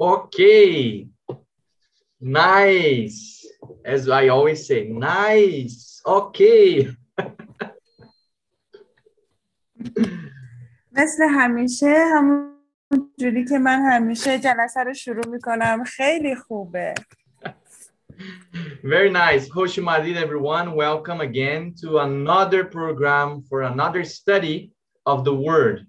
Okay. 0.00 1.08
Nice. 2.20 3.46
As 3.84 4.08
I 4.08 4.28
always 4.28 4.66
say, 4.66 4.88
nice. 4.88 6.02
Okay. 6.06 6.96
مثل 10.92 11.22
همیشه 11.30 11.94
همون 12.14 12.52
جوری 13.20 13.44
که 13.44 13.58
من 13.58 13.82
همیشه 13.92 14.38
جلسه 14.38 14.82
رو 14.82 14.94
شروع 14.94 15.26
میکنم 15.28 15.84
خیلی 15.84 16.34
خوبه 16.34 16.94
Very 18.82 19.10
nice. 19.10 19.48
Hoş 19.50 19.78
geldin 19.78 20.16
everyone. 20.16 20.74
Welcome 20.74 21.20
again 21.20 21.74
to 21.82 21.98
another 21.98 22.64
program 22.64 23.42
for 23.48 23.62
another 23.62 24.04
study 24.04 24.72
of 25.04 25.24
the 25.24 25.34
word. 25.34 25.86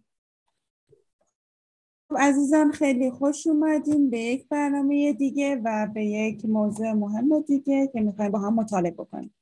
عزیزان 2.19 2.73
خیلی 2.73 3.11
خوش 3.11 3.47
اومدین 3.47 4.11
به 4.11 4.19
یک 4.19 4.49
برنامه 4.49 5.13
دیگه 5.13 5.61
و 5.65 5.89
به 5.95 6.05
یک 6.05 6.45
موضوع 6.45 6.93
مهم 6.93 7.41
دیگه 7.41 7.91
که 7.93 8.01
می‌خوایم 8.01 8.31
با 8.31 8.39
هم 8.39 8.55
مطالعه 8.55 8.91
بکنیم. 8.91 9.35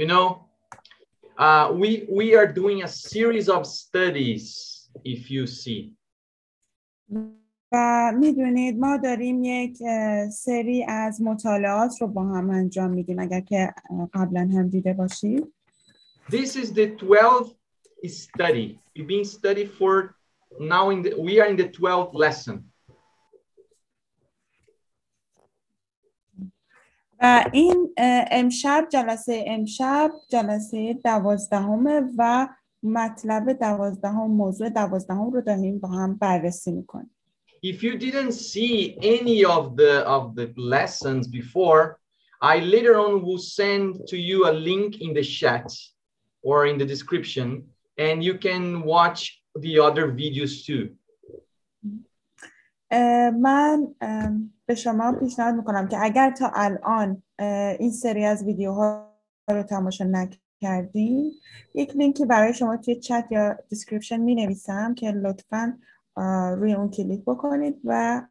You 0.00 0.06
know, 0.06 0.26
uh, 1.38 1.72
we 1.72 1.90
we 2.18 2.34
are 2.34 2.46
doing 2.60 2.82
a 2.82 2.88
series 2.88 3.48
of 3.48 3.66
studies 3.66 4.44
if 5.04 5.30
you 5.30 5.46
see. 5.46 5.96
و 7.72 8.12
می‌دونید 8.18 8.78
ما 8.78 8.96
داریم 8.96 9.44
یک 9.44 9.78
سری 10.32 10.84
از 10.84 11.22
مطالعات 11.22 12.00
رو 12.00 12.06
با 12.06 12.24
هم 12.24 12.50
انجام 12.50 12.90
میدیم 12.90 13.18
اگر 13.18 13.40
که 13.40 13.74
قبلا 14.14 14.40
هم 14.40 14.68
دیده 14.68 14.92
باشید 14.92 15.54
This 16.30 16.56
is 16.56 16.72
the 16.72 16.86
12th 16.86 17.54
study. 18.06 18.78
We've 18.96 19.06
been 19.06 19.24
studying 19.24 19.68
for 19.68 20.16
now 20.59 20.89
in 20.89 21.01
the 21.01 21.15
we 21.19 21.39
are 21.39 21.47
in 21.47 21.55
the 21.55 21.69
12th 21.69 22.13
lesson. 22.13 22.71
و 27.21 27.45
این 27.53 27.93
اه، 27.97 28.25
امشب 28.31 28.87
جلسه 28.91 29.43
امشب 29.47 30.11
جلسه 30.29 30.93
دوازدهمه 30.93 32.01
و 32.17 32.47
مطلب 32.83 33.53
دوازدهم 33.53 34.31
موضوع 34.31 34.69
دوازدهم 34.69 35.31
رو 35.31 35.41
داریم 35.41 35.79
با 35.79 35.87
هم 35.87 36.17
بررسی 36.17 36.71
میکنیم 36.71 37.11
If 37.65 37.81
you 37.81 37.97
didn't 37.97 38.33
see 38.33 38.97
any 39.01 39.43
of 39.43 39.75
the 39.75 39.93
of 40.17 40.35
the 40.35 40.47
lessons 40.75 41.27
before, 41.27 41.97
I 42.41 42.59
later 42.59 42.95
on 43.05 43.13
will 43.25 43.43
send 43.57 44.07
to 44.11 44.17
you 44.29 44.37
a 44.45 44.53
link 44.69 45.01
in 45.01 45.11
the 45.17 45.23
chat 45.23 45.67
or 46.43 46.67
in 46.67 46.77
the 46.77 46.85
description 46.85 47.47
and 47.97 48.23
you 48.23 48.35
can 48.37 48.63
watch 48.83 49.40
the 49.56 49.78
other 49.78 50.06
videos 50.08 50.64
too. 50.66 50.88
من 53.40 53.94
به 54.66 54.74
شما 54.74 55.12
پیشنهاد 55.12 55.54
می‌کنم 55.54 55.88
که 55.88 55.96
اگر 56.00 56.30
تا 56.30 56.50
الان 56.54 57.22
این 57.78 57.90
سری 57.90 58.24
از 58.24 58.44
ویدیوها 58.44 59.12
رو 59.48 59.62
تماشا 59.62 60.04
نکردین 60.04 61.32
یک 61.74 61.96
لینکی 61.96 62.24
برای 62.26 62.54
شما 62.54 62.76
توی 62.76 63.00
چت 63.00 63.26
یا 63.30 63.58
description 63.68 64.20
می 64.20 64.34
نویسم 64.34 64.94
که 64.94 65.10
لطفا 65.10 65.78
روی 66.56 66.72
اون 66.72 66.90
کلیک 66.90 67.20
بکنید 67.26 67.80
و 67.84 68.22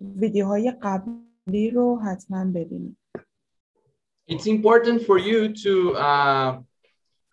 ویدیوهای 0.00 0.70
قبلی 0.82 1.70
رو 1.70 2.00
حتما 2.00 2.44
ببینید 2.44 2.96
It's 4.26 4.46
important 4.46 5.02
for 5.02 5.18
you 5.18 5.52
to 5.64 5.72
uh, 6.08 6.50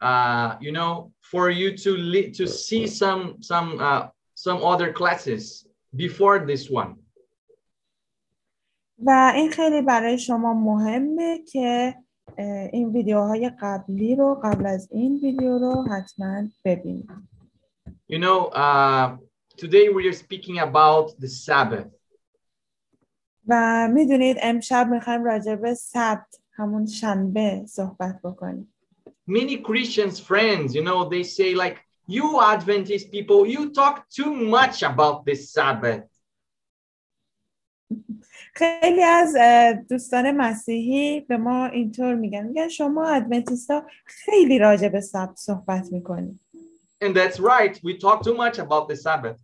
uh, 0.01 0.57
you 0.59 0.71
know 0.71 1.11
for 1.31 1.49
you 1.49 1.77
to 1.83 1.91
li- 1.97 2.31
to 2.31 2.45
see 2.47 2.87
some 2.87 3.41
some 3.41 3.69
uh, 3.79 4.03
some 4.45 4.59
other 4.71 4.89
classes 4.99 5.67
before 5.95 6.39
this 6.39 6.69
one. 6.69 6.95
و 9.05 9.31
این 9.35 9.51
خیلی 9.51 9.81
برای 9.81 10.19
شما 10.19 10.53
مهمه 10.53 11.39
که 11.51 11.95
اه، 12.37 12.69
این 12.73 12.89
ویدیوهای 12.89 13.51
قبلی 13.61 14.15
رو 14.15 14.41
قبل 14.43 14.65
از 14.65 14.91
این 14.91 15.19
ویدیو 15.23 15.57
رو 15.57 15.85
حتما 15.91 16.43
ببینید 16.65 17.09
You 18.09 18.19
know, 18.19 18.49
uh, 18.65 19.17
today 19.57 19.87
we 19.89 20.07
are 20.09 20.17
speaking 20.25 20.57
about 20.59 21.05
the 21.19 21.27
Sabbath. 21.27 21.91
و 23.47 23.87
می‌دونید 23.93 24.37
امشب 24.41 24.87
می‌خوایم 24.91 25.23
راجع 25.23 25.55
به 25.55 25.73
سبت 25.73 26.35
همون 26.51 26.85
شنبه 26.85 27.65
صحبت 27.65 28.19
بکنیم 28.23 28.73
Many 29.26 29.56
Christians 29.68 30.20
friends, 30.20 30.74
you 30.74 30.82
know, 30.82 31.08
they 31.08 31.24
say 31.24 31.54
like, 31.54 31.76
"You 32.06 32.26
Adventist 32.40 33.10
people, 33.10 33.40
you 33.54 33.70
talk 33.80 33.94
too 34.18 34.32
much 34.56 34.82
about 34.82 35.24
the 35.26 35.34
Sabbath." 35.34 36.08
خیلی 38.54 39.02
از 39.02 39.36
اه، 39.40 39.72
دوستان 39.72 40.30
مسیحی 40.30 41.20
به 41.20 41.36
ما 41.36 41.66
اینطور 41.66 42.14
میگن 42.14 42.46
میگن 42.46 42.68
شما 42.68 43.08
ادونتیستا 43.08 43.86
خیلی 44.04 44.58
راجع 44.58 44.88
به 44.88 45.00
سبت 45.00 45.36
صحبت 45.36 45.92
میکنید 45.92 46.40
And 47.04 47.14
that's 47.14 47.38
right. 47.38 47.78
We 47.84 47.98
talk 47.98 48.22
too 48.22 48.34
much 48.34 48.58
about 48.58 48.88
the 48.88 48.96
Sabbath. 48.96 49.40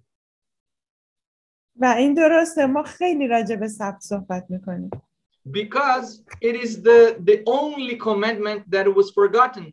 و 1.76 1.84
این 1.84 2.14
درسته 2.14 2.66
ما 2.66 2.82
خیلی 2.82 3.28
راجع 3.28 3.56
به 3.56 3.68
سبت 3.68 4.00
صحبت 4.00 4.46
میکنیم 4.48 4.90
because 5.50 6.22
it 6.40 6.54
is 6.64 6.82
the 6.82 7.16
the 7.28 7.42
only 7.46 7.96
commandment 7.96 8.70
that 8.70 8.86
was 8.94 9.10
forgotten 9.10 9.72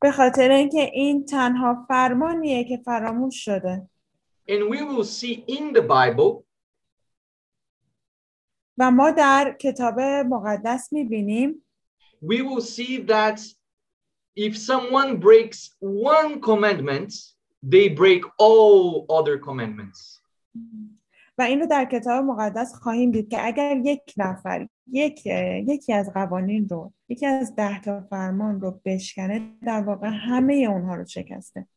به 0.00 0.12
خاطر 0.12 0.50
اینکه 0.50 0.90
این 0.94 1.24
تنها 1.24 1.84
فرمانیه 1.88 2.64
که 2.64 2.82
فراموش 2.84 3.44
شده 3.44 3.88
and 4.48 4.70
we 4.70 4.82
will 4.82 5.04
see 5.04 5.44
in 5.48 5.72
the 5.72 5.82
bible 5.82 6.44
و 8.78 8.90
ما 8.90 9.10
در 9.10 9.56
کتاب 9.60 10.00
مقدس 10.00 10.92
میبینیم 10.92 11.66
we 12.22 12.42
will 12.42 12.62
see 12.62 12.98
that 12.98 13.40
if 14.36 14.56
someone 14.56 15.16
breaks 15.16 15.76
one 15.80 16.40
commandment 16.40 17.12
they 17.62 17.88
break 17.88 18.22
all 18.38 19.06
other 19.10 19.38
commandments 19.38 20.19
و 21.41 21.43
این 21.43 21.59
رو 21.59 21.65
در 21.65 21.85
کتاب 21.85 22.25
مقدس 22.25 22.73
خواهیم 22.73 23.11
دید 23.11 23.29
که 23.29 23.45
اگر 23.45 23.77
یک 23.77 24.13
نفر 24.17 24.67
یک 24.91 25.25
یکی 25.67 25.93
از 25.93 26.13
قوانین 26.13 26.69
رو 26.69 26.93
یکی 27.09 27.25
از 27.25 27.55
ده 27.55 27.81
تا 27.81 28.01
فرمان 28.09 28.61
رو 28.61 28.81
بشکنه 28.85 29.57
در 29.61 29.81
واقع 29.81 30.07
همه 30.07 30.53
اونها 30.53 30.95
رو 30.95 31.05
شکسته. 31.05 31.67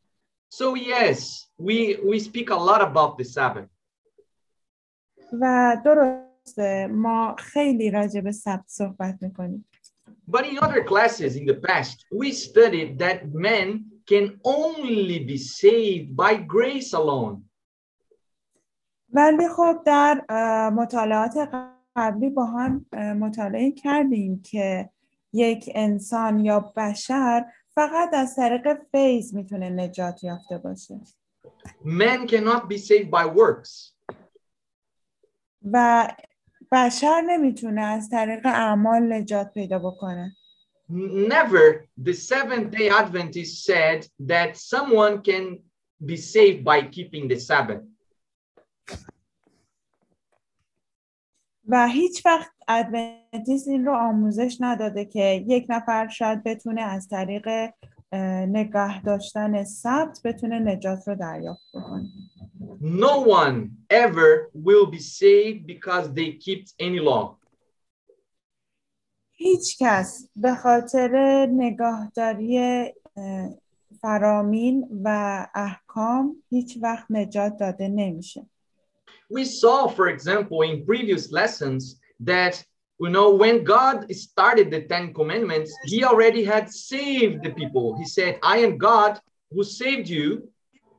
So 0.55 0.77
yes 0.77 1.21
we 1.59 1.97
we 2.11 2.19
speak 2.19 2.51
a 2.51 2.55
lot 2.55 2.81
about 2.83 3.19
the 3.19 3.25
sabbath. 3.25 3.69
و 5.41 5.77
درسته 5.85 6.87
ما 6.87 7.37
خیلی 7.39 7.91
راجع 7.91 8.21
به 8.21 8.33
سبت 8.33 8.65
صحبت 8.67 9.19
می‌کنیم. 9.21 9.67
But 10.31 10.45
in 10.45 10.59
other 10.59 10.85
classes 10.85 11.37
in 11.37 11.47
the 11.47 11.61
past 11.69 11.97
we 12.15 12.33
studied 12.33 12.99
that 12.99 13.19
men 13.33 13.85
can 14.11 14.41
only 14.45 15.19
be 15.19 15.39
saved 15.39 16.17
by 16.17 16.35
grace 16.35 16.93
alone. 16.93 17.54
ولی 19.15 19.49
خب 19.49 19.83
در 19.87 20.25
مطالعات 20.71 21.51
قبلی 21.97 22.31
با 22.31 22.45
هم 22.45 22.87
مطالعه 22.95 23.73
کردیم 23.73 24.43
که 24.43 24.91
یک 25.33 25.73
انسان 25.75 26.39
یا 26.39 26.61
بشر 26.77 27.45
فقط 27.75 28.15
از 28.15 28.37
طریق 28.37 28.79
فیض 28.93 29.35
می‌تونه 29.35 29.71
نجات 29.71 30.25
یافته 30.25 30.59
باشه. 30.59 31.01
Man 31.85 32.29
cannot 32.29 32.69
be 32.69 32.79
saved 32.79 33.11
by 33.11 33.27
works. 33.37 33.93
و 35.73 36.09
بشر 36.73 37.21
نمی‌تونه 37.27 37.83
از 37.83 38.09
طریق 38.09 38.47
اعمال 38.47 39.13
نجات 39.13 39.53
پیدا 39.55 39.79
بکنه. 39.79 40.33
Never 41.29 41.89
the 42.05 42.13
Seventh 42.13 42.71
day 42.71 42.91
Adventists 42.91 43.65
said 43.65 44.07
that 44.29 44.57
someone 44.57 45.23
can 45.23 45.45
be 46.05 46.17
saved 46.17 46.65
by 46.65 46.83
keeping 46.97 47.29
the 47.29 47.41
Sabbath. 47.41 47.94
و 51.69 51.89
هیچ 51.89 52.27
وقت 52.27 52.51
ادونتیست 52.69 53.69
این 53.69 53.85
رو 53.87 53.95
آموزش 53.95 54.57
نداده 54.61 55.05
که 55.05 55.45
یک 55.47 55.67
نفر 55.69 56.09
شاید 56.09 56.43
بتونه 56.45 56.83
از 56.83 57.09
طریق 57.09 57.49
اه، 58.13 58.47
نگاه 58.47 59.03
داشتن 59.03 59.65
سبت 59.65 60.21
بتونه 60.25 60.59
نجات 60.59 61.09
رو 61.09 61.15
دریافت 61.15 61.63
بکنه 61.75 62.09
No 62.81 63.15
one 63.43 63.71
ever 63.91 64.51
will 64.67 64.87
be 64.97 64.99
saved 64.99 65.67
because 65.67 66.07
they 66.15 66.33
kept 66.47 66.69
any 66.81 67.01
law. 67.01 67.37
هیچ 69.37 69.77
کس 69.81 70.29
به 70.37 70.55
خاطر 70.55 71.47
نگاهداری 71.47 72.59
اه، 73.17 73.51
فرامین 74.01 74.89
و 75.05 75.09
احکام 75.55 76.37
هیچ 76.51 76.79
وقت 76.83 77.07
نجات 77.11 77.57
داده 77.57 77.89
نمیشه 77.89 78.47
We 79.35 79.45
saw, 79.45 79.89
for 79.89 80.07
example, 80.15 80.63
in 80.63 80.87
previous 80.87 81.33
lessons 81.33 81.99
that 82.21 82.65
you 83.01 83.09
know 83.09 83.35
when 83.35 83.65
God 83.65 83.97
started 84.15 84.71
the 84.71 84.83
Ten 84.83 85.13
Commandments, 85.13 85.75
He 85.87 86.05
already 86.05 86.45
had 86.45 86.71
saved 86.71 87.43
the 87.43 87.51
people. 87.51 87.99
He 87.99 88.07
said, 88.17 88.39
"I 88.55 88.59
am 88.59 88.79
God 88.79 89.21
who 89.51 89.65
saved 89.65 90.09
you, 90.09 90.27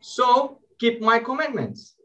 so 0.02 0.60
keep 0.82 0.96
my 1.00 1.18
commandments." 1.20 1.96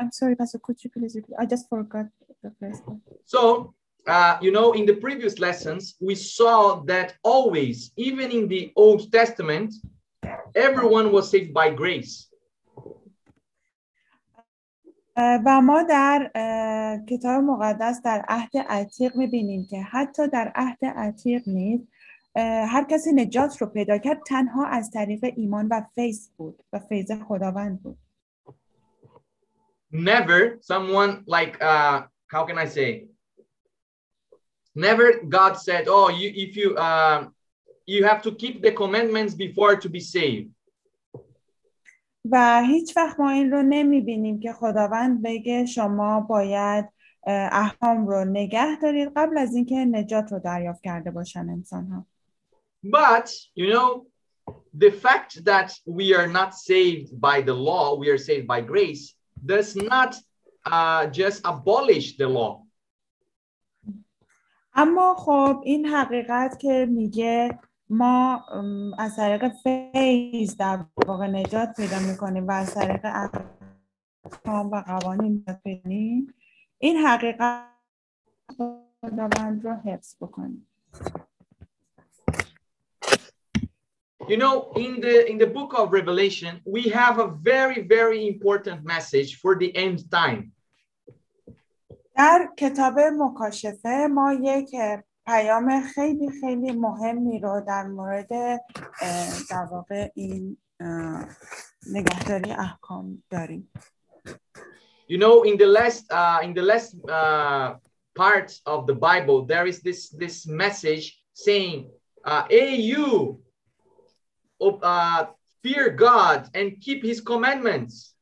I'm 0.00 0.10
sorry, 0.20 0.34
Pastor, 0.34 0.60
could 0.66 0.82
you 0.82 0.88
please 0.88 1.14
repeat? 1.14 1.36
I 1.38 1.44
just 1.44 1.68
forgot 1.68 2.06
the 2.42 2.52
first 2.58 2.80
one. 2.88 3.02
So, 3.26 3.74
uh, 4.06 4.38
you 4.40 4.50
know, 4.56 4.72
in 4.72 4.86
the 4.86 4.96
previous 5.06 5.38
lessons, 5.38 5.82
we 6.00 6.14
saw 6.14 6.80
that 6.92 7.08
always, 7.22 7.92
even 8.08 8.30
in 8.30 8.48
the 8.48 8.72
Old 8.76 9.12
Testament, 9.12 9.74
everyone 10.54 11.12
was 11.12 11.28
saved 11.28 11.52
by 11.52 11.68
grace. 11.68 12.30
و 15.16 15.60
ما 15.60 15.82
در 15.82 16.30
کتاب 17.08 17.42
مقدس 17.44 18.02
در 18.04 18.24
عهد 18.28 18.56
عتیق 18.56 19.16
می‌بینیم 19.16 19.66
که 19.70 19.82
حتی 19.82 20.28
در 20.28 20.52
عهد 20.54 20.84
عتیق 20.84 21.42
نیز 21.46 21.80
هر 22.68 22.84
کسی 22.90 23.12
نجات 23.12 23.62
رو 23.62 23.66
پیدا 23.66 23.98
کرد 23.98 24.22
تنها 24.26 24.66
از 24.66 24.90
طریق 24.90 25.32
ایمان 25.36 25.68
و 25.68 25.82
فیض 25.94 26.28
بود 26.36 26.62
و 26.72 26.78
فیض 26.78 27.12
خداوند 27.28 27.82
بود 27.82 27.98
Never 29.92 30.58
someone 30.60 31.22
like, 31.24 31.62
uh, 31.62 32.02
how 32.26 32.44
can 32.44 32.58
I 32.58 32.66
say? 32.66 33.06
Never 34.74 35.20
God 35.36 35.52
said, 35.52 35.84
oh, 35.86 36.08
you, 36.08 36.32
if 36.34 36.56
you, 36.56 36.74
uh, 36.74 37.28
you 37.86 38.02
have 38.02 38.20
to 38.22 38.32
keep 38.32 38.60
the 38.60 38.72
commandments 38.72 39.34
before 39.34 39.76
to 39.76 39.88
be 39.88 40.00
saved. 40.00 40.50
و 42.30 42.62
هیچ 42.66 42.96
وقت 42.96 43.20
ما 43.20 43.30
این 43.30 43.50
رو 43.50 43.62
نمی‌بینیم 43.62 44.40
که 44.40 44.52
خداوند 44.52 45.22
بگه 45.22 45.66
شما 45.66 46.20
باید 46.20 46.88
احکام 47.52 48.06
رو 48.06 48.24
نگه 48.24 48.80
دارید 48.82 49.12
قبل 49.16 49.38
از 49.38 49.54
اینکه 49.54 49.74
نجات 49.76 50.32
رو 50.32 50.38
دریافت 50.38 50.82
کرده 50.82 51.10
باشن 51.10 51.48
انسان 51.48 51.86
ها 51.86 52.06
But, 52.84 53.30
you 53.54 53.68
know, 53.72 53.88
the 54.84 54.90
fact 54.90 55.32
that 55.44 55.72
we 55.86 56.14
are 56.14 56.26
not 56.26 56.54
saved 56.54 57.08
by 57.18 57.40
the 57.40 57.54
law, 57.54 57.96
we 57.96 58.10
are 58.10 58.18
saved 58.18 58.46
by 58.46 58.60
grace, 58.60 59.14
does 59.52 59.74
not 59.74 60.14
uh, 60.66 61.06
just 61.06 61.40
abolish 61.44 62.16
the 62.16 62.28
law. 62.28 62.60
اما 64.74 65.14
خب 65.14 65.60
این 65.64 65.86
حقیقت 65.86 66.58
که 66.58 66.86
میگه 66.90 67.58
ما 67.94 68.44
از 68.98 69.16
طریق 69.16 69.52
فیض 69.62 70.56
در 70.56 70.84
واقع 71.06 71.26
نجات 71.26 71.68
پیدا 71.76 71.98
می‌کنیم 71.98 72.48
و 72.48 72.50
از 72.50 72.74
طریق 72.74 73.00
احکام 73.04 74.70
و 74.70 74.82
قوانین 74.86 75.44
می‌کنیم، 75.64 76.34
این 76.78 76.96
حقیقت 76.96 77.64
خداوند 79.02 79.64
رو 79.64 79.74
حفظ 79.74 80.16
بکنیم 80.20 80.66
You 84.32 84.38
know, 84.38 84.54
in 84.84 84.92
the 85.04 85.16
in 85.30 85.36
the 85.44 85.50
book 85.56 85.70
of 85.80 85.92
Revelation, 86.00 86.52
we 86.76 86.82
have 87.00 87.16
a 87.26 87.28
very, 87.52 87.80
very 87.96 88.20
important 88.32 88.78
message 88.92 89.30
for 89.42 89.52
the 89.62 89.70
end 89.76 89.98
time. 90.10 90.52
در 92.16 92.48
کتاب 92.58 92.98
مکاشفه 92.98 94.06
ما 94.10 94.32
یک 94.32 94.74
پیام 95.25 95.81
خیلی 95.81 96.29
خیلی 96.41 96.71
مهمی 96.71 97.39
رو 97.39 97.61
در 97.67 97.87
مورد 97.87 98.33
اه، 98.33 98.59
در 99.49 99.65
واقع 99.71 100.09
این 100.15 100.57
اه، 100.79 101.27
نگهداری 101.93 102.51
احکام 102.51 103.23
داریم 103.29 103.71
You 105.09 105.17
know, 105.17 105.41
in 105.41 105.57
the 105.57 105.65
last 105.65 106.05
uh, 106.11 106.39
in 106.43 106.53
the 106.53 106.61
last 106.61 106.93
uh, 107.09 107.67
part 108.13 108.49
of 108.73 108.85
the 108.85 108.93
Bible, 108.93 109.37
there 109.51 109.65
is 109.65 109.81
this 109.81 110.09
this 110.09 110.45
message 110.45 111.05
saying, 111.33 111.89
uh, 112.23 112.43
"Hey, 112.47 112.75
you, 112.75 113.41
oh, 114.61 114.77
uh, 114.93 115.21
fear 115.63 115.89
God 115.89 116.39
and 116.53 116.67
keep 116.85 117.01
His 117.03 117.21
commandments." 117.21 118.12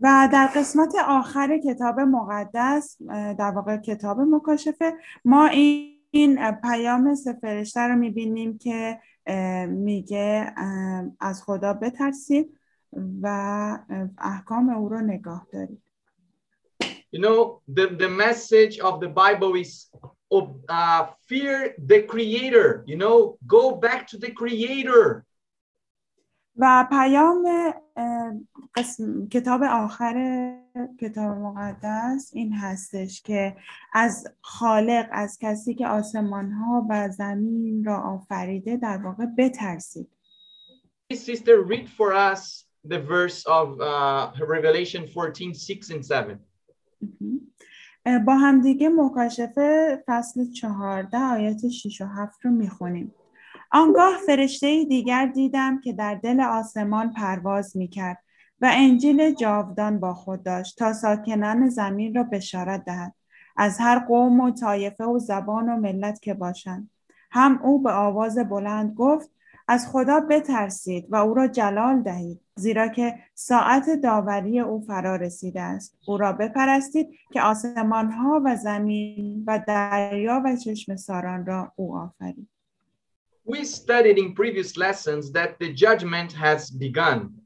و 0.00 0.28
در 0.32 0.46
قسمت 0.46 0.94
آخر 1.08 1.58
کتاب 1.58 2.00
مقدس 2.00 2.96
در 3.38 3.50
واقع 3.50 3.76
کتاب 3.76 4.20
مکاشفه 4.20 4.92
ما 5.24 5.46
این 5.46 6.50
پیام 6.62 7.14
سه 7.14 7.32
فرشته 7.32 7.80
رو 7.80 7.96
می‌بینیم 7.96 8.58
که 8.58 8.98
میگه 9.68 10.54
از 11.20 11.42
خدا 11.42 11.72
بترسید 11.72 12.58
و 13.22 13.28
احکام 14.18 14.68
او 14.68 14.88
رو 14.88 15.00
نگاه 15.00 15.46
دارید 15.52 15.84
You 17.14 17.20
know, 17.20 17.62
the 17.68 17.86
the 18.02 18.08
message 18.08 18.80
of 18.80 18.94
the 19.04 19.10
Bible 19.22 19.54
is, 19.54 19.72
uh, 20.32 21.02
fear 21.28 21.74
the 21.90 22.02
Creator. 22.12 22.68
You 22.90 22.96
know, 23.02 23.38
go 23.46 23.62
back 23.86 24.08
to 24.08 24.16
the 24.18 24.32
Creator. 24.40 25.24
و 26.56 26.86
پیام 26.90 27.74
قسم، 28.74 29.28
کتاب 29.28 29.62
آخر 29.62 30.16
کتاب 31.00 31.38
مقدس 31.38 32.30
این 32.34 32.52
هستش 32.52 33.22
که 33.22 33.56
از 33.92 34.26
خالق 34.40 35.08
از 35.12 35.38
کسی 35.40 35.74
که 35.74 35.86
آسمان 35.86 36.50
ها 36.50 36.86
و 36.90 37.08
زمین 37.08 37.84
را 37.84 38.00
آفریده 38.00 38.76
در 38.76 38.96
واقع 38.96 39.26
بترسید. 39.38 40.08
Sister, 41.12 41.62
read 41.62 41.88
for 41.88 42.12
us 42.12 42.64
the 42.92 42.98
verse 42.98 43.44
of 43.46 43.80
uh, 43.80 44.32
Revelation 44.54 45.06
14, 45.06 45.52
6 45.52 45.90
and 45.90 46.02
7. 46.04 46.38
اه، 48.06 48.18
با 48.18 48.34
همدیگه 48.34 48.88
مکاشفه 48.88 49.98
فصل 50.06 50.50
چهارده 50.50 51.18
آیات 51.18 51.68
6 51.68 52.00
و 52.00 52.04
7 52.04 52.44
رو 52.44 52.50
می‌خونیم. 52.50 53.12
آنگاه 53.74 54.12
فرشته 54.26 54.84
دیگر 54.84 55.26
دیدم 55.26 55.80
که 55.80 55.92
در 55.92 56.14
دل 56.14 56.40
آسمان 56.40 57.12
پرواز 57.12 57.76
می‌کرد 57.76 58.18
و 58.60 58.70
انجیل 58.72 59.34
جاودان 59.34 60.00
با 60.00 60.14
خود 60.14 60.42
داشت 60.42 60.78
تا 60.78 60.92
ساکنان 60.92 61.68
زمین 61.68 62.14
را 62.14 62.22
بشارت 62.22 62.84
دهد. 62.84 63.14
از 63.56 63.78
هر 63.78 63.98
قوم 63.98 64.40
و 64.40 64.50
طایفه 64.50 65.04
و 65.04 65.18
زبان 65.18 65.68
و 65.68 65.76
ملت 65.76 66.20
که 66.20 66.34
باشند. 66.34 66.90
هم 67.30 67.60
او 67.62 67.82
به 67.82 67.92
آواز 67.92 68.38
بلند 68.38 68.94
گفت 68.94 69.30
از 69.68 69.88
خدا 69.88 70.20
بترسید 70.20 71.06
و 71.10 71.16
او 71.16 71.34
را 71.34 71.46
جلال 71.46 72.02
دهید 72.02 72.40
زیرا 72.54 72.88
که 72.88 73.14
ساعت 73.34 73.90
داوری 74.02 74.60
او 74.60 74.80
فرا 74.80 75.16
رسیده 75.16 75.60
است. 75.60 75.98
او 76.06 76.16
را 76.16 76.32
بپرستید 76.32 77.08
که 77.32 77.42
آسمان 77.42 78.12
ها 78.12 78.42
و 78.44 78.56
زمین 78.56 79.44
و 79.46 79.64
دریا 79.66 80.42
و 80.44 80.56
چشم 80.56 80.96
ساران 80.96 81.46
را 81.46 81.72
او 81.76 81.96
آفرید. 81.96 82.53
We 83.43 83.63
studied 83.65 84.17
in 84.17 84.35
previous 84.35 84.77
lessons 84.77 85.31
that 85.31 85.57
the 85.59 85.73
judgment 85.73 86.31
has 86.33 86.69
begun. 86.69 87.39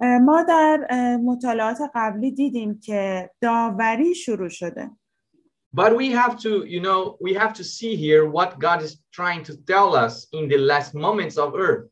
اه، 0.00 0.18
ما 0.18 0.42
در 0.42 0.86
اه، 0.90 1.16
مطالعات 1.16 1.78
قبلی 1.94 2.30
دیدیم 2.30 2.80
که 2.80 3.30
داوری 3.40 4.14
شروع 4.14 4.48
شده 4.48 4.90
But 5.74 5.96
we 5.96 6.10
have 6.10 6.36
to, 6.44 6.66
you 6.66 6.80
know, 6.80 7.16
we 7.20 7.32
have 7.32 7.54
to 7.54 7.64
see 7.64 7.96
here 7.96 8.28
what 8.28 8.58
God 8.58 8.82
is 8.82 8.92
trying 9.10 9.42
to 9.44 9.56
tell 9.72 9.96
us 10.04 10.26
in 10.32 10.46
the 10.48 10.58
last 10.58 10.94
moments 10.94 11.38
of 11.38 11.54
earth. 11.54 11.88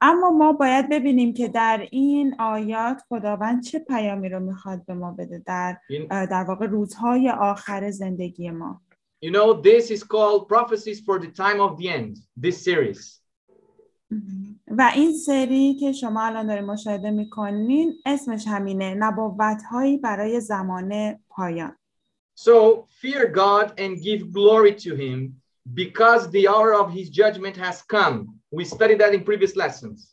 اما 0.00 0.30
ما 0.30 0.52
باید 0.52 0.88
ببینیم 0.88 1.34
که 1.34 1.48
در 1.48 1.88
این 1.90 2.40
آیات 2.40 3.02
خداوند 3.08 3.62
چه 3.62 3.78
پیامی 3.78 4.28
رو 4.28 4.40
میخواد 4.40 4.86
به 4.86 4.94
ما 4.94 5.12
بده 5.12 5.42
در 5.46 5.78
You, 5.90 6.06
اه، 6.10 6.26
در 6.26 6.44
واقع 6.44 6.66
روزهای 6.66 7.30
آخر 7.30 7.90
زندگی 7.90 8.50
ما 8.50 8.82
you 9.22 9.30
know, 9.30 9.52
this 9.52 9.90
is 9.90 10.02
called 10.04 10.48
prophecies 10.48 11.00
for 11.00 11.18
the 11.18 11.28
time 11.28 11.60
of 11.60 11.76
the 11.78 11.88
end, 11.88 12.16
this 12.36 12.62
series. 12.64 13.20
و 14.70 14.92
این 14.94 15.12
سری 15.12 15.74
که 15.74 15.92
شما 15.92 16.22
الان 16.22 16.46
دارین 16.46 16.64
مشاهده 16.64 17.10
میکنین 17.10 17.94
اسمش 18.06 18.44
همینه 18.46 18.94
نبوت 18.94 19.62
هایی 19.70 19.98
برای 19.98 20.40
زمان 20.40 21.18
پایان 21.28 21.76
So 22.34 22.86
fear 23.02 23.26
God 23.26 23.80
and 23.80 24.00
give 24.00 24.32
glory 24.32 24.74
to 24.86 24.94
him 24.94 25.34
because 25.74 26.30
the 26.30 26.46
hour 26.48 26.72
of 26.72 26.92
his 26.92 27.10
judgment 27.10 27.56
has 27.56 27.82
come. 27.82 28.14
We 28.52 28.64
studied 28.64 29.00
that 29.00 29.12
in 29.12 29.24
previous 29.24 29.56
lessons. 29.56 30.11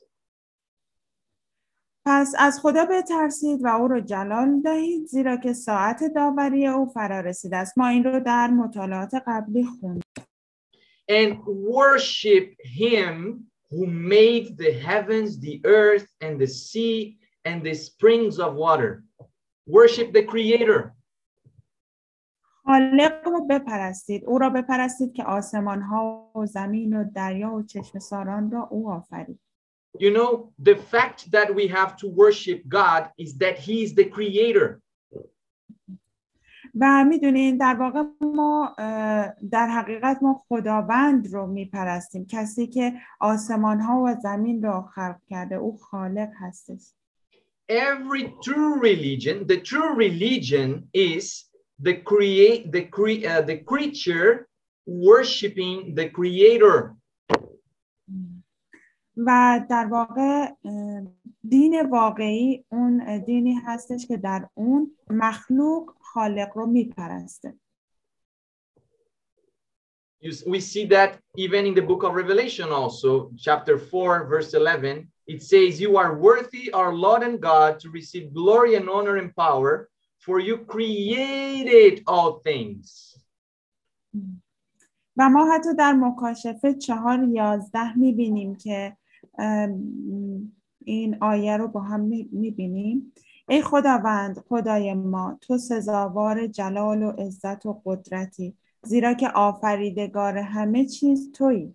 پس 2.13 2.35
از 2.39 2.61
خدا 2.61 2.85
بترسید 2.85 3.65
و 3.65 3.67
او 3.67 3.89
رو 3.89 4.01
جلال 4.01 4.61
دهید 4.61 5.07
زیرا 5.07 5.37
که 5.37 5.53
ساعت 5.53 6.05
داوری 6.15 6.67
او 6.67 6.87
فرا 6.87 7.21
رسیده 7.21 7.57
است 7.57 7.79
ما 7.79 7.89
این 7.89 8.05
رو 8.05 8.21
در 8.21 8.51
مطالعات 8.51 9.15
قبلی 9.27 9.65
خوندیم 9.65 10.03
and 11.11 11.33
worship 11.77 12.49
him 12.81 13.15
who 13.71 13.87
made 13.87 14.47
the 14.63 14.73
heavens, 14.89 15.31
the 15.41 15.57
earth, 15.65 16.09
and 16.25 16.35
the 16.43 16.51
sea, 16.63 17.19
and 17.49 17.59
the 17.69 17.75
springs 17.87 18.35
of 18.39 18.51
water. 18.55 18.93
Worship 19.67 20.09
the 20.13 20.25
creator. 20.33 20.81
خالق 22.65 23.29
رو 23.29 23.47
بپرستید 23.51 24.25
او 24.25 24.39
را 24.39 24.51
بپرستید 24.51 25.13
که 25.13 25.25
آسمان 25.25 25.83
ها 25.83 26.33
و 26.37 26.47
زمین 26.47 26.97
و 26.97 27.11
دریا 27.15 27.55
و 27.55 27.63
چشم 27.63 27.99
ساران 27.99 28.51
را 28.51 28.69
او 28.71 28.91
آفرید 28.91 29.41
You 30.00 30.12
know, 30.12 30.52
the 30.60 30.76
fact 30.76 31.32
that 31.32 31.54
we 31.56 31.68
have 31.68 31.96
to 31.98 32.08
worship 32.08 32.60
God 32.68 33.10
is 33.18 33.38
that 33.38 33.58
he 33.58 33.84
is 33.84 33.94
the 33.96 34.06
creator. 34.06 34.82
و 36.80 37.06
میدونین 37.06 37.58
در 37.58 37.76
واقع 37.80 38.04
ما 38.22 38.76
در 39.52 39.68
حقیقت 39.68 40.24
ما 40.24 40.44
خداوند 40.48 41.34
رو 41.34 41.48
میپرستیم 41.48 42.26
کسی 42.30 42.68
که 42.68 42.94
آسمان 43.20 43.80
ها 43.80 44.04
و 44.06 44.16
زمین 44.24 44.64
رو 44.64 44.82
خلق 44.82 45.18
کرده 45.28 45.56
او 45.56 45.78
خالق 45.78 46.30
هستش 46.40 46.82
Every 47.68 48.24
true 48.44 48.80
religion, 48.80 49.48
the 49.48 49.60
true 49.60 49.96
religion 49.96 50.88
is 50.94 51.46
the 51.80 51.96
create 52.10 52.72
the 52.72 52.84
cre 52.96 53.14
uh, 53.26 53.42
the 53.42 53.58
creature 53.72 54.48
worshiping 54.86 55.96
the 55.96 56.10
creator. 56.10 56.96
و 59.17 59.61
در 59.71 59.87
واقع 59.87 60.53
دین 61.49 61.91
واقعی 61.91 62.65
اون 62.69 63.19
دینی 63.19 63.55
هستش 63.55 64.07
که 64.07 64.17
در 64.17 64.49
اون 64.55 64.97
مخلوق 65.11 65.95
خالق 66.01 66.49
رو 66.55 66.67
میپرسته 66.67 67.55
we 70.47 70.61
see 70.61 70.85
that 70.85 71.19
even 71.37 71.65
in 71.67 71.75
the 71.75 71.83
book 71.83 72.03
of 72.03 72.15
Revelation 72.15 72.69
also, 72.71 73.31
chapter 73.39 73.79
4, 73.79 74.27
verse 74.27 74.53
11, 74.53 75.09
it 75.27 75.43
says, 75.43 75.81
You 75.81 75.97
are 75.97 76.15
worthy, 76.15 76.71
our 76.73 76.93
Lord 76.93 77.23
and 77.23 77.41
God, 77.41 77.81
to 77.81 77.91
receive 77.91 78.35
glory 78.35 78.75
and 78.75 78.89
honor 78.91 79.17
and 79.17 79.35
power, 79.35 79.89
for 80.19 80.39
you 80.39 80.59
created 80.59 82.03
all 82.07 82.41
things. 82.41 83.17
و 85.17 85.29
ما 85.29 85.55
حتی 85.55 85.75
در 85.75 85.93
مکاشفه 85.93 86.75
چهار 86.75 87.25
یازده 87.25 87.99
می‌بینیم 87.99 88.57
که 88.57 88.97
این 90.85 91.19
آیه 91.21 91.57
رو 91.57 91.69
با 91.69 91.81
هم 91.81 92.01
می‌بینیم. 92.33 93.13
ای 93.49 93.63
خداوند 93.63 94.39
خدای 94.49 94.95
ما 94.95 95.39
تو 95.41 95.59
سزاوار 95.59 96.47
جلال 96.47 97.03
و 97.03 97.11
عزت 97.11 97.67
و 97.67 97.83
قدرتی 97.85 98.57
زیرا 98.83 99.15
که 99.15 99.29
آفریدگار 99.29 100.39
همه 100.39 100.87
چیز 100.87 101.33
تویی. 101.33 101.75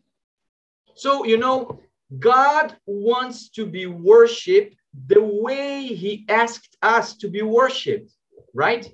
So 0.95 1.25
you 1.25 1.37
know 1.37 1.79
God 2.19 2.67
wants 2.85 3.49
to 3.49 3.65
be 3.65 3.85
worshipped 3.85 4.75
the 5.07 5.21
way 5.45 5.87
he 5.87 6.25
asked 6.29 6.77
us 6.81 7.17
to 7.17 7.27
be 7.29 7.41
worshipped 7.41 8.11
right? 8.53 8.85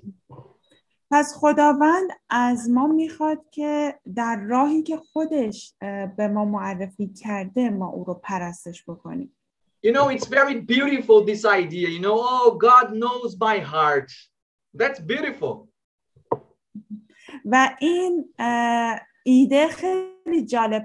پس 1.12 1.34
خداوند 1.36 2.10
از 2.30 2.70
ما 2.70 2.86
می‌خواد 2.86 3.38
که 3.50 4.00
در 4.14 4.40
راهی 4.40 4.82
که 4.82 4.96
خودش 4.96 5.74
به 6.16 6.28
ما 6.28 6.44
معرفی 6.44 7.08
کرده 7.08 7.70
ما 7.70 7.88
او 7.88 8.04
رو 8.04 8.14
پرستش 8.14 8.84
بکنیم 8.88 9.36
You 9.86 9.92
know, 9.92 10.08
it's 10.16 10.28
very 10.28 10.60
beautiful, 10.74 11.24
this 11.24 11.44
idea. 11.44 11.88
You 11.88 12.02
know, 12.06 12.16
oh, 12.32 12.50
God 12.68 12.86
knows 13.02 13.30
my 13.48 13.58
heart. 13.58 14.10
That's 14.80 15.00
beautiful. 15.00 15.68
و 17.44 17.76
این 17.80 18.34
ایده 19.24 19.68
خیلی 19.68 20.44
جالب 20.46 20.84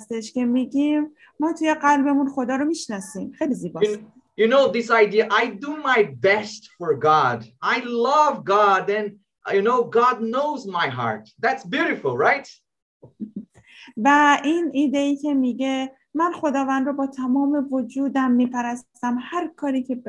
هستش 0.00 0.32
که 0.32 0.44
میگیم 0.44 1.14
ما 1.40 1.52
توی 1.52 1.74
قلبمون 1.74 2.28
خدا 2.28 2.56
رو 2.56 2.64
می‌شناسیم 2.64 3.32
خیلی 3.32 3.54
زیباست 3.54 3.98
You 4.40 4.46
know 4.46 4.72
this 4.72 4.90
idea 4.90 5.26
I 5.30 5.46
do 5.46 5.70
my 5.90 6.02
best 6.26 6.62
for 6.78 6.94
God 6.94 7.38
I 7.62 7.76
love 8.08 8.44
God 8.44 8.90
and 8.90 9.27
you 9.56 9.62
know 9.62 9.84
God 9.84 10.20
knows 10.20 10.66
my 10.66 10.88
heart 10.88 11.24
that's 11.44 11.64
beautiful 11.64 12.16
right 12.16 12.48
و 14.04 14.38
این 14.44 14.70
ایده 14.72 14.98
ای 14.98 15.16
که 15.16 15.34
میگه 15.34 15.92
من 16.14 16.32
خداوند 16.32 16.86
رو 16.86 16.92
با 16.92 17.06
تمام 17.06 17.68
وجودم 17.72 18.30
میپرستم 18.30 19.18
هر 19.20 19.50
کاری 19.56 19.82
که 19.82 20.02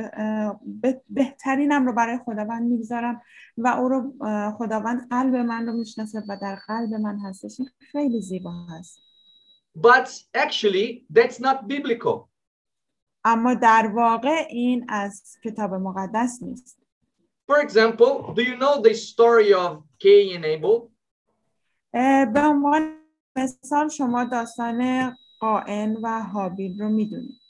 بهترینم 1.09 1.85
رو 1.85 1.93
برای 1.93 2.19
خداوند 2.25 2.63
می‌گذارم 2.63 3.21
و 3.57 3.67
او 3.67 3.89
رو 3.89 4.13
خداوند 4.57 5.09
قلب 5.09 5.35
من 5.35 5.65
رو 5.65 5.73
می‌شناسه 5.73 6.23
و 6.29 6.37
در 6.41 6.55
قلب 6.67 6.93
من 6.93 7.19
هستش 7.19 7.61
خیلی 7.91 8.21
زیبا 8.21 8.51
هست 8.69 8.99
But 9.77 10.09
actually 10.33 11.05
that's 11.09 11.39
not 11.39 11.67
biblical. 11.67 12.29
اما 13.23 13.53
در 13.53 13.91
واقع 13.95 14.45
این 14.49 14.85
از 14.89 15.37
کتاب 15.43 15.73
مقدس 15.73 16.39
نیست. 16.41 16.78
For 17.48 17.60
example, 17.60 18.32
do 18.34 18.42
you 18.42 18.56
know 18.56 18.80
the 18.80 18.94
story 18.94 19.52
of 19.52 19.82
Cain 20.00 20.36
and 20.36 20.44
Abel? 20.44 20.90
به 21.92 22.40
عنوان 22.40 22.98
مثال 23.36 23.88
شما 23.88 24.24
داستان 24.24 25.12
قائن 25.40 25.96
و 26.02 26.22
حابیل 26.22 26.80
رو 26.80 26.88
میدونید. 26.88 27.40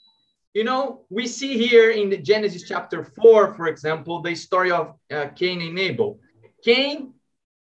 You 0.55 0.63
know, 0.63 1.05
we 1.09 1.27
see 1.27 1.57
here 1.57 1.91
in 1.91 2.09
the 2.09 2.17
Genesis 2.17 2.63
chapter 2.63 3.03
4, 3.03 3.55
for 3.55 3.67
example, 3.67 4.21
the 4.21 4.35
story 4.35 4.71
of 4.71 4.93
uh, 5.11 5.27
Cain 5.35 5.61
and 5.61 5.77
Abel. 5.77 6.19
Cain, 6.63 7.13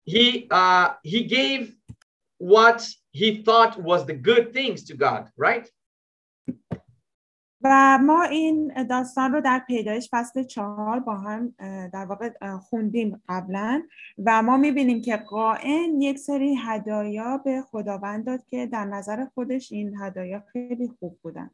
he, 0.03 0.48
uh, 0.51 0.89
he 1.01 1.24
gave 1.24 1.74
what 2.38 2.86
he 3.12 3.43
thought 3.43 3.81
was 3.81 4.05
the 4.05 4.13
good 4.13 4.51
things 4.51 4.84
to 4.86 4.93
God, 4.96 5.29
right? 5.38 5.70
و 7.62 7.98
ما 8.02 8.22
این 8.22 8.84
داستان 8.84 9.32
رو 9.32 9.40
در 9.40 9.62
پیدایش 9.66 10.08
فصل 10.12 10.42
چهار 10.42 11.00
با 11.00 11.14
هم 11.16 11.54
در 11.92 12.04
واقع 12.04 12.56
خوندیم 12.56 13.22
قبلا 13.28 13.82
و 14.25 14.42
ما 14.42 14.56
می‌بینیم 14.56 15.02
که 15.02 15.16
قائن 15.16 16.00
یک 16.00 16.18
سری 16.18 16.54
هدایا 16.54 17.38
به 17.38 17.62
خداوند 17.62 18.26
داد 18.26 18.44
که 18.46 18.66
در 18.66 18.84
نظر 18.84 19.26
خودش 19.34 19.72
این 19.72 19.96
هدایا 20.00 20.42
خیلی 20.52 20.88
خوب 20.88 21.18
بودن 21.22 21.50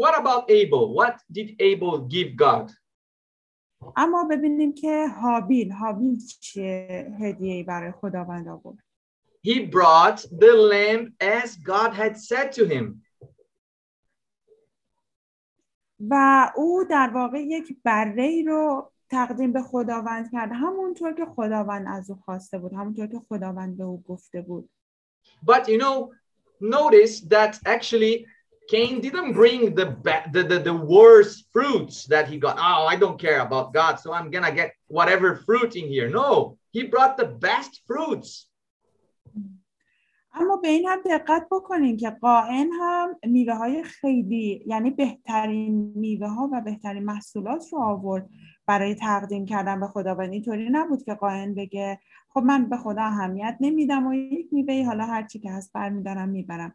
What 0.00 0.14
about 0.14 0.44
Abel? 0.48 0.94
What 0.98 1.16
did 1.32 1.48
Abel 1.60 2.08
give 2.08 2.36
God? 2.36 2.72
اما 3.96 4.24
ببینیم 4.24 4.72
که 4.74 5.06
حابیل 5.06 5.72
حابیل 5.72 6.18
چه 6.40 7.06
هدیه 7.20 7.64
برای 7.64 7.92
خداوند 7.92 8.48
آورد 8.48 8.78
He 9.46 9.66
brought 9.66 10.20
the 10.42 10.52
lamb 10.72 11.14
as 11.20 11.56
God 11.56 11.94
had 11.94 12.16
said 12.16 12.52
to 12.52 12.64
him. 12.66 13.02
و 16.00 16.52
او 16.56 16.84
در 16.90 17.10
واقع 17.14 17.38
یک 17.40 17.76
بره 17.84 18.42
رو 18.46 18.90
تقدیم 19.10 19.52
به 19.52 19.62
خداوند 19.62 20.32
کرد 20.32 20.50
همونطور 20.54 21.12
که 21.12 21.26
خداوند 21.36 21.86
از 21.88 22.10
او 22.10 22.16
خواسته 22.24 22.58
بود 22.58 22.72
همونطور 22.72 23.06
که 23.06 23.20
خداوند 23.28 23.76
به 23.78 23.84
او 23.84 24.02
گفته 24.02 24.42
بود 24.42 24.70
But 25.44 25.68
you 25.68 25.78
know, 25.78 26.12
notice 26.60 27.20
that 27.20 27.58
actually 27.64 28.26
Cain 28.68 29.00
didn't 29.00 29.32
bring 29.32 29.74
the, 29.74 29.96
the, 30.32 30.42
the, 30.42 30.58
the 30.58 30.74
worst 30.74 31.46
fruits 31.52 32.04
that 32.06 32.28
he 32.28 32.36
got. 32.38 32.58
Oh, 32.58 32.86
I 32.86 32.96
don't 32.96 33.18
care 33.18 33.40
about 33.40 33.72
God, 33.72 33.98
so 33.98 34.12
I'm 34.12 34.30
gonna 34.30 34.52
get 34.52 34.72
whatever 34.88 35.36
fruit 35.36 35.74
in 35.74 35.88
here. 35.88 36.08
No, 36.10 36.58
he 36.72 36.82
brought 36.84 37.16
the 37.16 37.24
best 37.24 37.80
fruits. 37.86 38.47
اما 40.40 40.56
به 40.56 40.68
این 40.68 40.88
هم 40.88 41.00
دقت 41.04 41.46
بکنین 41.50 41.96
که 41.96 42.10
قائن 42.10 42.70
هم 42.80 43.16
میوه 43.22 43.54
های 43.54 43.82
خیلی 43.82 44.64
یعنی 44.66 44.90
بهترین 44.90 45.92
میوه 45.96 46.28
ها 46.28 46.50
و 46.52 46.60
بهترین 46.60 47.04
محصولات 47.04 47.72
رو 47.72 47.78
آورد 47.78 48.30
برای 48.66 48.94
تقدیم 48.94 49.44
کردن 49.44 49.80
به 49.80 49.86
خداوند 49.86 50.32
اینطوری 50.32 50.70
نبود 50.70 51.02
که 51.02 51.14
قائن 51.14 51.54
بگه 51.54 52.00
خب 52.28 52.40
من 52.40 52.68
به 52.68 52.76
خدا 52.76 53.02
اهمیت 53.02 53.56
نمیدم 53.60 54.06
و 54.06 54.14
یک 54.14 54.48
میوه 54.52 54.84
حالا 54.86 55.04
هرچی 55.04 55.38
که 55.38 55.52
هست 55.52 55.72
برمیدارم 55.72 56.28
می‌برم 56.28 56.74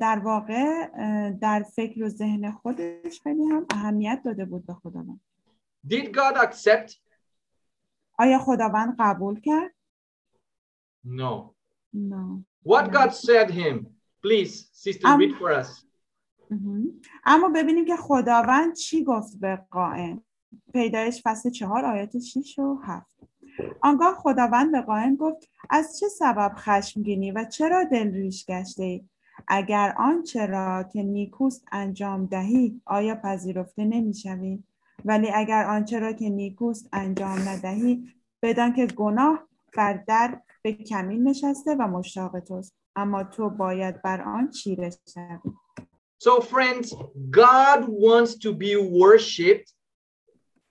در 0.00 0.18
واقع 0.24 0.86
در 1.30 1.62
فکر 1.62 2.04
و 2.04 2.08
ذهن 2.08 2.50
خودش 2.52 3.20
خیلی 3.22 3.44
هم 3.44 3.66
اهمیت 3.70 4.22
داده 4.24 4.44
بود 4.44 4.66
به 4.66 4.74
خداوند 4.74 5.20
Did 5.88 6.04
God 6.04 6.36
accept? 6.36 7.00
آیا 8.18 8.38
خداوند 8.38 8.96
قبول 8.98 9.40
کرد؟ 9.40 9.74
No. 11.04 11.54
No. 11.94 12.47
What 12.62 12.92
God 12.92 13.10
said 13.14 13.50
him? 13.50 13.86
Please, 14.22 14.68
sister, 14.72 15.16
read 15.16 15.36
for 15.38 15.52
us. 15.52 15.84
اما 17.24 17.48
ببینیم 17.48 17.84
که 17.84 17.96
خداوند 17.96 18.74
چی 18.74 19.04
گفت 19.04 19.40
به 19.40 19.60
قائم 19.70 20.22
پیدایش 20.72 21.22
فصل 21.24 21.50
چهار 21.50 21.84
آیات 21.84 22.18
6 22.18 22.58
و 22.58 22.80
7 22.84 23.16
آنگاه 23.80 24.14
خداوند 24.14 24.72
به 24.72 24.80
قائم 24.80 25.16
گفت 25.16 25.48
از 25.70 25.98
چه 26.00 26.08
سبب 26.08 26.52
خشمگینی 26.56 27.30
و 27.30 27.44
چرا 27.44 27.84
دلریش 27.84 28.46
گشته 28.46 28.82
ای؟ 28.82 29.04
اگر 29.48 29.94
آنچه 29.98 30.46
را 30.46 30.82
که 30.82 31.02
نیکوست 31.02 31.64
انجام 31.72 32.26
دهی 32.26 32.80
آیا 32.84 33.14
پذیرفته 33.14 33.84
نمی‌شوی 33.84 34.62
ولی 35.04 35.30
اگر 35.34 35.64
آنچه 35.64 35.98
را 35.98 36.12
که 36.12 36.30
نیکوست 36.30 36.88
انجام 36.92 37.48
ندهی 37.48 38.14
بدان 38.42 38.72
که 38.72 38.86
گناه 38.86 39.48
بر 39.76 39.92
در 39.92 40.40
به 40.62 40.72
کمین 40.72 41.28
نشسته 41.28 41.74
و 41.74 41.82
مشتاق 41.82 42.40
توست. 42.40 42.74
اما 42.96 43.24
تو 43.24 43.50
باید 43.50 44.02
بر 44.02 44.20
آن 44.22 44.50
چیره 44.50 44.90
شوی. 44.90 45.38
So 46.24 46.40
friends, 46.40 46.86
God 47.30 47.80
wants 47.88 48.32
to 48.44 48.52
be 48.52 48.72
worshipped 49.00 49.70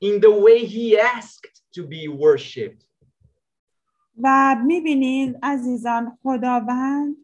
in 0.07 0.19
the 0.25 0.33
way 0.45 0.65
he 0.65 0.99
asked 0.99 1.55
to 1.75 1.81
be 1.83 2.07
worshipped. 2.07 2.83
و 4.23 4.55
می‌بینید 4.65 5.39
عزیزان 5.43 6.17
خداوند 6.23 7.15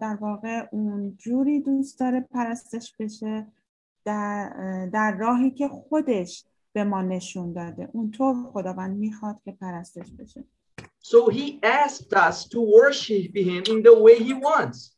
در 0.00 0.18
واقع 0.20 0.68
اون 0.72 1.16
جوری 1.16 1.60
دوست 1.60 2.00
داره 2.00 2.20
پرستش 2.20 2.96
بشه 2.98 3.46
در, 4.04 4.48
در 4.92 5.16
راهی 5.16 5.50
که 5.50 5.68
خودش 5.68 6.44
به 6.72 6.84
ما 6.84 7.02
نشون 7.02 7.52
داده. 7.52 7.88
اون 7.92 8.10
طور 8.10 8.34
خداوند 8.52 8.96
می‌خواد 8.96 9.40
که 9.44 9.52
پرستش 9.52 10.10
بشه. 10.18 10.44
So 11.01 11.29
he 11.29 11.59
asked 11.63 12.13
us 12.13 12.47
to 12.49 12.59
worship 12.59 13.35
him 13.35 13.63
in 13.73 13.81
the 13.83 13.95
way 14.05 14.19
he 14.19 14.33
wants. 14.33 14.97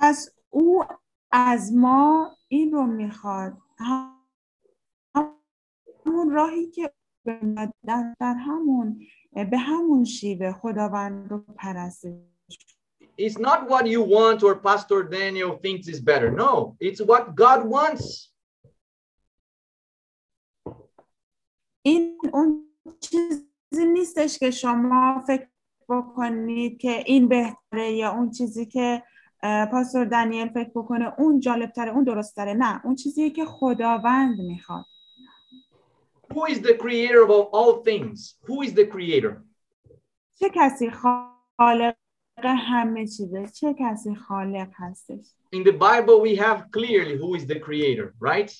پس 0.00 0.30
او 0.50 0.84
از 1.30 1.72
ما 1.72 2.36
این 2.48 2.72
رو 2.72 2.86
میخواد 2.86 3.56
همون 6.06 6.30
راهی 6.30 6.70
که 6.70 6.92
در, 7.24 8.14
در 8.20 8.34
همون 8.34 9.06
به 9.50 9.58
همون 9.58 10.04
شیوه 10.04 10.52
خداوند 10.52 11.30
رو 11.30 11.44
پرستش 11.56 12.14
It's 13.16 13.38
not 13.38 13.68
what 13.68 13.86
you 13.86 14.02
want 14.02 14.42
or 14.42 14.56
Pastor 14.56 15.04
Daniel 15.04 15.56
thinks 15.64 15.86
is 15.86 16.00
better. 16.00 16.30
No, 16.32 16.76
it's 16.80 17.00
what 17.00 17.34
God 17.36 17.64
wants. 17.64 18.30
این 21.82 22.18
اون 22.32 22.74
چیزی 23.69 23.85
نیستش 23.85 24.39
که 24.39 24.51
شما 24.51 25.23
فکر 25.27 25.47
بکنید 25.89 26.77
که 26.77 27.03
این 27.05 27.27
بهتره 27.27 27.91
یا 27.91 28.11
اون 28.11 28.31
چیزی 28.31 28.65
که 28.65 29.03
پاستور 29.71 30.05
دانیل 30.05 30.49
فکر 30.49 30.69
بکنه 30.75 31.13
اون 31.19 31.39
جالبتره 31.39 31.91
اون 31.91 32.03
درستتره 32.03 32.53
نه 32.53 32.85
اون 32.85 32.95
چیزیه 32.95 33.29
که 33.29 33.45
خداوند 33.45 34.39
می‌خواد 34.39 34.85
Who 36.33 36.45
is 36.45 36.59
the 36.59 36.75
creator 36.83 37.23
of 37.25 37.47
all 37.57 37.83
things? 37.89 38.35
Who 38.47 38.61
is 38.61 38.73
the 38.73 38.85
creator? 38.85 39.33
چه 40.39 40.49
کسی 40.55 40.89
خالق 40.89 41.95
همه 42.43 43.07
چیزه 43.07 43.47
چه 43.47 43.75
کسی 43.79 44.15
خالق 44.15 44.69
هستش 44.73 45.25
In 45.55 45.63
the 45.63 45.71
Bible, 45.71 46.21
we 46.21 46.35
have 46.35 46.71
clearly 46.71 47.17
who 47.17 47.35
is 47.35 47.45
the 47.47 47.59
creator, 47.59 48.13
right? 48.19 48.51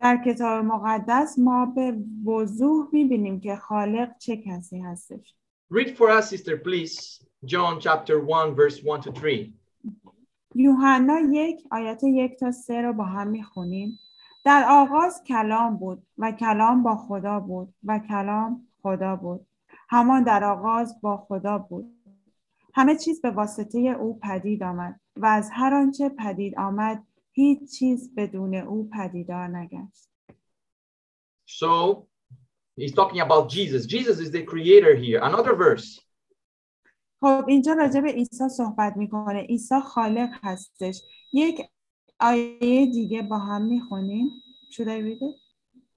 در 0.00 0.22
کتاب 0.26 0.64
مقدس 0.64 1.38
ما 1.38 1.66
به 1.66 1.96
وضوح 2.26 2.88
می‌بینیم 2.92 3.40
که 3.40 3.56
خالق 3.56 4.18
چه 4.18 4.36
کسی 4.36 4.80
هستش 4.80 5.34
Read 5.72 5.96
for 5.96 6.10
us, 6.10 6.30
sister, 6.30 6.56
please. 6.56 7.24
John 7.44 7.80
chapter 7.80 8.18
1, 8.18 8.56
verse 8.56 8.82
1 8.82 9.02
to 9.02 9.12
3. 9.12 9.52
یوحنا 10.54 11.20
یک 11.20 11.66
آیات 11.70 12.04
یک 12.04 12.38
تا 12.38 12.50
سه 12.50 12.82
رو 12.82 12.92
با 12.92 13.04
هم 13.04 13.28
می‌خونیم 13.28 13.98
در 14.44 14.64
آغاز 14.68 15.22
کلام 15.26 15.76
بود 15.76 16.06
و 16.18 16.32
کلام 16.32 16.82
با 16.82 16.96
خدا 16.96 17.40
بود 17.40 17.74
و 17.84 17.98
کلام 17.98 18.66
خدا 18.82 19.16
بود 19.16 19.46
همان 19.88 20.22
در 20.22 20.44
آغاز 20.44 21.00
با 21.00 21.16
خدا 21.16 21.58
بود 21.58 21.94
همه 22.74 22.96
چیز 22.96 23.20
به 23.20 23.30
واسطه 23.30 23.78
او 23.78 24.18
پدید 24.18 24.62
آمد 24.62 25.00
و 25.16 25.26
از 25.26 25.50
هر 25.52 25.74
آنچه 25.74 26.08
پدید 26.08 26.58
آمد 26.58 27.02
هیچ 27.40 27.78
چیز 27.78 28.14
بدون 28.16 28.54
او 28.54 28.90
پدیدار 28.90 29.48
نگشت 29.48 30.10
So 31.46 32.06
he's 32.76 32.92
talking 32.92 33.20
about 33.20 33.44
Jesus. 33.56 33.82
Jesus 33.86 34.16
is 34.24 34.30
the 34.30 34.42
creator 34.52 34.94
here. 34.94 35.18
Another 35.30 35.54
verse. 35.54 36.00
خب 37.20 37.44
اینجا 37.48 37.72
راجع 37.72 38.00
به 38.00 38.12
عیسی 38.12 38.48
صحبت 38.48 38.96
می‌کنه 38.96 39.40
عیسی 39.40 39.80
خالق 39.80 40.28
هستش 40.42 41.02
یک 41.32 41.60
آیه 42.20 42.86
دیگه 42.86 43.22
با 43.22 43.38
هم 43.38 43.62
می‌خونیم 43.62 44.30
Should 44.72 44.86
I 44.86 45.00
read 45.06 45.22
it? 45.22 45.36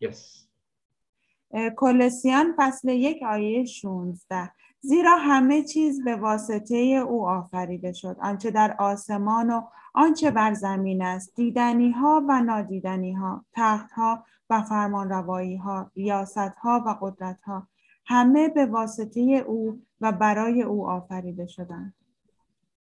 Yes. 0.05 0.47
اه، 1.51 1.69
کولوسیان 1.69 2.55
فصل 2.57 2.89
یک 2.89 3.23
آیه 3.23 3.65
16 3.65 4.51
زیرا 4.79 5.17
همه 5.17 5.63
چیز 5.63 6.03
به 6.03 6.15
واسطه 6.15 6.75
او 6.75 7.29
آفریده 7.29 7.93
شد 7.93 8.17
آنچه 8.21 8.51
در 8.51 8.75
آسمان 8.79 9.49
و 9.49 9.61
آنچه 9.93 10.31
بر 10.31 10.53
زمین 10.53 11.01
است 11.01 11.35
دیدنی 11.35 11.91
ها 11.91 12.25
و 12.27 12.41
نادیدنی 12.41 13.13
ها 13.13 13.45
تخت 13.53 13.91
ها 13.91 14.25
و 14.49 14.61
فرمان 14.61 15.09
روایی 15.09 15.57
ها 15.57 15.91
ریاست 15.95 16.37
ها 16.37 16.83
و 16.85 16.95
قدرت 17.01 17.41
ها 17.41 17.67
همه 18.05 18.49
به 18.49 18.65
واسطه 18.65 19.21
او 19.21 19.81
و 20.01 20.11
برای 20.11 20.63
او 20.63 20.89
آفریده 20.89 21.45
شدند 21.45 21.93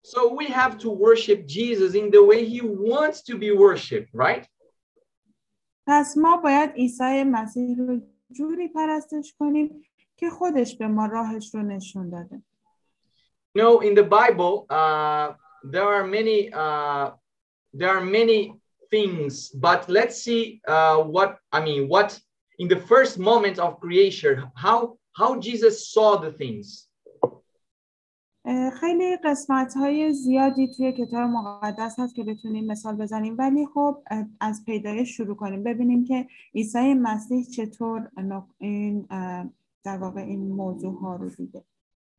So 0.03 0.33
we 0.33 0.47
have 0.47 0.79
to 0.79 0.89
worship 0.89 1.45
Jesus 1.45 1.93
in 1.93 2.09
the 2.09 2.23
way 2.23 2.43
he 2.53 2.61
wants 2.61 3.21
to 3.29 3.37
be 3.37 3.51
worshiped, 3.51 4.09
right? 4.13 4.47
پس 5.87 6.17
ما 6.17 6.37
باید 6.37 6.69
عیسی 6.69 7.23
مسیح 7.23 7.77
رو 7.77 8.01
جوری 8.31 8.67
پرستش 8.67 9.35
کنیم 9.39 9.83
که 10.17 10.29
خودش 10.29 10.77
به 10.77 10.87
ما 10.87 11.05
راهش 11.05 11.55
رو 11.55 11.61
نشون 11.61 12.09
داده 12.09 12.41
You 13.57 13.61
know, 13.61 13.81
in 13.81 13.95
the 13.95 14.03
Bible, 14.03 14.65
uh, 14.69 15.35
there 15.63 15.87
are 15.87 16.05
many 16.07 16.51
uh, 16.53 17.11
there 17.73 17.89
are 17.89 18.01
many 18.19 18.53
things, 18.89 19.49
but 19.49 19.87
let's 19.89 20.21
see 20.23 20.61
uh, 20.67 20.97
what 20.97 21.37
I 21.51 21.59
mean. 21.61 21.87
What 21.87 22.19
in 22.59 22.67
the 22.67 22.81
first 22.91 23.17
moment 23.17 23.57
of 23.59 23.79
creation, 23.79 24.33
how 24.55 24.97
how 25.19 25.39
Jesus 25.39 25.75
saw 25.93 26.17
the 26.17 26.31
things. 26.31 26.87
اه، 28.45 28.69
خیلی 28.69 29.17
قسمت 29.23 29.73
های 29.77 30.13
زیادی 30.13 30.67
توی 30.77 30.91
کتاب 30.91 31.29
مقدس 31.29 31.99
هست 31.99 32.15
که 32.15 32.23
بتونیم 32.23 32.65
مثال 32.65 32.95
بزنیم 32.95 33.35
ولی 33.37 33.65
خب 33.73 34.03
اه، 34.11 34.25
از 34.39 34.63
پیدایش 34.65 35.17
شروع 35.17 35.35
کنیم 35.35 35.63
ببینیم 35.63 36.05
که 36.05 36.27
عیسی 36.55 36.93
مسیح 36.93 37.45
چطور 37.45 38.09
نق- 38.17 38.53
این 38.57 39.07
اه، 39.09 39.45
در 39.83 39.97
واقع 39.97 40.21
این 40.21 40.47
موضوع 40.47 40.99
ها 41.01 41.15
رو 41.15 41.29
دیده 41.29 41.63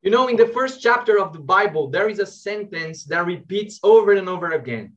You 0.02 0.10
know, 0.12 0.28
in 0.28 0.36
the 0.36 0.46
first 0.58 0.80
chapter 0.86 1.14
of 1.24 1.28
the 1.36 1.40
Bible, 1.56 1.84
there 1.96 2.08
is 2.08 2.18
a 2.20 2.26
sentence 2.46 2.98
that 3.10 3.22
repeats 3.34 3.74
over 3.82 4.12
and 4.20 4.28
over 4.28 4.48
again. 4.60 4.96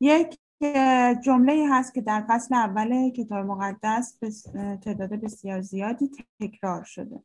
یک 0.00 0.38
اه، 0.60 1.14
جمله 1.14 1.66
هست 1.70 1.94
که 1.94 2.00
در 2.00 2.24
فصل 2.28 2.54
اول 2.54 3.10
کتاب 3.10 3.46
مقدس 3.46 4.18
به 4.20 4.30
س- 4.30 4.46
اه، 4.54 4.76
تعداد 4.76 5.10
بسیار 5.12 5.60
زیادی 5.60 6.10
تکرار 6.40 6.84
شده 6.84 7.22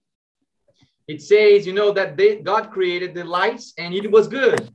It 1.12 1.22
says, 1.22 1.68
you 1.68 1.74
know, 1.74 1.92
that 1.92 2.16
they, 2.18 2.32
God 2.52 2.72
created 2.72 3.12
the 3.14 3.26
lights 3.26 3.74
and 3.78 3.94
it 3.94 4.12
was 4.12 4.28
good. 4.28 4.72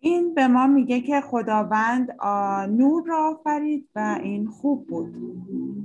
این 0.00 0.34
به 0.34 0.48
ما 0.48 0.66
میگه 0.66 1.00
که 1.00 1.20
خداوند 1.20 2.08
آه، 2.20 2.66
نور 2.66 3.06
را 3.06 3.30
آفرید 3.30 3.88
و 3.94 4.18
این 4.22 4.46
خوب 4.50 4.86
بود 4.86 5.14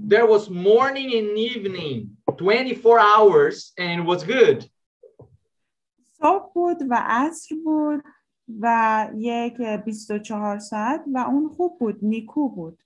There 0.10 0.26
was 0.26 0.50
morning 0.50 1.10
and 1.20 1.38
evening, 1.38 2.18
24 2.38 3.00
hours, 3.00 3.74
and 3.78 4.02
it 4.02 4.06
was 4.06 4.24
good. 4.24 4.70
صبح 6.22 6.54
بود 6.54 6.78
و 6.90 7.04
عصر 7.06 7.56
بود 7.66 8.04
و 8.62 9.08
یک 9.16 9.58
24 9.86 10.60
ساعت 10.60 11.04
و 11.14 11.18
اون 11.18 11.50
خوب 11.50 11.80
بود 11.80 12.00
نیکو 12.02 12.50
بود 12.50 12.80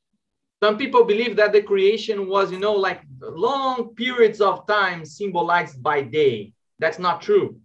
Some 0.64 0.78
people 0.78 1.04
believe 1.04 1.36
that 1.38 1.52
the 1.54 1.64
creation 1.64 2.28
was, 2.28 2.52
you 2.52 2.60
know, 2.60 2.76
like 2.88 3.02
long 3.20 3.96
periods 3.96 4.40
of 4.42 4.68
time 4.68 5.04
symbolized 5.06 5.82
by 5.82 6.04
day. 6.04 6.54
That's 6.80 7.00
not 7.00 7.22
true. 7.22 7.56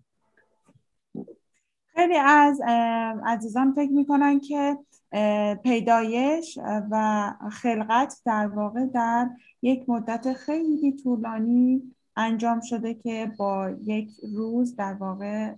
خیلی 1.95 2.17
از 2.17 2.61
اه، 2.67 3.21
عزیزان 3.27 3.73
فکر 3.73 3.91
میکنن 3.91 4.41
که 4.41 4.79
اه، 5.13 5.55
پیدایش 5.55 6.59
و 6.91 7.33
خلقت 7.53 8.21
در 8.25 8.47
واقع 8.47 8.87
در 8.87 9.29
یک 9.62 9.90
مدت 9.90 10.34
خیلی 10.34 10.92
طولانی 11.04 11.96
انجام 12.16 12.62
شده 12.62 12.94
که 12.94 13.32
با 13.40 13.70
یک 13.84 14.10
روز 14.34 14.76
در 14.76 14.94
واقع 14.94 15.54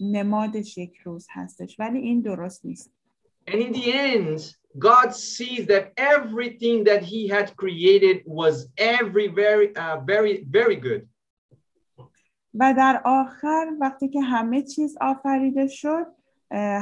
نمادش 0.00 0.78
یک 0.78 0.96
روز 0.96 1.26
هستش 1.30 1.80
ولی 1.80 1.98
این 1.98 2.20
درست 2.20 2.64
نیست 2.64 2.90
And 3.46 3.60
in 3.60 3.72
the 3.72 3.92
end, 3.92 4.38
God 4.78 5.12
sees 5.12 5.66
that 5.66 5.84
everything 5.96 6.84
that 6.84 7.02
He 7.02 7.26
had 7.26 7.56
created 7.56 8.16
was 8.24 8.54
every 8.78 9.26
very, 9.26 9.68
uh, 9.74 9.96
very, 10.12 10.46
very 10.50 10.76
good. 10.76 11.08
و 12.54 12.74
در 12.76 13.02
آخر 13.04 13.66
وقتی 13.80 14.08
که 14.08 14.20
همه 14.20 14.62
چیز 14.62 14.96
آفریده 15.00 15.66
شد 15.66 16.06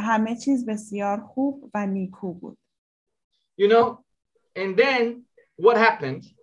همه 0.03 0.37
چیز 0.37 0.67
بسیار 0.67 1.21
خوب 1.21 1.71
و 1.75 1.87
نیکو 1.87 2.35
بود 2.35 2.59
You 3.61 3.69
know, 3.69 4.05
and 4.57 4.77
then 4.77 5.25
what 5.57 5.77
happened? 5.77 6.40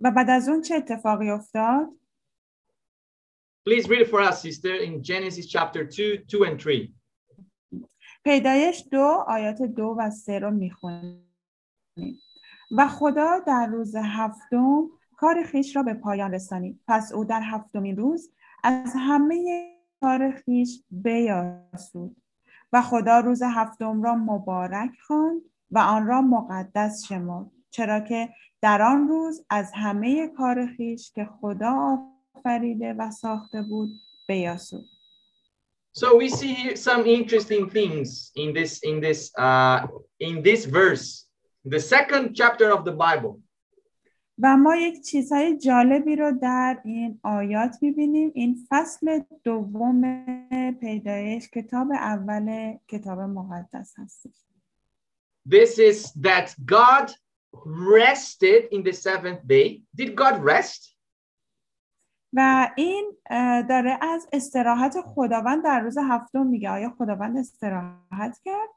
و 0.00 0.10
بعد 0.10 0.30
از 0.30 0.48
اون 0.48 0.62
چه 0.62 0.74
اتفاقی 0.74 1.30
افتاد؟ 1.30 1.88
Please 3.68 3.84
read 3.84 4.00
it 4.00 4.08
for 4.08 4.20
us, 4.20 4.42
sister, 4.42 4.74
in 4.86 5.02
Genesis 5.02 5.46
chapter 5.46 5.84
2, 5.84 6.16
2 6.16 6.44
and 6.44 6.60
3. 6.62 6.92
پیدایش 8.24 8.84
دو 8.90 9.24
آیات 9.26 9.62
دو 9.62 9.96
و 9.98 10.10
سه 10.10 10.38
رو 10.38 10.50
می‌خونیم. 10.50 11.34
و 12.70 12.88
خدا 12.88 13.38
در 13.46 13.66
روز 13.66 13.96
هفتم 13.96 14.88
کار 15.16 15.42
خیش 15.42 15.76
را 15.76 15.82
به 15.82 15.94
پایان 15.94 16.32
رسانید 16.34 16.80
پس 16.88 17.12
او 17.12 17.24
در 17.24 17.40
هفتمین 17.44 17.96
روز 17.96 18.30
از 18.64 18.92
همه 18.96 19.68
کار 20.00 20.30
خیش 20.30 20.82
بیاسود. 20.90 22.16
و 22.72 22.82
خدا 22.82 23.20
روز 23.20 23.42
هفتم 23.42 24.02
را 24.02 24.14
مبارک 24.14 24.90
خواند 25.06 25.42
و 25.70 25.78
آن 25.78 26.06
را 26.06 26.22
مقدس 26.22 27.04
شمرد. 27.04 27.50
چرا 27.78 28.00
که 28.00 28.28
در 28.62 28.82
آن 28.82 29.08
روز 29.08 29.44
از 29.50 29.72
همه 29.74 30.28
کار 30.28 30.66
خیش 30.66 31.12
که 31.12 31.28
خدا 31.40 31.98
آفریده 32.34 32.92
و 32.92 33.10
ساخته 33.10 33.62
بود 33.62 33.88
بیاسود 34.28 34.84
So 35.92 36.16
we 36.16 36.28
see 36.28 36.52
here 36.62 36.76
some 36.76 37.02
interesting 37.18 37.64
things 37.76 38.08
in 38.42 38.48
this 38.58 38.72
in 38.90 38.96
this 39.06 39.20
uh, 39.46 39.78
in 40.28 40.34
this 40.48 40.60
verse, 40.80 41.06
the 41.74 41.80
second 41.94 42.24
chapter 42.40 42.68
of 42.76 42.80
the 42.88 42.94
Bible. 43.06 43.42
و 44.38 44.56
ما 44.56 44.76
یک 44.76 45.02
چیزهای 45.04 45.58
جالبی 45.58 46.16
رو 46.16 46.32
در 46.42 46.80
این 46.84 47.20
آیات 47.22 47.76
می‌بینیم. 47.82 48.32
این 48.34 48.66
فصل 48.68 49.20
دوم 49.44 50.24
پیدایش 50.80 51.50
کتاب 51.50 51.92
اول 51.92 52.76
کتاب 52.88 53.18
مقدس 53.18 53.94
هستش. 53.98 54.36
This 55.48 55.78
is 55.78 56.12
that 56.22 56.54
God 56.66 57.10
rested 57.65 58.67
in 58.71 58.83
the 58.83 58.93
seventh 58.93 59.45
day. 59.47 59.81
Did 59.95 60.15
God 60.15 60.43
rest? 60.43 60.93
و 62.35 62.69
این 62.77 63.17
اه، 63.29 63.61
داره 63.61 63.97
از 64.01 64.27
استراحت 64.33 64.95
خداوند 65.15 65.63
در 65.63 65.79
روز 65.79 65.97
هفتم 65.97 66.47
میگه 66.47 66.69
آیا 66.69 66.89
خداوند 66.97 67.37
استراحت 67.37 68.39
کرد؟ 68.45 68.69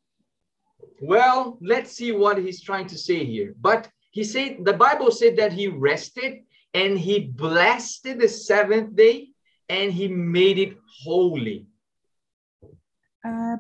Well, 1.01 1.59
let's 1.61 1.93
see 1.93 2.13
what 2.13 2.39
he's 2.39 2.61
trying 2.63 2.87
to 2.87 2.99
say 2.99 3.25
here. 3.25 3.55
But 3.61 3.89
he 4.11 4.25
said 4.25 4.65
the 4.65 4.73
Bible 4.73 5.11
said 5.11 5.37
that 5.37 5.53
he 5.53 5.69
rested 5.69 6.33
and 6.75 6.99
he 6.99 7.17
blessed 7.45 8.05
the 8.23 8.29
seventh 8.29 8.95
day 8.95 9.17
and 9.69 9.93
he 9.93 10.09
made 10.09 10.59
it 10.59 10.77
holy. 11.05 11.67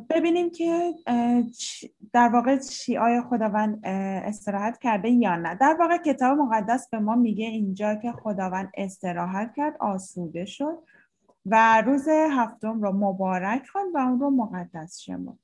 ببینیم 0.10 0.50
که 0.50 0.93
در 2.13 2.30
واقع 2.34 2.60
آیا 3.00 3.21
خداوند 3.30 3.80
استراحت 3.84 4.80
کرده 4.80 5.10
یا 5.10 5.36
نه 5.36 5.56
در 5.56 5.78
واقع 5.80 5.97
کتاب 5.97 6.38
مقدس 6.38 6.89
به 6.89 7.00
ما 7.00 7.15
میگه 7.15 7.45
اینجا 7.45 7.95
که 7.95 8.12
خداوند 8.12 8.71
استراحت 8.78 9.54
کرد 9.56 9.78
آسوده 9.80 10.45
شد 10.45 10.78
و 11.45 11.82
روز 11.82 12.08
هفتم 12.08 12.82
رو 12.82 12.91
مبارک 12.91 13.67
خواند 13.67 13.95
و 13.95 13.97
اون 13.97 14.19
رو 14.19 14.30
مقدس 14.30 15.00
شمرد 15.00 15.38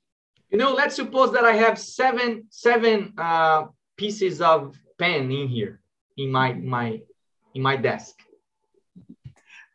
You 0.49 0.58
know, 0.58 0.71
let's 0.71 0.95
suppose 0.95 1.34
that 1.34 1.43
I 1.43 1.56
have 1.65 1.77
seven 1.77 2.30
seven 2.49 3.13
uh, 3.17 3.65
pieces 3.97 4.39
of 4.39 4.60
pen 4.97 5.30
in 5.39 5.47
here 5.49 5.82
in 6.15 6.32
my 6.32 6.53
my 6.53 7.01
in 7.53 7.62
my 7.62 7.75
desk. 7.75 8.15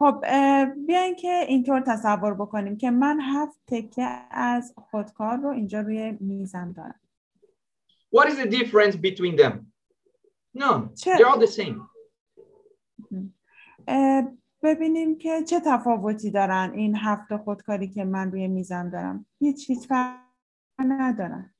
خب 0.02 0.24
بیاین 0.86 1.16
که 1.16 1.44
اینطور 1.48 1.80
تصور 1.86 2.34
بکنیم 2.34 2.76
که 2.76 2.90
من 2.90 3.20
هفت 3.20 3.58
تکه 3.66 4.08
از 4.30 4.74
خودکار 4.76 5.36
رو 5.36 5.48
اینجا 5.48 5.80
روی 5.80 6.12
میزم 6.20 6.72
دارم 6.72 7.00
What 8.16 8.28
is 8.28 8.36
the 8.36 8.46
difference 8.46 8.96
between 8.96 9.36
them? 9.36 9.54
None. 10.54 10.90
They're 11.04 11.28
all 11.28 11.40
the 11.40 11.52
same. 11.60 11.76
ببینیم 14.62 15.18
که 15.18 15.42
چه 15.48 15.60
تفاوتی 15.66 16.30
دارن 16.30 16.72
این 16.74 16.96
هفت 16.96 17.36
خودکاری 17.36 17.88
که 17.88 18.04
من 18.04 18.32
روی 18.32 18.48
میزم 18.48 18.90
دارم 18.90 19.26
هیچ 19.38 19.70
هیچ 19.70 19.86
فرق 19.88 20.18
ندارن 20.78 21.54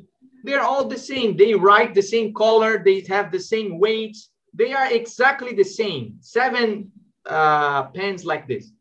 They're 0.45 0.67
all 0.73 0.89
the 0.89 0.99
same. 0.99 1.37
They 1.37 1.55
write 1.55 1.95
the 1.95 2.09
same 2.15 2.33
color. 2.43 2.73
They 2.85 2.99
have 3.15 3.31
the 3.31 3.45
same 3.53 3.79
weight. 3.79 4.17
They 4.61 4.73
are 4.73 4.89
exactly 5.01 5.53
the 5.55 5.69
same. 5.81 6.05
Seven 6.21 6.69
uh, 6.69 7.02
pens 7.25 8.25
like 8.25 8.47
this. 8.47 8.73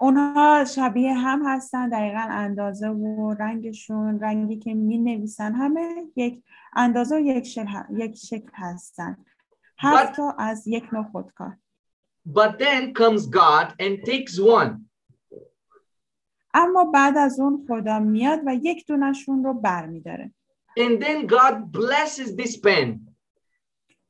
اونها 0.00 0.64
شبیه 0.64 1.14
هم 1.14 1.42
هستن 1.46 1.88
دقیقا 1.88 2.26
اندازه 2.30 2.88
و 2.88 3.34
رنگشون 3.40 4.20
رنگی 4.20 4.56
که 4.56 4.74
می 4.74 4.98
نویسن 4.98 5.54
همه 5.54 6.06
یک 6.16 6.42
اندازه 6.76 7.16
و 7.16 7.20
یک 7.20 7.46
شکل, 7.46 7.72
یک 7.90 8.16
شکل 8.16 8.50
هستن 8.54 9.16
تا 10.16 10.30
از 10.38 10.66
یک 10.66 10.94
نوع 10.94 11.04
خودکار 11.12 11.56
But 12.28 12.58
then 12.58 12.92
comes 12.92 13.26
God 13.26 13.66
and 13.78 14.04
takes 14.04 14.40
one. 14.40 14.86
اما 16.54 16.84
بعد 16.84 17.16
از 17.16 17.40
اون 17.40 17.66
خدا 17.68 17.98
میاد 17.98 18.40
و 18.46 18.54
یک 18.54 18.86
دونشون 18.86 19.44
رو 19.44 19.54
برمیداره 19.54 20.32
And 20.78 21.02
then 21.02 21.26
God 21.26 21.72
blesses 21.72 22.36
this 22.36 22.56
pen. 22.56 23.05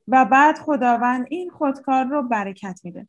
و 0.07 0.25
بعد 0.25 0.57
خداوند 0.57 1.25
این 1.29 1.49
خودکار 1.49 2.05
رو 2.05 2.23
برکت 2.23 2.79
میده 2.83 3.07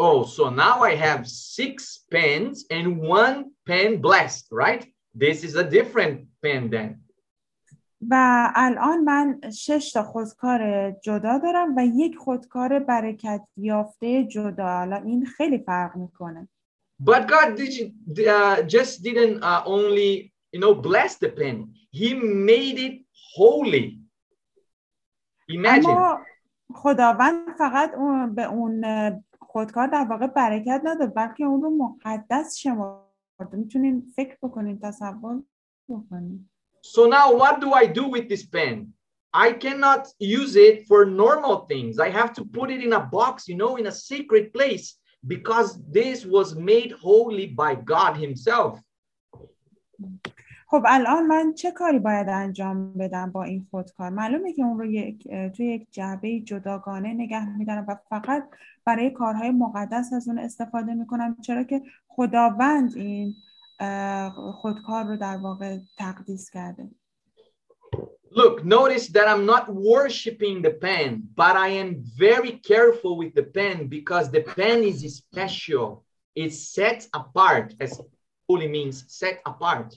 Oh, 0.00 0.24
so 0.24 0.48
now 0.48 0.82
I 0.82 0.94
have 0.94 1.28
six 1.28 1.74
pens 2.10 2.64
and 2.70 2.98
one 2.98 3.52
pen 3.66 4.00
blessed, 4.00 4.46
right? 4.50 4.82
This 5.14 5.44
is 5.44 5.54
a 5.54 5.64
different 5.64 6.26
pen 6.42 6.70
then. 6.70 7.02
و 8.10 8.52
الان 8.54 9.04
من 9.04 9.40
شش 9.50 9.92
تا 9.92 10.02
خودکار 10.02 10.90
جدا 10.90 11.38
دارم 11.38 11.76
و 11.76 11.86
یک 11.94 12.16
خودکار 12.16 12.78
برکت 12.78 13.42
یافته 13.56 14.24
جدا 14.24 14.68
الان 14.68 15.06
این 15.06 15.26
خیلی 15.26 15.58
فرق 15.58 15.96
می‌کنه 15.96 16.48
But 17.02 17.26
God 17.26 17.56
did, 17.56 17.74
uh, 18.28 18.62
just 18.62 19.02
didn't 19.02 19.42
uh, 19.42 19.62
only, 19.66 20.32
you 20.52 20.60
know, 20.60 20.74
bless 20.74 21.12
the 21.18 21.30
pen. 21.38 21.56
He 21.90 22.14
made 22.14 22.78
it 22.78 22.94
holy. 23.34 23.98
Imagine. 25.48 25.90
اما 25.90 26.20
خداوند 26.73 27.57
فقط 27.57 27.93
اون 27.93 28.35
به 28.35 28.43
اون 28.43 28.83
خودکار 29.41 29.87
در 29.87 30.05
واقع 30.09 30.27
برکت 30.27 30.81
نداد 30.83 31.13
بلکه 31.13 31.43
اون 31.43 31.61
رو 31.61 31.69
مقدس 31.69 32.57
شمرد 32.57 33.53
میتونین 33.53 34.13
فکر 34.15 34.37
بکنین 34.41 34.79
تصور 34.79 35.43
بکنین 35.89 36.49
So 36.81 37.01
now 37.07 37.33
what 37.41 37.59
do 37.59 37.73
I 37.73 37.85
do 37.85 38.05
with 38.07 38.29
this 38.29 38.45
pen? 38.45 38.93
I 39.33 39.51
cannot 39.51 40.07
use 40.19 40.55
it 40.55 40.87
for 40.87 41.05
normal 41.05 41.55
things. 41.71 41.99
I 41.99 42.09
have 42.09 42.31
to 42.37 42.45
put 42.45 42.71
it 42.71 42.81
in 42.87 42.93
a 42.93 43.03
box, 43.17 43.47
you 43.47 43.57
know, 43.61 43.75
in 43.75 43.87
a 43.87 43.91
secret 43.91 44.53
place 44.53 44.95
because 45.25 45.69
this 45.99 46.25
was 46.25 46.55
made 46.55 46.91
holy 46.91 47.47
by 47.47 47.75
God 47.75 48.13
himself. 48.15 48.79
خب 50.72 50.84
الان 50.88 51.26
من 51.26 51.54
چه 51.54 51.70
کاری 51.70 51.98
باید 51.98 52.28
انجام 52.28 52.92
بدم 52.92 53.32
با 53.32 53.44
این 53.44 53.66
خودکار 53.70 54.10
معلومه 54.10 54.52
که 54.52 54.62
اون 54.62 54.78
رو 54.78 54.86
یک 54.86 55.28
توی 55.28 55.66
یک 55.66 55.86
جعبه 55.90 56.40
جداگانه 56.40 57.12
نگه 57.12 57.56
میدارم 57.56 57.84
و 57.88 57.96
فقط 58.08 58.48
برای 58.84 59.10
کارهای 59.10 59.50
مقدس 59.50 60.12
از 60.12 60.28
اون 60.28 60.38
استفاده 60.38 60.94
می‌کنم 60.94 61.36
چرا 61.40 61.64
که 61.64 61.82
خداوند 62.08 62.96
این 62.96 63.34
خودکار 64.54 65.04
رو 65.04 65.16
در 65.16 65.36
واقع 65.36 65.78
تقدیس 65.98 66.50
کرده 66.50 66.88
Look, 68.30 68.64
notice 68.64 69.08
that 69.08 69.28
I'm 69.28 69.44
not 69.44 69.64
worshiping 69.68 70.62
the 70.62 70.74
pen, 70.86 71.08
but 71.42 71.54
I 71.66 71.68
am 71.82 71.90
very 72.26 72.52
careful 72.70 73.12
with 73.20 73.34
the 73.34 73.46
pen 73.58 73.76
because 73.88 74.30
the 74.30 74.44
pen 74.56 74.78
is 74.90 75.00
special. 75.22 75.86
It's 76.34 76.58
set 76.76 77.00
apart, 77.20 77.68
as 77.84 78.00
holy 78.48 78.68
means 78.68 78.96
set 79.20 79.36
apart. 79.44 79.90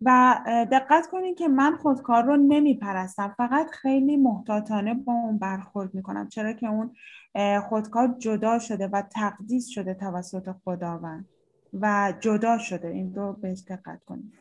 و 0.00 0.38
دقت 0.72 1.06
کنید 1.10 1.38
که 1.38 1.48
من 1.48 1.76
خودکار 1.76 2.22
رو 2.22 2.36
نمیپرستم 2.36 3.34
فقط 3.36 3.70
خیلی 3.70 4.16
محتاطانه 4.16 4.94
با 4.94 5.12
اون 5.12 5.38
برخورد 5.38 5.94
می‌کنم 5.94 6.28
چرا 6.28 6.52
که 6.52 6.66
اون 6.66 6.94
خودکار 7.60 8.14
جدا 8.18 8.58
شده 8.58 8.88
و 8.88 9.02
تقدیس 9.02 9.68
شده 9.68 9.94
توسط 9.94 10.52
خداوند 10.64 11.28
و 11.72 12.14
جدا 12.20 12.58
شده 12.58 12.88
این 12.88 13.14
رو 13.14 13.32
بهش 13.32 13.62
دقت 13.68 14.04
کنید 14.04 14.34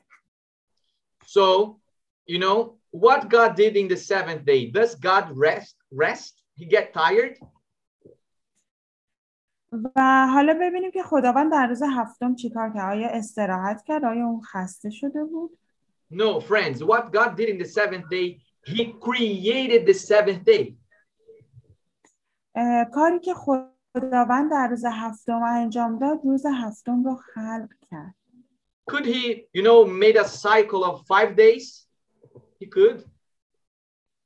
So, 1.26 1.80
you 2.26 2.40
know, 2.40 2.80
what 2.92 3.30
God 3.30 3.56
did 3.56 3.76
in 3.76 3.88
the 3.88 3.98
seventh 3.98 4.46
day, 4.46 4.72
does 4.72 4.96
God 4.96 5.26
rest? 5.36 5.76
Rest? 5.92 6.34
He 6.56 6.66
get 6.66 6.94
tired? 6.94 7.38
و 9.96 10.28
حالا 10.34 10.54
ببینیم 10.62 10.92
که 10.92 11.04
خداوند 11.04 11.52
در 11.52 11.68
روز 11.68 11.84
هفتم 11.98 12.36
چیکار 12.36 12.74
کرد 12.74 12.98
آیا 12.98 13.10
استراحت 13.10 13.84
کرد 13.84 14.06
آیا 14.06 14.26
اون 14.26 14.42
خسته 14.42 14.90
شده 14.90 15.24
بود 15.24 15.58
No, 16.12 16.40
friends. 16.40 16.84
What 16.84 17.12
God 17.12 17.38
did 17.38 17.50
in 17.50 17.60
the 17.64 17.70
seventh 17.80 18.10
day, 18.10 18.28
He 18.66 18.94
created 19.08 19.82
the 19.86 19.94
seventh 19.94 20.44
day. 20.44 20.76
کاری 22.94 23.20
که 23.20 23.34
خداوند 23.34 24.52
در 24.52 24.68
روز 24.68 24.86
هفتم 24.86 25.44
انجام 25.44 26.00
داد 26.00 26.20
روز 26.24 26.46
هفتم 26.46 27.04
رو 27.04 27.16
خلق 27.16 27.70
کرد 27.92 28.16
Could 28.92 29.06
He, 29.06 29.46
you 29.54 29.62
know, 29.62 29.86
made 29.86 30.18
a 30.18 30.28
cycle 30.28 30.84
of 30.84 31.06
five 31.08 31.36
days? 31.36 31.88
He 32.60 32.66
could. 32.66 33.10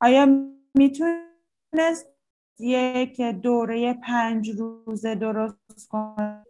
آیا 0.00 0.26
می‌تونست 0.74 2.13
یک 2.59 3.21
دوره 3.21 3.93
پنج 3.93 4.49
روزه 4.49 5.15
درست 5.15 5.87
کنه 5.89 6.45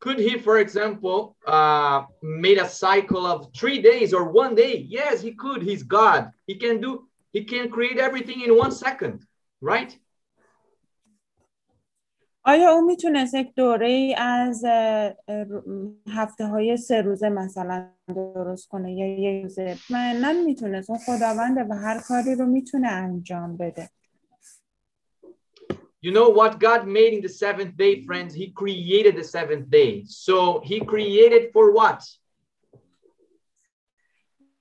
Could 0.00 0.18
He, 0.18 0.36
for 0.36 0.58
example, 0.58 1.34
uh, 1.46 2.04
made 2.22 2.58
a 2.58 2.68
cycle 2.68 3.24
of 3.24 3.50
three 3.58 3.80
days 3.80 4.12
or 4.12 4.24
one 4.24 4.54
day? 4.54 4.74
Yes, 4.98 5.22
He 5.22 5.32
could. 5.32 5.62
He's 5.62 5.82
God. 5.82 6.30
He 6.46 6.56
can 6.56 6.78
do. 6.78 7.08
He 7.32 7.44
can 7.44 7.70
create 7.70 7.98
everything 7.98 8.42
in 8.42 8.54
one 8.64 8.70
second, 8.70 9.26
right? 9.62 9.98
آیا 12.43 12.71
او 12.71 12.81
می‌تونست 12.81 13.33
یک 13.33 13.55
دوره 13.55 13.87
ای 13.87 14.15
از 14.15 14.65
هفته 16.07 16.45
های 16.45 16.77
سه 16.77 17.01
روزه 17.01 17.29
مثلا 17.29 17.89
درست 18.07 18.67
کنه 18.67 18.93
یا 18.93 19.07
یک 19.07 19.43
روزه 19.43 19.77
من 19.91 20.43
می‌تونست 20.45 20.89
اون 20.89 20.99
خداونده 20.99 21.63
و 21.63 21.73
هر 21.73 21.99
کاری 21.99 22.35
رو 22.35 22.45
می‌تونه 22.45 22.87
انجام 22.87 23.57
بده 23.57 23.89
You 26.01 26.11
know 26.13 26.29
what 26.29 26.53
God 26.59 26.87
made 26.87 27.13
in 27.17 27.21
the 27.27 27.33
seventh 27.43 27.75
day, 27.75 27.93
friends? 28.07 28.33
He 28.33 28.47
created 28.61 29.13
the 29.21 29.27
seventh 29.37 29.69
day. 29.69 29.91
So 30.25 30.61
He 30.69 30.79
created 30.79 31.43
for 31.53 31.65
what? 31.79 32.03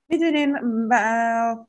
می‌دونین 0.08 0.58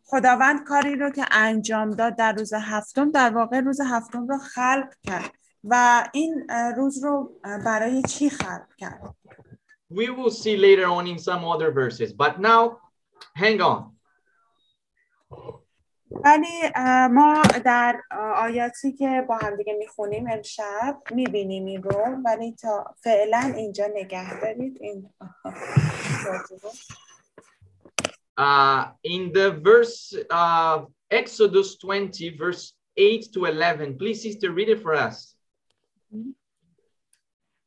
خداوند 0.04 0.64
کاری 0.68 0.96
رو 0.96 1.10
که 1.10 1.26
انجام 1.32 1.90
داد 1.90 2.16
در 2.16 2.34
روز 2.34 2.54
هفتم 2.54 3.12
در 3.12 3.30
واقع 3.30 3.60
روز 3.60 3.82
هفتم 3.82 4.28
رو 4.28 4.38
خلق 4.38 4.94
کرد 5.04 5.39
و 5.64 6.04
این 6.14 6.48
اه، 6.50 6.72
روز 6.76 7.04
رو 7.04 7.32
اه، 7.44 7.64
برای 7.64 8.02
چی 8.02 8.30
خلق 8.30 8.76
کرد 8.78 9.16
We 9.92 10.10
will 10.18 10.30
see 10.30 10.56
later 10.56 10.88
on 10.98 11.08
in 11.08 11.18
some 11.18 11.44
other 11.44 11.72
verses. 11.72 12.14
But 12.14 12.40
now, 12.40 12.78
hang 13.36 13.62
on. 13.62 14.00
ولی 16.12 16.72
اه، 16.76 17.08
ما 17.08 17.42
در 17.66 18.02
اه، 18.12 18.20
آیاتی 18.20 18.92
که 18.92 19.26
با 19.30 19.38
هم 19.38 19.56
دیگه 19.56 19.74
می‌خونیم 19.80 20.28
امشب 20.32 21.02
می‌بینیم 21.12 21.66
این 21.66 21.84
رو 21.84 22.18
ولی 22.26 22.56
تا 22.56 22.96
فعلا 23.04 23.54
اینجا 23.56 23.88
نگه 23.96 24.42
دارید 24.42 24.78
این 24.82 25.10
توضیح 26.24 26.60
رو. 26.64 26.70
Uh, 28.40 28.86
in 29.04 29.34
the 29.34 29.52
verse 29.52 30.16
uh, 30.32 30.86
Exodus 31.12 31.76
20, 31.76 32.38
verse 32.38 32.74
8 32.98 33.34
to 33.34 33.42
11, 33.42 33.98
please, 33.98 34.22
sister, 34.22 34.52
read 34.52 34.70
it 34.70 34.82
for 34.82 34.94
us. 34.96 35.36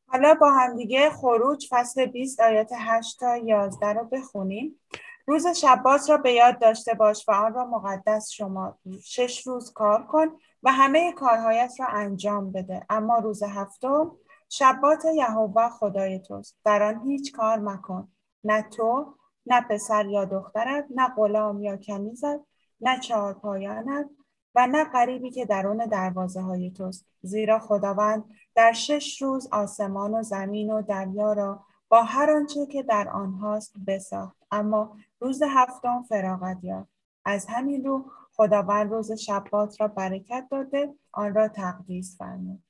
حالا 0.07 0.33
با 0.33 0.51
هم 0.51 0.75
دیگه 0.75 1.09
خروج 1.09 1.67
فصل 1.69 2.05
20 2.05 2.39
آیات 2.39 2.71
8 2.77 3.19
تا 3.19 3.37
11 3.37 3.93
رو 3.93 4.05
بخونیم. 4.05 4.79
روز 5.27 5.47
شباز 5.47 6.09
را 6.09 6.17
به 6.17 6.33
یاد 6.33 6.59
داشته 6.59 6.93
باش 6.93 7.29
و 7.29 7.31
آن 7.31 7.53
را 7.53 7.65
مقدس 7.65 8.29
شما 8.31 8.77
شش 9.03 9.47
روز 9.47 9.73
کار 9.73 10.03
کن 10.07 10.27
و 10.63 10.71
همه 10.71 11.11
کارهایت 11.11 11.73
را 11.79 11.87
انجام 11.87 12.51
بده. 12.51 12.85
اما 12.89 13.17
روز 13.17 13.43
هفتم 13.43 14.11
شبات 14.49 15.05
یهوه 15.15 15.69
خدای 15.69 16.19
توست. 16.19 16.57
در 16.65 16.83
آن 16.83 17.01
هیچ 17.07 17.31
کار 17.31 17.59
مکن. 17.59 18.07
نه 18.43 18.61
تو 18.61 19.15
نه 19.45 19.61
پسر 19.61 20.05
یا 20.05 20.25
دخترت 20.25 20.85
نه 20.95 21.07
غلام 21.17 21.63
یا 21.63 21.77
کنیزت 21.77 22.39
نه 22.81 22.99
چهارپایانت 22.99 24.09
و 24.55 24.67
نه 24.67 24.83
غریبی 24.83 25.31
که 25.31 25.45
درون 25.45 25.85
دروازه 25.85 26.41
های 26.41 26.71
توست. 26.71 27.05
زیرا 27.21 27.59
خداوند 27.59 28.23
در 28.55 28.73
شش 28.73 29.21
روز 29.21 29.47
آسمان 29.51 30.13
و 30.13 30.23
زمین 30.23 30.71
و 30.71 30.81
دریا 30.81 31.33
را 31.33 31.63
با 31.89 32.03
هر 32.03 32.31
آنچه 32.31 32.65
که 32.65 32.83
در 32.83 33.09
آنهاست 33.09 33.73
بساخت. 33.87 34.37
اما 34.51 34.97
روز 35.19 35.43
هفتم 35.49 36.03
فراغت 36.09 36.57
یافت. 36.63 36.89
از 37.25 37.45
همین 37.45 37.85
رو 37.85 38.11
خداوند 38.33 38.91
روز 38.91 39.11
شبات 39.11 39.81
را 39.81 39.87
برکت 39.87 40.47
داده 40.51 40.93
آن 41.11 41.33
را 41.33 41.47
تقدیس 41.47 42.17
فرمود. 42.17 42.63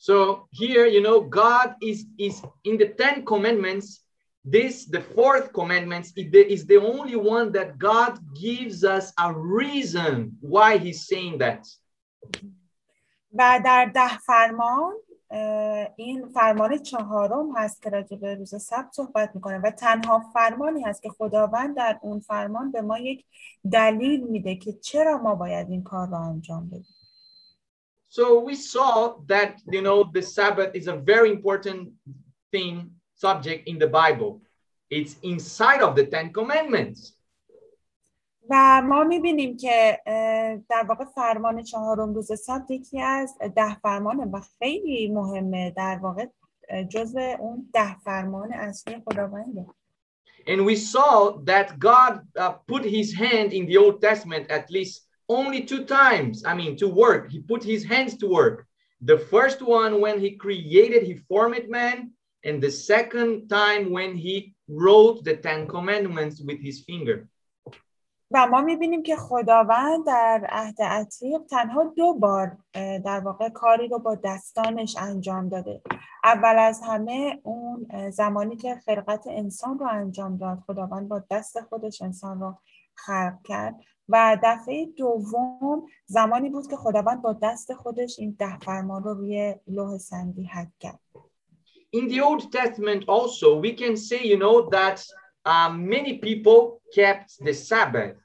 So 0.00 0.46
here, 0.52 0.86
you 0.86 1.02
know, 1.02 1.20
God 1.20 1.74
is, 1.82 2.06
is 2.18 2.40
in 2.64 2.76
the 2.78 2.88
Ten 2.98 3.24
Commandments. 3.24 4.07
This, 4.47 4.85
the 4.85 4.99
fourth 5.01 5.53
commandment, 5.53 6.05
is 6.05 6.13
the, 6.13 6.53
is 6.55 6.65
the 6.65 6.77
only 6.77 7.15
one 7.15 7.51
that 7.53 7.77
God 7.77 8.19
gives 8.35 8.83
us 8.83 9.13
a 9.17 9.31
reason 9.33 10.37
why 10.41 10.77
He's 10.77 11.07
saying 11.07 11.37
that. 11.39 11.65
و 13.33 13.61
در 13.65 13.91
ده 13.95 14.17
فرمان 14.17 14.93
اه، 15.29 15.87
این 15.95 16.27
فرمان 16.27 16.77
چهارم 16.77 17.57
هست 17.57 17.81
که 17.81 17.89
راجع 17.89 18.17
به 18.17 18.35
روز 18.35 18.63
سبت 18.63 18.89
صحبت 18.91 19.31
میکنه 19.35 19.57
و 19.57 19.71
تنها 19.71 20.19
فرمانی 20.33 20.83
هست 20.83 21.03
که 21.03 21.09
خداوند 21.09 21.75
در 21.75 21.99
اون 22.01 22.19
فرمان 22.19 22.71
به 22.71 22.81
ما 22.81 22.99
یک 22.99 23.25
دلیل 23.71 24.27
میده 24.27 24.55
که 24.55 24.73
چرا 24.73 25.17
ما 25.17 25.35
باید 25.35 25.69
این 25.69 25.83
کار 25.83 26.07
رو 26.07 26.15
انجام 26.15 26.67
بدیم 26.69 26.95
So 28.09 28.39
we 28.49 28.53
saw 28.53 28.93
that, 29.27 29.59
you 29.71 29.81
know, 29.81 30.03
the 30.03 30.21
Sabbath 30.21 30.75
is 30.75 30.87
a 30.87 30.97
very 31.11 31.31
important 31.31 31.81
thing, 32.51 32.91
subject 33.17 33.67
in 33.67 33.77
the 33.79 33.87
Bible. 33.87 34.41
It's 34.89 35.15
inside 35.21 35.81
of 35.81 35.95
the 35.95 36.05
Ten 36.05 36.31
Commandments. 36.31 37.17
و 38.49 38.81
ما 38.81 39.03
میبینیم 39.03 39.57
که 39.57 39.99
اه، 40.05 40.57
در 40.69 40.85
واقع 40.89 41.05
فرمان 41.05 41.63
چهارم 41.63 42.13
روز 42.13 42.39
سبت 42.39 42.71
یکی 42.71 43.01
از 43.01 43.37
ده 43.55 43.75
فرمانه 43.79 44.25
و 44.25 44.41
خیلی 44.59 45.07
مهمه 45.07 45.73
در 45.77 45.99
واقع 46.01 46.25
اه، 46.69 46.83
جزء 46.83 47.19
اون 47.39 47.69
ده 47.73 47.99
فرمان 47.99 48.53
اصلی 48.53 49.01
خداونده 49.05 49.65
And 50.45 50.65
we 50.65 50.75
saw 50.75 51.37
that 51.45 51.79
God 51.79 52.13
uh, 52.37 52.51
put 52.67 52.83
his 52.83 53.13
hand 53.13 53.53
in 53.53 53.65
the 53.65 53.77
Old 53.77 54.01
Testament 54.01 54.51
at 54.51 54.69
least 54.69 55.07
only 55.29 55.63
two 55.63 55.85
times. 55.85 56.43
I 56.45 56.53
mean, 56.53 56.75
to 56.77 56.87
work. 56.87 57.31
He 57.31 57.39
put 57.39 57.63
his 57.63 57.85
hands 57.85 58.17
to 58.17 58.27
work. 58.27 58.67
The 59.01 59.17
first 59.17 59.61
one 59.61 60.01
when 60.01 60.19
he 60.19 60.31
created, 60.31 61.03
he 61.03 61.15
formed 61.29 61.69
man. 61.69 62.11
And 62.46 62.62
the 62.62 62.70
second 62.70 63.48
time 63.48 63.90
when 63.90 64.16
he 64.16 64.54
wrote 64.68 65.24
the 65.24 65.36
Ten 65.36 65.66
Commandments 65.66 66.40
with 66.40 66.60
his 66.60 66.84
finger. 66.84 67.28
و 68.30 68.46
ما 68.46 68.60
می‌بینیم 68.60 69.02
که 69.02 69.16
خداوند 69.16 70.06
در 70.06 70.46
عهد 70.48 70.82
عتیق 70.82 71.40
تنها 71.50 71.84
دو 71.96 72.14
بار 72.14 72.56
در 73.04 73.20
واقع 73.20 73.48
کاری 73.48 73.88
رو 73.88 73.98
با 73.98 74.14
دستانش 74.14 74.96
انجام 74.96 75.48
داده. 75.48 75.82
اول 76.24 76.58
از 76.58 76.80
همه 76.86 77.40
اون 77.42 77.86
زمانی 78.10 78.56
که 78.56 78.74
خلقت 78.74 79.26
انسان 79.26 79.78
رو 79.78 79.86
انجام 79.86 80.36
داد 80.36 80.58
خداوند 80.66 81.08
با 81.08 81.24
دست 81.30 81.60
خودش 81.60 82.02
انسان 82.02 82.40
رو 82.40 82.54
خلق 82.94 83.42
کرد. 83.44 83.74
و 84.08 84.38
دفعه 84.42 84.86
دوم 84.86 85.86
زمانی 86.06 86.50
بود 86.50 86.70
که 86.70 86.76
خداوند 86.76 87.22
با 87.22 87.32
دست 87.42 87.74
خودش 87.74 88.18
این 88.18 88.36
ده 88.38 88.58
فرمان 88.58 89.02
رو 89.02 89.14
روی 89.14 89.54
لوح 89.66 89.98
سنگی 89.98 90.44
حک 90.44 90.68
کرد. 90.80 91.00
In 91.91 92.07
the 92.07 92.21
Old 92.21 92.51
Testament, 92.51 93.03
also, 93.07 93.47
we 93.65 93.73
can 93.73 93.95
say, 93.97 94.19
you 94.31 94.37
know, 94.37 94.55
that 94.77 94.97
uh, 95.45 95.69
many 95.69 96.17
people 96.17 96.81
kept 96.95 97.29
the 97.45 97.53
Sabbath. 97.53 98.17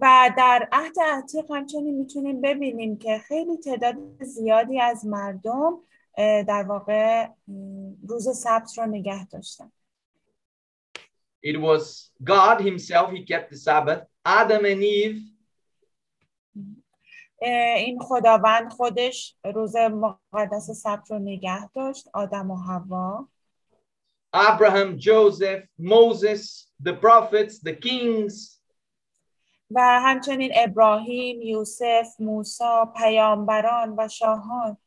و 0.00 0.30
در 0.36 0.68
عهد 0.72 0.94
عتیق 1.00 1.50
همچنین 1.50 1.94
میتونیم 1.98 2.40
ببینیم 2.40 2.98
که 2.98 3.18
خیلی 3.18 3.56
تعداد 3.56 3.96
زیادی 4.20 4.80
از 4.80 5.06
مردم 5.06 5.78
اه، 6.18 6.42
در 6.42 6.62
واقع 6.62 7.26
م، 7.48 7.92
روز 8.08 8.36
سبت 8.38 8.78
رو 8.78 8.86
نگه 8.86 9.26
داشتن 9.26 9.72
It 11.46 11.56
was 11.60 12.10
God 12.24 12.60
Himself, 12.60 13.10
He 13.10 13.24
kept 13.24 13.50
the 13.50 13.56
Sabbath. 13.56 14.02
Adam 14.24 14.64
and 14.64 14.82
Eve, 14.82 15.18
اه، 15.18 15.35
این 17.41 17.99
خداوند 17.99 18.71
خودش 18.71 19.35
روز 19.53 19.75
مقدس 19.75 20.71
سبت 20.71 21.11
رو 21.11 21.19
نگه 21.19 21.69
داشت 21.69 22.07
آدم 22.13 22.51
و 22.51 22.55
حوا 22.55 23.27
Abraham, 24.33 24.99
Joseph, 24.99 25.63
Moses, 25.79 26.67
the 26.83 26.93
prophets, 26.93 27.59
the 27.59 27.73
kings, 27.73 28.61
و 29.71 29.99
همچنین 30.01 30.51
ابراهیم، 30.55 31.41
یوسف، 31.41 32.07
موسی، 32.19 32.63
پیامبران 32.95 33.95
و 33.97 34.07
شاهان 34.07 34.77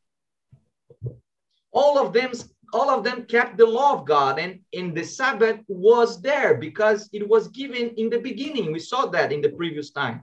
all 1.73 1.99
of 1.99 2.13
them 2.13 2.33
all 2.73 2.91
of 2.91 3.05
them 3.05 3.25
kept 3.25 3.57
the 3.57 3.67
law 3.67 3.95
of 3.95 4.07
God 4.07 4.39
and 4.39 4.61
in 4.73 4.95
the 4.95 5.03
Sabbath 5.03 5.61
was 5.69 6.21
there 6.23 6.55
because 6.55 7.09
it 7.13 7.29
was 7.29 7.49
given 7.49 7.91
in 7.97 8.09
the 8.11 8.19
beginning. 8.19 8.73
We 8.73 8.79
saw 8.79 9.07
that 9.07 9.33
in 9.33 9.41
the 9.41 9.51
previous 9.51 9.91
time. 9.91 10.23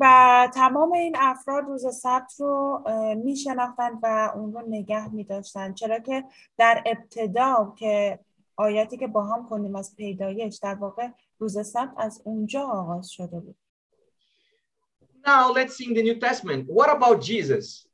و 0.00 0.48
تمام 0.54 0.92
این 0.92 1.16
افراد 1.18 1.64
روز 1.64 1.96
سبت 1.96 2.32
رو 2.38 2.84
می 3.24 3.36
شناختن 3.36 3.98
و 4.02 4.32
اون 4.34 4.52
رو 4.52 4.62
نگه 4.68 5.14
می 5.14 5.26
چرا 5.74 5.98
که 5.98 6.24
در 6.58 6.82
ابتدا 6.86 7.74
که 7.78 8.18
آیاتی 8.56 8.96
که 8.96 9.06
با 9.06 9.24
هم 9.24 9.48
کنیم 9.48 9.76
از 9.76 9.96
پیدایش 9.96 10.56
در 10.56 10.74
واقع 10.74 11.08
روز 11.38 11.66
سبت 11.66 11.92
از 11.96 12.22
اونجا 12.24 12.62
آغاز 12.62 13.10
شده 13.10 13.40
بود 13.40 13.56
Now 15.26 15.52
let's 15.52 15.76
see 15.76 15.84
in 15.84 15.94
the 15.94 16.02
New 16.02 16.18
Testament. 16.18 16.66
What 16.68 16.88
about 16.88 17.20
Jesus? 17.20 17.86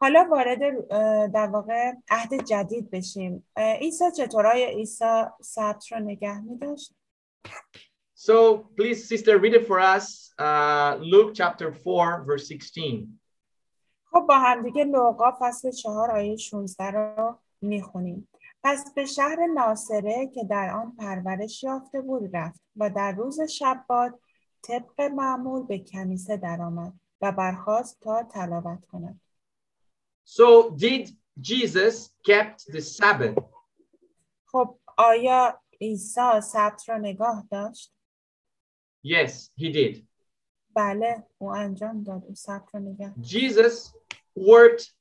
حالا 0.00 0.28
وارد 0.30 0.88
در 1.32 1.46
واقع 1.46 1.92
عهد 2.10 2.44
جدید 2.44 2.90
بشیم 2.90 3.46
عیسی 3.56 4.04
چطور 4.16 4.46
آیا 4.46 4.68
عیسی 4.68 5.24
سبت 5.40 5.92
رو 5.92 5.98
نگه 5.98 6.40
می 6.40 6.58
داشت؟ 6.58 6.94
So 8.22 8.68
please, 8.76 9.08
sister, 9.08 9.36
read 9.36 9.54
it 9.54 9.66
for 9.66 9.80
us. 9.80 10.30
Uh, 10.38 10.94
Luke 11.00 11.34
chapter 11.34 11.72
4, 11.72 12.22
verse 12.24 12.46
16. 12.46 13.08
خب 14.04 14.24
با 14.28 14.38
همدیگه 14.38 14.84
لوقا 14.84 15.32
فصل 15.40 15.70
چهار 15.70 16.10
آیه 16.10 16.36
16 16.36 16.90
رو 16.90 17.38
می‌خونیم. 17.60 18.28
پس 18.64 18.94
به 18.94 19.04
شهر 19.06 19.46
ناصره 19.54 20.30
که 20.34 20.44
در 20.44 20.70
آن 20.70 20.96
پرورش 20.96 21.62
یافته 21.62 22.00
بود 22.00 22.36
رفت 22.36 22.60
و 22.76 22.90
در 22.90 23.12
روز 23.12 23.40
شبات 23.40 24.14
طبق 24.62 25.00
معمول 25.00 25.66
به 25.66 25.78
کنیسه 25.78 26.36
درآمد 26.36 26.92
و 27.20 27.32
برخاست 27.32 28.00
تا 28.00 28.22
تلاوت 28.22 28.84
کند. 28.92 29.20
So 30.24 30.70
did 30.76 31.10
Jesus 31.40 32.10
kept 32.28 32.72
the 32.72 32.80
Sabbath? 32.80 33.44
خب 34.46 34.78
آیا 34.96 35.60
عیسی 35.80 36.40
سبت 36.42 36.88
را 36.88 36.98
نگاه 36.98 37.46
داشت؟ 37.50 37.92
Yes, 39.03 39.49
he 39.55 39.69
did. 39.71 40.03
بله 40.75 41.23
او 41.37 41.55
انجام 41.55 42.03
داد 42.03 42.23
او 42.27 42.35
سبت 42.35 42.75
را 42.75 42.79
نگاه 42.79 43.09
داشت. 43.09 43.29
Jesus 43.29 43.93
worked, 44.35 44.91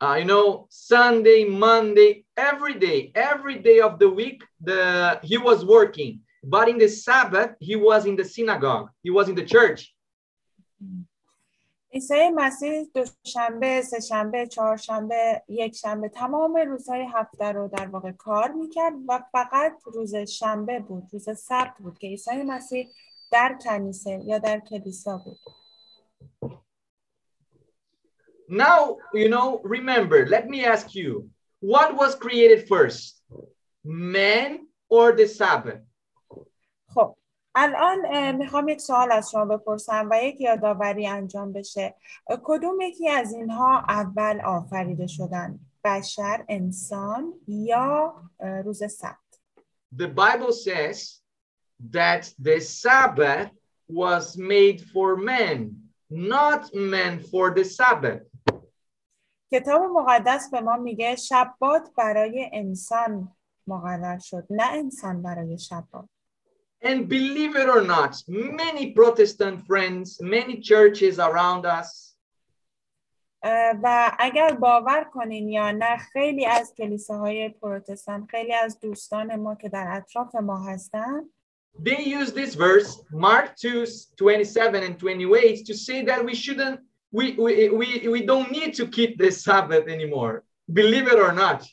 uh, 0.00 0.16
you 0.20 0.24
know, 0.24 0.66
Sunday, 0.70 1.44
Monday, 1.44 2.24
every 2.36 2.74
day, 2.74 3.12
every 3.14 3.58
day 3.68 3.80
of 3.80 3.98
the 3.98 4.10
week, 4.20 4.42
the 4.68 5.20
he 5.22 5.38
was 5.38 5.64
working. 5.64 6.20
but 6.42 6.68
in 6.68 6.78
the 6.78 6.88
Sabbath, 6.88 7.54
he 7.60 7.76
was 7.76 8.06
in 8.06 8.16
the 8.16 8.24
synagogue, 8.24 8.90
he 9.02 9.10
was 9.10 9.28
in 9.28 9.34
the 9.34 9.44
church. 9.44 9.94
عیسی 11.94 12.30
مسیح 12.34 12.86
دوشنبه، 12.94 13.82
سهشنبه، 13.82 14.46
چهارشنبه، 14.46 15.42
یک 15.48 15.76
شنبه 15.76 16.08
تمام 16.08 16.56
روزهای 16.56 17.06
هفته 17.14 17.52
رو 17.52 17.68
در 17.68 17.86
واقع 17.86 18.12
کار 18.12 18.52
میکرد 18.52 18.94
و 19.08 19.22
فقط 19.32 19.72
روز 19.84 20.16
شنبه 20.16 20.80
بود 20.80 21.02
روز 21.12 21.38
سبت 21.38 21.74
بود 21.78 21.98
که 21.98 22.06
عیسی 22.06 22.42
مسیح 22.42 22.88
در 23.31 23.57
کنیسه 23.63 24.21
یا 24.25 24.37
در 24.37 24.59
کلیسا 24.59 25.17
بود 25.17 25.39
Now, 28.47 28.97
you 29.13 29.27
know, 29.27 29.59
remember, 29.63 30.27
let 30.27 30.47
me 30.47 30.65
ask 30.65 30.93
you, 30.93 31.29
what 31.59 31.95
was 31.95 32.13
created 32.15 32.67
first? 32.67 33.23
Man 33.83 34.67
or 34.89 35.13
the 35.13 35.27
Sabbath? 35.27 35.81
خب 36.93 37.15
الان 37.55 38.31
می‌خوام 38.35 38.69
یک 38.69 38.81
سوال 38.81 39.11
از 39.11 39.31
شما 39.31 39.45
بپرسم 39.45 40.07
و 40.11 40.23
یک 40.23 40.41
یادآوری 40.41 41.07
انجام 41.07 41.53
بشه 41.53 41.95
کدوم 42.43 42.81
یکی 42.81 43.09
از 43.09 43.33
اینها 43.33 43.79
اول 43.89 44.41
آفریده 44.41 45.07
شدن 45.07 45.59
بشر 45.83 46.45
انسان 46.49 47.33
یا 47.47 48.15
روز 48.39 48.83
سبت 48.91 49.15
The 49.97 50.07
Bible 50.07 50.51
says 50.51 51.24
that 51.91 52.31
the 52.39 52.59
Sabbath 52.59 53.51
was 53.87 54.37
made 54.37 54.81
for 54.93 55.15
men, 55.15 55.57
not 56.09 56.73
men 56.73 57.19
for 57.19 57.53
the 57.53 57.63
Sabbath. 57.63 58.21
کتاب 59.51 59.81
مقدس 59.81 60.49
به 60.51 60.61
ما 60.61 60.77
میگه 60.77 61.15
شبات 61.15 61.89
برای 61.97 62.49
انسان 62.53 63.35
مقرر 63.67 64.19
شد 64.19 64.47
نه 64.49 64.73
انسان 64.73 65.21
برای 65.21 65.57
شبات 65.57 66.09
And 66.83 67.09
believe 67.09 67.55
it 67.55 67.67
or 67.67 67.81
not, 67.81 68.13
many 68.27 68.91
Protestant 68.91 69.65
friends, 69.65 70.21
many 70.21 70.59
churches 70.59 71.17
around 71.19 71.65
us, 71.65 72.15
اه، 73.47 73.75
و 73.83 74.11
اگر 74.19 74.53
باور 74.53 75.03
کنین 75.03 75.49
یا 75.49 75.71
نه 75.71 75.97
خیلی 75.97 76.45
از 76.45 76.73
کلیساهای 76.77 77.49
پروتستان 77.49 78.25
خیلی 78.25 78.53
از 78.53 78.79
دوستان 78.79 79.35
ما 79.35 79.55
که 79.55 79.69
در 79.69 79.87
اطراف 79.89 80.35
ما 80.35 80.63
هستن 80.63 81.29
they 81.79 82.01
use 82.03 82.31
this 82.31 82.55
verse, 82.55 83.01
Mark 83.11 83.55
2 83.57 83.85
27 84.17 84.83
and 84.83 84.97
28, 84.99 85.65
to 85.65 85.73
say 85.73 86.03
that 86.05 86.23
we 86.25 86.33
shouldn't, 86.35 86.79
we, 87.11 87.33
we, 87.33 87.69
we, 87.69 88.07
we 88.07 88.21
don't 88.25 88.51
need 88.51 88.73
to 88.75 88.87
keep 88.87 89.17
the 89.17 89.31
Sabbath 89.31 89.87
anymore. 89.87 90.43
Believe 90.71 91.07
it 91.07 91.19
or 91.19 91.33
not. 91.33 91.65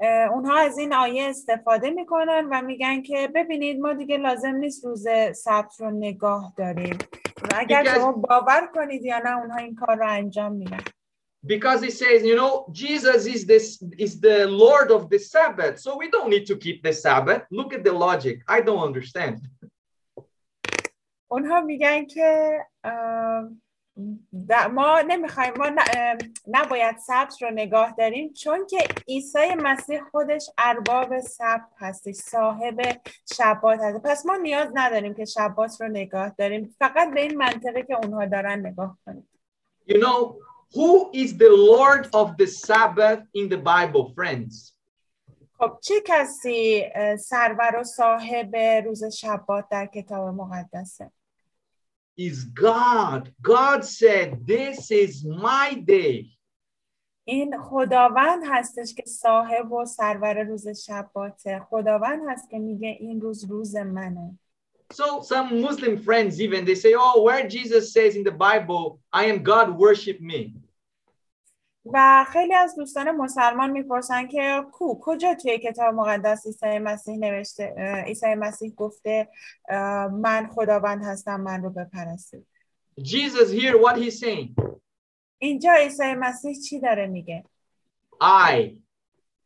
اه، 0.00 0.28
اونها 0.32 0.56
از 0.58 0.78
این 0.78 0.94
آیه 0.94 1.22
استفاده 1.22 1.90
می‌کنن 1.90 2.48
و 2.52 2.62
میگن 2.62 3.02
که 3.02 3.28
ببینید 3.34 3.80
ما 3.80 3.92
دیگه 3.92 4.16
لازم 4.16 4.54
نیست 4.54 4.84
روز 4.84 5.06
سبت 5.34 5.74
رو 5.80 5.90
نگاه 5.90 6.52
داریم 6.56 6.98
و 7.42 7.48
اگر 7.56 7.84
Because- 7.84 7.94
شما 7.96 8.12
باور 8.12 8.68
کنید 8.74 9.04
یا 9.04 9.18
نه 9.18 9.38
اونها 9.38 9.56
این 9.56 9.74
کار 9.74 9.96
رو 9.96 10.08
انجام 10.08 10.52
میدن 10.52 10.80
because 11.54 11.80
he 11.86 11.90
says 12.02 12.18
you 12.30 12.36
know 12.40 12.52
jesus 12.82 13.20
is 13.34 13.40
this 13.52 13.66
is 14.04 14.12
the 14.26 14.38
lord 14.64 14.88
of 14.96 15.02
the 15.12 15.18
sabbath 15.32 15.74
so 15.84 15.90
we 16.02 16.06
don't 16.14 16.30
need 16.34 16.44
to 16.50 16.56
keep 16.64 16.78
the 16.88 16.92
sabbath. 17.04 17.42
Look 17.58 17.70
at 17.76 17.82
the 17.88 17.94
logic. 18.06 18.36
I 18.56 18.58
don't 18.66 18.82
understand. 18.90 19.36
اونها 21.28 21.60
میگن 21.60 22.06
که 22.06 22.58
اه، 22.84 23.48
د- 24.48 24.70
ما 24.70 25.00
نمی‌خوایم 25.00 25.52
ما 25.58 25.68
ن- 25.68 25.78
اه، 25.96 26.16
نباید 26.46 26.96
سبت 26.98 27.42
رو 27.42 27.50
نگاه 27.50 27.94
داریم 27.98 28.32
چون 28.32 28.66
که 28.66 28.78
عیسی 29.08 29.54
مسیح 29.62 30.00
خودش 30.10 30.50
ارباب 30.58 31.20
سبت 31.20 31.68
هستش 31.78 32.14
صاحب 32.14 32.80
شبات 33.36 33.80
هست 33.80 34.02
پس 34.02 34.26
ما 34.26 34.36
نیاز 34.36 34.68
نداریم 34.74 35.14
که 35.14 35.24
شبات 35.24 35.80
رو 35.80 35.88
نگاه 35.88 36.28
داریم 36.38 36.74
فقط 36.78 37.14
به 37.14 37.20
این 37.20 37.36
منطقه 37.38 37.82
که 37.82 37.94
اونها 37.94 38.26
دارن 38.26 38.66
نگاه 38.66 38.98
کنیم 39.06 39.28
you 39.90 39.94
know 39.94 40.34
who 40.74 41.10
is 41.12 41.36
the 41.36 41.50
lord 41.50 42.08
of 42.12 42.36
the 42.36 42.46
sabbath 42.46 43.22
in 43.34 43.48
the 43.48 43.58
bible 43.58 44.12
friends? 44.14 44.72
خب 45.58 45.78
چه 45.80 45.94
کسی 46.06 46.84
اه، 46.94 47.16
سرور 47.16 47.76
و 47.80 47.84
صاحب 47.84 48.56
روز 48.56 49.04
شبات 49.04 49.68
در 49.70 49.86
کتاب 49.86 50.28
مقدسه؟ 50.28 51.10
Is 52.18 52.44
god. 52.54 53.22
God 53.42 53.84
said 53.84 54.46
this 54.46 54.90
is 54.90 55.24
my 55.24 55.74
day. 55.74 56.36
این 57.24 57.58
خداوند 57.58 58.42
هستش 58.50 58.94
که 58.94 59.02
صاحب 59.06 59.72
و 59.72 59.84
سرور 59.84 60.42
روز 60.42 60.68
شباته. 60.68 61.66
خداوند 61.70 62.20
هست 62.28 62.50
که 62.50 62.58
میگه 62.58 62.88
این 62.88 63.20
روز 63.20 63.44
روز 63.44 63.76
منه. 63.76 64.38
so 64.93 65.21
some 65.21 65.61
muslim 65.61 65.97
friends 65.97 66.41
even 66.41 66.65
they 66.65 66.75
say 66.75 66.93
oh 66.97 67.21
where 67.21 67.47
jesus 67.47 67.93
says 67.93 68.15
in 68.15 68.23
the 68.23 68.31
bible 68.31 68.99
i 69.13 69.25
am 69.25 69.41
god 69.43 69.67
worship 69.77 70.19
me 70.21 70.53
و 71.85 72.25
خیلی 72.33 72.53
از 72.53 72.75
دوستان 72.75 73.11
مسلمان 73.11 73.71
میپرسن 73.71 74.27
که 74.27 74.61
کو 74.71 74.99
کجا 75.01 75.35
توی 75.35 75.59
کتاب 75.59 75.93
مقدس 75.93 76.45
عیسی 76.45 76.79
مسیح 76.79 77.17
نوشته 77.17 77.75
اه، 77.77 78.01
عیسی 78.01 78.35
مسیح 78.35 78.73
گفته 78.73 79.27
اه، 79.69 80.07
من 80.07 80.47
خداوند 80.47 81.03
هستم 81.03 81.41
من 81.41 81.63
رو 81.63 81.69
بپرستید 81.69 82.47
jesus 82.99 83.51
here 83.51 83.77
what 83.77 83.95
he's 83.97 84.19
saying 84.19 84.55
اینجا 85.37 85.73
عیسی 85.73 86.13
مسیح 86.13 86.55
چی 86.69 86.79
داره 86.79 87.07
میگه 87.07 87.43
I, 88.23 88.77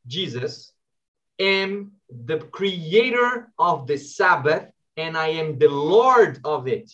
Jesus, 0.07 0.73
am 1.39 1.91
the 2.09 2.39
creator 2.51 3.51
of 3.57 3.88
the 3.88 3.97
Sabbath 3.97 4.65
And 5.00 5.16
I 5.16 5.28
am 5.42 5.58
the 5.58 5.68
Lord 5.68 6.40
of 6.44 6.66
it. 6.68 6.90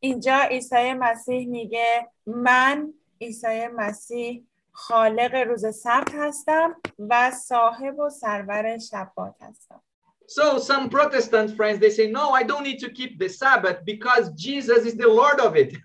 اینجا 0.00 0.36
عیسی 0.36 0.92
مسیح 0.92 1.48
میگه 1.48 2.08
من 2.26 2.92
عیسی 3.20 3.66
مسیح 3.66 4.44
خالق 4.72 5.34
روز 5.34 5.76
سبت 5.76 6.14
هستم 6.14 6.76
و 6.98 7.30
صاحب 7.30 7.98
و 7.98 8.10
سرور 8.10 8.78
شبات 8.78 9.34
هستم 9.40 9.82
So 10.28 10.58
some 10.58 10.90
Protestant 10.90 11.56
friends 11.56 11.78
they 11.78 11.90
say, 11.90 12.06
No, 12.10 12.30
I 12.30 12.42
don't 12.42 12.64
need 12.64 12.80
to 12.80 12.90
keep 12.90 13.12
the 13.18 13.28
Sabbath 13.28 13.84
because 13.84 14.24
Jesus 14.46 14.84
is 14.84 14.94
the 14.96 15.08
Lord 15.08 15.40
of 15.40 15.56
it. 15.56 15.76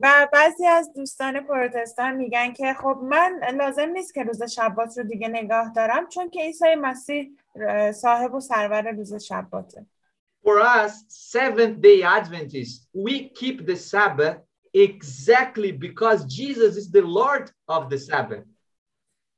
و 0.00 0.28
بعضی 0.32 0.66
از 0.66 0.92
دوستان 0.92 1.40
پروتستان 1.40 2.14
میگن 2.14 2.52
که 2.52 2.74
خب 2.74 2.98
من 3.02 3.40
لازم 3.54 3.88
نیست 3.88 4.14
که 4.14 4.22
روز 4.22 4.42
شبات 4.42 4.98
رو 4.98 5.04
دیگه 5.04 5.28
نگاه 5.28 5.72
دارم 5.72 6.08
چون 6.08 6.30
که 6.30 6.40
عیسی 6.40 6.74
مسیح 6.74 7.26
اه، 7.26 7.45
صاحب 7.93 8.33
و 8.33 8.39
سرور 8.39 8.91
روز 8.91 9.13
شباته 9.13 9.85
For 10.43 10.59
us, 10.59 10.93
Seventh 11.07 11.81
day 11.81 12.01
Adventists, 12.01 12.87
we 12.93 13.29
keep 13.39 13.65
the 13.65 13.75
Sabbath 13.75 14.39
exactly 14.73 15.71
because 15.71 16.25
Jesus 16.25 16.77
is 16.77 16.89
the 16.91 17.03
Lord 17.19 17.51
of 17.67 17.89
the 17.89 17.97
Sabbath. 17.97 18.45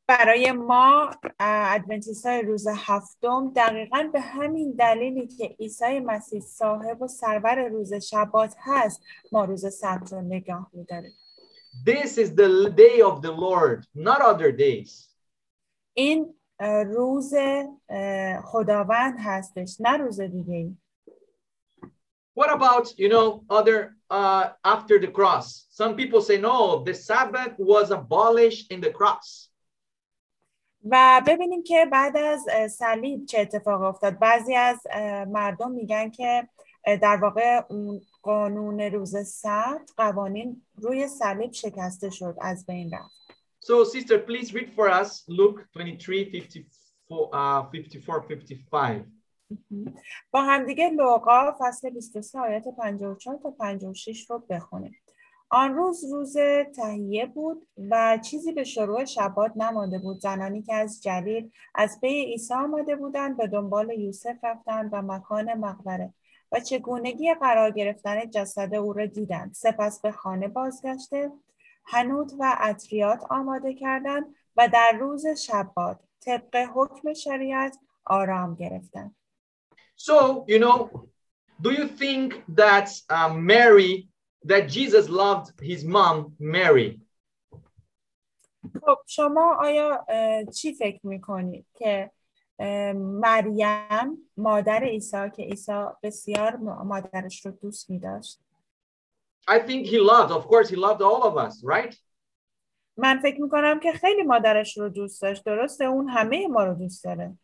برای 0.07 0.51
ما 0.51 1.11
ادونتیست 1.39 2.25
های 2.25 2.41
روز 2.41 2.67
هفتم 2.75 3.53
دقیقا 3.55 4.09
به 4.13 4.21
همین 4.21 4.71
دلیلی 4.71 5.27
که 5.27 5.55
عیسی 5.59 5.99
مسیح 5.99 6.41
صاحب 6.41 7.01
و 7.01 7.07
سرور 7.07 7.67
روز 7.67 7.93
شبات 7.93 8.55
هست 8.59 9.01
ما 9.31 9.45
روز 9.45 9.73
سبت 9.75 10.13
رو 10.13 10.21
نگاه 10.21 10.69
میداریم 10.73 11.13
This 11.85 12.17
is 12.17 12.29
the 12.35 12.69
day 12.69 13.01
of 13.01 13.21
the 13.21 13.31
Lord, 13.31 13.79
not 13.95 14.21
other 14.21 14.51
days. 14.51 15.09
این 15.93 16.21
اه، 16.21 16.33
روز 16.86 17.34
خداوند 18.44 19.16
هستش 19.18 19.76
نه 19.80 19.96
روز 19.96 20.20
دیگه 20.20 20.54
ای 20.54 20.76
What 22.38 22.52
about, 22.52 22.86
you 22.96 23.08
know, 23.08 23.42
other 23.50 23.96
uh, 24.10 24.50
after 24.64 24.96
the 25.00 25.08
cross? 25.08 25.66
Some 25.70 25.96
people 25.96 26.20
say, 26.20 26.36
no, 26.38 26.84
the 26.84 26.94
Sabbath 26.94 27.54
was 27.58 27.90
abolished 27.90 28.70
in 28.70 28.80
the 28.80 28.92
cross. 28.92 29.50
و 30.84 31.22
ببینیم 31.26 31.62
که 31.62 31.86
بعد 31.92 32.16
از 32.16 32.46
صلیب 32.72 33.26
چه 33.26 33.40
اتفاق 33.40 33.82
افتاد 33.82 34.18
بعضی 34.18 34.54
از 34.54 34.80
مردم 35.28 35.70
میگن 35.70 36.10
که 36.10 36.48
در 37.02 37.16
واقع 37.16 37.62
اون 37.68 38.00
قانون 38.22 38.80
روز 38.80 39.28
سبت 39.28 39.90
قوانین 39.96 40.62
روی 40.76 41.08
صلیب 41.08 41.52
شکسته 41.52 42.10
شد 42.10 42.36
از 42.40 42.66
بین 42.66 42.90
رفت 42.94 43.27
So, 43.68 43.84
sister, 43.84 44.18
please 44.18 44.54
read 44.54 44.70
for 44.72 44.88
us 44.88 45.24
Luke 45.28 45.60
23, 45.74 46.24
54, 46.24 47.30
uh, 47.34 47.62
54 47.70 48.20
55. 48.20 49.04
با 50.30 50.42
همدیگه 50.42 50.90
لوقا 50.90 51.52
فصل 51.60 51.90
23 51.90 52.38
آیات 52.38 52.64
54 52.68 53.38
تا 53.42 53.50
56 53.50 54.30
رو 54.30 54.44
بخونیم. 54.50 54.94
آن 55.50 55.74
روز 55.74 56.04
روز 56.12 56.36
تهیه 56.76 57.26
بود 57.26 57.66
و 57.90 58.18
چیزی 58.22 58.52
به 58.52 58.64
شروع 58.64 59.04
شبات 59.04 59.52
نمانده 59.56 59.98
بود. 59.98 60.20
زنانی 60.20 60.62
که 60.62 60.74
از 60.74 61.02
جلیل 61.02 61.50
از 61.74 62.00
پی 62.00 62.24
عیسی 62.24 62.54
آمده 62.54 62.96
بودند 62.96 63.36
به 63.36 63.46
دنبال 63.46 63.90
یوسف 63.90 64.36
رفتند 64.42 64.90
و 64.92 65.02
مکان 65.02 65.54
مقبره 65.54 66.14
و 66.52 66.60
چگونگی 66.60 67.34
قرار 67.34 67.70
گرفتن 67.70 68.30
جسد 68.30 68.74
او 68.74 68.92
را 68.92 69.06
دیدند. 69.06 69.54
سپس 69.54 70.00
به 70.00 70.12
خانه 70.12 70.48
بازگشته 70.48 71.32
هنود 71.90 72.32
و 72.38 72.56
اطریات 72.60 73.24
آماده 73.30 73.74
کردند 73.74 74.34
و 74.56 74.68
در 74.68 74.92
روز 75.00 75.26
شبات 75.26 76.00
طبق 76.20 76.56
حکم 76.74 77.12
شریعت 77.12 77.78
آرام 78.04 78.54
گرفتن 78.54 79.14
So, 79.96 80.44
you 80.46 80.58
know, 80.60 80.76
do 81.60 81.70
you 81.72 81.86
think 81.88 82.44
that 82.62 82.88
uh, 83.10 83.30
Mary, 83.52 84.08
that 84.44 84.68
Jesus 84.76 85.08
loved 85.08 85.48
his 85.60 85.84
mom, 85.84 86.16
Mary? 86.38 87.00
خب 88.86 88.98
شما 89.06 89.56
آیا 89.60 90.04
چی 90.54 90.74
فکر 90.74 91.06
می‌کنید 91.06 91.66
که 91.74 92.10
مریم 92.94 94.30
مادر 94.36 94.84
عیسی 94.84 95.30
که 95.36 95.42
عیسی 95.42 95.84
بسیار 96.02 96.56
مادرش 96.56 97.46
رو 97.46 97.52
دوست 97.52 97.90
می 97.90 97.98
داشت 97.98 98.40
I 99.47 99.59
think 99.59 99.87
he 99.87 99.99
loved, 99.99 100.31
of 100.31 100.47
course, 100.47 100.69
he 100.69 100.75
loved 100.75 101.01
all 101.01 101.23
of 101.23 101.37
us, 101.37 101.63
right? 101.63 101.95
من 102.97 103.19
فکر 103.23 103.41
میکنم 103.41 103.79
که 103.79 103.91
خیلی 103.91 104.23
مادرش 104.23 104.77
رو 104.77 104.89
دوست 104.89 105.21
داشت 105.21 105.43
درسته 105.45 105.85
اون 105.85 106.09
همه 106.09 106.47
ما 106.47 106.63
رو 106.63 106.73
دوست 106.73 107.03
داره 107.03 107.37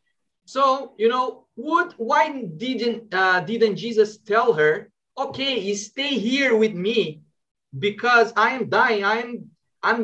So, 0.45 0.93
you 0.97 1.09
know, 1.13 1.45
would 1.55 1.91
why 1.97 2.23
didn't 2.65 3.13
uh, 3.13 3.39
didn't 3.41 3.75
Jesus 3.75 4.17
tell 4.17 4.49
her, 4.53 4.89
okay, 5.15 5.59
you 5.59 5.75
stay 5.75 6.11
here 6.29 6.55
with 6.63 6.73
me 6.87 7.21
because 7.87 8.33
I 8.35 8.49
am 8.57 8.63
dying, 8.69 9.03
I'm 9.13 9.29
I'm 9.89 10.01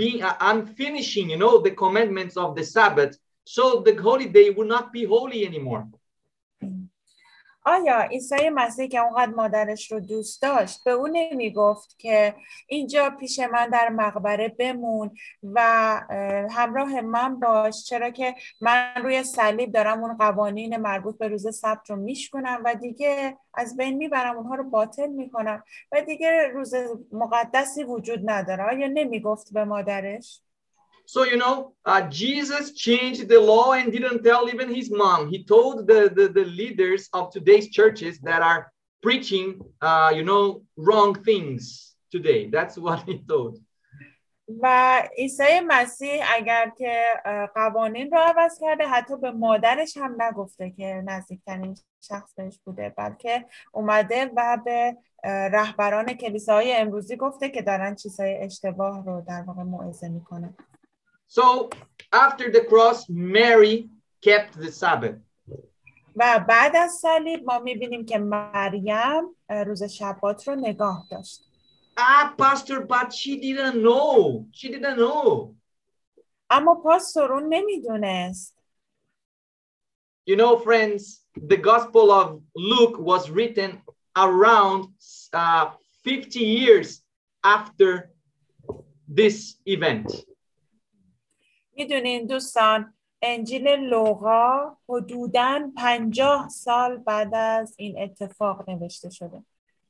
being 0.00 0.22
I- 0.22 0.40
I'm 0.48 0.60
finishing, 0.82 1.30
you 1.30 1.38
know, 1.42 1.54
the 1.66 1.74
commandments 1.84 2.36
of 2.36 2.54
the 2.54 2.64
Sabbath, 2.76 3.12
so 3.44 3.64
the 3.86 3.94
holiday 4.08 4.50
will 4.50 4.70
not 4.76 4.92
be 4.92 5.02
holy 5.04 5.40
anymore. 5.50 5.82
آیا 7.65 8.01
عیسی 8.01 8.49
مسیح 8.49 8.87
که 8.87 8.99
اونقدر 8.99 9.31
مادرش 9.31 9.91
رو 9.91 9.99
دوست 9.99 10.41
داشت 10.41 10.83
به 10.83 10.91
اون 10.91 11.11
نمی‌گفت 11.13 11.99
که 11.99 12.35
اینجا 12.67 13.09
پیش 13.09 13.39
من 13.39 13.69
در 13.69 13.89
مقبره 13.89 14.47
بمون 14.49 15.11
و 15.43 15.59
اه، 16.09 16.47
همراه 16.51 17.01
من 17.01 17.39
باش؟ 17.39 17.83
چرا 17.83 18.09
که 18.09 18.35
من 18.61 18.93
روی 19.03 19.23
صلیب 19.23 19.71
دارم 19.71 20.03
اون 20.03 20.17
قوانین 20.17 20.77
مربوط 20.77 21.17
به 21.17 21.27
روز 21.27 21.55
سبت 21.57 21.89
رو 21.89 21.95
میشکنم 21.95 22.61
و 22.65 22.75
دیگه 22.75 23.37
از 23.53 23.77
بین 23.77 23.97
می‌برم 23.97 24.37
اونها 24.37 24.55
رو 24.55 24.69
باطل 24.69 25.07
می‌کنم 25.07 25.63
و 25.91 26.01
دیگه 26.01 26.47
روز 26.47 26.73
مقدسی 27.11 27.83
وجود 27.83 28.29
نداره. 28.29 28.63
آیا 28.63 28.87
نمی‌گفت 28.87 29.53
به 29.53 29.65
مادرش؟ 29.65 30.41
So 31.10 31.22
you 31.24 31.36
know, 31.36 31.74
uh, 31.84 32.02
Jesus 32.08 32.72
changed 32.72 33.28
the 33.28 33.40
law 33.40 33.72
and 33.72 33.92
didn't 33.92 34.24
tell 34.24 34.48
even 34.48 34.74
his 34.74 34.90
mom. 34.90 35.30
He 35.30 35.44
told 35.44 35.86
the, 35.86 36.10
the, 36.12 36.26
the 36.28 36.44
leaders 36.44 37.08
of 37.12 37.30
today's 37.30 37.68
churches 37.70 38.18
that 38.20 38.42
are 38.42 38.72
preaching, 39.02 39.60
uh, 39.80 40.12
you 40.14 40.24
know, 40.24 40.62
wrong 40.76 41.14
things 41.14 41.94
today. 42.10 42.50
That's 42.50 42.76
what 42.76 43.04
he 43.06 43.22
told. 43.28 43.60
و 44.62 45.02
عیسی 45.18 45.60
مسیح 45.66 46.24
اگر 46.36 46.72
که 46.78 47.04
اه، 47.24 47.46
قوانین 47.46 48.10
رو 48.10 48.18
عوض 48.18 48.58
کرده 48.60 48.86
حتی 48.86 49.16
به 49.16 49.30
مادرش 49.30 49.96
هم 49.96 50.22
نگفته 50.22 50.70
که 50.70 51.02
نزدیکترین 51.06 51.76
شخص 52.00 52.34
بهش 52.34 52.60
بوده 52.64 52.94
بلکه 52.96 53.44
اومده 53.72 54.30
و 54.36 54.58
به 54.64 54.96
اه، 55.24 55.48
رهبران 55.48 56.14
کلیساهای 56.14 56.76
امروزی 56.76 57.16
گفته 57.16 57.48
که 57.48 57.62
دارن 57.62 57.94
چیزهای 57.94 58.36
اشتباه 58.36 59.04
رو 59.06 59.24
در 59.28 59.42
واقع 59.42 59.62
موعظه 59.62 60.08
میکنن 60.08 60.54
So 61.30 61.70
after 62.12 62.50
the 62.50 62.62
cross, 62.70 63.08
Mary 63.08 63.88
kept 64.22 64.52
the 64.60 64.70
Sabbath. 64.72 65.16
و 66.18 66.44
بعد 66.48 66.76
از 66.76 66.92
صلیب 66.92 67.44
ما 67.44 67.58
میبینیم 67.58 68.04
که 68.04 68.18
مریم 68.18 69.24
اه، 69.48 69.62
روز 69.62 69.82
شبات 69.82 70.48
رو 70.48 70.54
نگاه 70.54 71.06
داشت 71.10 71.40
Ah, 71.98 72.34
Pastor, 72.38 72.80
but 72.94 73.08
she 73.20 73.32
didn't 73.40 73.76
know. 73.86 74.44
She 74.52 74.68
didn't 74.68 74.96
know. 74.98 75.54
اما 76.50 76.74
پاستور 76.74 77.32
اون 77.32 77.46
نمیدونست 77.48 78.56
You 80.28 80.36
know, 80.36 80.58
friends, 80.58 81.02
the 81.52 81.56
Gospel 81.56 82.10
of 82.10 82.26
Luke 82.56 82.96
was 82.98 83.30
written 83.30 83.80
around 84.16 84.80
uh, 85.32 85.70
50 86.04 86.40
years 86.40 87.02
after 87.44 88.10
this 89.08 89.56
event. 89.66 90.12
می‌دونین 91.81 92.25
دوستان 92.25 92.93
انجیل 93.21 93.67
لوقا 93.67 94.77
حدوداً 94.89 95.71
پنجاه 95.77 96.49
سال 96.49 96.97
بعد 96.97 97.35
از 97.35 97.75
این 97.77 98.01
اتفاق 98.01 98.69
نوشته 98.69 99.09
شده 99.09 99.43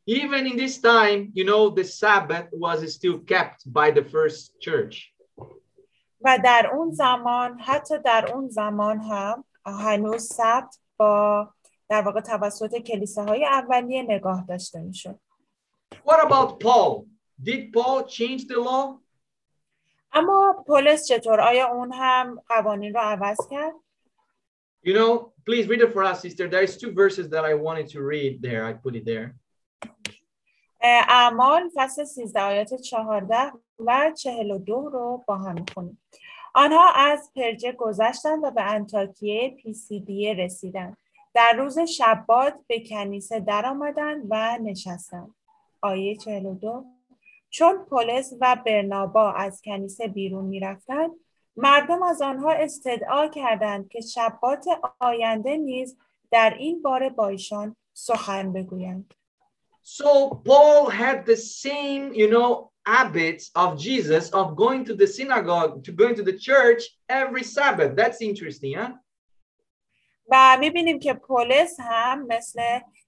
Even 0.10 0.44
in 0.52 0.58
this 0.58 0.78
time, 0.92 1.20
you 1.38 1.46
know, 1.50 1.64
the 1.80 1.84
Sabbath 1.84 2.50
was 2.64 2.80
still 2.98 3.18
kept 3.34 3.60
by 3.78 3.88
the 3.98 4.04
first 4.14 4.60
church. 4.60 5.14
و 6.22 6.40
در 6.44 6.72
اون 6.74 6.92
زمان 6.92 7.60
حتی 7.60 7.96
در 8.06 8.32
اون 8.34 8.50
زمان 8.50 9.00
هم 9.00 9.44
هنوز 9.66 10.24
سبت 10.24 10.78
با 10.98 11.50
در 11.90 12.02
واقع 12.02 12.22
توسط 12.22 12.78
کلیساهای 12.78 13.46
اولیه 13.46 14.04
نگاه 14.04 14.46
داشته 14.48 14.80
می‌شد 14.80 15.20
What 16.06 16.20
about 16.28 16.60
Paul? 16.60 17.06
Did 17.44 17.74
Paul 17.74 18.04
change 18.08 18.42
the 18.48 18.60
law? 18.68 19.02
اما 20.14 20.64
پولس 20.68 21.08
چطور 21.08 21.42
آیا 21.42 21.68
اون 21.68 21.92
هم 21.94 22.42
قوانین 22.48 22.94
رو 22.94 23.00
عوض 23.00 23.38
کرد 23.52 23.74
You 24.84 24.94
know, 24.96 25.32
please 25.46 25.68
read 25.68 25.82
it 25.82 25.94
for 25.94 26.04
us, 26.04 26.22
sister. 26.22 26.48
There's 26.48 26.76
two 26.76 26.92
verses 26.92 27.30
that 27.34 27.46
I 27.46 27.54
wanted 27.54 27.88
to 27.94 28.00
read 28.02 28.42
there. 28.42 28.66
I 28.66 28.74
put 28.74 28.96
it 28.96 29.06
there. 29.06 29.36
اعمال 30.82 31.70
فصل 31.76 32.04
13 32.04 32.42
آیات 32.42 32.82
14 32.82 33.36
و 33.80 34.12
42 34.18 34.90
رو 34.90 35.24
با 35.28 35.38
هم 35.38 35.54
می‌خونیم 35.54 36.02
آنها 36.54 36.92
از 36.96 37.32
پرجه 37.36 37.72
گذشتند 37.72 38.44
و 38.44 38.52
به 38.52 38.62
انطاکیه 38.62 39.50
پیسیدیه 39.50 40.34
رسیدند 40.34 40.98
در 41.34 41.54
روز 41.58 41.80
شبات 41.80 42.54
به 42.68 42.84
کنیسه 42.90 43.40
درآمدند 43.40 44.24
و 44.30 44.58
نشستند 44.58 45.36
آیه 45.82 46.16
42 46.16 46.86
چون 47.52 47.86
پولس 47.86 48.34
و 48.42 48.58
برنابا 48.66 49.32
از 49.32 49.62
کنیسه 49.62 50.08
بیرون 50.08 50.46
می‌رفتند 50.46 51.12
مردم 51.56 52.04
از 52.04 52.22
آنها 52.22 52.52
استدعا 52.52 53.28
کردند 53.28 53.90
که 53.90 54.02
شبات 54.02 54.66
آینده 55.00 55.58
نیز 55.58 55.98
در 56.32 56.56
این 56.60 56.82
باره 56.82 57.10
با 57.10 57.28
ایشان 57.28 57.76
سخن 57.94 58.54
بگویند 58.54 59.14
So 59.84 60.42
Paul 60.46 60.90
had 60.90 61.26
the 61.26 61.36
same, 61.36 62.14
you 62.14 62.28
know, 62.34 62.72
habits 62.86 63.46
of 63.64 63.70
Jesus 63.86 64.26
of 64.40 64.56
going 64.56 64.86
to 64.86 64.94
the 65.02 65.08
synagogue, 65.08 65.84
to 65.86 65.92
going 65.92 66.16
to 66.20 66.26
the 66.30 66.38
church 66.48 66.82
every 67.10 67.44
Sabbath. 67.44 67.96
That's 67.96 68.22
interesting, 68.22 68.74
huh? 68.74 68.92
و 70.30 70.58
می‌بینیم 70.60 71.00
که 71.00 71.14
پولس 71.14 71.80
هم 71.80 72.28
مثل 72.28 72.62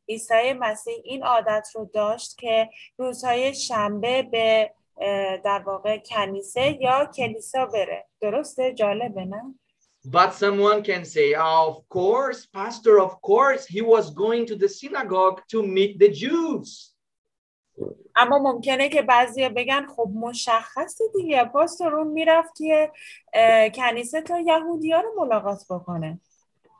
عیسی 0.10 0.54
مسیح 0.60 1.02
این 1.04 1.24
عادت 1.24 1.68
رو 1.76 1.90
داشت 1.94 2.38
که 2.38 2.70
روزهای 2.98 3.54
شنبه 3.54 4.24
به 4.24 4.72
در 5.46 5.64
واقع 5.66 5.98
کنیسه 5.98 6.78
یا 6.82 7.06
کلیسا 7.06 7.66
بره. 7.66 8.08
درسته؟ 8.22 8.74
جالبه 8.74 9.26
نه؟ 9.26 9.56
But 10.06 10.34
someone 10.34 10.84
can 10.84 11.06
say, 11.06 11.34
"Oh, 11.34 11.64
of 11.72 11.78
course, 11.98 12.46
pastor, 12.60 13.00
of 13.00 13.14
course, 13.22 13.66
he 13.66 13.82
was 13.82 14.06
going 14.24 14.46
to 14.50 14.56
the 14.56 14.68
synagogue 14.68 15.40
to 15.52 15.64
meet 15.64 15.94
the 16.00 16.10
Jews. 16.10 16.94
اما 18.16 18.40
ممکنه 18.40 18.90
که 18.90 19.02
بعضیا 19.02 19.50
بگن 19.50 19.88
خب 19.96 20.10
مشخصه 20.16 21.04
دیگه 21.16 21.46
پاستور 21.46 21.96
اون 21.96 22.08
می‌رفت 22.08 22.56
که 22.58 22.92
کنیسه 23.76 24.22
تا 24.22 24.40
یهودی 24.40 24.92
ها 24.92 25.02
رو 25.02 25.26
ملاقات 25.26 25.64
بکنه. 25.70 26.20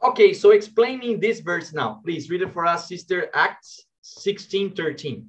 Okay, 0.04 0.34
so 0.34 0.52
explaining 0.52 1.22
this 1.22 1.40
verse 1.40 1.72
now, 1.72 2.02
please 2.04 2.30
read 2.30 2.42
it 2.42 2.52
for 2.52 2.66
us, 2.66 2.90
sister. 2.90 3.30
Acts 3.34 3.88
16 4.04 4.76
13. 4.76 5.24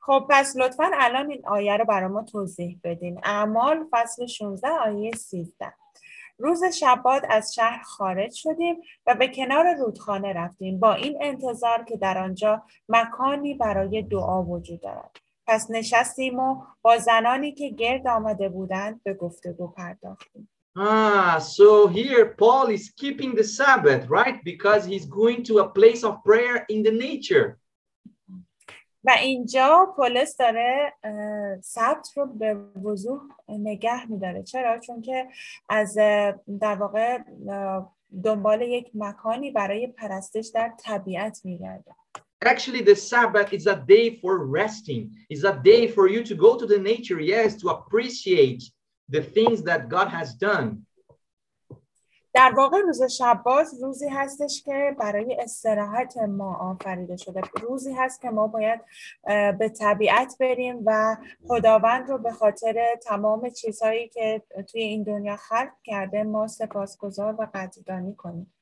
خب 0.00 0.26
پس 0.30 0.56
لطفا 0.56 0.90
الان 0.94 1.30
این 1.30 1.42
آیه 1.46 1.76
رو 1.76 1.84
برای 1.84 2.08
ما 2.08 2.22
توضیح 2.22 2.80
بدین. 2.84 3.20
اعمال 3.24 3.86
فصل 3.90 4.26
16 4.26 4.68
آیه 4.68 5.10
13 5.16 5.72
روز 6.38 6.64
شبات 6.64 7.22
از 7.28 7.54
شهر 7.54 7.82
خارج 7.82 8.32
شدیم 8.34 8.76
و 9.06 9.14
به 9.14 9.28
کنار 9.28 9.74
رودخانه 9.74 10.32
رفتیم. 10.32 10.80
با 10.80 10.94
این 10.94 11.18
انتظار 11.20 11.84
که 11.84 11.96
در 11.96 12.18
آنجا 12.18 12.62
مکانی 12.88 13.54
برای 13.54 14.02
دعا 14.02 14.42
وجود 14.42 14.80
دارد. 14.80 15.16
پس 15.46 15.70
نشستیم 15.70 16.38
و 16.38 16.62
با 16.82 16.98
زنانی 16.98 17.52
که 17.52 17.68
گرد 17.68 18.06
آمده 18.06 18.48
بودند 18.48 19.02
به 19.02 19.14
گفتگو 19.14 19.68
پرداختیم. 19.68 20.48
Ah, 20.77 21.39
so 21.39 21.87
here 21.87 22.35
Paul 22.37 22.67
is 22.67 22.91
keeping 22.97 23.33
the 23.33 23.43
Sabbath, 23.43 24.09
right? 24.09 24.43
Because 24.43 24.83
he's 24.85 25.05
going 25.05 25.43
to 25.43 25.59
a 25.59 25.69
place 25.69 26.03
of 26.03 26.23
prayer 26.23 26.65
in 26.69 26.83
the 26.83 26.91
nature. 26.91 27.59
و 29.07 29.11
اینجا 29.21 29.93
پولس 29.95 30.37
داره 30.37 30.93
اه، 31.03 31.61
سبت 31.61 32.09
رو 32.15 32.25
به 32.25 32.53
وضوح 32.83 33.21
نگه 33.49 34.11
میداره 34.11 34.43
چرا؟ 34.43 34.79
چون 34.79 35.01
که 35.01 35.27
از 35.69 35.97
اه، 35.99 36.33
در 36.61 36.75
واقع 36.75 37.19
اه، 37.49 37.95
دنبال 38.23 38.61
یک 38.61 38.91
مکانی 38.93 39.51
برای 39.51 39.87
پرستش 39.87 40.47
در 40.47 40.73
طبیعت 40.79 41.41
میگرده 41.43 41.91
Actually, 42.45 42.81
the 42.81 42.95
Sabbath 42.95 43.53
is 43.53 43.65
a 43.65 43.77
day 43.87 44.19
for 44.21 44.45
resting. 44.45 45.03
It's 45.31 45.45
a 45.53 45.55
day 45.63 45.87
for 45.87 46.07
you 46.07 46.21
to 46.29 46.35
go 46.35 46.51
to 46.61 46.65
the 46.73 46.77
nature, 46.91 47.19
yes, 47.19 47.55
to 47.61 47.69
appreciate 47.69 48.61
the 49.10 49.22
things 49.22 49.62
that 49.62 49.88
God 49.88 50.08
has 50.08 50.34
done. 50.34 50.86
در 52.34 52.52
واقع 52.56 52.78
روز 52.80 53.02
شباز 53.02 53.82
روزی 53.82 54.08
هستش 54.08 54.62
که 54.62 54.96
برای 54.98 55.36
استراحت 55.40 56.16
ما 56.16 56.54
آفریده 56.54 57.16
شده 57.16 57.40
روزی 57.62 57.92
هست 57.92 58.20
که 58.20 58.30
ما 58.30 58.46
باید 58.46 58.80
به 59.58 59.68
طبیعت 59.68 60.36
بریم 60.40 60.82
و 60.86 61.16
خداوند 61.48 62.10
رو 62.10 62.18
به 62.18 62.32
خاطر 62.32 62.96
تمام 63.06 63.50
چیزهایی 63.50 64.08
که 64.08 64.42
توی 64.68 64.82
این 64.82 65.02
دنیا 65.02 65.36
خلق 65.36 65.72
کرده 65.84 66.22
ما 66.22 66.46
سپاسگزار 66.46 67.34
و 67.38 67.48
قدردانی 67.54 68.14
کنیم 68.14 68.54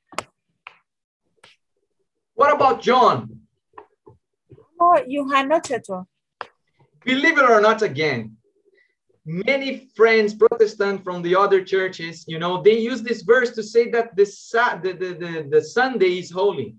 What 2.39 2.51
about 2.51 2.81
John? 2.81 3.29
یوحنا 5.07 5.59
چطور؟ 5.59 6.05
Believe 7.05 7.37
it 7.37 7.49
or 7.49 7.61
not, 7.61 7.81
again, 7.81 8.38
many 9.28 9.88
friends, 9.96 10.34
Protestant 10.34 11.02
from 11.04 11.22
the 11.22 11.34
other 11.34 11.60
churches, 11.64 12.24
you 12.28 12.38
know, 12.38 12.62
they 12.62 12.78
use 12.78 13.02
this 13.02 13.22
verse 13.22 13.50
to 13.52 13.62
say 13.62 13.90
that 13.90 14.14
the, 14.16 14.26
Sa- 14.26 14.76
the, 14.76 14.92
the, 14.92 15.10
the, 15.22 15.48
the 15.50 15.62
Sunday 15.62 16.18
is 16.18 16.30
holy. 16.30 16.76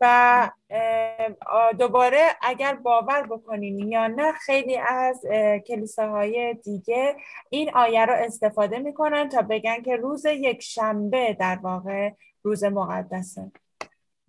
و 0.00 0.50
اه، 0.70 1.28
آ، 1.46 1.72
دوباره 1.78 2.18
اگر 2.42 2.74
باور 2.74 3.26
بکنین 3.26 3.78
یا 3.92 4.06
نه 4.06 4.32
خیلی 4.32 4.76
از 4.76 5.24
اه، 5.30 5.58
کلیساهای 5.58 6.54
دیگه 6.54 7.16
این 7.50 7.70
آیه 7.74 8.04
رو 8.04 8.14
استفاده 8.14 8.78
میکنن 8.78 9.28
تا 9.28 9.42
بگن 9.42 9.82
که 9.82 9.96
روز 9.96 10.24
یک 10.26 10.62
شنبه 10.62 11.36
در 11.40 11.58
واقع 11.62 12.10
روز 12.42 12.64
مقدسه 12.64 13.52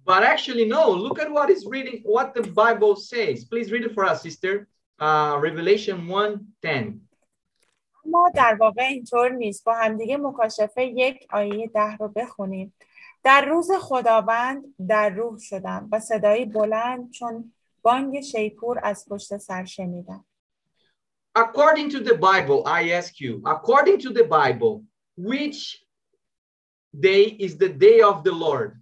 But 0.07 0.23
actually, 0.23 0.65
no. 0.65 0.91
Look 0.91 1.19
at 1.19 1.29
what 1.29 1.49
is 1.49 1.65
reading, 1.65 2.01
what 2.05 2.33
the 2.33 2.43
Bible 2.43 2.95
says. 2.95 3.43
Please 3.43 3.67
read 3.73 3.83
it 3.83 3.93
for 3.93 4.05
us, 4.05 4.21
sister. 4.21 4.65
Uh, 5.02 5.36
Revelation 5.46 5.98
1:10. 6.62 7.00
اما 8.06 8.30
در 8.34 8.56
واقع 8.60 8.82
اینطور 8.82 9.28
نیست 9.28 9.64
با 9.64 9.74
همدیگه 9.74 10.16
مکاشفه 10.16 10.84
یک 10.84 11.26
آیه 11.30 11.66
ده 11.66 11.96
رو 11.96 12.08
بخونیم 12.08 12.74
در 13.22 13.44
روز 13.44 13.70
خداوند 13.80 14.74
در 14.88 15.10
روح 15.10 15.38
شدم 15.38 15.88
و 15.92 16.00
صدایی 16.00 16.44
بلند 16.44 17.10
چون 17.10 17.52
بانگ 17.82 18.20
شیپور 18.20 18.80
از 18.82 19.06
پشت 19.08 19.36
سر 19.36 19.64
شنیدم 19.64 20.24
According 21.38 21.90
to 21.90 22.00
the 22.08 22.14
Bible, 22.14 22.60
I 22.66 22.90
ask 23.00 23.20
you, 23.20 23.42
according 23.46 23.98
to 24.04 24.10
the 24.18 24.24
Bible, 24.38 24.72
which 25.16 25.60
day 27.08 27.24
is 27.46 27.52
the 27.56 27.68
day 27.68 27.98
of 28.02 28.22
the 28.22 28.32
Lord? 28.32 28.72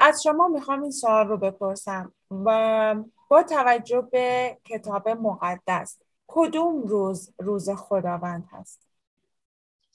از 0.00 0.22
شما 0.22 0.48
می‌خوام 0.48 0.82
این 0.82 0.90
سوال 0.90 1.28
رو 1.28 1.36
بپرسم 1.36 2.12
و 2.30 2.94
با 3.29 3.43
توجه 3.43 4.01
به 4.11 4.57
کتاب 4.65 5.09
مقدس 5.09 5.99
کدوم 6.27 6.81
روز 6.81 7.33
روز 7.39 7.69
خداوند 7.69 8.47
هست 8.51 8.81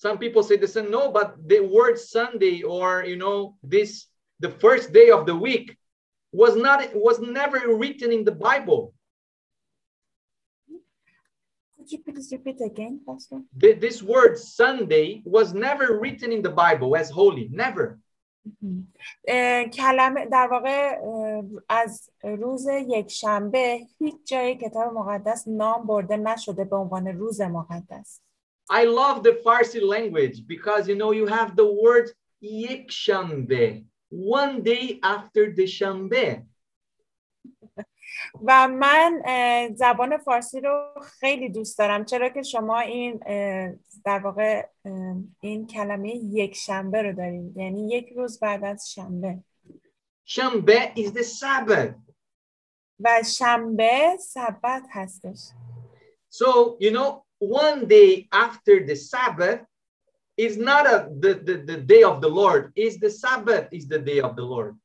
Some 0.06 0.16
people 0.16 0.42
say 0.42 0.56
this, 0.56 0.76
and 0.76 0.90
no, 0.90 1.12
but 1.12 1.28
the 1.46 1.60
word 1.60 1.98
Sunday 1.98 2.62
or 2.62 3.04
you 3.04 3.16
know 3.16 3.36
this 3.62 4.06
the 4.44 4.48
first 4.48 4.86
day 4.94 5.10
of 5.10 5.26
the 5.26 5.36
week 5.36 5.76
was 6.32 6.56
not 6.56 6.78
was 6.94 7.18
never 7.20 7.76
written 7.76 8.10
in 8.10 8.24
the 8.24 8.36
Bible. 8.48 8.94
Could 11.76 11.92
you 11.92 11.98
please 11.98 12.30
repeat 12.32 12.60
again, 12.60 13.00
Pastor? 13.06 13.42
The- 13.56 13.78
this 13.86 14.02
word 14.02 14.38
Sunday 14.38 15.22
was 15.24 15.52
never 15.54 15.98
written 15.98 16.30
in 16.32 16.42
the 16.42 16.54
Bible 16.64 16.96
as 16.96 17.10
holy, 17.10 17.48
never. 17.50 17.98
کلمه 19.73 20.25
در 20.25 20.47
واقع 20.51 20.99
از 21.69 22.09
روز 22.23 22.67
یک 22.87 23.11
شنبه 23.11 23.79
هیچ 23.99 24.15
جای 24.25 24.55
کتاب 24.55 24.93
مقدس 24.93 25.47
نام 25.47 25.87
برده 25.87 26.17
نشده 26.17 26.63
به 26.63 26.75
عنوان 26.75 27.07
روز 27.07 27.41
مقدس. 27.41 28.21
I 28.71 28.83
love 28.85 29.23
the 29.23 29.35
Farsi 29.45 29.81
language 29.81 30.37
because 30.47 30.87
you 30.87 30.95
know 30.95 31.11
you 31.11 31.27
have 31.27 31.55
the 31.55 31.69
word 31.83 32.15
یک 32.41 32.91
شنبه 32.91 33.83
one 34.11 34.63
day 34.63 34.99
after 35.03 35.55
the 35.57 35.65
شنبه. 35.65 36.45
و 38.43 38.67
من 38.67 39.21
زبان 39.75 40.17
فارسی 40.17 40.61
رو 40.61 40.93
خیلی 41.19 41.49
دوست 41.49 41.77
دارم 41.77 42.05
چرا 42.05 42.29
که 42.29 42.41
شما 42.41 42.79
این 42.79 43.19
در 44.05 44.19
واقع 44.19 44.67
این 45.41 45.67
کلمه 45.67 46.15
یک 46.15 46.55
شنبه 46.55 47.01
رو 47.01 47.13
دارید 47.13 47.57
یعنی 47.57 47.89
یک 47.89 48.09
روز 48.15 48.39
بعد 48.39 48.63
از 48.63 48.91
شنبه 48.91 49.39
Shanbe 50.27 50.91
is 50.95 51.11
the 51.11 51.23
Sabbath. 51.23 51.93
و 52.99 53.23
شنبه 53.37 54.17
سبت 54.19 54.83
هستش 54.91 55.39
So, 56.29 56.75
you 56.79 56.91
know, 56.91 57.23
one 57.39 57.87
day 57.87 58.27
after 58.31 58.85
the 58.85 58.95
Sabbath 58.95 59.61
is 60.37 60.57
not 60.57 60.85
a 60.85 60.97
the, 61.23 61.33
the, 61.47 61.55
the 61.71 61.77
day 61.93 62.03
of 62.03 62.19
the 62.21 62.27
Lord, 62.27 62.73
is 62.75 62.97
the 62.99 63.09
Sabbath 63.09 63.67
is 63.71 63.87
the 63.87 63.99
day 63.99 64.19
of 64.19 64.35
the 64.35 64.43
Lord. 64.43 64.75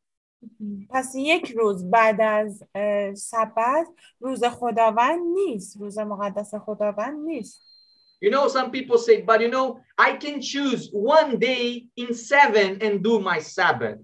پس 0.91 1.13
یک 1.15 1.51
روز 1.51 1.91
بعد 1.91 2.21
از 2.21 2.65
سبت 3.15 3.87
روز 4.21 4.45
خداوند 4.45 5.21
نیست 5.35 5.77
روز 5.81 5.99
مقدس 5.99 6.55
خداوند 6.55 7.19
نیست 7.19 7.63
You 8.23 8.31
know, 8.31 8.49
some 8.49 8.71
people 8.71 8.99
say, 8.99 9.23
but 9.23 9.41
you 9.41 9.51
know, 9.57 9.81
I 9.97 10.11
can 10.25 10.43
choose 10.43 10.91
one 10.93 11.39
day 11.39 11.87
in 11.97 12.13
seven 12.13 12.69
and 12.85 13.03
do 13.03 13.19
my 13.19 13.41
Sabbath. 13.41 14.01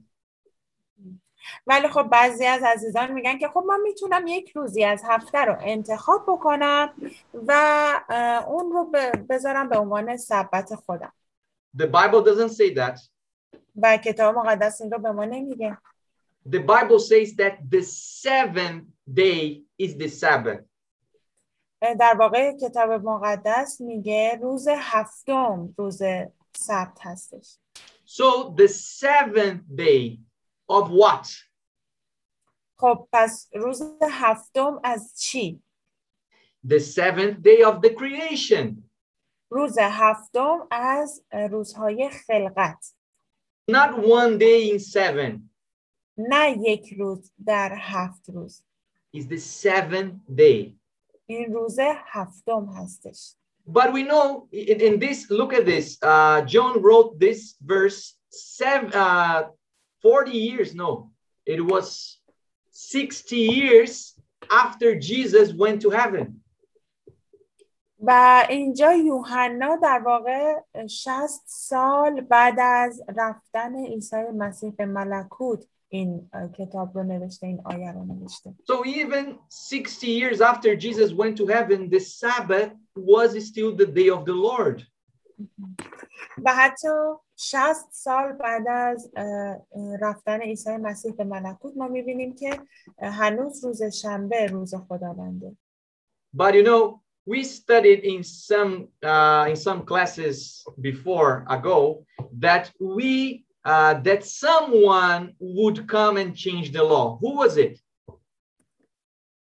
ولی 1.66 1.88
خب 1.88 2.02
بعضی 2.02 2.46
از 2.46 2.62
عزیزان 2.62 3.12
میگن 3.12 3.38
که 3.38 3.48
خب 3.48 3.64
من 3.68 3.80
می‌تونم 3.80 4.26
یک 4.26 4.50
روزی 4.50 4.84
از 4.84 5.02
هفته 5.04 5.38
رو 5.38 5.56
انتخاب 5.60 6.24
بکنم 6.28 6.94
و 7.46 7.52
اون 8.48 8.72
رو 8.72 8.92
بذارم 9.28 9.68
به 9.68 9.78
عنوان 9.78 10.16
سبت 10.16 10.74
خودم 10.74 11.12
The 11.78 11.86
Bible 11.86 12.22
doesn't 12.24 12.52
say 12.52 12.74
that. 12.74 13.00
و 13.82 13.96
کتاب 13.96 14.38
مقدس 14.38 14.80
این 14.80 14.90
رو 14.90 14.98
به 14.98 15.12
ما 15.12 15.24
نمیگه 15.24 15.78
The 16.45 16.59
Bible 16.59 16.99
says 16.99 17.35
that 17.35 17.69
the 17.69 17.81
seventh 17.83 18.85
day 19.05 19.61
is 19.77 19.95
the 19.95 20.07
Sabbath. 20.09 20.65
اه، 21.81 21.93
در 21.95 22.15
واقع 22.19 22.51
کتاب 22.61 22.89
مقدس 22.91 23.81
میگه 23.81 24.39
روز 24.41 24.67
هفتم 24.67 25.75
روز 25.77 26.01
سبت 26.57 26.97
هستش 27.01 27.57
So 28.05 28.53
the 28.57 28.67
seventh 28.67 29.61
day 29.75 30.19
of 30.71 30.89
what? 30.89 31.27
خب 32.77 33.07
پس 33.13 33.49
روز 33.53 33.81
هفتم 34.11 34.79
از 34.83 35.13
چی؟ 35.19 35.63
The 36.67 36.79
seventh 36.79 37.41
day 37.41 37.63
of 37.65 37.81
the 37.81 37.89
creation. 37.89 38.75
روز 39.49 39.77
هفتم 39.81 40.67
از 40.71 41.23
اه، 41.31 41.47
روزهای 41.47 42.09
خلقت 42.09 42.95
Not 43.71 43.91
one 43.97 44.37
day 44.39 44.71
in 44.73 44.79
seven. 44.79 45.49
نه 46.17 46.57
یک 46.59 46.93
روز 46.93 47.31
در 47.45 47.75
هفت 47.79 48.29
روز 48.29 48.63
Is 49.15 49.27
the 49.27 49.37
seventh 49.37 50.35
day. 50.35 50.75
این 51.25 51.53
روز 51.53 51.79
هفتم 52.05 52.65
هستش 52.65 53.35
But 53.67 53.93
we 53.93 54.03
know 54.03 54.47
in, 54.51 54.81
in 54.81 54.99
this, 54.99 55.29
look 55.29 55.53
at 55.53 55.65
this. 55.65 55.97
Uh, 56.01 56.41
John 56.41 56.81
wrote 56.81 57.19
this 57.19 57.55
verse 57.61 58.17
seven, 58.29 58.91
uh, 58.93 59.49
40 60.01 60.31
years. 60.31 60.73
No, 60.73 61.11
it 61.45 61.61
was 61.63 62.17
60 62.71 63.35
years 63.35 64.19
after 64.49 64.95
Jesus 64.99 65.53
went 65.53 65.81
to 65.83 65.89
heaven. 65.89 66.41
و 68.03 68.45
اینجا 68.49 68.93
یوحنا 68.93 69.75
در 69.75 70.01
واقع 70.05 70.59
60 70.87 71.41
سال 71.45 72.21
بعد 72.21 72.59
از 72.59 73.01
رفتن 73.17 73.75
عیسی 73.75 74.15
مسیح 74.15 74.71
به 74.71 74.85
ملکوت 74.85 75.65
این 75.89 76.29
اه، 76.33 76.51
کتاب 76.51 76.97
رو 76.97 77.03
نوشته 77.03 77.47
این 77.47 77.61
آیه 77.65 77.91
رو 77.91 78.05
نوشته 78.05 78.53
So 78.71 78.85
even 78.85 79.37
60 79.49 80.03
years 80.03 80.41
after 80.41 80.75
Jesus 80.75 81.11
went 81.13 81.37
to 81.37 81.47
heaven, 81.47 81.89
the 81.89 81.99
Sabbath 81.99 82.71
was 82.95 83.47
still 83.47 83.75
the 83.75 83.85
day 83.85 84.09
of 84.09 84.25
the 84.25 84.33
Lord. 84.33 84.81
و 86.45 86.53
حتی 86.55 86.87
60 87.35 87.85
سال 87.91 88.31
بعد 88.31 88.67
از 88.67 89.11
اه، 89.15 89.25
اه، 89.25 89.97
رفتن 90.01 90.41
عیسی 90.41 90.77
مسیح 90.77 91.13
به 91.13 91.23
ملکوت 91.23 91.77
ما 91.77 91.87
میبینیم 91.87 92.35
که 92.35 92.59
اه، 92.99 93.11
هنوز 93.11 93.65
روز 93.65 93.83
شنبه 93.83 94.45
روز 94.45 94.75
خداونده 94.75 95.57
But 96.37 96.53
you 96.55 96.63
know, 96.63 97.01
we 97.25 97.43
studied 97.43 98.01
in 98.13 98.23
some 98.23 98.71
uh, 99.03 99.45
in 99.51 99.55
some 99.67 99.79
classes 99.91 100.63
before 100.89 101.31
ago 101.57 102.05
that 102.45 102.71
we 102.79 103.43
uh, 103.65 103.93
that 104.01 104.25
someone 104.25 105.33
would 105.39 105.87
come 105.87 106.17
and 106.17 106.35
change 106.35 106.71
the 106.71 106.83
law. 106.83 107.17
Who 107.21 107.37
was 107.37 107.57
it? 107.57 107.79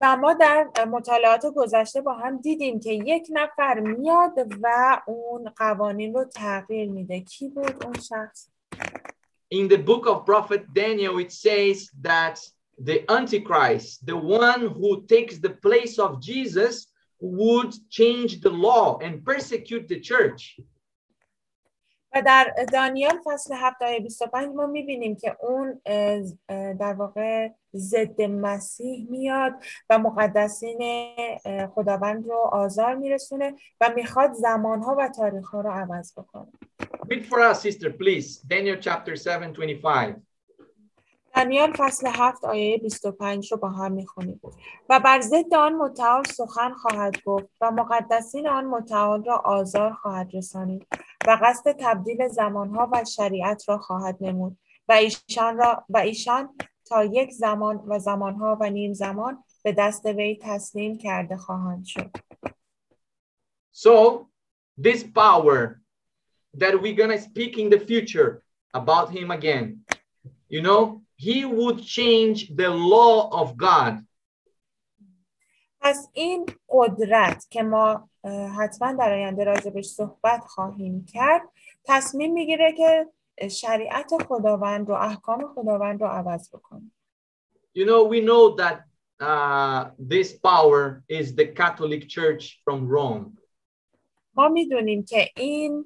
و 0.01 0.17
ما 0.17 0.33
در 0.33 0.67
مطالعات 0.87 1.45
گذشته 1.55 2.01
با 2.01 2.13
هم 2.13 2.37
دیدیم 2.37 2.79
که 2.79 2.93
یک 2.93 3.27
نفر 3.29 3.79
میاد 3.79 4.33
و 4.61 5.01
اون 5.07 5.49
قوانین 5.57 6.13
رو 6.13 6.23
تغییر 6.23 6.91
میده 6.91 7.19
کی 7.19 7.49
بود 7.49 7.85
اون 7.85 7.93
شخص 7.93 8.49
In 9.51 9.67
the 9.67 9.77
book 9.77 10.05
of 10.05 10.25
prophet 10.25 10.61
Daniel, 10.73 11.17
it 11.17 11.31
says 11.31 11.89
that 12.03 12.37
the 12.89 12.99
Antichrist, 13.11 14.05
the 14.05 14.15
one 14.15 14.61
who 14.77 15.05
takes 15.07 15.39
the 15.39 15.55
place 15.65 15.97
of 15.97 16.21
Jesus, 16.21 16.75
would 17.19 17.73
change 17.89 18.41
the 18.41 18.49
law 18.67 18.99
and 18.99 19.25
persecute 19.25 19.87
the 19.87 19.99
church. 19.99 20.59
و 22.14 22.22
در 22.22 22.54
دانیال 22.72 23.18
فصل 23.24 23.54
7 23.54 23.82
آیه 23.82 24.00
25 24.00 24.54
ما 24.54 24.66
می‌بینیم 24.66 25.16
که 25.16 25.36
اون 25.40 25.80
در 26.74 26.92
واقع 26.92 27.48
ضد 27.74 28.22
مسیح 28.22 29.06
میاد 29.10 29.52
و 29.90 29.98
مقدسین 29.98 31.08
خداوند 31.74 32.28
رو 32.28 32.36
آزار 32.36 32.94
میرسونه 32.94 33.54
و 33.80 33.92
می‌خواد 33.96 34.32
زمانها 34.32 34.96
و 34.98 35.08
تاریخها 35.08 35.60
رو 35.60 35.70
عوض 35.70 36.12
بکنه 36.18 36.52
Read 37.10 37.24
for 37.26 37.38
us, 37.38 37.58
sister, 37.62 37.90
please. 37.90 38.40
Daniel 38.50 38.78
chapter 38.80 39.14
7, 39.28 39.60
25. 39.60 40.16
دانیال 41.36 41.72
فصل 41.72 42.06
7 42.06 42.44
آیه 42.44 42.78
25 42.78 43.52
رو 43.52 43.58
با 43.58 43.68
هم 43.68 43.92
می‌خونیم 43.92 44.40
و 44.88 45.00
بر 45.00 45.20
ضد 45.20 45.54
آن 45.54 45.72
متعال 45.72 46.24
سخن 46.24 46.72
خواهد 46.72 47.22
گفت 47.26 47.48
و 47.60 47.70
مقدسین 47.70 48.48
آن 48.48 48.64
متعال 48.64 49.24
را 49.24 49.36
آزار 49.36 49.92
خواهد 49.92 50.30
رسانید 50.34 50.86
و 51.26 51.38
قصد 51.42 51.76
تبدیل 51.80 52.28
زمانها 52.28 52.90
و 52.92 53.04
شریعت 53.04 53.68
را 53.68 53.78
خواهد 53.78 54.16
نمود 54.20 54.58
و 54.88 54.92
ایشان 54.92 55.56
را 55.56 55.84
و 55.88 55.98
ایشان 55.98 56.56
تا 56.84 57.04
یک 57.04 57.32
زمان 57.32 57.76
و 57.86 57.98
زمانها 57.98 58.58
و 58.60 58.70
نیم 58.70 58.92
زمان 58.92 59.44
به 59.62 59.72
دست 59.72 60.06
وی 60.06 60.38
تسلیم 60.42 60.98
کرده 60.98 61.36
خواهند 61.36 61.84
شد 61.84 62.10
So, 63.76 64.28
this 64.78 65.02
power 65.02 65.80
that 66.60 66.80
we're 66.80 67.08
to 67.08 67.18
speak 67.18 67.58
in 67.58 67.70
the 67.70 67.80
future 67.80 68.42
about 68.72 69.10
him 69.10 69.32
again, 69.32 69.84
you 70.48 70.62
know, 70.62 71.02
he 71.16 71.44
would 71.44 71.78
change 71.82 72.54
the 72.60 72.70
law 72.70 73.28
of 73.40 73.56
God. 73.56 73.94
پس 75.84 76.08
این 76.12 76.46
قدرت 76.68 77.46
که 77.50 77.62
ما 77.62 78.08
حتما 78.58 78.92
در 78.92 79.12
آینده 79.12 79.44
راجبش 79.44 79.86
صحبت 79.86 80.44
خواهیم 80.46 81.04
کرد 81.04 81.42
تصمیم 81.84 82.32
می‌گیره 82.32 82.72
که 82.72 83.06
شریعت 83.48 84.10
خداوند 84.28 84.88
رو 84.88 84.94
احکام 84.94 85.54
خداوند 85.54 86.00
رو 86.00 86.06
عوض 86.06 86.50
بکنه 86.54 86.90
You 87.76 87.86
know, 87.86 88.04
we 88.14 88.20
know 88.20 88.56
that 88.62 88.78
uh, 89.20 89.90
this 90.12 90.28
power 90.48 91.04
is 91.08 91.34
the 91.34 91.46
Catholic 91.60 92.08
Church 92.08 92.60
from 92.64 92.88
Rome. 92.88 93.38
ما 94.34 94.48
می‌دونیم 94.48 95.04
که 95.04 95.28
این 95.36 95.84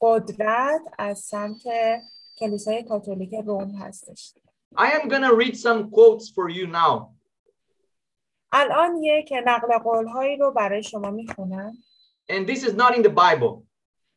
قدرت 0.00 0.80
از 0.98 1.18
سمت 1.18 1.62
کلیسای 2.38 2.82
کاتولیک 2.82 3.34
روم 3.46 3.74
هستش 3.74 4.34
I 4.76 4.90
am 4.90 5.08
going 5.08 5.22
to 5.22 5.34
read 5.34 5.56
some 5.56 5.90
quotes 5.90 6.30
for 6.36 6.48
you 6.48 6.66
now. 6.66 7.21
الان 8.52 9.02
یک 9.02 9.32
نقل 9.46 9.78
قول 9.78 10.06
هایی 10.06 10.36
رو 10.36 10.50
برای 10.50 10.82
شما 10.82 11.10
می‌خونم 11.10 11.72
And 12.32 12.46
this 12.48 12.62
is 12.62 12.74
not 12.74 12.94
in 12.96 13.02
the 13.02 13.10
Bible. 13.10 13.62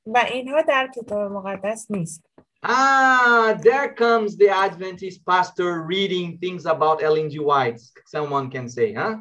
و 0.05 0.17
اینها 0.17 0.61
در 0.61 0.89
کتاب 0.95 1.31
مقدس 1.31 1.91
نیست 1.91 2.23
Ah, 2.65 3.53
there 3.67 3.93
comes 3.93 4.31
the 4.38 4.49
Adventist 4.49 5.19
pastor 5.31 5.83
reading 5.93 6.27
things 6.43 6.65
about 6.65 6.97
Ellen 7.07 7.29
G. 7.29 7.36
White. 7.38 7.79
Someone 8.15 8.49
can 8.49 8.67
say, 8.69 8.93
huh? 8.93 9.15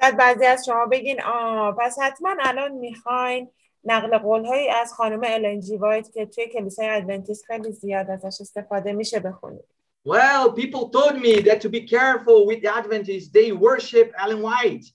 شاید 0.00 0.16
بعضی 0.16 0.46
از 0.46 0.64
شما 0.66 0.86
بگین 0.86 1.22
آه 1.22 1.76
پس 1.78 1.98
حتما 2.00 2.34
الان 2.40 2.72
می‌خواین 2.72 3.48
نقل 3.84 4.18
قول 4.18 4.44
هایی 4.44 4.68
از 4.68 4.92
خانم 4.92 5.20
النجی 5.24 5.76
وایت 5.76 6.12
که 6.12 6.26
توی 6.26 6.48
کلیسای 6.48 6.88
ادونتیست 6.88 7.44
خیلی 7.44 7.72
زیاد 7.72 8.10
ازش 8.10 8.40
استفاده 8.40 8.92
میشه 8.92 9.20
بخونید 9.20 9.64
Well, 10.05 10.53
people 10.53 10.89
told 10.89 11.15
me 11.19 11.41
that 11.47 11.59
to 11.61 11.69
be 11.69 11.81
careful 11.81 12.47
with 12.47 12.61
the 12.61 12.73
Adventists, 12.73 13.29
they 13.29 13.51
worship 13.51 14.13
Ellen 14.17 14.41
White. 14.41 14.85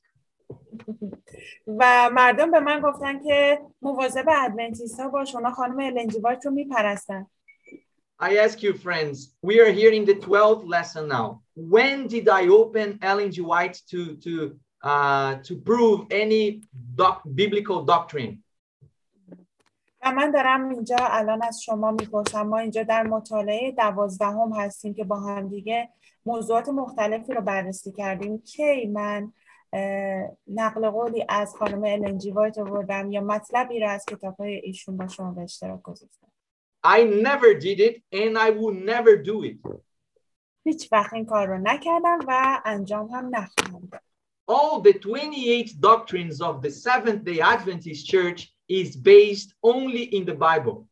و 1.66 2.10
مردم 2.12 2.50
به 2.50 2.60
من 2.60 2.80
گفتن 2.80 3.22
که 3.22 3.58
مواظب 3.82 4.24
ادونتیست 4.28 5.00
ها 5.00 5.08
باش 5.08 5.34
اونا 5.34 5.50
خانم 5.50 5.78
النجی 5.80 6.18
وایت 6.18 6.46
رو 6.46 6.52
میپرستن 6.52 7.26
I 8.22 8.36
ask 8.36 8.62
you, 8.62 8.72
friends, 8.72 9.34
we 9.42 9.58
are 9.60 9.72
here 9.72 9.90
in 9.90 10.04
the 10.04 10.14
12th 10.14 10.64
lesson 10.68 11.08
now. 11.08 11.42
When 11.56 12.06
did 12.06 12.28
I 12.28 12.46
open 12.60 12.98
Ellen 13.02 13.32
G. 13.32 13.40
White 13.40 13.78
to, 13.90 14.00
to, 14.24 14.32
uh, 14.90 15.32
to 15.46 15.56
prove 15.56 16.06
any 16.12 16.62
doc- 16.94 17.24
biblical 17.34 17.82
doctrine? 17.84 18.32
و 20.01 20.11
من 20.11 20.31
دارم 20.31 20.69
اینجا 20.69 20.95
الان 20.99 21.43
از 21.43 21.63
شما 21.63 21.91
می‌پرسم 21.91 22.41
ما 22.41 22.57
اینجا 22.57 22.83
در 22.83 23.03
مطالعه 23.03 23.71
دوازدهم 23.71 24.53
هستیم 24.53 24.93
که 24.93 25.03
با 25.03 25.19
هم 25.19 25.47
دیگه 25.47 25.89
موضوعات 26.25 26.69
مختلفی 26.69 27.33
رو 27.33 27.41
بررسی 27.41 27.91
کردیم. 27.91 28.37
کی 28.37 28.85
من 28.85 29.33
نقل 30.47 30.89
قولی 30.89 31.25
از 31.29 31.55
خانم 31.55 31.83
النجی 31.83 32.31
وایت 32.31 32.57
آوردم 32.57 33.11
یا 33.11 33.21
مطلبی 33.21 33.79
رو 33.79 33.89
از 33.89 34.05
کتاب 34.05 34.35
های 34.35 34.55
ایشون 34.55 34.97
با 34.97 35.07
شما 35.07 35.31
به 35.31 35.41
اشتراک 35.41 35.81
گذاشتم؟ 35.81 36.27
I 36.85 37.03
never 37.03 37.59
did 37.59 37.79
it 37.79 37.95
and 38.11 38.37
I 38.37 38.49
will 38.49 38.73
never 38.73 39.23
do 39.23 39.43
it. 39.43 39.69
هیچ 40.63 40.91
وقت 40.91 41.13
این 41.13 41.25
کار 41.25 41.47
رو 41.47 41.57
نکردم 41.57 42.19
و 42.27 42.61
انجام 42.65 43.07
هم 43.07 43.29
نخواهم 43.35 43.89
داد. 43.91 44.01
All 44.51 44.81
the 44.81 44.93
28 44.93 45.81
doctrines 45.81 46.41
of 46.41 46.61
the 46.61 46.71
Seventh 46.71 47.23
day 47.25 47.41
Adventist 47.41 48.07
Church 48.07 48.56
is 48.68 48.96
based 48.96 49.54
only 49.62 50.04
in 50.16 50.24
the 50.24 50.34
Bible. 50.34 50.86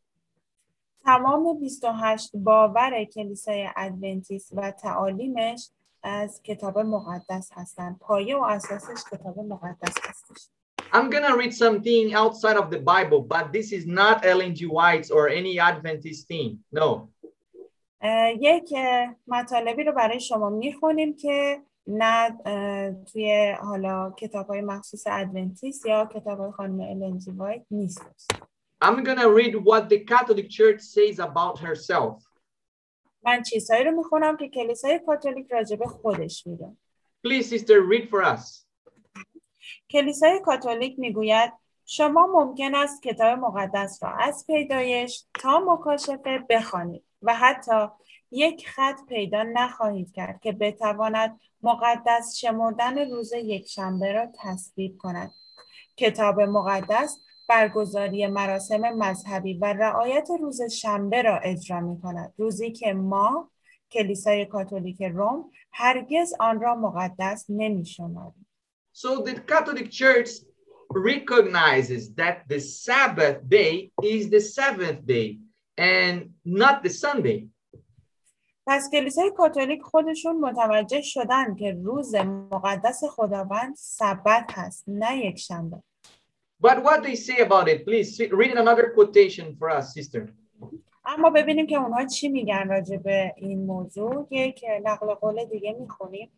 تمام 1.05 1.59
28 1.59 2.31
باور 2.33 3.03
کلیسای 3.03 3.69
ادونتیست 3.75 4.53
و 4.55 4.71
تعالیمش 4.71 5.69
از 6.03 6.41
کتاب 6.43 6.79
مقدس 6.79 7.49
هستند 7.53 7.97
پایه 7.99 8.37
و 8.37 8.43
اساسش 8.43 9.03
کتاب 9.11 9.39
مقدس 9.39 9.95
هستش 10.03 10.49
I'm 10.93 11.09
going 11.09 11.23
to 11.23 11.37
read 11.37 11.53
something 11.53 12.13
outside 12.13 12.57
of 12.57 12.69
the 12.69 12.79
Bible, 12.79 13.21
but 13.21 13.53
this 13.53 13.71
is 13.71 13.85
not 13.85 14.25
Ellen 14.25 14.53
G. 14.53 14.65
White's 14.65 15.09
or 15.09 15.29
any 15.29 15.57
Adventist 15.57 16.27
thing. 16.27 16.59
No. 16.71 17.09
اه، 18.01 18.31
یک 18.41 18.73
اه، 18.77 19.15
مطالبی 19.27 19.83
رو 19.83 19.91
برای 19.91 20.19
شما 20.19 20.49
میخونیم 20.49 21.15
که 21.15 21.61
نه 21.86 22.38
توی 23.12 23.56
حالا 23.60 24.10
کتاب 24.10 24.46
های 24.46 24.60
مخصوص 24.60 25.06
ادونتیست 25.06 25.86
یا 25.86 26.06
کتاب 26.14 26.38
های 26.38 26.52
خانم 26.52 26.80
الن 26.80 27.05
جی 27.05 27.30
وایت 27.30 27.62
نیست 27.70 28.32
I'm 28.84 29.04
to 29.04 29.30
read 29.30 29.54
what 29.64 29.88
the 29.88 30.00
Catholic 30.00 30.50
Church 30.50 30.80
says 30.80 31.18
about 31.18 31.58
herself. 31.58 32.22
من 33.24 33.42
چیزهایی 33.42 33.84
رو 33.84 33.90
می‌خونم 33.90 34.36
که 34.36 34.48
کلیسای 34.48 35.00
کاتولیک 35.06 35.46
راجع 35.52 35.76
به 35.76 35.86
خودش 35.86 36.46
میگه 36.46 36.76
Please, 37.26 37.44
sister, 37.44 37.80
read 37.92 38.08
for 38.10 38.24
us. 38.24 38.66
کلیسای 39.90 40.40
کاتولیک 40.44 40.98
می‌گوید 40.98 41.52
شما 41.84 42.26
ممکن 42.26 42.74
است 42.74 43.02
کتاب 43.02 43.38
مقدس 43.38 44.02
را 44.02 44.10
از 44.10 44.44
پیدایش 44.46 45.24
تا 45.34 45.58
مکاشفه 45.58 46.46
بخوانید 46.50 47.04
و 47.22 47.34
حتی 47.34 47.88
یک 48.36 48.68
خط 48.68 48.96
پیدا 49.08 49.42
نخواهید 49.42 50.12
کرد 50.12 50.40
که 50.40 50.52
بتواند 50.52 51.40
مقدس 51.62 52.36
شمردن 52.36 53.10
روز 53.10 53.32
یکشنبه 53.32 54.12
را 54.12 54.26
تصویب 54.34 54.96
کند. 54.98 55.30
کتاب 55.96 56.40
مقدس 56.40 57.18
برگزاری 57.48 58.26
مراسم 58.26 58.80
مذهبی 58.80 59.54
و 59.54 59.64
رعایت 59.64 60.28
روز 60.40 60.62
شنبه 60.62 61.22
را 61.22 61.38
اجرا 61.38 61.80
می 61.80 62.00
کند. 62.00 62.34
روزی 62.36 62.72
که 62.72 62.92
ما 62.92 63.50
کلیسای 63.90 64.44
کاتولیک 64.44 65.02
روم 65.02 65.50
هرگز 65.72 66.34
آن 66.40 66.60
را 66.60 66.74
مقدس 66.74 67.46
نمی 67.48 67.86
شماریم. 67.86 68.46
So 68.92 69.22
the 69.22 69.34
Catholic 69.52 69.90
Church 69.90 70.30
recognizes 70.90 72.14
that 72.14 72.36
the 72.48 72.60
Sabbath 72.60 73.38
day 73.48 73.90
is 74.02 74.30
the 74.30 74.40
seventh 74.40 75.06
day 75.06 75.38
and 75.76 76.30
not 76.44 76.82
the 76.82 76.90
Sunday. 76.90 77.48
پس 78.66 78.90
کلیسای 78.90 79.30
کاتولیک 79.30 79.82
خودشون 79.82 80.40
متوجه 80.40 81.00
شدن 81.00 81.54
که 81.54 81.72
روز 81.84 82.14
مقدس 82.14 83.04
خداوند 83.04 83.74
سبت 83.76 84.50
هست 84.52 84.84
نه 84.86 85.18
یک 85.26 85.38
شنبه. 85.38 85.82
But 86.62 86.76
what 86.84 87.02
they 87.04 87.16
say 87.16 87.38
about 87.48 87.68
it, 87.68 87.84
please 87.86 88.18
read 88.18 88.52
another 88.56 88.86
quotation 88.96 89.56
for 89.58 89.70
us, 89.70 89.94
sister. 89.94 90.20
اما 91.04 91.30
ببینیم 91.30 91.66
که 91.66 91.76
اونها 91.76 92.06
چی 92.06 92.28
میگن 92.28 92.68
راجع 92.68 92.96
به 92.96 93.34
این 93.36 93.66
موضوع. 93.66 94.26
یک 94.30 94.64
نقل 94.84 95.14
قول 95.14 95.44
دیگه 95.44 95.76
می‌خونیم. 95.80 96.30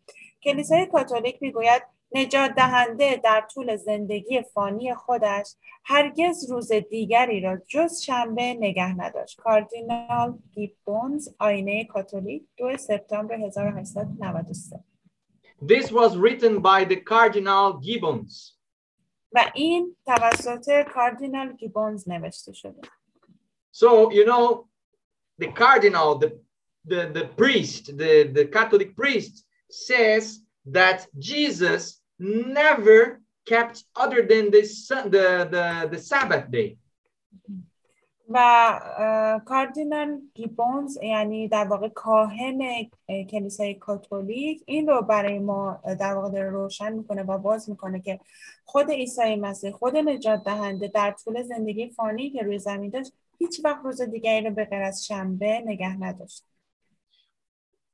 کلیسای 0.43 0.85
کاتولیک 0.85 1.37
می‌گوید 1.41 1.81
نجات 2.11 2.55
دهنده 2.55 3.21
در 3.23 3.47
طول 3.53 3.75
زندگی 3.75 4.41
فانی 4.41 4.93
خودش 4.93 5.55
هرگز 5.85 6.51
روز 6.51 6.71
دیگری 6.71 7.41
را 7.41 7.57
جز 7.67 8.01
شنبه 8.01 8.53
نگه 8.53 8.95
نداشت. 8.95 9.37
کاردینال 9.37 10.37
گیبونز 10.51 11.29
آینه 11.39 11.85
کاتولیک 11.85 12.43
2 12.57 12.77
سپتامبر 12.77 13.35
1893 13.35 14.79
This 15.61 15.91
was 15.91 16.15
written 16.15 16.61
by 16.61 16.85
the 16.85 16.95
Cardinal 16.95 17.79
Gibbons. 17.81 18.55
و 19.31 19.51
این 19.53 19.95
توسط 20.05 20.83
کاردینال 20.93 21.53
گیبونز 21.53 22.09
نوشته 22.09 22.53
شده. 22.53 22.81
So, 23.71 24.11
you 24.11 24.25
know, 24.25 24.67
the 25.39 25.47
cardinal, 25.47 26.17
the, 26.17 26.31
the, 26.85 27.11
the 27.13 27.25
priest, 27.37 27.97
the, 27.97 28.29
the 28.33 28.45
Catholic 28.45 28.95
priest 28.95 29.45
says 29.69 30.41
that 30.65 31.07
Jesus 31.17 31.98
never 32.19 33.21
kept 33.45 33.83
other 33.95 34.21
than 34.21 34.51
the, 34.51 34.61
the, 35.15 35.47
the, 35.51 35.89
the 35.91 35.99
Sabbath 35.99 36.51
day. 36.51 36.77
و 38.31 39.41
کاردینال 39.45 40.21
گیبونز 40.33 40.97
یعنی 41.03 41.47
در 41.47 41.65
واقع 41.65 41.89
کاهن 41.89 42.61
اه، 43.09 43.23
کلیسای 43.23 43.73
کاتولیک 43.73 44.63
این 44.65 44.87
رو 44.87 45.01
برای 45.01 45.39
ما 45.39 45.81
در 45.99 46.13
واقع 46.13 46.29
داره 46.29 46.49
روشن 46.49 46.93
می‌کنه 46.93 47.23
و 47.23 47.37
باز 47.37 47.69
می‌کنه 47.69 48.01
که 48.01 48.19
خود 48.65 48.91
عیسی 48.91 49.35
مسیح 49.35 49.71
خود 49.71 49.97
نجات 49.97 50.43
دهنده 50.43 50.87
در 50.87 51.15
طول 51.23 51.43
زندگی 51.43 51.89
فانی 51.89 52.29
که 52.29 52.43
روی 52.43 52.59
زمین 52.59 52.89
داشت 52.89 53.13
هیچ 53.39 53.61
وقت 53.63 53.79
روز 53.83 54.01
دیگری 54.01 54.47
رو 54.47 54.53
به 54.53 54.65
غیر 54.65 54.81
از 54.81 55.05
شنبه 55.05 55.61
نگه 55.65 55.97
نداشت 55.97 56.43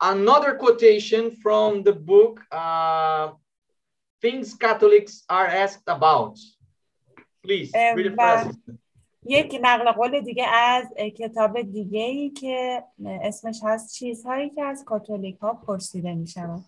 Another 0.04 0.54
quotation 0.62 1.32
from 1.44 1.84
the 1.84 1.94
book, 1.94 2.36
uh, 2.52 3.28
Things 4.26 4.50
Catholics 4.66 5.14
Are 5.38 5.50
Asked 5.64 5.88
About. 5.96 6.36
Please 7.44 7.70
read 7.98 8.08
it 8.08 8.20
us. 8.20 8.56
یک 9.28 9.60
نقل 9.62 9.92
قول 9.92 10.22
دیگه 10.22 10.48
از 10.48 10.94
کتاب 11.18 11.62
دیگه 11.62 12.00
ای 12.00 12.30
که 12.30 12.84
اسمش 13.06 13.60
هست 13.64 13.94
چیزهایی 13.94 14.50
که 14.50 14.64
از 14.64 14.86
کاتولیک 14.86 15.38
ها 15.38 15.54
پرسیده 15.54 16.14
می 16.14 16.28
شود. 16.28 16.64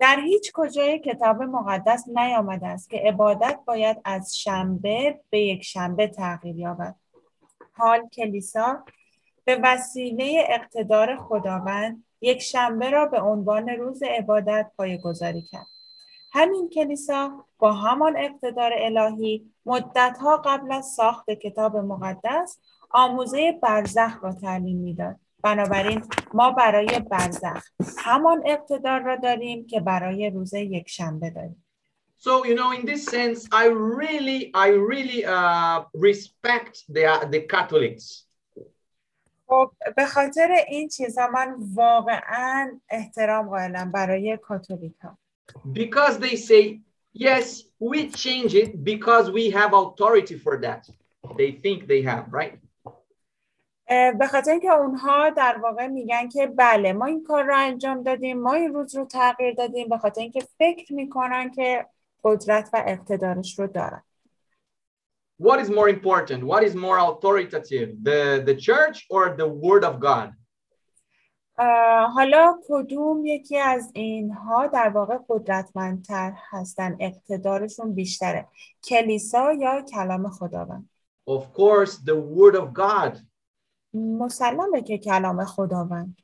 در 0.00 0.20
هیچ 0.24 0.52
کجای 0.54 0.98
کتاب 0.98 1.42
مقدس 1.42 2.04
نیامده 2.08 2.66
است 2.66 2.90
که 2.90 2.96
عبادت 2.96 3.58
باید 3.66 3.96
از 4.04 4.36
شنبه 4.36 5.20
به 5.30 5.40
یک 5.40 5.62
شنبه 5.62 6.06
تغییر 6.06 6.56
یابد. 6.56 6.94
حال 7.72 8.08
کلیسا 8.08 8.84
به 9.44 9.60
وسیله 9.62 10.46
اقتدار 10.48 11.16
خداوند 11.16 12.04
یک 12.20 12.42
شنبه 12.42 12.90
را 12.90 13.06
به 13.06 13.20
عنوان 13.20 13.68
روز 13.68 14.02
عبادت 14.02 14.70
پایه‌گذاری 14.76 15.42
کرد. 15.42 15.77
همین 16.32 16.68
کلیسا 16.68 17.44
با 17.58 17.72
همان 17.72 18.16
اقتدار 18.16 18.72
الهی 18.74 19.50
مدتها 19.66 20.36
قبل 20.36 20.72
از 20.72 20.86
ساخت 20.86 21.30
کتاب 21.30 21.76
مقدس 21.76 22.58
آموزه 22.90 23.58
برزخ 23.62 24.18
را 24.22 24.32
تعلیم 24.32 24.76
می‌داد. 24.76 25.16
بنابراین 25.42 26.04
ما 26.34 26.50
برای 26.50 27.00
برزخ 27.10 27.66
همان 27.98 28.42
اقتدار 28.46 29.00
را 29.00 29.16
داریم 29.16 29.66
که 29.66 29.80
برای 29.80 30.30
روز 30.30 30.54
یک 30.54 30.88
شنبه 30.88 31.30
داریم. 31.30 31.64
So, 32.20 32.44
you 32.44 32.56
know, 32.56 32.72
in 32.72 32.84
this 32.84 33.04
sense, 33.04 33.46
I 33.52 33.66
really, 34.00 34.40
I 34.54 34.68
really 34.92 35.24
uh, 35.24 35.84
respect 35.94 36.74
the, 36.94 37.04
the 37.32 37.40
Catholics. 37.52 38.24
خب 39.46 39.70
به 39.96 40.06
خاطر 40.06 40.48
این 40.68 40.88
چیزها 40.88 41.26
من 41.26 41.56
واقعا 41.74 42.80
احترام 42.88 43.48
قائلم 43.48 43.92
برای 43.92 44.36
کاتولیک 44.36 44.96
ها. 45.02 45.18
because 45.71 46.17
they 46.19 46.35
say, 46.35 46.81
yes, 47.13 47.63
we 47.79 48.09
change 48.09 48.55
it 48.55 48.83
because 48.83 49.31
we 49.31 49.49
have 49.49 49.73
authority 49.73 50.37
for 50.37 50.59
that. 50.61 50.87
They 51.37 51.51
think 51.51 51.87
they 51.87 52.01
have, 52.01 52.31
right? 52.31 52.59
اه، 53.87 54.11
به 54.11 54.27
خاطر 54.27 54.51
اینکه 54.51 54.71
اونها 54.71 55.29
در 55.29 55.57
واقع 55.63 55.87
میگن 55.87 56.29
که 56.29 56.47
بله 56.47 56.93
ما 56.93 57.05
این 57.05 57.23
کار 57.23 57.43
رو 57.43 57.57
انجام 57.57 58.03
دادیم 58.03 58.39
ما 58.39 58.53
این 58.53 58.73
روز 58.73 58.95
رو 58.95 59.05
تغییر 59.05 59.53
دادیم 59.53 59.89
به 59.89 59.97
خاطر 59.97 60.21
اینکه 60.21 60.47
فکر 60.57 60.93
میکنن 60.93 61.51
که 61.51 61.85
قدرت 62.23 62.69
و 62.73 62.83
اقتدارش 62.87 63.59
رو 63.59 63.67
دارن 63.67 64.03
What 65.39 65.59
is 65.59 65.69
more 65.69 65.89
important? 65.89 66.43
What 66.43 66.63
is 66.63 66.73
more 66.75 66.99
authoritative, 66.99 67.89
the, 68.03 68.43
the 68.45 68.55
church 68.55 69.05
or 69.09 69.35
the 69.35 69.47
word 69.47 69.83
of 69.83 69.99
God? 69.99 70.29
حالا 72.14 72.60
کدوم 72.68 73.26
یکی 73.26 73.58
از 73.58 73.90
اینها 73.94 74.66
در 74.66 74.88
واقع 74.88 75.18
قدرتمندتر 75.28 76.32
هستن 76.50 76.96
اقتدارشون 77.00 77.94
بیشتره 77.94 78.48
کلیسا 78.84 79.52
یا 79.52 79.82
کلام 79.82 80.28
خداوند 80.30 80.88
Of 81.30 81.52
course, 81.52 81.96
the 81.96 82.16
word 82.16 82.56
of 82.56 82.72
God. 82.72 83.18
مسلمه 83.94 84.82
که 84.82 84.98
کلام 84.98 85.44
خداوند 85.44 86.16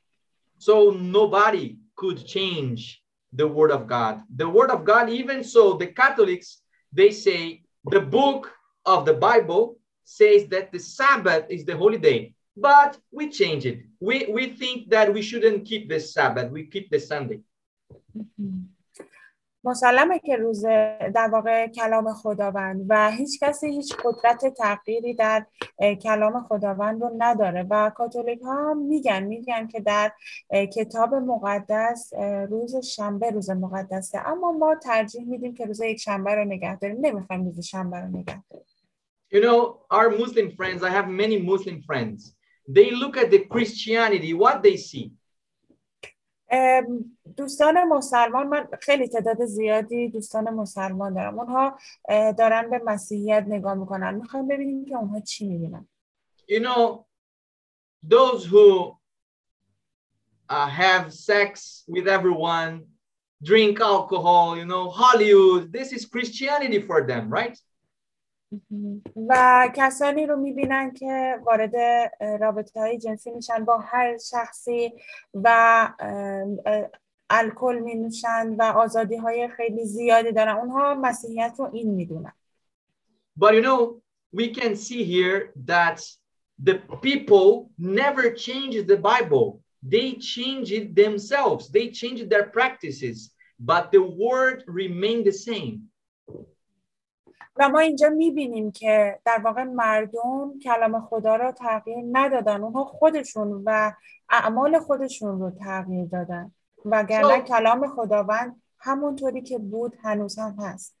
So 0.59 0.91
nobody 0.91 1.77
could 1.95 2.25
change 2.25 3.03
the 3.33 3.47
word 3.47 3.71
of 3.71 3.87
God. 3.87 4.15
The 4.37 4.49
word 4.49 4.71
of 4.71 4.85
God, 4.85 5.09
even 5.09 5.43
so, 5.43 5.73
the 5.77 5.87
Catholics, 5.87 6.61
they 6.93 7.11
say 7.11 7.63
the 7.91 7.99
book 7.99 8.51
of 8.85 9.05
the 9.05 9.13
Bible 9.13 9.77
says 10.03 10.47
that 10.47 10.71
the 10.71 10.79
Sabbath 10.79 11.45
is 11.49 11.65
the 11.65 11.75
holy 11.75 11.97
day, 11.97 12.34
but 12.57 12.97
we 13.11 13.29
change 13.29 13.65
it. 13.65 13.79
We, 13.99 14.27
we 14.29 14.53
think 14.53 14.89
that 14.89 15.13
we 15.13 15.21
shouldn't 15.21 15.65
keep 15.65 15.89
the 15.89 15.99
Sabbath, 15.99 16.51
we 16.51 16.65
keep 16.65 16.89
the 16.89 16.99
Sunday. 16.99 17.39
مسلمه 19.65 20.19
که 20.19 20.35
روز 20.35 20.65
در 21.15 21.29
واقع 21.31 21.67
کلام 21.67 22.13
خداوند 22.13 22.85
و 22.89 23.11
هیچ 23.11 23.39
کسی 23.39 23.67
هیچ 23.67 23.95
قدرت 23.95 24.53
تغییری 24.53 25.13
در 25.13 25.45
اه، 25.79 25.95
کلام 25.95 26.43
خداوند 26.43 27.01
رو 27.01 27.11
نداره 27.17 27.67
و 27.69 27.89
کاتولیک 27.89 28.41
ها 28.41 28.71
هم 28.71 28.77
میگن 28.77 29.23
میگن 29.23 29.67
که 29.67 29.79
در 29.79 30.11
اه، 30.49 30.65
کتاب 30.65 31.15
مقدس 31.15 32.11
اه، 32.15 32.45
روز 32.45 32.75
شنبه 32.75 33.29
روز 33.29 33.49
مقدسه 33.49 34.27
اما 34.27 34.51
ما 34.51 34.75
ترجیح 34.75 35.25
میدیم 35.25 35.53
که 35.53 35.65
روز 35.65 35.81
یک 35.81 35.97
شنبه 35.97 36.35
رو 36.35 36.45
نگه 36.45 36.79
داریم 36.79 36.97
نمی‌خوایم 37.01 37.45
روز 37.45 37.59
شنبه 37.59 37.97
رو 37.97 38.07
نگه 38.07 38.43
داریم 38.49 38.65
You 39.31 39.41
know, 39.41 39.59
our 39.89 40.09
Muslim 40.11 40.51
friends, 40.51 40.83
I 40.83 40.91
have 40.91 41.07
many 41.09 41.37
Muslim 41.51 41.81
friends. 41.81 42.34
They 42.68 42.90
look 42.90 43.16
at 43.16 43.30
the 43.30 43.40
Christianity, 43.54 44.32
what 44.34 44.62
they 44.62 44.76
see. 44.76 45.12
ام، 46.52 47.16
دوستان 47.36 47.84
مسلمان 47.88 48.46
من 48.46 48.68
خیلی 48.80 49.08
تعداد 49.08 49.44
زیادی 49.44 50.08
دوستان 50.08 50.50
مسلمان 50.50 51.14
دارم 51.14 51.38
اونها 51.38 51.78
اه، 52.08 52.32
دارن 52.32 52.70
به 52.70 52.80
مسیحیت 52.84 53.44
نگاه 53.48 53.74
میکنن 53.74 54.14
میخوایم 54.14 54.48
ببینیم 54.48 54.84
که 54.84 54.96
اونها 54.96 55.20
چی 55.20 55.48
میبینن 55.48 55.88
You 56.48 56.60
know, 56.60 57.06
those 58.02 58.44
who 58.44 58.96
uh, 60.48 60.68
have 60.68 61.12
sex 61.12 61.84
with 61.86 62.08
everyone, 62.08 62.72
drink 63.50 63.80
alcohol, 63.80 64.56
you 64.60 64.66
know, 64.72 64.90
Hollywood, 64.90 65.72
this 65.72 65.92
is 65.92 66.06
Christianity 66.06 66.80
for 66.88 67.06
them, 67.06 67.24
right? 67.30 67.56
و 69.29 69.67
کسانی 69.75 70.25
رو 70.25 70.35
می‌بینن 70.35 70.91
که 70.93 71.39
وارد 71.45 71.75
رابطه 72.39 72.79
های 72.79 72.97
جنسی 72.97 73.31
میشن 73.31 73.65
با 73.65 73.77
هر 73.77 74.17
شخصی 74.17 74.93
و 75.33 75.87
الکل 77.29 77.79
می 77.83 77.95
نوشن 77.95 78.55
و 78.59 78.63
آزادی 78.63 79.15
های 79.15 79.47
خیلی 79.47 79.85
زیادی 79.85 80.31
دارن 80.31 80.57
اونها 80.57 80.95
مسیحیت 80.95 81.53
رو 81.57 81.69
این 81.73 81.91
می‌دونن 81.91 82.33
But 83.37 83.53
you 83.53 83.61
know, 83.61 84.01
we 84.31 84.53
can 84.59 84.75
see 84.75 85.03
here 85.03 85.51
that 85.65 85.99
the 86.67 86.75
people 87.07 87.69
never 87.77 88.31
change 88.31 88.75
the 88.91 88.97
Bible. 88.97 89.61
They 89.83 90.13
change 90.35 90.71
it 90.71 90.95
themselves. 90.95 91.69
They 91.69 91.89
change 91.89 92.19
their 92.29 92.45
practices, 92.57 93.17
but 93.59 93.91
the 93.91 94.01
word 94.01 94.63
remained 94.67 95.25
the 95.25 95.37
same. 95.49 95.89
و 97.57 97.69
ما 97.69 97.79
اینجا 97.79 98.09
می‌بینیم 98.09 98.71
که 98.71 99.19
در 99.25 99.41
واقع 99.43 99.63
مردم 99.63 100.59
کلام 100.63 101.01
خدا 101.01 101.35
رو 101.35 101.51
تغییر 101.51 101.97
ندادن. 102.11 102.61
اونها 102.61 102.83
خودشون 102.83 103.63
و 103.65 103.91
اعمال 104.29 104.79
خودشون 104.79 105.39
رو 105.39 105.51
تغییر 105.51 106.05
دادن. 106.05 106.51
وگرنه 106.85 107.45
So- 107.45 107.47
کلام 107.47 107.87
خداوند 107.87 108.61
همونطوری 108.79 109.41
که 109.41 109.57
بود 109.57 109.93
هنوز 110.03 110.39
هم 110.39 110.55
هست. 110.59 110.95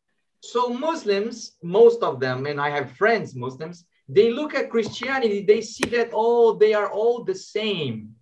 So 0.45 0.59
Muslims, 0.85 1.37
most 1.63 1.99
of 2.09 2.19
them, 2.19 2.45
and 2.45 2.59
I 2.59 2.69
have 2.77 2.87
friends 2.99 3.29
Muslims, 3.35 3.77
they 4.11 4.29
look 4.39 4.53
at 4.53 4.69
Christianity, 4.69 5.45
they 5.51 5.61
see 5.61 5.87
that 5.95 6.09
oh, 6.11 6.57
they 6.61 6.73
are 6.73 6.89
all 6.89 7.25
the 7.25 7.33
same. 7.33 8.14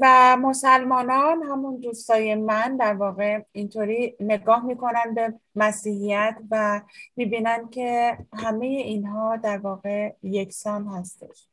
و 0.00 0.36
مسلمانان 0.36 1.42
همون 1.42 1.76
دوستای 1.76 2.34
من 2.34 2.76
در 2.76 2.94
واقع 2.94 3.42
اینطوری 3.52 4.16
نگاه 4.20 4.64
می‌کنن 4.64 5.14
به 5.14 5.34
مسیحیت 5.54 6.36
و 6.50 6.82
می‌بینن 7.16 7.68
که 7.68 8.18
همه 8.32 8.66
اینها 8.66 9.36
در 9.36 9.58
واقع 9.58 10.12
یکسان 10.22 10.86
هستش 10.86 11.48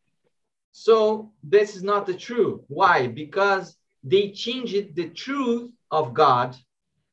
So 0.72 1.32
this 1.44 1.76
is 1.76 1.84
not 1.84 2.06
the 2.06 2.18
truth. 2.28 2.62
Why? 2.70 3.08
Because 3.08 3.76
they 4.04 4.32
changed 4.32 4.96
the 4.96 5.10
truth 5.10 5.72
of 5.92 6.14
God 6.14 6.56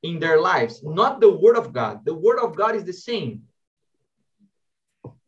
in 0.03 0.21
their 0.21 0.39
lives, 0.41 0.75
not 0.85 1.21
the 1.21 1.33
word 1.43 1.57
of 1.57 1.73
God. 1.73 2.05
The 2.05 2.15
word 2.15 2.39
of 2.47 2.51
God 2.57 2.77
is 2.77 2.85
the 2.85 2.93
same. 2.93 3.43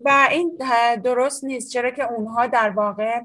و 0.01 0.29
این 0.31 0.59
درست 1.05 1.45
نیست 1.45 1.73
چرا 1.73 1.91
که 1.91 2.13
اونها 2.13 2.47
در 2.47 2.71
واقع 2.71 3.21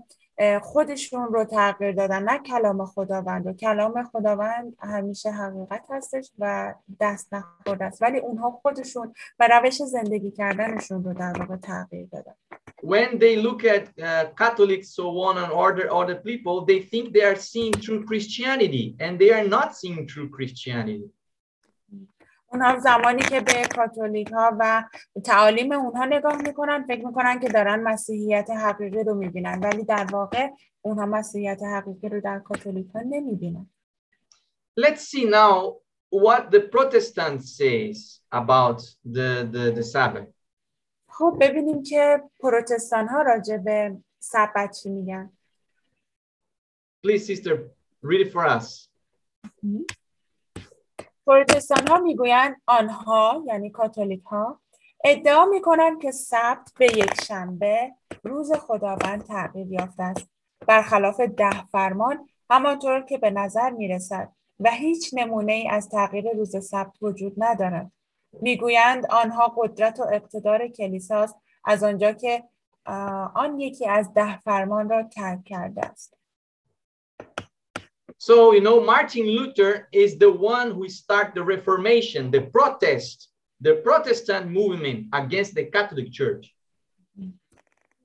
خودشون 0.62 1.34
رو 1.34 1.46
تغییر 1.46 1.92
دادن 1.92 2.24
نه 2.24 2.38
کلام 2.38 2.86
خداوند 2.86 3.48
و 3.48 3.54
کلام 3.54 4.04
خداوند 4.04 4.76
همیشه 4.80 5.32
حقیقت 5.32 5.86
هستش 5.90 6.32
و 6.40 6.74
دست 7.00 7.34
نخورده 7.34 7.86
است 7.86 8.02
ولی 8.02 8.20
اونها 8.20 8.52
خودشون 8.52 9.14
و 9.40 9.50
روش 9.52 9.74
زندگی 9.74 10.32
کردنشون 10.32 11.04
رو 11.04 11.14
در 11.14 11.34
واقع 11.40 11.56
تغییر 11.56 12.08
دادن 12.12 12.34
When 12.84 13.18
they 13.18 13.38
look 13.38 13.64
at 13.64 13.86
uh, 13.98 14.26
Catholics, 14.42 14.90
so 15.00 15.06
on, 15.28 15.38
and 15.38 15.50
other 15.66 15.88
other 16.00 16.18
people, 16.30 16.56
they 16.66 16.82
think 16.92 17.14
they 17.14 17.26
are 17.32 17.40
seeing 17.52 17.72
true 17.72 18.04
Christianity, 18.10 18.86
and 19.00 19.18
they 19.22 19.32
are 19.38 19.48
not 19.58 19.70
seeing 19.80 20.06
true 20.14 20.30
Christianity. 20.38 21.08
اونها 22.54 22.80
زمانی 22.80 23.22
که 23.22 23.42
به 23.42 23.68
کاتولیک 23.76 24.32
ها 24.32 24.58
و 24.60 24.84
تعالیم 25.24 25.72
اونها 25.72 26.06
نگاه 26.06 26.42
می‌کنن 26.42 26.86
فکر 26.88 27.06
می‌کنن 27.06 27.40
که 27.40 27.50
دارن 27.50 27.84
مسیحیت 27.84 28.50
حقیقی 28.50 29.04
رو 29.04 29.14
می‌بینن 29.14 29.60
ولی 29.60 29.84
در 29.84 30.08
واقع 30.12 30.50
اونها 30.82 31.06
مسیحیت 31.06 31.64
حقیقی 31.64 32.10
رو 32.10 32.22
در 32.22 32.40
کاتولیک 32.40 32.88
ها 32.96 33.02
نمی‌بینن 33.02 33.70
Let's 34.80 35.02
see 35.12 35.26
now 35.26 35.78
what 36.10 36.52
the 36.52 36.62
Protestant 36.76 37.40
says 37.60 38.22
about 38.32 38.80
the, 39.06 39.30
the, 39.54 39.72
the 39.76 39.84
Sabbath. 39.84 40.34
خب 41.08 41.38
ببینیم 41.42 41.84
که 41.84 42.24
پروتستان 42.40 43.08
ها 43.08 43.22
راجع 43.22 43.58
به 43.58 43.98
سبت 44.20 44.78
چی 44.84 44.90
میگن 44.90 45.32
Please, 47.06 47.26
sister, 47.26 47.56
read 48.04 48.22
it 48.26 48.32
for 48.32 48.46
us. 48.48 48.90
پروتستان 51.28 51.88
ها 51.88 51.98
می‌گویند 51.98 52.62
آنها 52.68 53.44
یعنی 53.48 53.70
کاتولیک 53.70 54.24
ها 54.24 54.60
ادعا 55.04 55.46
می‌کنند 55.46 56.02
که 56.02 56.12
سبت 56.12 56.72
به 56.80 56.86
یک 56.86 57.24
شنبه 57.24 57.92
روز 58.24 58.54
خداوند 58.54 59.24
تغییر 59.26 59.72
یافته 59.72 60.04
است. 60.04 60.28
برخلاف 60.68 61.20
ده 61.20 61.66
فرمان 61.66 62.30
همانطور 62.50 63.02
که 63.02 63.18
به 63.18 63.30
نظر 63.30 63.70
می‌رسد 63.70 64.32
و 64.60 64.70
هیچ 64.72 65.10
نمونه 65.14 65.54
ای 65.54 65.70
از 65.70 65.90
تغییر 65.90 66.34
روز 66.36 66.66
سبت 66.66 66.94
وجود 67.02 67.34
ندارد. 67.38 67.92
می‌گویند 68.42 69.06
آنها 69.06 69.54
قدرت 69.58 70.00
و 70.00 70.04
اقتدار 70.04 70.68
کلیساست 70.68 71.36
از 71.66 71.84
آنجا 71.84 72.12
که 72.12 72.44
آن 73.36 73.60
یکی 73.60 73.88
از 73.88 74.14
ده 74.14 74.40
فرمان 74.40 74.90
را 74.90 75.04
ترک 75.04 75.44
کرده 75.44 75.86
است. 75.86 76.18
So, 78.23 78.53
you 78.53 78.61
know, 78.61 78.81
Martin 78.81 79.27
Luther 79.27 79.89
is 79.93 80.19
the 80.19 80.31
one 80.33 80.73
who 80.73 80.89
started 80.89 81.35
the 81.35 81.45
Reformation, 81.45 82.31
the 82.31 82.43
protest, 82.57 83.29
the 83.61 83.75
Protestant 83.87 84.51
movement 84.51 85.07
against 85.13 85.55
the 85.55 85.65
Catholic 85.65 86.11
Church. 86.13 86.55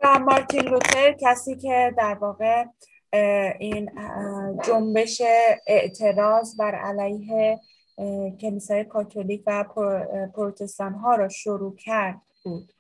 و 0.03 0.19
مارتین 0.19 0.61
لوتر 0.61 1.15
کسی 1.21 1.55
که 1.55 1.93
در 1.97 2.13
واقع 2.21 2.65
اه، 3.13 3.53
این 3.59 3.99
اه، 3.99 4.53
جنبش 4.67 5.21
اعتراض 5.67 6.57
بر 6.57 6.76
علیه 6.76 7.59
اه، 7.97 8.30
کلیسای 8.38 8.84
کاتولیک 8.84 9.43
و 9.47 9.63
پر- 9.76 10.07
اه، 10.11 10.28
پروتستان 10.28 10.93
ها 10.93 11.15
را 11.15 11.30
شروع 11.30 11.76
کرد 11.76 12.21
بود 12.43 12.71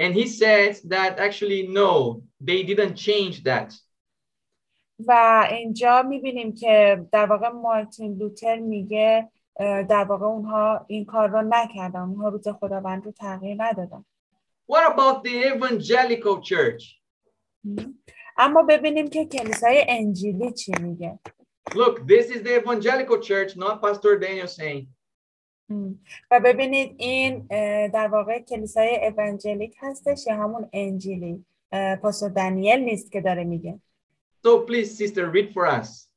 And 0.00 0.14
he 0.14 0.26
says 0.26 0.80
that 0.94 1.18
actually, 1.18 1.66
no, 1.66 2.22
they 2.40 2.62
didn't 2.62 2.96
change 2.96 3.42
that. 3.42 3.74
و 4.99 5.47
اینجا 5.51 6.01
می‌بینیم 6.01 6.53
که 6.53 7.05
در 7.11 7.25
واقع 7.25 7.49
مارتین 7.49 8.17
لوتر 8.17 8.55
میگه 8.55 9.29
در 9.59 10.03
واقع 10.03 10.25
اونها 10.25 10.85
این 10.87 11.05
کار 11.05 11.29
را 11.29 11.41
نکردن. 11.41 11.99
اونها 11.99 12.29
روز 12.29 12.47
خداوند 12.47 13.05
رو 13.05 13.11
تغییر 13.11 13.55
ندادن. 13.59 14.05
What 14.71 14.93
about 14.93 15.23
the 15.23 15.55
evangelical 15.55 16.41
church? 16.41 17.01
اما 18.37 18.63
ببینیم 18.63 19.07
که 19.07 19.25
کلیسای 19.25 19.85
انجیلی 19.87 20.51
چی 20.51 20.71
میگه. 20.81 21.19
Look, 21.69 21.99
this 21.99 22.25
is 22.29 22.41
the 22.43 22.61
evangelical 22.61 23.19
church, 23.21 23.57
not 23.57 23.81
Pastor 23.81 24.19
Daniel 24.19 24.47
saying. 24.47 24.87
و 26.31 26.39
ببینید 26.39 26.95
این 26.97 27.47
در 27.87 28.07
واقع 28.07 28.39
کلیسای 28.39 29.13
اونجلیک 29.17 29.75
هستش 29.81 30.27
یا 30.27 30.35
همون 30.35 30.69
انجیلی. 30.73 31.45
پاسtor 32.01 32.31
دانیل 32.35 32.79
نیست 32.79 33.11
که 33.11 33.21
داره 33.21 33.43
میگه. 33.43 33.79
So 34.45 34.59
please, 34.69 34.89
sister, 35.01 35.23
read 35.35 35.49
for 35.55 35.65
us. 35.65 36.09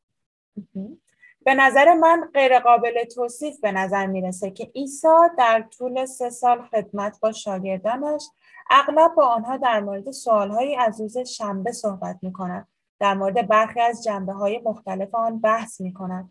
به 1.44 1.54
نظر 1.54 1.94
من 1.94 2.30
غیر 2.34 2.58
قابل 2.58 3.04
توصیف 3.04 3.60
به 3.60 3.72
نظر 3.72 4.06
می‌رسه 4.06 4.50
که 4.50 4.72
عیسی 4.74 5.08
در 5.38 5.64
طول 5.78 6.04
سه 6.04 6.30
سال 6.30 6.62
خدمت 6.62 7.20
با 7.20 7.32
شاگردانش 7.32 8.22
اغلب 8.70 9.14
با 9.14 9.26
آنها 9.26 9.56
در 9.56 9.80
مورد 9.80 10.10
سوالهایی 10.10 10.76
از 10.76 11.00
روز 11.00 11.18
شنبه 11.18 11.72
صحبت 11.72 12.18
می‌کند. 12.22 12.68
در 13.00 13.14
مورد 13.14 13.48
برخی 13.48 13.80
از 13.80 14.04
جنبه 14.04 14.32
های 14.32 14.58
مختلف 14.64 15.14
آن 15.14 15.40
بحث 15.40 15.80
می‌کند. 15.80 16.30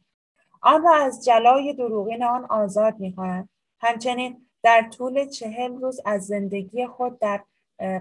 آن 0.62 0.84
را 0.84 0.96
از 0.96 1.26
جلای 1.26 1.74
دروغین 1.74 2.24
آن 2.24 2.46
آزاد 2.46 3.00
می‌کند. 3.00 3.50
همچنین 3.80 4.48
در 4.64 4.90
طول 4.98 5.30
چهل 5.30 5.76
روز 5.82 6.00
از 6.06 6.28
زندگی 6.28 6.88
خود 6.88 7.20
در 7.20 7.44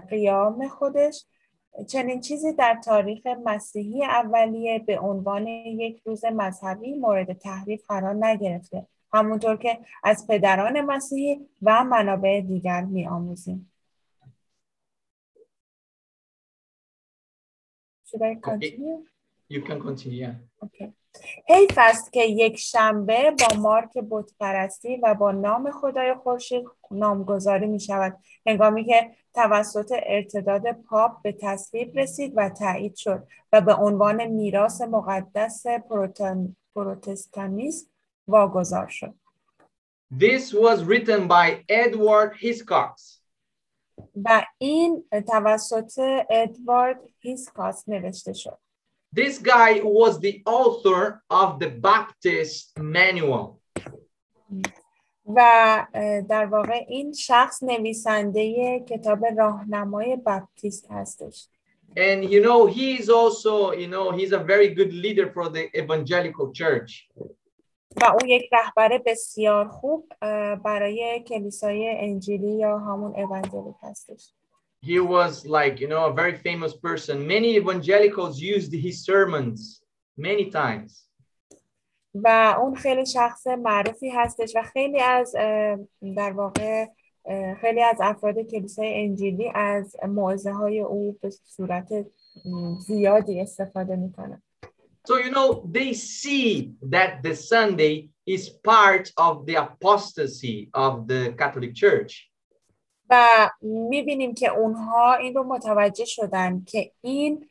قیام 0.09 0.67
خودش 0.67 1.25
چنین 1.85 2.21
چیزی 2.21 2.53
در 2.53 2.79
تاریخ 2.85 3.27
مسیحی 3.27 4.03
اولیه 4.03 4.79
به 4.79 4.99
عنوان 4.99 5.47
یک 5.47 6.01
روز 6.05 6.25
مذهبی 6.25 6.93
مورد 6.93 7.33
تحریف 7.33 7.85
قرار 7.87 8.13
نگرفته 8.13 8.87
همونطور 9.13 9.57
که 9.57 9.79
از 10.03 10.27
پدران 10.27 10.81
مسیحی 10.81 11.47
و 11.61 11.83
منابع 11.83 12.41
دیگر 12.41 12.81
می 12.81 13.07
آموزیم. 13.07 13.71
Should 18.07 18.21
I 18.21 18.35
continue? 18.35 19.03
You 19.49 19.61
can 19.67 19.79
continue. 19.81 20.33
Okay. 20.65 20.93
حیف 21.47 21.73
است 21.77 22.13
که 22.13 22.23
یک 22.23 22.57
شنبه 22.57 23.31
با 23.31 23.59
مارک 23.61 23.97
بتپرستی 24.09 24.97
و 25.03 25.13
با 25.13 25.31
نام 25.31 25.71
خدای 25.71 26.13
خورشید 26.13 26.65
نامگذاری 26.91 27.67
می 27.67 27.79
شود 27.79 28.17
هنگامی 28.45 28.85
که 28.85 29.11
توسط 29.37 29.93
ارتداد 30.05 30.71
پاپ 30.71 31.21
به 31.21 31.31
تصویب 31.41 31.99
رسید 31.99 32.33
و 32.35 32.49
تایید 32.49 32.95
شد 32.95 33.27
و 33.53 33.61
به 33.61 33.73
عنوان 33.73 34.25
میراث 34.25 34.81
مقدس 34.81 35.63
پروتن- 35.67 36.55
پروتستانیسم 36.75 37.87
واگذار 38.27 38.87
شد 38.87 39.13
This 40.19 40.53
was 40.53 40.83
written 40.83 41.27
by 41.27 41.47
Edward 41.69 42.31
Hiscox. 42.41 43.19
و 44.25 44.45
این 44.57 45.03
توسط 45.27 45.99
ادوارد 46.29 46.99
هیسکاس 47.19 47.89
نوشته 47.89 48.33
شد 48.33 48.57
This 49.15 49.37
guy 49.39 49.81
was 49.83 50.19
the 50.19 50.43
author 50.45 51.21
of 51.31 51.59
the 51.59 51.69
Baptist 51.87 52.79
Manual. 52.79 53.45
و 55.35 55.41
در 56.29 56.45
واقع 56.45 56.85
این 56.87 57.13
شخص 57.13 57.63
نویسنده 57.63 58.79
کتاب 58.79 59.25
راهنمای 59.37 60.15
بپتیست 60.15 60.91
هستش 60.91 61.47
And 61.95 62.29
you 62.29 62.41
know, 62.43 62.67
he 62.67 62.87
is 63.01 63.09
also, 63.09 63.71
you 63.71 63.87
know, 63.87 64.11
he's 64.11 64.31
a 64.31 64.43
very 64.53 64.69
good 64.79 64.93
leader 64.93 65.31
for 65.35 65.49
the 65.49 65.63
evangelical 65.81 66.51
church. 66.51 67.09
و 68.01 68.05
او 68.05 68.27
یک 68.27 68.49
رهبر 68.53 68.97
بسیار 69.05 69.67
خوب 69.67 70.13
برای 70.63 71.23
کلیسای 71.27 71.95
انجیلی 71.99 72.51
یا 72.51 72.77
همون 72.77 73.15
اونجلیک 73.15 73.75
هستش 73.81 74.33
He 74.83 74.99
was 74.99 75.45
like, 75.45 75.79
you 75.79 75.87
know, 75.87 76.05
a 76.05 76.13
very 76.13 76.35
famous 76.37 76.73
person. 76.87 77.25
Many 77.27 77.57
evangelicals 77.57 78.39
used 78.39 78.71
his 78.71 79.03
sermons 79.03 79.81
many 80.15 80.51
times. 80.51 81.06
و 82.23 82.55
اون 82.61 82.75
خیلی 82.75 83.05
شخص 83.05 83.47
معروفی 83.47 84.09
هستش 84.09 84.55
و 84.55 84.61
خیلی 84.61 84.99
از 84.99 85.35
در 86.15 86.31
واقع 86.31 86.85
خیلی 87.61 87.81
از 87.81 87.97
افراد 88.01 88.39
کلیسای 88.39 89.05
انجیلی 89.05 89.51
از 89.55 89.95
موعظه 90.07 90.51
های 90.51 90.79
او 90.79 91.17
به 91.21 91.29
صورت 91.29 91.89
زیادی 92.87 93.41
استفاده 93.41 93.95
می‌کنه 93.95 94.41
So, 95.09 95.15
you 95.25 95.31
know, 95.31 95.49
they 95.77 95.93
see 95.93 96.73
that 96.95 97.11
the 97.23 97.33
Sunday 97.33 98.09
is 98.35 98.43
part 98.71 99.05
of 99.27 99.33
the 99.47 99.55
apostasy 99.65 100.57
of 100.73 101.07
the 101.07 101.21
Catholic 101.39 101.73
Church. 101.73 102.31
و 103.09 103.49
می‌بینیم 103.61 104.33
که 104.33 104.49
اونها 104.49 105.13
این 105.13 105.33
رو 105.33 105.43
متوجه 105.43 106.05
شدن 106.05 106.63
که 106.67 106.91
این 107.01 107.49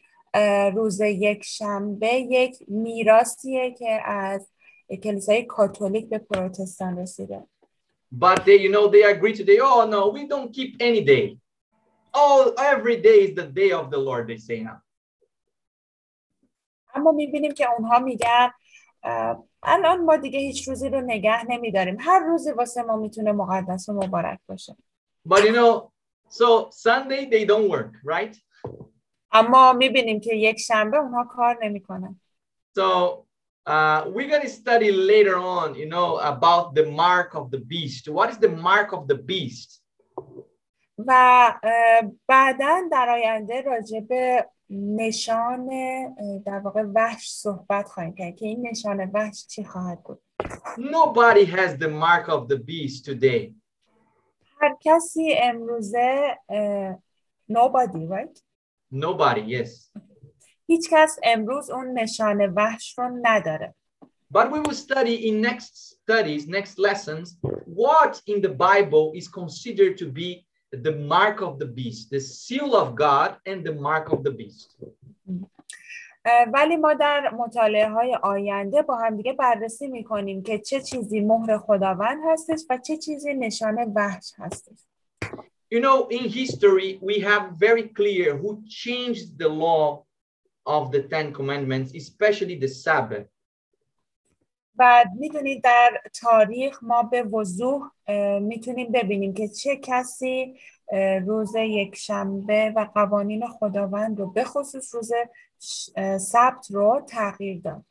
روز 0.75 1.01
یک 1.01 1.43
شنبه 1.45 2.15
یک 2.15 2.57
میراثیه 2.69 3.75
که 3.75 4.01
از 4.05 4.49
کلیسای 4.95 5.45
کاتولیک 5.45 6.09
به 6.09 6.19
پروتستان 6.19 6.99
رسیده 6.99 7.47
But 8.13 8.45
they, 8.47 8.57
you 8.65 8.71
know, 8.71 8.87
they 8.89 9.03
agree 9.03 9.35
today, 9.35 9.59
oh 9.61 9.85
no, 9.95 10.09
we 10.17 10.23
don't 10.33 10.51
keep 10.53 10.71
any 10.81 11.03
day. 11.15 11.39
All 12.15 12.55
every 12.73 12.97
day 13.09 13.19
is 13.27 13.35
the 13.35 13.49
day 13.61 13.71
of 13.81 13.91
the 13.91 13.99
Lord, 13.99 14.29
they 14.29 14.39
say 14.39 14.61
now. 14.61 14.83
اما 16.95 17.13
می‌بینیم 17.13 17.55
که 17.55 17.67
اونها 17.79 17.99
میگن 17.99 18.51
اه، 19.03 19.45
الان 19.63 20.05
ما 20.05 20.17
دیگه 20.17 20.39
هیچ 20.39 20.69
روزی 20.69 20.89
رو 20.89 21.01
نگه 21.01 21.45
نمیداریم 21.51 21.97
هر 22.01 22.19
روزی 22.19 22.53
واسه 22.53 22.83
ما 22.83 22.97
می‌تونه 22.97 23.33
مقدس 23.33 23.89
و 23.89 23.93
مبارک 23.93 24.39
باشه 24.49 24.77
But 25.29 25.39
you 25.39 25.53
know, 25.53 25.91
so 26.29 26.71
Sunday 26.71 27.31
they 27.31 27.45
don't 27.45 27.69
work, 27.71 27.93
right? 28.05 28.37
اما 29.33 29.73
می‌بینیم 29.73 30.21
که 30.21 30.35
یک 30.35 30.59
شنبه 30.59 30.97
اونها 30.97 31.25
کار 31.25 31.59
نمی‌کنن 31.63 32.21
So 32.79 33.26
uh, 33.66 34.06
we're 34.08 34.28
going 34.28 34.42
to 34.42 34.50
study 34.50 34.92
later 34.92 35.38
on, 35.38 35.76
you 35.76 35.86
know, 35.86 36.18
about 36.18 36.74
the 36.74 36.86
mark 36.86 37.36
of 37.36 37.52
the 37.52 37.60
beast. 37.60 38.10
What 38.10 38.30
is 38.32 38.38
the 38.38 38.50
mark 38.50 38.94
of 38.94 39.08
the 39.08 39.16
beast? 39.16 39.82
و 41.08 41.54
بعدا 42.28 42.82
در 42.92 43.10
آینده 43.10 43.62
راجع 43.62 44.00
به 44.00 44.46
نشان 44.70 45.70
در 46.46 46.60
واقع 46.60 46.84
وحش 46.96 47.30
صحبت 47.30 47.90
خواهیم 47.90 48.16
کرد 48.16 48.36
که 48.36 48.46
این 48.46 48.68
نشان 48.68 49.12
وحش 49.14 49.48
چی 49.48 49.64
خواهد 49.64 50.04
بود 50.04 50.22
Nobody 50.78 51.46
has 51.46 51.78
the 51.78 51.90
mark 51.90 52.28
of 52.30 52.48
the 52.48 52.58
beast 52.58 53.06
today. 53.06 53.54
هر 54.62 54.78
کسی 54.82 55.34
امروزه 55.42 56.38
nobody 57.52 58.08
right 58.08 58.42
Nobody, 58.92 59.42
yes. 59.42 59.90
هیچ 60.68 60.90
کس 60.90 61.20
امروز 61.24 61.70
اون 61.70 62.00
نشان 62.00 62.54
وحش 62.54 63.00
رو 63.00 63.20
نداره 63.22 63.76
But 64.34 64.50
we 64.54 64.60
will 64.62 64.80
study 64.88 65.28
in 65.28 65.42
next 65.42 65.74
studies, 66.02 66.48
next 66.48 66.80
lessons, 66.80 67.38
what 67.66 68.22
in 68.28 68.40
the 68.42 68.54
Bible 68.68 69.12
is 69.14 69.28
considered 69.28 69.98
to 69.98 70.08
be 70.20 70.30
the 70.72 70.96
mark 71.14 71.42
of 71.42 71.60
the 71.60 71.66
beast, 71.66 72.10
the 72.12 72.22
seal 72.22 72.74
of 72.84 72.96
God 72.96 73.30
and 73.46 73.60
the 73.68 73.74
mark 73.74 74.06
of 74.14 74.24
the 74.24 74.32
beast. 74.32 74.78
ولی 76.54 76.76
ما 76.76 76.94
در 76.94 77.34
مطالعه 77.34 77.90
های 77.90 78.18
آینده 78.24 78.82
با 78.82 78.96
هم 78.98 79.18
دیگه 79.18 79.34
بررسی 79.34 79.88
میکنیم 79.88 80.44
که 80.44 80.60
چه 80.60 80.82
چیزی 80.82 81.20
مهر 81.20 81.58
خداوند 81.58 82.20
هستش 82.26 82.60
و 82.70 82.78
چه 82.78 82.98
چیزی 82.98 83.34
نشان 83.34 83.94
وحش 83.96 84.34
هستش 84.38 84.80
You 85.74 85.80
know, 85.80 86.08
in 86.10 86.26
history, 86.28 87.00
we 87.02 87.20
have 87.30 87.44
very 87.68 87.86
clear 88.00 88.36
who 88.36 88.62
changed 88.84 89.40
the 89.40 89.48
law 89.48 90.04
of 90.67 90.91
the 90.93 91.03
Ten 91.03 91.33
Commandments, 91.33 91.93
especially 91.95 92.57
the 92.59 92.69
Sabbath. 92.69 93.27
بعد 94.75 95.07
می‌دونید 95.19 95.65
در 95.65 96.01
تاریخ 96.21 96.83
ما 96.83 97.03
به 97.03 97.23
وضوح 97.23 97.91
می‌تونیم 98.41 98.93
ببینیم 98.93 99.35
که 99.35 99.49
چه 99.49 99.77
کسی 99.77 100.59
روز 101.27 101.55
یک 101.57 101.97
شنبه 101.97 102.73
و 102.77 102.89
قوانین 102.95 103.47
خداوند 103.49 104.19
رو 104.19 104.31
به 104.31 104.45
خصوص 104.45 104.95
روز 104.95 105.13
سبت 106.21 106.67
رو 106.71 107.07
تغییر 107.09 107.61
داد 107.61 107.85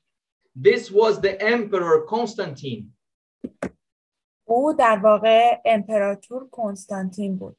This 0.63 0.91
was 0.91 1.19
the 1.19 1.37
Emperor 1.41 2.07
Constantine. 2.09 2.83
او 4.45 4.73
در 4.73 4.99
واقع 5.03 5.61
امپراتور 5.65 6.49
کنستانتین 6.49 7.37
بود 7.37 7.57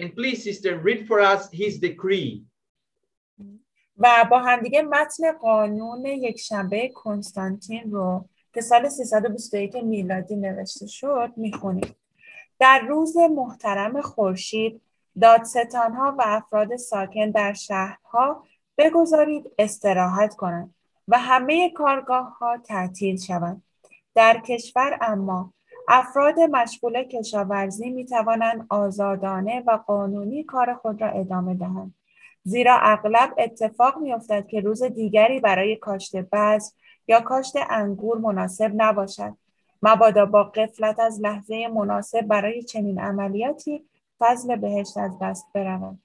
And 0.00 0.14
please, 0.14 0.42
sister, 0.44 0.78
read 0.78 1.06
for 1.08 1.20
us 1.20 1.50
his 1.50 1.78
decree. 1.78 2.44
و 3.98 4.24
با 4.30 4.38
همدیگه 4.38 4.82
متن 4.82 5.32
قانون 5.32 6.04
یک 6.04 6.38
شنبه 6.38 6.88
کنستانتین 6.88 7.90
رو 7.90 8.24
که 8.54 8.60
سال 8.60 8.88
321 8.88 9.76
میلادی 9.76 10.36
نوشته 10.36 10.86
شد 10.86 11.32
می‌خونیم 11.36 11.96
در 12.58 12.80
روز 12.88 13.16
محترم 13.16 14.00
خورشید 14.00 14.80
دادستانها 15.20 16.14
و 16.18 16.22
افراد 16.26 16.76
ساکن 16.76 17.30
در 17.30 17.52
شهرها 17.52 18.44
بگذارید 18.78 19.50
استراحت 19.58 20.34
کنند 20.34 20.74
و 21.08 21.18
همه 21.18 21.70
کارگاه 21.70 22.38
ها 22.38 22.58
تعطیل 22.58 23.16
شوند. 23.16 23.62
در 24.14 24.40
کشور 24.40 24.98
اما 25.00 25.52
افراد 25.88 26.40
مشغول 26.40 27.02
کشاورزی 27.02 27.90
می 27.90 28.06
توانند 28.06 28.66
آزادانه 28.70 29.62
و 29.66 29.70
قانونی 29.86 30.44
کار 30.44 30.74
خود 30.74 31.02
را 31.02 31.08
ادامه 31.08 31.54
دهند. 31.54 31.94
زیرا 32.48 32.78
اغلب 32.82 33.34
اتفاق 33.38 33.98
می 33.98 34.12
افتد 34.12 34.46
که 34.46 34.60
روز 34.60 34.82
دیگری 34.82 35.40
برای 35.40 35.76
کاشت 35.76 36.16
بذر 36.16 36.66
یا 37.08 37.20
کاشت 37.20 37.52
انگور 37.70 38.18
مناسب 38.18 38.72
نباشد 38.74 39.32
مبادا 39.82 40.26
با 40.26 40.44
قفلت 40.44 40.98
از 40.98 41.20
لحظه 41.20 41.68
مناسب 41.68 42.20
برای 42.20 42.62
چنین 42.62 43.00
عملیاتی 43.00 43.84
فضل 44.18 44.56
بهشت 44.56 44.96
از 44.96 45.10
دست 45.22 45.46
برود 45.54 45.98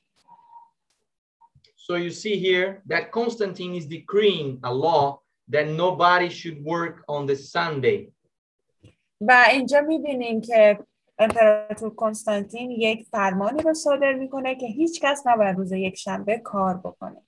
So 1.76 1.96
you 1.96 2.12
see 2.12 2.36
here 2.48 2.82
that 2.92 3.12
Constantine 3.12 3.74
is 3.76 3.86
decreeing 3.86 4.50
a 4.64 4.74
law 4.86 5.04
that 5.54 5.68
nobody 5.84 6.30
should 6.30 6.58
work 6.64 6.96
on 7.08 7.26
the 7.26 7.36
Sunday. 7.36 8.12
و 9.22 9.46
اینجا 9.52 9.82
می‌بینیم 9.82 10.42
که 10.42 10.80
امپراتور 11.19 11.95
کنستانتین 11.95 12.71
یک 12.71 13.07
فرمانی 13.11 13.63
رو 13.63 13.75
صادر 13.75 14.13
میکنه 14.13 14.55
که 14.55 14.67
هیچ 14.67 15.01
کس 15.01 15.23
نباید 15.27 15.57
روز 15.57 15.73
یک 15.73 15.95
شنبه 15.95 16.39
کار 16.45 16.77
بکنه 16.77 17.23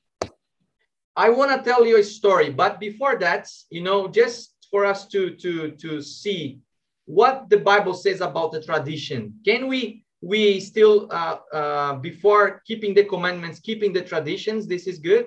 I 1.16 1.28
want 1.28 1.51
to 1.51 1.59
tell 1.70 1.85
you 1.85 1.97
a 1.99 2.05
story, 2.05 2.49
but 2.62 2.72
before 2.81 3.14
that, 3.18 3.45
you 3.68 3.83
know, 3.83 4.09
just 4.20 4.41
for 4.70 4.87
us 4.93 5.01
to 5.12 5.20
to 5.43 5.53
to 5.83 6.01
see 6.01 6.61
what 7.05 7.51
the 7.51 7.59
Bible 7.70 7.95
says 8.05 8.20
about 8.20 8.53
the 8.53 8.62
tradition. 8.62 9.20
Can 9.45 9.66
we 9.72 10.05
we 10.22 10.61
still 10.61 11.09
uh, 11.11 11.39
uh, 11.53 11.95
before 11.95 12.62
keeping 12.68 12.95
the 12.95 13.05
commandments, 13.05 13.59
keeping 13.59 13.93
the 13.93 14.03
traditions? 14.03 14.66
This 14.66 14.87
is 14.87 14.99
good. 14.99 15.24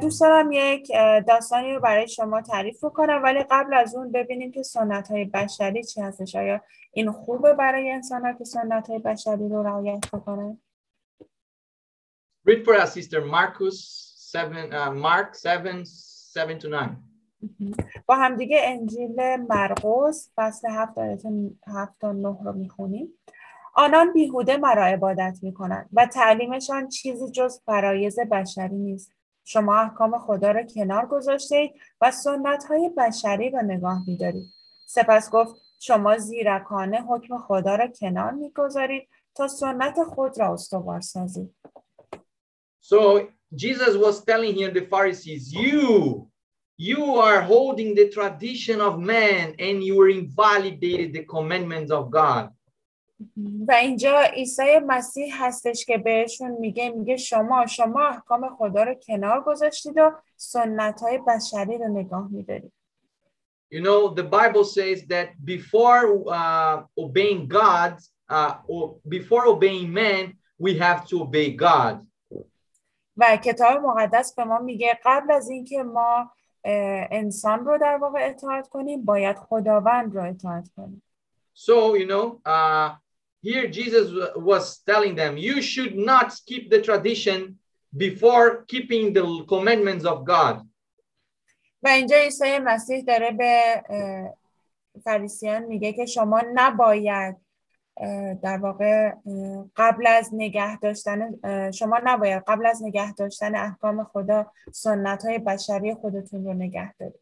دوست 0.00 0.20
دارم 0.20 0.52
یک 0.52 0.92
داستانی 1.28 1.74
رو 1.74 1.80
برای 1.80 2.08
شما 2.08 2.42
تعریف 2.42 2.80
کنم 2.80 3.20
ولی 3.22 3.44
قبل 3.50 3.74
از 3.74 3.94
اون 3.94 4.12
ببینیم 4.12 4.50
که 4.50 4.62
سنت 4.62 5.10
های 5.10 5.24
بشری 5.24 5.84
چی 5.84 6.00
هستش. 6.00 6.36
آیا 6.36 6.60
این 6.92 7.10
خوبه 7.10 7.54
برای 7.54 7.90
انسان 7.90 8.38
که 8.38 8.44
سنت 8.44 8.90
های 8.90 8.98
بشری 8.98 9.48
رو 9.48 9.62
رعایت 9.62 10.04
بکنن؟ 10.12 10.58
Read 12.48 12.64
for 12.64 12.74
us, 12.74 12.94
Sister 12.94 13.20
Marcus 13.20 13.78
7, 14.34 14.52
uh, 14.72 14.90
Mark 14.90 15.36
7, 15.44 15.66
7 16.36 16.58
to 16.58 16.68
9. 16.68 16.96
با 18.06 18.16
همدیگه 18.16 18.60
انجیل 18.62 19.36
مرقس 19.48 20.30
فصل 20.36 20.68
7 20.70 20.98
7 21.66 21.98
تا 22.00 22.12
9 22.12 22.38
رو 22.44 22.52
می‌خونیم. 22.52 23.18
آنان 23.74 24.12
بیهوده 24.12 24.56
مرا 24.56 24.84
عبادت 24.84 25.38
می‌کنند 25.42 25.88
و 25.92 26.06
تعلیمشان 26.06 26.88
چیزی 26.88 27.30
جز 27.30 27.60
فرایز 27.66 28.18
بشری 28.20 28.76
نیست. 28.76 29.12
شما 29.44 29.76
احکام 29.76 30.18
خدا 30.18 30.50
را 30.50 30.62
کنار 30.74 31.06
گذاشته 31.06 31.70
و 32.00 32.10
سنت 32.10 32.64
های 32.64 32.90
بشری 32.98 33.50
را 33.50 33.60
نگاه 33.60 34.02
میدارید 34.06 34.52
سپس 34.86 35.30
گفت 35.30 35.54
شما 35.80 36.18
زیرکانه 36.18 37.02
حکم 37.02 37.38
خدا 37.38 37.74
را 37.74 37.86
کنار 37.86 38.30
می‌گذارید 38.30 39.08
تا 39.34 39.48
سنت 39.48 40.04
خود 40.04 40.40
را 40.40 40.52
استوار 40.52 41.00
سازید 41.00 41.54
So 42.80 43.28
Jesus 43.54 43.96
was 43.96 44.24
telling 44.24 44.54
here 44.54 44.70
the 44.70 44.86
Pharisees, 44.92 45.52
you, 45.52 46.28
you 46.76 47.14
are 47.14 47.40
holding 47.42 47.94
the 47.94 48.08
tradition 48.08 48.80
of 48.80 48.98
man 48.98 49.54
and 49.58 49.84
you 49.84 50.00
are 50.00 50.08
invalidated 50.08 51.12
the 51.12 51.24
commandments 51.24 51.92
of 51.92 52.10
God. 52.10 52.50
و 53.68 53.72
اینجا 53.72 54.20
عیسی 54.20 54.78
مسیح 54.86 55.44
هستش 55.44 55.84
که 55.86 55.98
بهشون 55.98 56.50
میگه 56.50 56.90
میگه 56.90 57.16
شما 57.16 57.66
شما 57.66 58.08
احکام 58.08 58.56
خدا 58.58 58.82
رو 58.82 58.94
کنار 58.94 59.40
گذاشتید 59.40 59.94
و 59.96 60.12
سنت 60.36 61.00
های 61.00 61.18
بشری 61.18 61.78
رو 61.78 61.88
نگاه 61.88 62.28
میدارید 62.30 62.72
You 63.74 63.80
know, 63.80 64.12
the 64.20 64.28
Bible 64.38 64.64
says 64.64 64.98
that 65.06 65.28
before 65.54 66.02
uh, 66.40 66.82
obeying 67.04 67.42
God, 67.48 67.94
uh, 68.28 68.52
or 68.68 68.82
before 69.08 69.46
obeying 69.46 69.90
man, 69.90 70.24
we 70.58 70.70
have 70.76 71.00
to 71.08 71.22
obey 71.22 71.50
God. 71.50 72.06
و 73.16 73.36
کتاب 73.36 73.82
مقدس 73.82 74.34
به 74.34 74.44
ما 74.44 74.58
میگه 74.58 74.98
قبل 75.04 75.32
از 75.32 75.50
اینکه 75.50 75.82
ما 75.82 76.30
انسان 77.10 77.64
رو 77.64 77.78
در 77.78 77.96
واقع 77.96 78.28
اطاعت 78.28 78.68
کنیم 78.68 79.04
باید 79.04 79.36
خداوند 79.38 80.14
رو 80.14 80.30
اطاعت 80.30 80.68
کنیم 80.76 81.02
So, 81.54 81.94
you 81.94 82.06
know, 82.06 82.40
uh, 82.46 82.96
here 83.42 83.66
Jesus 83.68 84.06
was 84.36 84.78
telling 84.90 85.14
them, 85.14 85.36
you 85.36 85.60
should 85.60 85.94
not 85.96 86.28
keep 86.46 86.70
the 86.70 86.80
tradition 86.80 87.58
before 87.96 88.64
keeping 88.72 89.12
the 89.12 89.44
commandments 89.48 90.04
of 90.04 90.24
God. 90.24 90.56
و 91.82 91.88
اینجا 91.88 92.16
عیسی 92.16 92.58
مسیح 92.58 93.04
داره 93.04 93.30
به 93.30 93.82
فریسیان 95.04 95.64
میگه 95.64 95.92
که 95.92 96.06
شما 96.06 96.42
نباید 96.54 97.36
در 98.42 98.58
واقع 98.58 99.12
قبل 99.76 100.06
از 100.06 100.30
نگه 100.32 100.78
داشتن 100.78 101.30
شما 101.70 102.00
نباید 102.04 102.42
قبل 102.46 102.66
از 102.66 102.82
نگه 102.82 103.12
داشتن 103.12 103.54
احکام 103.54 104.04
خدا 104.04 104.52
سنت 104.72 105.24
های 105.24 105.38
بشری 105.38 105.94
خودتون 105.94 106.44
رو 106.44 106.54
نگه 106.54 106.94
دارید 106.94 107.21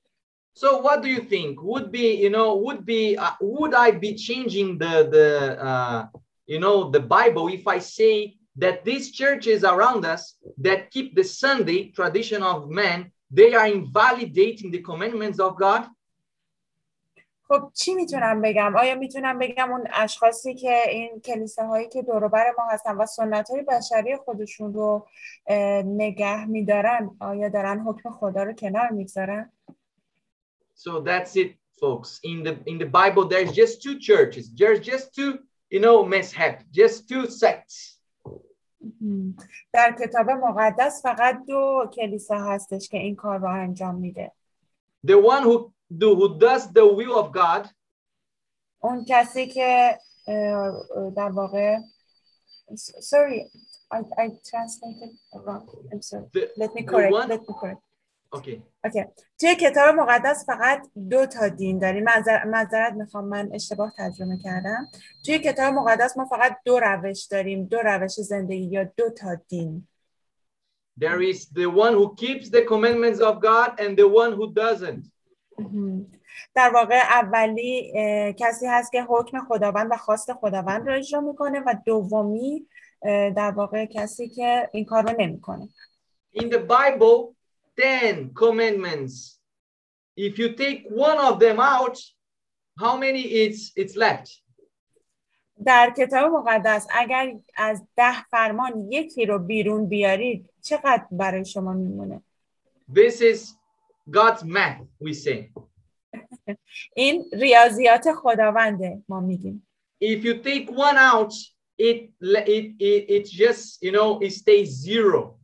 So 0.62 0.76
what 0.86 1.00
do 1.02 1.08
you 1.08 1.22
think? 1.32 1.62
Would 1.62 1.90
be, 1.90 2.08
you 2.24 2.28
know, 2.28 2.48
would 2.56 2.84
be, 2.84 3.16
uh, 3.16 3.32
would 3.40 3.72
I 3.72 3.92
be 3.92 4.12
changing 4.14 4.76
the, 4.76 4.94
the, 5.14 5.28
uh, 5.70 6.00
you 6.44 6.61
know, 6.61 6.90
the 6.90 7.00
Bible 7.00 7.48
if 7.48 7.66
I 7.66 7.78
say 7.78 8.36
that 8.56 8.84
these 8.84 9.11
churches 9.11 9.64
around 9.64 10.04
us 10.04 10.22
that 10.58 10.90
keep 10.90 11.14
the 11.14 11.24
Sunday 11.24 11.80
tradition 11.98 12.42
of 12.42 12.68
man, 12.68 13.11
they 13.30 13.54
are 13.54 13.68
invalidating 13.68 14.70
the 14.70 14.82
commandments 14.90 15.40
of 15.40 15.56
God? 15.56 15.82
خب 17.48 17.70
چی 17.74 17.94
می‌تونم 17.94 18.42
بگم؟ 18.42 18.76
آیا 18.76 18.94
می‌تونم 18.94 19.38
بگم 19.38 19.72
اون 19.72 19.84
اشخاصی 19.92 20.54
که 20.54 20.82
این 20.88 21.20
کلیسه 21.20 21.64
هایی 21.64 21.88
که 21.88 22.02
دوروبر 22.02 22.54
ما 22.58 22.64
هستن 22.70 22.96
و 22.96 23.06
سنت 23.06 23.50
های 23.50 23.62
بشری 23.62 24.16
خودشون 24.16 24.74
رو 24.74 25.06
نگه 25.84 26.44
میدارن 26.44 27.11
آیا 27.20 27.48
دارن 27.48 27.78
حکم 27.78 28.11
خدا 28.11 28.42
رو 28.42 28.52
کنار 28.52 28.90
می‌گذارن؟ 28.90 29.52
So 30.80 31.01
that's 31.01 31.36
it, 31.36 31.55
folks. 31.80 32.19
In 32.23 32.43
the 32.43 32.59
in 32.65 32.78
the 32.78 32.86
Bible, 32.86 33.28
there's 33.28 33.51
just 33.51 33.82
two 33.82 33.99
churches. 33.99 34.51
There's 34.53 34.80
just 34.80 35.15
two 35.15 35.39
you 35.69 35.80
know, 35.80 36.03
mezheb, 36.03 36.63
just 36.71 37.09
two 37.09 37.28
sects. 37.30 37.99
مهم. 38.82 39.36
در 39.73 39.95
کتاب 39.99 40.30
مقدس 40.30 41.01
فقط 41.03 41.38
دو 41.47 41.89
کلیسا 41.93 42.36
هستش 42.36 42.89
که 42.89 42.97
این 42.97 43.15
کار 43.15 43.39
رو 43.39 43.49
انجام 43.49 43.95
میده 43.95 44.32
The 45.07 45.17
one 45.17 45.43
who 45.43 45.71
do, 45.97 46.15
who 46.15 46.39
does 46.39 46.67
the 46.67 46.86
will 46.86 47.15
of 47.15 47.32
God 47.32 47.69
اون 48.80 49.05
کسی 49.07 49.47
که 49.47 49.97
اه، 50.28 50.36
اه، 50.36 51.09
در 51.15 51.30
واقع 51.30 51.78
sorry 52.99 53.49
I, 53.93 53.97
I 53.97 54.28
translated 54.51 55.11
wrong 55.34 55.67
I'm 55.91 56.01
sorry 56.01 56.30
the, 56.34 56.51
let 56.57 56.73
me 56.76 56.82
the 56.82 56.88
correct 56.88 57.13
one 57.13 57.28
let 57.30 57.41
me 57.41 57.55
correct 57.61 57.82
Okay 58.37 58.62
okay. 58.87 59.05
توی 59.39 59.55
کتاب 59.55 59.95
مقدس 59.95 60.47
فقط 60.47 60.83
دو 61.11 61.26
تا 61.26 61.49
دین 61.49 61.78
داریم. 61.78 62.05
معذر- 62.05 62.45
معذرت 62.45 62.93
می‌خوام 62.93 63.24
من 63.24 63.51
اشتباه 63.53 63.93
ترجمه 63.97 64.39
کردم. 64.45 64.89
توی 65.26 65.39
کتاب 65.39 65.74
مقدس 65.74 66.16
ما 66.16 66.24
فقط 66.24 66.57
دو 66.64 66.81
روش 66.81 67.26
داریم. 67.26 67.64
دو 67.64 67.78
روش 67.78 68.12
زندگی 68.12 68.64
یا 68.64 68.85
دو 68.97 69.11
تا 69.11 69.35
دین. 69.49 69.89
There 71.01 71.20
is 71.33 71.39
the 71.61 71.68
one 71.85 71.95
who 71.99 72.07
keeps 72.22 72.47
the 72.51 72.62
commandments 72.72 73.20
of 73.20 73.35
God 73.41 73.68
and 73.83 73.97
the 73.97 74.09
one 74.22 74.33
who 74.39 74.47
doesn't. 74.55 75.11
در 76.55 76.70
واقع 76.74 77.01
اولی 77.11 77.93
کسی 78.39 78.66
هست 78.66 78.93
که 78.93 79.03
حکم 79.03 79.41
خداوند 79.49 79.89
و 79.91 79.97
خواست 79.97 80.33
خداوند 80.33 80.89
رو 80.89 80.97
اجرا 80.97 81.20
می‌کنه 81.20 81.61
و 81.66 81.74
دومی 81.87 82.66
در 83.37 83.51
واقع 83.51 83.87
کسی 83.87 84.28
که 84.28 84.68
این 84.72 84.85
کار 84.85 85.03
رو 85.03 85.14
نمی‌کنه. 85.18 85.68
In 86.37 86.43
the 86.43 86.59
Bible 86.59 87.39
10 87.78 88.32
commandments 88.34 89.39
if 90.15 90.39
you 90.39 90.53
take 90.53 90.86
one 90.89 91.17
of 91.17 91.39
them 91.39 91.59
out 91.59 91.97
how 92.80 92.97
many 92.97 93.21
it's 93.21 93.71
it's 93.76 93.95
left 93.95 94.41
در 95.65 95.93
کتاب 95.97 96.32
مقدس 96.32 96.88
اگر 96.91 97.34
از 97.55 97.88
ده 97.95 98.23
فرمان 98.32 98.91
یکی 98.91 99.26
رو 99.26 99.39
بیرون 99.39 99.88
بیارید 99.88 100.49
چقدر 100.61 101.05
برای 101.11 101.45
شما 101.45 101.73
میمونه 101.73 102.21
this 102.93 103.21
is 103.21 103.53
God's 104.11 104.43
math 104.43 104.82
we 105.01 105.13
say 105.13 105.51
این 106.95 107.26
ریاضیات 107.34 108.11
خداونده 108.11 109.03
ما 109.09 109.19
میگیم 109.19 109.67
if 110.03 110.23
you 110.23 110.34
take 110.43 110.69
one 110.69 110.97
out 110.97 111.34
it 111.78 112.09
it 112.21 112.65
it, 112.80 113.09
it 113.09 113.26
just 113.26 113.84
you 113.84 113.91
know 113.91 114.19
it 114.21 114.32
stays 114.32 114.69
zero 114.69 115.38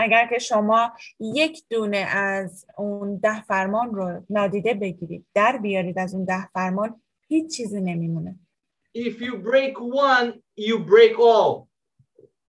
اگر 0.00 0.28
که 0.28 0.38
شما 0.38 0.92
یک 1.20 1.64
دونه 1.70 1.96
از 1.96 2.66
اون 2.78 3.16
ده 3.16 3.42
فرمان 3.42 3.94
رو 3.94 4.22
نادیده 4.30 4.74
بگیرید 4.74 5.26
در 5.34 5.58
بیارید 5.62 5.98
از 5.98 6.14
اون 6.14 6.24
ده 6.24 6.46
فرمان 6.46 7.02
هیچ 7.28 7.56
چیزی 7.56 7.80
نمیمونه. 7.80 8.38
If 8.98 9.20
you 9.20 9.34
break 9.36 9.76
one 9.78 10.32
you 10.60 10.78
break 10.78 11.16
all. 11.18 11.66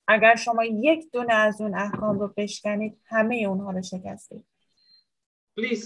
اگر 0.08 0.36
شما 0.36 0.64
یک 0.64 1.10
دونه 1.12 1.34
از 1.34 1.60
اون 1.60 1.74
احکام 1.74 2.18
رو 2.18 2.34
بشکنید 2.36 3.00
همه 3.04 3.36
اونها 3.36 3.70
رو 3.70 3.82
شکستید. 3.82 4.44
Please 5.60 5.84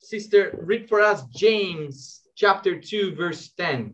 sister 0.00 0.64
read 0.68 0.88
for 0.88 1.00
us 1.00 1.20
James 1.42 1.96
chapter 2.34 2.80
2 2.80 3.16
verse 3.16 3.54
10 3.56 3.92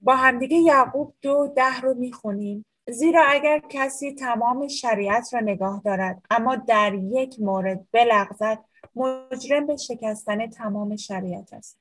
با 0.00 0.16
همدیگه 0.16 0.56
یعقوب 0.56 1.14
دو 1.22 1.52
ده 1.56 1.80
رو 1.80 1.94
می‌خونیم. 1.94 2.64
زیرا 2.90 3.24
اگر 3.28 3.62
کسی 3.68 4.14
تمام 4.14 4.68
شریعت 4.68 5.34
را 5.34 5.40
نگاه 5.40 5.82
دارد 5.84 6.22
اما 6.30 6.56
در 6.56 6.94
یک 6.94 7.40
مورد 7.40 7.86
بلغزد 7.92 8.64
مجرم 8.96 9.66
به 9.66 9.76
شکستن 9.76 10.50
تمام 10.50 10.96
شریعت 10.96 11.52
است. 11.52 11.78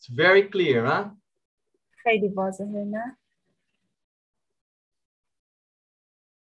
It's 0.00 0.08
very 0.08 0.42
clear 0.42 0.86
huh? 0.86 1.04
خیلی 1.90 2.28
واضحه 2.28 2.84
نه؟ 2.84 3.18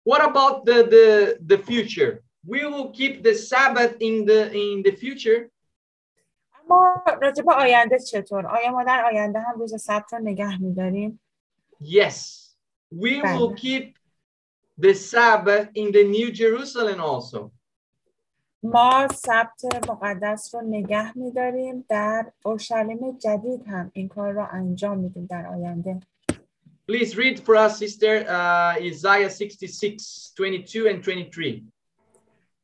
What 0.09 0.21
about 0.21 0.65
the 0.65 0.83
the 0.93 1.37
the 1.49 1.57
future? 1.57 2.23
We 2.47 2.65
will 2.65 2.89
keep 2.91 3.23
the 3.23 3.35
sabbath 3.35 3.95
in 3.99 4.25
the 4.25 4.51
in 4.53 4.83
the 4.83 4.95
future. 4.95 5.51
اما 6.63 7.03
راجع 7.21 7.43
به 7.43 7.53
آینده 7.53 7.99
چطور؟ 7.99 8.47
آیا 8.47 8.71
ما 8.71 8.83
در 8.83 9.05
آینده 9.05 9.39
هم 9.39 9.59
روز 9.59 9.81
سبت 9.81 10.13
رو 10.13 10.19
نگه 10.19 10.61
میداریم؟ 10.61 11.19
Yes. 11.81 12.17
We 12.91 13.21
will 13.21 13.49
Right. 13.51 13.59
keep 13.61 13.97
the 14.77 14.93
sabbath 14.93 15.69
in 15.75 15.91
the 15.91 16.03
new 16.03 16.31
jerusalem 16.31 16.99
also. 17.01 17.51
ما 18.63 19.07
سبت 19.07 19.89
مقدس 19.89 20.55
رو 20.55 20.61
نگه 20.61 21.17
میداریم 21.17 21.85
در 21.89 22.31
اورشلیم 22.45 23.17
جدید 23.17 23.67
هم. 23.67 23.91
این 23.93 24.07
کار 24.07 24.31
رو 24.31 24.47
انجام 24.51 24.97
میدیم 24.97 25.25
در 25.25 25.47
آینده. 25.47 25.99
Please 26.91 27.15
read 27.15 27.39
for 27.39 27.55
us 27.55 27.77
sister 27.79 28.25
uh, 28.27 28.75
isaiah 28.81 29.29
66 29.29 30.33
22 30.37 30.87
and 30.89 31.03
23 31.03 31.61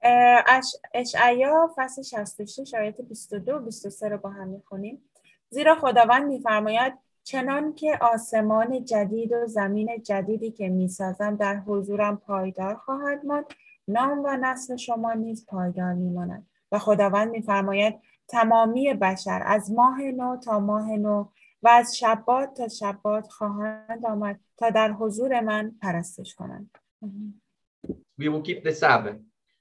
اه، 0.02 0.44
اش... 0.48 0.66
اشعیا 0.94 1.74
فصل 1.78 2.02
66 2.02 2.74
آیات 2.74 3.02
22 3.02 3.56
و 3.56 3.60
23 3.60 4.10
رو 4.10 4.18
با 4.18 4.30
هم 4.30 4.48
می‌خونیم. 4.48 5.02
زیرا 5.50 5.76
خداوند 5.76 6.26
میفرماید 6.28 6.94
چنان 7.28 7.74
که 7.74 7.98
آسمان 8.02 8.86
جدید 8.86 9.32
و 9.32 9.48
زمین 9.48 10.04
جدیدی 10.04 10.52
که 10.52 10.70
می‌سازم 10.70 11.36
در 11.36 11.56
حضورم 11.56 12.18
پایدار 12.18 12.76
خواهد 12.76 13.26
ماند. 13.26 13.46
نام 13.88 14.24
و 14.26 14.38
نسل 14.42 14.76
شما 14.76 15.14
نیز 15.14 15.46
پایدار 15.46 15.94
میماند. 15.94 16.48
و 16.72 16.80
خداوند 16.80 17.32
میفرماید 17.32 17.96
تمامی 18.28 18.94
بشر 18.94 19.44
از 19.46 19.72
ماه 19.72 20.02
نو 20.02 20.38
تا 20.38 20.60
ماه 20.60 20.92
نو 20.92 21.26
و 21.64 21.70
از 21.70 21.98
شبات 21.98 22.54
تا 22.54 22.68
شبات 22.68 23.28
خواهند 23.28 24.06
آمد 24.06 24.40
تا 24.58 24.70
در 24.70 24.92
حضور 24.92 25.40
من 25.40 25.72
پرستش 25.82 26.36
کنند. 26.36 26.78
We 28.20 28.30
will 28.30 28.42
keep 28.42 28.64
the 28.64 28.74
sabbath. 28.74 29.20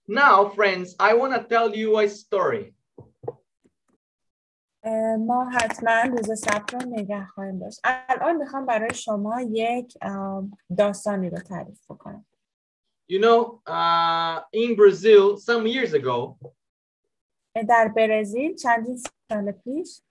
Now 0.08 0.48
friends 0.58 0.88
i 1.00 1.10
want 1.20 1.32
to 1.34 1.42
tell 1.54 1.68
you 1.74 1.98
a 1.98 2.08
story. 2.08 2.75
ما 5.19 5.49
حتما 5.49 6.01
روز 6.17 6.39
سبت 6.39 6.73
رو 6.73 6.79
نگه 6.89 7.25
خواهیم 7.25 7.59
داشت 7.59 7.79
الان 7.83 8.35
میخوام 8.37 8.65
برای 8.65 8.93
شما 8.93 9.41
یک 9.41 9.97
ام، 10.01 10.57
داستانی 10.77 11.29
رو 11.29 11.37
تعریف 11.37 11.91
بکنم 11.91 12.25
you 13.11 13.19
know 13.19 13.61
uh, 13.67 14.39
in 14.53 14.75
brazil 14.75 15.37
some 15.37 15.67
years 15.67 15.93
ago 15.93 16.35
در 17.69 17.87
برزیل 17.95 18.55
چندین 18.55 18.99
سال 19.31 19.51
پیش 19.51 20.01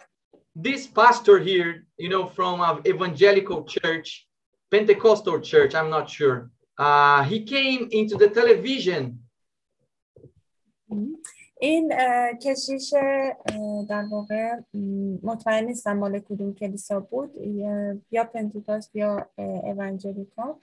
this 0.59 0.87
pastor 0.87 1.39
here 1.39 1.87
you 1.99 2.09
know 2.09 2.27
from 2.27 2.61
an 2.61 2.83
evangelical 2.87 3.65
church 3.65 4.29
pentecostal 4.71 5.41
church 5.41 5.75
i'm 5.75 5.91
not 5.91 6.09
sure 6.09 6.51
uh, 6.79 7.23
he 7.23 7.39
came 7.45 7.89
into 7.91 8.17
the 8.17 8.29
television 8.29 9.24
این 11.65 11.93
اه، 11.99 12.33
کشیش 12.43 12.95
اه، 12.95 13.87
در 13.89 14.05
واقع 14.11 14.53
م، 14.75 15.17
مطمئن 15.23 15.65
نیستم 15.65 15.97
مال 15.97 16.19
کدوم 16.19 16.55
کلیسا 16.55 17.01
بود 17.01 17.31
یا- 17.37 17.97
یا 18.11 18.25
پنتیکاست 18.25 18.97
یا 18.97 19.27
اه، 19.39 19.47
اونجلیکا 19.65 20.59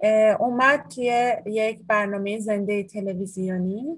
اه، 0.00 0.36
اومد 0.40 0.88
توی 0.94 1.36
یک 1.46 1.78
برنامه 1.86 2.38
زنده 2.38 2.82
تلویزیونی 2.82 3.96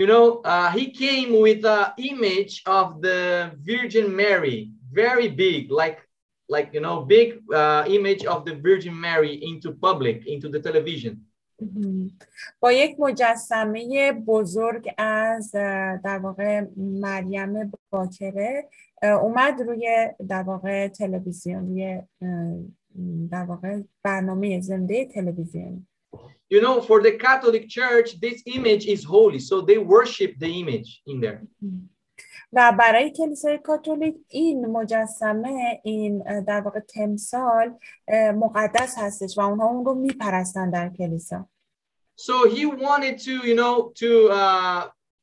you 0.00 0.06
know 0.06 0.40
uh, 0.44 0.70
he 0.76 0.84
came 1.02 1.30
with 1.46 1.62
an 1.64 1.86
image 2.10 2.54
of 2.78 2.86
the 3.06 3.18
virgin 3.70 4.06
mary 4.22 4.58
very 5.02 5.28
big 5.28 5.62
like 5.80 5.98
like 6.54 6.68
you 6.76 6.80
know 6.86 6.96
big 7.16 7.28
uh, 7.60 7.82
image 7.98 8.22
of 8.34 8.38
the 8.46 8.54
virgin 8.66 8.94
mary 9.06 9.34
into 9.50 9.68
public 9.86 10.18
into 10.34 10.48
the 10.54 10.60
television 10.68 11.14
مهم. 11.14 11.30
با 12.59 12.71
یک 12.71 12.99
مجسمه 12.99 14.11
بزرگ 14.11 14.89
از 14.97 15.51
در 16.03 16.19
واقع 16.23 16.65
مریم 16.77 17.71
باکره 17.89 18.69
اومد 19.03 19.61
روی 19.61 20.09
در 20.29 20.43
واقع 20.43 20.87
تلویزیون 20.87 21.67
روی 21.67 22.01
در 23.31 23.43
واقع 23.43 23.81
برنامه 24.03 24.61
زنده 24.61 25.05
تلویزیون. 25.05 25.87
You 26.53 26.61
know 26.61 26.79
for 26.81 27.01
the 27.01 27.13
catholic 27.25 27.67
church 27.67 28.19
this 28.19 28.43
image 28.57 28.85
is 28.85 29.03
holy 29.03 29.39
so 29.39 29.61
they 29.61 29.77
worship 29.77 30.31
the 30.39 30.51
image 30.61 31.01
in 31.07 31.19
there. 31.21 31.41
و 32.52 32.72
برای 32.78 33.10
کلیسای 33.10 33.58
کاتولیک 33.58 34.14
این 34.28 34.66
مجسمه 34.66 35.80
این 35.84 36.22
اه، 36.26 36.40
در 36.40 36.60
واقع 36.60 36.80
تمثال 36.80 37.74
اه، 38.08 38.32
مقدس 38.32 38.98
هستش 38.98 39.38
و 39.38 39.40
اونها 39.40 39.66
اون 39.66 39.84
رو 39.84 39.94
میپرستن 39.94 40.70
در 40.70 40.88
کلیسا 40.88 41.48
so 42.20 42.48
he 42.54 42.66
wanted 42.66 43.18
to 43.26 43.34
you 43.48 43.54
know 43.60 43.74
to 44.00 44.10
uh 44.40 44.82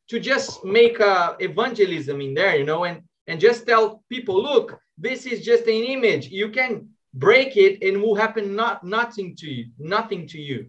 to 0.10 0.20
just 0.20 0.66
make 0.66 1.00
a 1.00 1.36
evangelism 1.40 2.18
in 2.22 2.34
there 2.34 2.56
you 2.60 2.66
know 2.66 2.82
and 2.90 2.98
and 3.28 3.40
just 3.40 3.68
tell 3.68 4.04
people 4.10 4.36
look 4.50 4.68
this 5.08 5.26
is 5.32 5.46
just 5.46 5.64
an 5.76 5.84
image 5.96 6.24
you 6.42 6.50
can 6.58 6.72
break 7.14 7.58
it 7.66 7.74
and 7.86 8.02
will 8.02 8.16
happen 8.16 8.56
not 8.56 8.84
nothing 8.84 9.36
to 9.36 9.48
you 9.56 9.66
nothing 9.78 10.26
to 10.34 10.40
you 10.40 10.60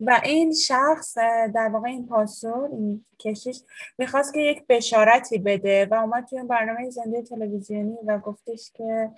و 0.00 0.20
این 0.24 0.54
شخص 0.54 1.18
در 1.54 1.70
واقع 1.72 1.88
این 1.88 2.06
پاسور 2.06 2.68
این 2.72 3.04
کشیش 3.18 3.60
می‌خواست 3.98 4.34
که 4.34 4.40
یک 4.40 4.66
بشارتی 4.68 5.38
بده 5.38 5.86
و 5.90 5.94
اومد 5.94 6.24
توی 6.24 6.42
برنامه 6.42 6.90
زنده 6.90 7.22
تلویزیونی 7.22 7.96
و 8.06 8.18
گفتش 8.18 8.72
که 8.74 9.10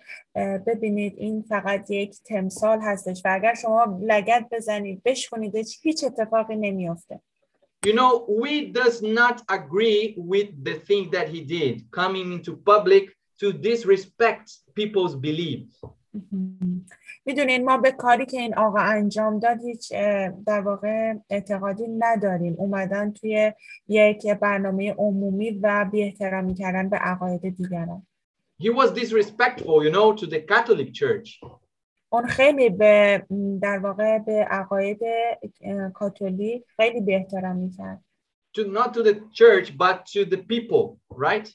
ببینید 0.67 1.15
این 1.17 1.43
فقط 1.43 1.91
یک 1.91 2.17
تمثال 2.25 2.81
هستش 2.81 3.23
و 3.25 3.29
اگر 3.33 3.55
شما 3.55 3.99
لگت 4.03 4.47
بزنید 4.53 5.03
بشکنید 5.03 5.57
هیچ 5.83 6.05
اتفاقی 6.05 6.57
نمیافته 6.57 7.21
You 7.87 7.95
know, 7.95 8.27
we 8.29 8.55
does 8.73 9.03
not 9.03 9.37
agree 9.49 10.17
with 10.19 10.49
the 10.65 10.75
thing 10.75 11.11
that 11.13 11.29
he 11.29 11.41
did, 11.43 11.75
coming 11.93 12.33
into 12.33 12.57
public 12.57 13.05
to 13.41 13.53
disrespect 13.53 14.47
people's 14.75 15.15
beliefs. 15.15 15.81
می‌دونین 17.25 17.65
ما 17.65 17.77
به 17.77 17.91
کاری 17.91 18.27
که 18.27 18.41
این 18.41 18.55
آقا 18.55 18.79
انجام 18.79 19.39
داد 19.39 19.61
هیچ 19.61 19.93
در 20.47 20.61
واقع 20.61 21.15
اعتقادی 21.31 21.89
نداریم. 21.99 22.55
اومدن 22.59 23.13
توی 23.13 23.53
یک 23.89 24.27
برنامه 24.27 24.93
عمومی 24.93 25.51
و 25.51 25.87
بی 25.93 26.03
احترامی 26.03 26.55
کردن 26.55 26.89
به 26.89 26.97
عقاید 26.97 27.57
دیگران. 27.57 28.07
He 28.63 28.71
was 28.71 28.91
disrespectful, 28.91 29.85
you 29.85 29.91
know, 29.91 30.13
to 30.21 30.27
the 30.27 30.41
Catholic 30.41 30.93
Church. 30.93 31.45
اون 32.11 32.27
خیلی 32.27 32.71
به 32.71 33.23
در 33.63 33.79
واقع 33.79 34.19
به 34.19 34.33
عقاید 34.33 34.99
کاتولیک 35.95 36.65
خیلی 36.77 37.01
بی 37.01 37.15
احترامی 37.15 37.71
کرد. 37.71 38.05
To 38.56 38.68
not 38.68 38.94
to 38.94 39.02
the 39.04 39.16
church, 39.34 39.76
but 39.76 40.06
to 40.14 40.26
the 40.26 40.38
people, 40.38 41.00
right? 41.10 41.48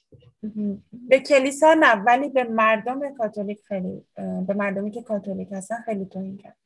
به 0.92 1.18
کلیسا 1.18 1.74
نه 1.74 1.94
ولی 1.94 2.28
به 2.28 2.44
مردم 2.44 3.14
کاتولیک 3.14 3.60
خیلی 3.68 4.04
به 4.46 4.54
مردمی 4.54 4.90
که 4.90 5.02
کاتولیک 5.02 5.48
هستن 5.52 5.76
خیلی 5.84 6.06
توهین 6.06 6.36
کرد 6.36 6.56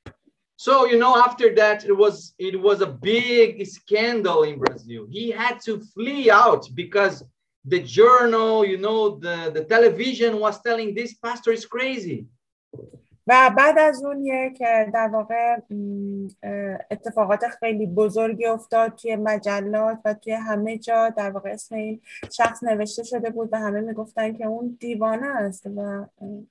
So 0.56 0.86
you 0.86 0.96
know, 0.96 1.16
after 1.28 1.52
that, 1.60 1.84
it 1.84 1.96
was 2.04 2.34
it 2.38 2.56
was 2.60 2.78
a 2.82 2.86
big 2.86 3.66
scandal 3.66 4.40
in 4.44 4.60
Brazil. 4.64 5.02
He 5.10 5.24
had 5.42 5.56
to 5.66 5.80
flee 5.92 6.30
out 6.30 6.64
because 6.82 7.24
the 7.72 7.80
journal, 7.98 8.64
you 8.64 8.78
know, 8.86 9.00
the 9.24 9.50
the 9.56 9.64
television 9.74 10.32
was 10.38 10.60
telling 10.66 10.94
this 10.94 11.12
pastor 11.24 11.52
is 11.58 11.64
crazy. 11.66 12.18
و 13.27 13.51
بعد 13.57 13.79
از 13.79 14.03
اون 14.03 14.25
یک 14.25 14.59
در 14.93 15.09
واقع 15.13 15.57
اتفاقات 16.91 17.47
خیلی 17.59 17.85
بزرگی 17.85 18.45
افتاد 18.45 18.95
توی 18.95 19.15
مجلات 19.15 19.99
و 20.05 20.13
توی 20.13 20.33
همه 20.33 20.77
جا 20.77 21.09
در 21.09 21.31
واقع 21.31 21.49
اسم 21.49 21.75
این 21.75 22.01
شخص 22.31 22.63
نوشته 22.63 23.03
شده 23.03 23.29
بود 23.29 23.49
و 23.51 23.59
همه 23.59 23.81
می‌گفتن 23.81 24.33
که 24.33 24.45
اون 24.45 24.77
دیوانه 24.79 25.27
است 25.27 25.67
و 25.75 26.05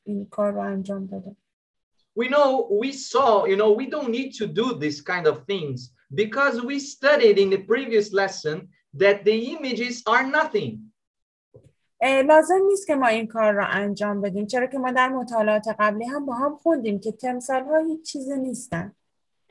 این 0.05 0.27
کار 0.31 0.53
رو 0.53 0.61
انجام 0.61 1.07
داده 1.07 1.37
We 2.19 2.29
know, 2.29 2.67
we 2.71 2.93
saw, 2.93 3.45
you 3.45 3.57
know, 3.61 3.71
we 3.73 3.87
don't 3.95 4.11
need 4.11 4.33
to 4.41 4.47
do 4.47 4.67
this 4.85 5.03
kind 5.03 5.27
of 5.27 5.45
things 5.45 5.93
because 6.23 6.63
we 6.63 6.79
studied 6.79 7.37
in 7.39 7.51
the 7.51 7.63
previous 7.73 8.11
lesson 8.11 8.69
that 8.95 9.25
the 9.27 9.37
images 9.57 10.03
are 10.07 10.25
nothing. 10.39 10.86
لازم 12.02 12.62
نیست 12.68 12.88
که 12.88 12.96
ما 12.96 13.08
این 13.08 13.28
کار 13.28 13.54
را 13.54 13.66
انجام 13.66 14.22
بدیم 14.22 14.46
چرا 14.46 14.68
که 14.68 14.78
ما 14.78 14.92
در 14.92 15.10
مطالعات 15.10 15.68
قبلی 15.80 16.06
هم 16.06 16.26
با 16.26 16.34
هم 16.34 16.56
خوندیم 16.56 17.00
که 17.00 17.12
تمثال 17.12 17.64
ها 17.64 17.78
هیچ 17.78 18.12
چیزی 18.12 18.38
نیستن 18.38 18.96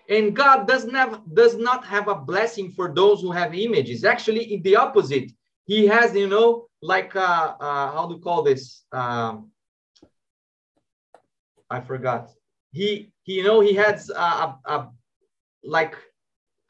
And 0.09 0.35
God 0.35 0.67
does 0.67 0.85
not, 0.87 1.11
does 1.35 1.55
not 1.57 1.85
have 1.85 2.09
a 2.09 2.17
blessing 2.31 2.73
for 2.73 2.93
those 2.93 3.23
who 3.23 3.31
have 3.31 3.55
images. 3.55 4.05
Actually, 4.05 4.43
in 4.55 4.61
the 4.63 4.75
opposite, 4.75 5.31
He 5.71 5.87
has, 5.87 6.17
you 6.17 6.27
know, 6.27 6.67
like, 6.83 7.15
uh, 7.15 7.55
uh, 7.61 7.93
how 7.93 8.09
to 8.09 8.19
call 8.19 8.43
this? 8.43 8.83
Um, 8.91 9.53
I 11.71 11.81
forgot. 11.81 12.33
He, 12.73 13.13
he, 13.23 13.35
you 13.35 13.45
know, 13.45 13.61
he 13.61 13.75
has 13.75 14.11
a, 14.11 14.21
a, 14.21 14.59
a, 14.65 14.89
like 15.63 15.95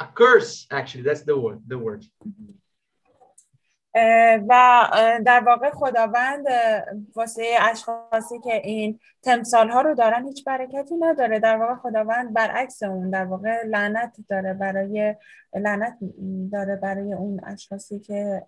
a 0.00 0.06
curse, 0.06 0.66
actually, 0.70 1.04
that's 1.04 1.22
the 1.22 1.34
word, 1.34 1.62
the 1.66 1.78
word. 1.78 2.04
و 4.47 4.89
در 5.25 5.43
واقع 5.45 5.69
خداوند 5.69 6.45
واسه 7.15 7.43
اشخاصی 7.61 8.39
که 8.39 8.61
این 8.63 8.99
تمثال 9.23 9.69
ها 9.69 9.81
رو 9.81 9.95
دارن 9.95 10.25
هیچ 10.25 10.43
برکتی 10.43 10.95
نداره 10.95 11.39
در 11.39 11.57
واقع 11.57 11.75
خداوند 11.75 12.33
برعکس 12.33 12.83
اون 12.83 13.09
در 13.09 13.25
واقع 13.25 13.65
لعنت 13.65 14.17
داره 14.29 14.53
برای 14.53 15.15
لعنت 15.55 15.97
داره 16.51 16.75
برای 16.75 17.13
اون 17.13 17.39
اشخاصی 17.43 17.99
که 17.99 18.43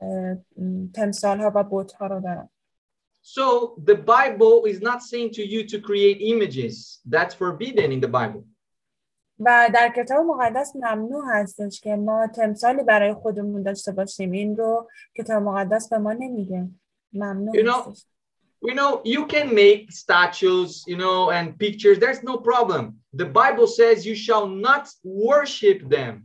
تمثال 0.94 1.40
ها 1.40 1.52
و 1.56 1.64
بوت 1.64 1.94
ها 1.94 2.08
رو 2.08 2.20
دارن 2.20 2.50
So 3.22 3.76
the 3.84 3.96
Bible 3.96 4.64
is 4.72 4.80
not 4.80 5.04
saying 5.04 5.32
to 5.34 5.44
you 5.46 5.68
to 5.68 5.82
create 5.82 6.20
images. 6.22 7.02
That's 7.06 7.36
forbidden 7.36 7.92
in 7.92 8.00
the 8.00 8.08
Bible. 8.08 8.46
و 9.40 9.70
در 9.74 9.94
کتاب 9.96 10.26
مقدس 10.26 10.76
ممنوع 10.76 11.24
هستش 11.28 11.82
که 11.82 11.96
ما 11.96 12.28
تمثالی 12.28 12.84
برای 12.84 13.14
خودمون 13.14 13.64
داشته 13.64 13.92
باشیم 13.92 14.32
این 14.32 14.58
رو 14.58 14.90
کتاب 15.18 15.44
مقدس 15.44 15.90
به 15.90 15.98
ما 15.98 16.14
نمیگه 16.14 16.68
ممنوع 17.14 17.56
You 17.56 17.64
know, 17.64 17.90
هستش 17.90 18.06
we 18.62 18.74
know 18.74 19.02
you 19.06 19.26
can 19.28 19.54
make 19.54 19.92
statues, 19.92 20.84
you 20.88 20.98
know, 20.98 21.30
and 21.30 21.58
pictures. 21.60 22.00
There's 22.00 22.24
no 22.24 22.38
problem. 22.38 22.84
The 23.14 23.26
Bible 23.26 23.68
says 23.68 24.06
you 24.06 24.16
shall 24.16 24.48
not 24.48 24.90
worship 25.04 25.90
them. 25.90 26.24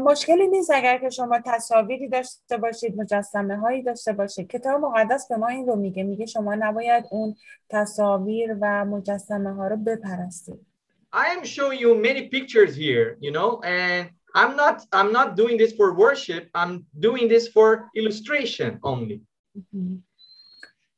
مشکلی 0.00 0.48
نیست 0.48 0.70
اگر 0.70 0.98
که 0.98 1.10
شما 1.10 1.40
تصاویری 1.46 2.08
داشته 2.08 2.56
باشید 2.56 3.00
مجسمه 3.00 3.56
هایی 3.56 3.82
داشته 3.82 4.12
باشید 4.12 4.50
کتاب 4.50 4.80
مقدس 4.80 5.28
به 5.28 5.36
ما 5.36 5.46
این 5.46 5.66
رو 5.66 5.76
میگه 5.76 6.02
میگه 6.02 6.26
شما 6.26 6.54
نباید 6.54 7.04
اون 7.10 7.36
تصاویر 7.68 8.56
و 8.60 8.84
مجسمه 8.84 9.54
ها 9.54 9.68
رو 9.68 9.76
بپرستید 9.76 10.67
I 11.13 11.27
am 11.27 11.43
showing 11.45 11.79
you 11.79 11.95
many 11.95 12.27
pictures 12.27 12.75
here, 12.75 13.17
you 13.19 13.31
know, 13.31 13.61
and 13.63 14.09
I'm 14.35 14.55
not 14.55 14.75
I'm 14.91 15.11
not 15.11 15.35
doing 15.35 15.57
this 15.57 15.73
for 15.73 15.93
worship. 15.93 16.49
I'm 16.55 16.85
doing 16.99 17.27
this 17.27 17.47
for 17.47 17.89
illustration 17.95 18.79
only. 18.83 19.21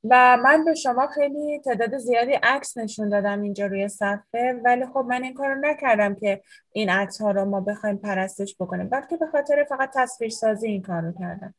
و 0.10 0.38
من 0.44 0.66
به 0.66 0.74
شما 0.74 1.08
خیلی 1.08 1.60
تعداد 1.66 1.98
زیادی 1.98 2.32
عکس 2.32 2.78
نشون 2.78 3.10
دادم 3.10 3.42
اینجا 3.42 3.66
روی 3.66 3.88
صفحه 3.88 4.62
ولی 4.66 4.86
خب 4.94 5.06
من 5.08 5.24
این 5.24 5.34
کارو 5.34 5.56
نکردم 5.62 6.16
که 6.16 6.42
این 6.72 6.90
عکس 6.90 7.22
ها 7.22 7.32
رو 7.32 7.46
ما 7.46 7.62
بخوایم 7.62 7.98
پرستش 7.98 8.56
بکنیم 8.60 8.90
بلکه 8.90 9.18
به 9.18 9.26
خاطر 9.32 9.66
فقط 9.70 9.92
تصویر 9.96 10.30
سازی 10.30 10.68
این 10.68 10.82
کار 10.82 11.02
رو 11.02 11.14
کردم 11.20 11.54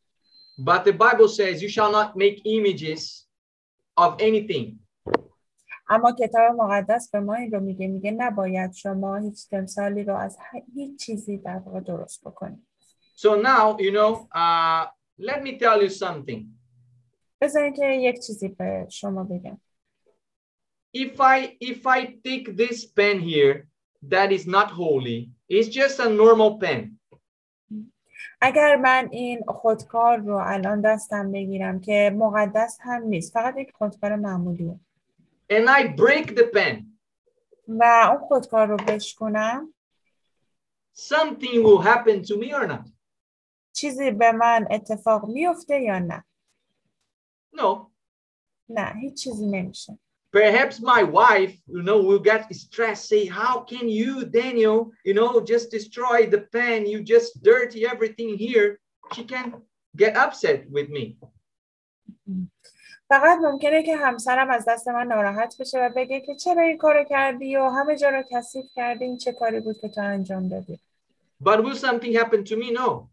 But 0.59 0.85
the 0.85 0.93
Bible 0.93 1.29
says 1.29 1.63
you 1.63 1.69
shall 1.69 1.93
not 1.93 2.17
make 2.17 2.41
images 2.45 3.27
of 3.97 4.11
anything. 4.21 4.79
اما 5.92 6.12
کتاب 6.12 6.56
مقدس 6.56 7.12
به 7.12 7.20
ما 7.20 7.34
این 7.34 7.52
رو 7.52 7.60
میگه 7.60 7.88
میگه 7.88 8.12
نباید 8.12 8.74
شما 8.74 9.18
هیچ 9.18 9.50
تمثالی 9.50 10.04
رو 10.04 10.16
از 10.16 10.38
هیچ 10.74 11.06
چیزی 11.06 11.38
در 11.38 11.58
واقع 11.58 11.80
درست 11.80 12.24
بکنید 12.24 12.68
So 13.16 13.30
now, 13.36 13.78
you 13.78 13.92
know, 13.92 14.12
uh, 14.44 14.86
let 15.20 15.40
me 15.44 15.52
tell 15.60 15.82
you 15.84 15.90
something. 15.90 16.46
بذارین 17.42 17.74
که 17.74 17.86
یک 17.86 18.20
چیزی 18.20 18.48
به 18.48 18.88
شما 18.90 19.24
بگم 19.24 19.62
If 20.98 21.20
I 21.20 21.58
if 21.62 21.88
I 21.88 22.00
take 22.28 22.58
this 22.58 22.86
pen 22.86 23.20
here 23.20 23.68
that 24.10 24.32
is 24.32 24.48
not 24.48 24.72
holy, 24.72 25.30
it's 25.50 25.68
just 25.68 26.00
a 26.00 26.10
normal 26.10 26.60
pen. 26.60 27.00
اگر 28.42 28.76
من 28.76 29.10
این 29.12 29.44
خودکار 29.48 30.18
رو 30.18 30.42
الان 30.46 30.82
دستم 30.82 31.32
بگیرم 31.32 31.80
که 31.80 32.16
مقدس 32.18 32.78
هم 32.82 33.04
نیست 33.04 33.34
فقط 33.34 33.58
یک 33.58 33.72
خودکار 33.74 34.16
معمولیه 34.16 34.80
and 35.51 35.69
I 35.69 35.87
break 35.97 36.35
the 36.37 36.47
pen, 36.53 36.99
و 37.69 37.85
اون 38.11 38.29
خودکار 38.29 38.67
رو 38.69 38.77
بشکنم 38.77 39.75
something 40.95 41.63
will 41.63 41.83
happen 41.83 42.23
to 42.23 42.37
me 42.37 42.53
or 42.55 42.67
not? 42.67 42.89
چیزی 43.73 44.11
به 44.11 44.33
من 44.33 44.67
اتفاق 44.71 45.29
میفته 45.29 45.81
یا 45.81 45.99
نه 45.99 46.25
No. 47.57 47.91
نه 48.69 48.93
هیچ 49.01 49.23
چیزی 49.23 49.47
نمیشه 49.47 49.99
Perhaps 50.33 50.81
my 50.81 51.03
wife, 51.03 51.55
you 51.67 51.83
know, 51.83 51.99
will 52.03 52.19
get 52.19 52.43
stressed, 52.55 53.09
say, 53.09 53.25
How 53.25 53.55
can 53.73 53.89
you, 53.89 54.27
Daniel, 54.27 54.93
you 55.07 55.15
know, 55.15 55.41
just 55.41 55.71
destroy 55.71 56.27
the 56.35 56.43
pen? 56.55 56.85
You 56.85 56.99
just 57.15 57.43
dirty 57.43 57.87
everything 57.87 58.31
here. 58.37 58.69
She 59.15 59.25
can 59.25 59.47
get 59.97 60.13
upset 60.25 60.59
with 60.77 60.89
me. 60.97 61.05
فقط 63.12 63.40
ممکنه 63.42 63.84
که 63.84 63.96
همسرم 63.96 64.50
از 64.50 64.66
دست 64.68 64.88
من 64.88 65.08
ناراحت 65.08 65.56
بشه 65.60 65.80
و 65.80 65.90
بگه 65.96 66.22
که 66.22 66.36
چرا 66.36 66.62
این 66.62 66.78
کار 66.78 67.04
کردی 67.04 67.56
و 67.56 67.70
همه 67.70 67.96
جا 67.96 68.10
رو 68.10 68.24
کسیف 68.32 68.66
کردی 68.76 69.06
این 69.06 69.18
چه 69.18 69.32
کاری 69.32 69.60
بود 69.60 69.78
که 69.82 69.90
تو 69.90 70.02
انجام 70.02 70.48
دادی 70.48 70.80
But 71.44 71.64
will 71.64 71.76
something 71.76 72.14
happen 72.14 72.44
to 72.44 72.56
me? 72.56 72.72
No. 72.72 73.10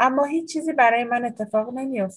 اما 0.00 0.24
هیچ 0.24 0.52
چیزی 0.52 0.72
برای 0.72 1.04
من 1.04 1.24
اتفاق 1.24 1.74
نمی 1.74 2.08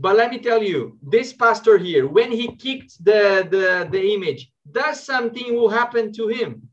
But 0.00 0.16
let 0.16 0.30
me 0.30 0.38
tell 0.38 0.62
you, 0.62 0.98
this 1.02 1.32
pastor 1.32 1.78
here, 1.78 2.06
when 2.06 2.30
he 2.30 2.46
kicked 2.64 3.04
the, 3.04 3.48
the, 3.50 3.88
the 3.90 4.02
image, 4.14 4.52
does 4.70 5.02
something 5.02 5.48
will 5.56 5.70
happen 5.70 6.12
to 6.12 6.28
him? 6.28 6.67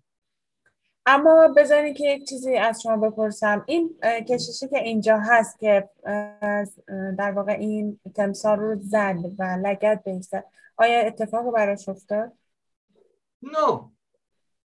اما 1.05 1.47
بذارین 1.47 1.93
که 1.93 2.03
یک 2.07 2.27
چیزی 2.29 2.57
از 2.57 2.81
شما 2.81 2.97
بپرسم 2.97 3.63
این 3.67 3.95
اه، 4.03 4.21
کشیشی 4.21 4.67
که 4.67 4.79
اینجا 4.79 5.17
هست 5.17 5.59
که 5.59 5.89
در 7.17 7.31
واقع 7.31 7.51
این 7.51 7.99
تمثال 8.15 8.59
رو 8.59 8.79
زد 8.81 9.15
و 9.39 9.43
لگت 9.43 10.03
بهش 10.05 10.23
زد 10.23 10.45
آیا 10.77 10.99
اتفاقی 10.99 11.51
براش 11.51 11.89
افتاد؟ 11.89 12.31
No. 13.45 13.81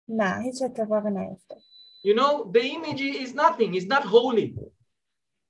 نه 0.09 0.43
هیچ 0.43 0.63
اتفاقی 0.63 1.11
نیفتاد 1.11 1.59
You 2.05 2.15
know, 2.15 2.51
the 2.57 2.65
image 2.77 3.01
is 3.01 3.35
nothing, 3.35 3.75
it's 3.75 3.87
not 3.87 4.05
holy. 4.05 4.55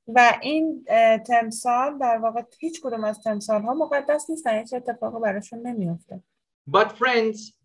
و 0.07 0.39
این 0.43 0.85
تمثال 1.27 1.99
در 1.99 2.19
واقع 2.19 2.43
هیچ 2.59 2.81
کدوم 2.83 3.05
از 3.05 3.21
تمثال 3.21 3.63
ها 3.63 3.75
مقدس 3.75 4.31
نیستن 4.31 4.59
هیچ 4.59 4.75
اتفاقی 4.75 5.21
براشون 5.21 5.67
نمیفته 5.67 6.23
But, 6.71 6.93
friends, 6.93 7.57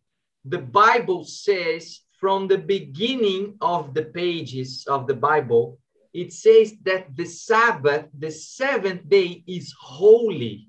the 0.49 0.57
Bible 0.57 1.23
says 1.23 2.06
from 2.20 2.48
the 2.48 2.58
beginning 2.58 3.44
of 3.60 3.94
the 3.94 4.06
pages 4.20 4.70
of 4.94 5.06
the 5.06 5.18
Bible, 5.28 5.78
it 6.12 6.32
says 6.32 6.68
that 6.88 7.16
the 7.16 7.24
Sabbath, 7.24 8.04
the 8.24 8.30
seventh 8.30 9.08
day, 9.08 9.42
is 9.46 9.74
holy. 9.78 10.68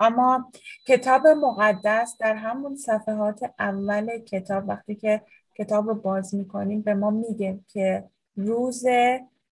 اما 0.00 0.52
کتاب 0.86 1.26
مقدس 1.26 2.16
در 2.20 2.34
همون 2.34 2.76
صفحات 2.76 3.40
اول 3.58 4.18
کتاب 4.18 4.68
وقتی 4.68 4.94
که 4.94 5.22
کتاب 5.58 5.88
رو 5.88 5.94
باز 5.94 6.34
میکنیم 6.34 6.82
به 6.82 6.94
ما 6.94 7.10
میگه 7.10 7.60
که 7.68 8.04
روز 8.36 8.84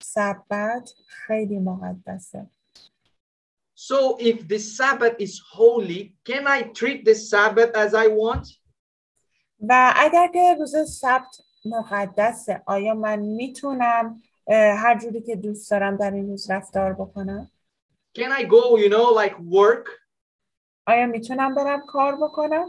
سبت 0.01 0.93
خیلی 1.07 1.59
مقدسه 1.59 2.47
So, 3.75 4.15
if 4.19 4.47
the 4.47 4.59
Sabbath 4.59 5.15
is 5.17 5.41
holy, 5.57 6.13
can 6.23 6.45
I 6.45 6.61
treat 6.79 7.03
the 7.03 7.15
Sabbath 7.15 7.75
as 7.75 7.95
I 7.95 8.07
want? 8.07 8.45
و 9.60 9.94
اگر 9.96 10.28
که 10.32 10.56
روز 10.58 10.90
سبت 10.90 11.40
مقدسه 11.64 12.62
آیا 12.66 12.94
من 12.94 13.18
می‌تونم 13.18 14.22
هر 14.50 14.98
جوری 14.98 15.22
که 15.22 15.36
دوست 15.36 15.70
دارم 15.70 15.96
در 15.96 16.10
این 16.10 16.28
روز 16.28 16.50
رفتار 16.50 16.92
بکنم؟ 16.92 17.50
Can 18.18 18.32
I 18.32 18.44
go, 18.44 18.78
you 18.78 18.88
know, 18.88 19.24
like 19.24 19.34
work? 19.34 19.90
آیا 20.86 21.06
می‌تونم 21.06 21.54
برم 21.54 21.86
کار 21.86 22.16
بکنم؟ 22.16 22.66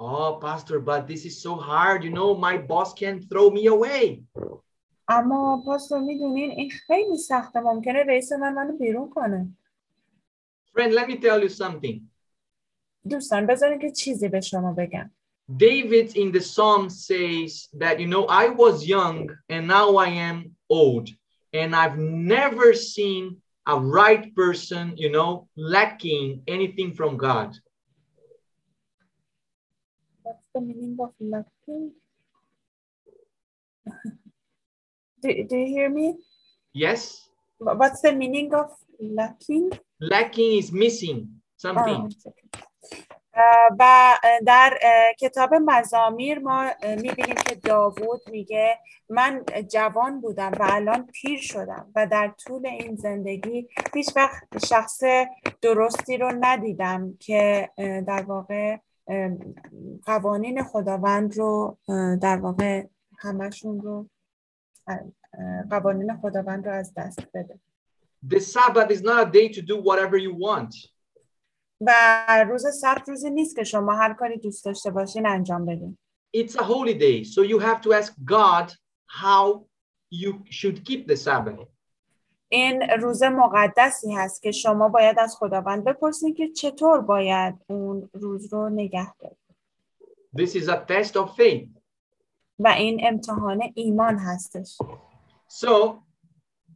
Oh, 0.00 0.40
Pastor, 0.40 0.80
but 0.80 1.06
this 1.06 1.24
is 1.24 1.42
so 1.42 1.54
hard. 1.54 2.02
You 2.04 2.10
know, 2.10 2.34
my 2.34 2.56
boss 2.58 2.92
can 2.92 3.20
throw 3.28 3.50
me 3.50 3.66
away. 3.66 4.22
اما 5.08 5.62
پاستور 5.66 6.00
می‌دونین 6.00 6.50
این 6.50 6.70
خیلی 6.70 7.18
سخته 7.18 7.60
ممکنه 7.60 8.04
رئیس 8.04 8.32
من 8.32 8.54
منو 8.54 8.76
بیرون 8.76 9.10
کنه 9.10 9.48
Friend, 10.76 10.92
let 10.92 11.06
me 11.08 11.16
tell 11.16 11.48
you 11.48 11.48
something. 11.48 12.00
دوستان 13.10 13.46
بذارین 13.46 13.78
که 13.78 13.90
چیزی 13.90 14.28
به 14.28 14.40
شما 14.40 14.72
بگم 14.72 15.10
David 15.48 16.16
in 16.16 16.32
the 16.32 16.40
psalm 16.40 16.88
says 16.88 17.68
that, 17.74 18.00
you 18.00 18.06
know, 18.06 18.24
I 18.26 18.48
was 18.48 18.86
young 18.86 19.28
and 19.48 19.68
now 19.68 19.96
I 19.96 20.08
am 20.08 20.56
old, 20.70 21.10
and 21.52 21.76
I've 21.76 21.98
never 21.98 22.72
seen 22.72 23.42
a 23.66 23.78
right 23.78 24.34
person, 24.34 24.94
you 24.96 25.10
know, 25.10 25.48
lacking 25.56 26.42
anything 26.46 26.94
from 26.94 27.16
God. 27.16 27.54
What's 30.22 30.38
the 30.54 30.60
meaning 30.62 30.96
of 31.00 31.12
lacking? 31.20 31.92
do, 35.22 35.44
do 35.44 35.56
you 35.56 35.66
hear 35.66 35.90
me? 35.90 36.16
Yes. 36.72 37.28
What's 37.58 38.00
the 38.00 38.14
meaning 38.14 38.54
of 38.54 38.70
lacking? 38.98 39.72
Lacking 40.00 40.58
is 40.58 40.72
missing 40.72 41.40
something. 41.56 42.10
Oh, 42.14 42.60
و 43.78 44.14
در 44.46 44.78
کتاب 45.20 45.54
مزامیر 45.54 46.38
ما 46.38 46.70
می‌بینیم 46.82 47.34
که 47.48 47.54
داوود 47.54 48.20
میگه 48.30 48.78
من 49.08 49.44
جوان 49.70 50.20
بودم 50.20 50.52
و 50.60 50.66
الان 50.70 51.06
پیر 51.06 51.40
شدم 51.40 51.92
و 51.94 52.06
در 52.06 52.32
طول 52.38 52.66
این 52.66 52.96
زندگی 52.96 53.68
هیچ 53.94 54.16
وقت 54.16 54.66
شخص 54.66 55.00
درستی 55.62 56.16
رو 56.16 56.32
ندیدم 56.40 57.16
که 57.20 57.70
در 58.06 58.22
واقع 58.22 58.76
قوانین 60.06 60.62
خداوند 60.62 61.38
رو 61.38 61.78
در 62.22 62.36
واقع 62.36 62.86
همشون 63.18 63.80
رو 63.80 64.08
قوانین 65.70 66.16
خداوند 66.16 66.66
رو 66.68 66.74
از 66.74 66.94
دست 66.96 67.20
بده 67.34 67.58
The 68.26 68.40
Sabbath 68.40 68.90
is 68.90 69.02
not 69.02 69.28
a 69.28 69.30
day 69.30 69.48
to 69.48 69.60
do 69.60 69.76
whatever 69.82 70.16
you 70.16 70.34
want. 70.34 70.93
و 71.86 72.44
روز 72.48 72.66
سبت 72.80 73.08
روزی 73.08 73.30
نیست 73.30 73.56
که 73.56 73.64
شما 73.64 73.94
هر 73.94 74.14
کاری 74.14 74.38
دوست 74.38 74.64
داشته 74.64 74.90
باشین 74.90 75.26
انجام 75.26 75.66
بدین 75.66 75.98
It's 76.36 76.56
a 76.56 76.64
holy 76.64 76.94
day. 76.94 77.22
So 77.22 77.42
you 77.42 77.58
have 77.60 77.80
to 77.82 77.92
ask 77.92 78.12
God 78.24 78.66
how 79.22 79.66
you 80.10 80.32
should 80.50 80.84
keep 80.84 81.06
the 81.06 81.16
Sabbath. 81.16 81.68
این 82.48 82.82
روز 82.82 83.22
مقدسی 83.22 84.12
هست 84.12 84.42
که 84.42 84.52
شما 84.52 84.88
باید 84.88 85.18
از 85.18 85.36
خداوند 85.38 85.84
بپرسید 85.84 86.36
که 86.36 86.48
چطور 86.48 87.00
باید 87.00 87.54
اون 87.66 88.10
روز 88.12 88.52
رو 88.52 88.68
نگه 88.68 89.14
دارید 89.18 89.38
This 90.36 90.54
is 90.54 90.68
a 90.68 90.76
test 90.88 91.12
of 91.16 91.36
faith. 91.36 91.68
و 92.58 92.68
این 92.68 93.00
امتحان 93.02 93.62
ایمان 93.74 94.18
هستش 94.18 94.78
So 95.48 96.03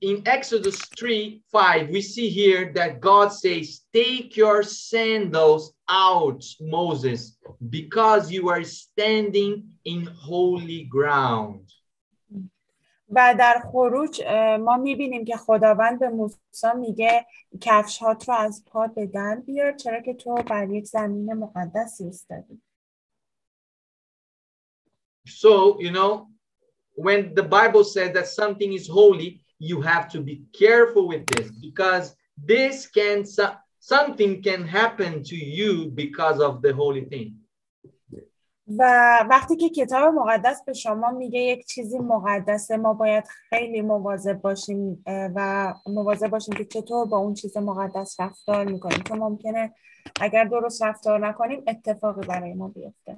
in 0.02 0.22
Exodus 0.26 0.78
3 1.00 1.42
5, 1.52 1.90
we 1.90 2.02
see 2.02 2.30
here 2.30 2.74
that 2.76 3.00
God 3.00 3.30
says, 3.30 3.82
Take 3.94 4.36
your 4.36 4.62
sandals 4.62 5.74
out, 5.90 6.44
Moses, 6.60 7.38
because 7.70 8.30
you 8.32 8.50
are 8.50 8.64
standing 8.64 9.70
in 9.86 10.06
holy 10.06 10.84
ground. 10.84 11.70
و 13.16 13.36
در 13.40 13.64
خروج 13.72 14.22
اه، 14.26 14.58
ما 14.58 14.78
میبینیم 14.78 15.26
که 15.26 15.38
خداوند 15.38 16.00
به 16.00 16.10
موسی 16.10 16.68
میگه 16.80 17.26
کفش 17.62 17.98
هات 17.98 18.30
رو 18.30 18.36
از 18.36 18.64
پا 18.66 18.88
به 18.88 19.06
در 19.06 19.36
بیار 19.36 19.72
چرا 19.72 20.02
که 20.02 20.14
تو 20.14 20.36
بر 20.36 20.70
یک 20.70 20.86
زمین 20.86 21.34
مقدسی 21.34 22.04
ایستادی 22.04 22.62
So, 25.26 25.80
you 25.80 25.92
know, 25.92 26.28
when 26.96 27.34
the 27.34 27.44
Bible 27.44 27.84
says 27.84 28.14
that 28.14 28.28
something 28.28 28.74
is 28.74 28.88
holy, 28.88 29.44
you 29.59 29.81
have 29.83 30.09
to 30.09 30.21
be 30.21 30.43
careful 30.53 31.09
with 31.09 31.27
this 31.27 31.51
because 31.51 32.15
this 32.37 32.87
can, 32.87 33.25
so- 33.25 33.57
something 33.81 34.43
can 34.43 34.67
happen 34.67 35.23
to 35.25 35.37
you 35.37 35.91
because 35.95 36.41
of 36.41 36.63
the 36.63 36.73
holy 36.73 37.05
thing. 37.05 37.35
و 38.79 38.83
وقتی 39.31 39.57
که 39.57 39.69
کتاب 39.69 40.15
مقدس 40.15 40.63
به 40.67 40.73
شما 40.73 41.11
میگه 41.11 41.41
یک 41.41 41.67
چیزی 41.67 41.99
مقدسه 41.99 42.77
ما 42.77 42.95
باید 42.95 43.25
خیلی 43.51 43.81
مواظب 43.81 44.41
باشیم 44.41 45.03
اه، 45.07 45.31
و 45.35 45.75
مواظب 45.87 46.29
باشیم 46.29 46.55
که 46.55 46.65
چطور 46.65 47.07
با 47.07 47.19
اون 47.19 47.35
چیز 47.35 47.57
مقدس 47.57 48.21
رفتار 48.21 48.65
می‌کنیم 48.65 49.03
چون 49.09 49.19
ممکنه 49.19 49.75
اگر 50.21 50.45
درست 50.45 50.83
رفتار 50.83 51.29
نکنیم 51.29 51.63
اتفاقی 51.67 52.27
برای 52.27 52.55
ما 52.55 52.69
بیفته 52.69 53.17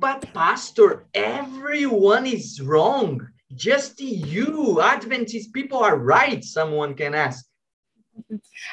But, 0.00 0.32
Pastor, 0.32 0.90
everyone 1.14 2.24
is 2.26 2.60
wrong. 2.62 3.20
Just 3.54 4.00
you, 4.00 4.80
Adventist 4.80 5.52
people 5.52 5.78
are 5.78 5.98
right, 5.98 6.44
someone 6.44 6.94
can 6.94 7.14
ask. 7.14 7.46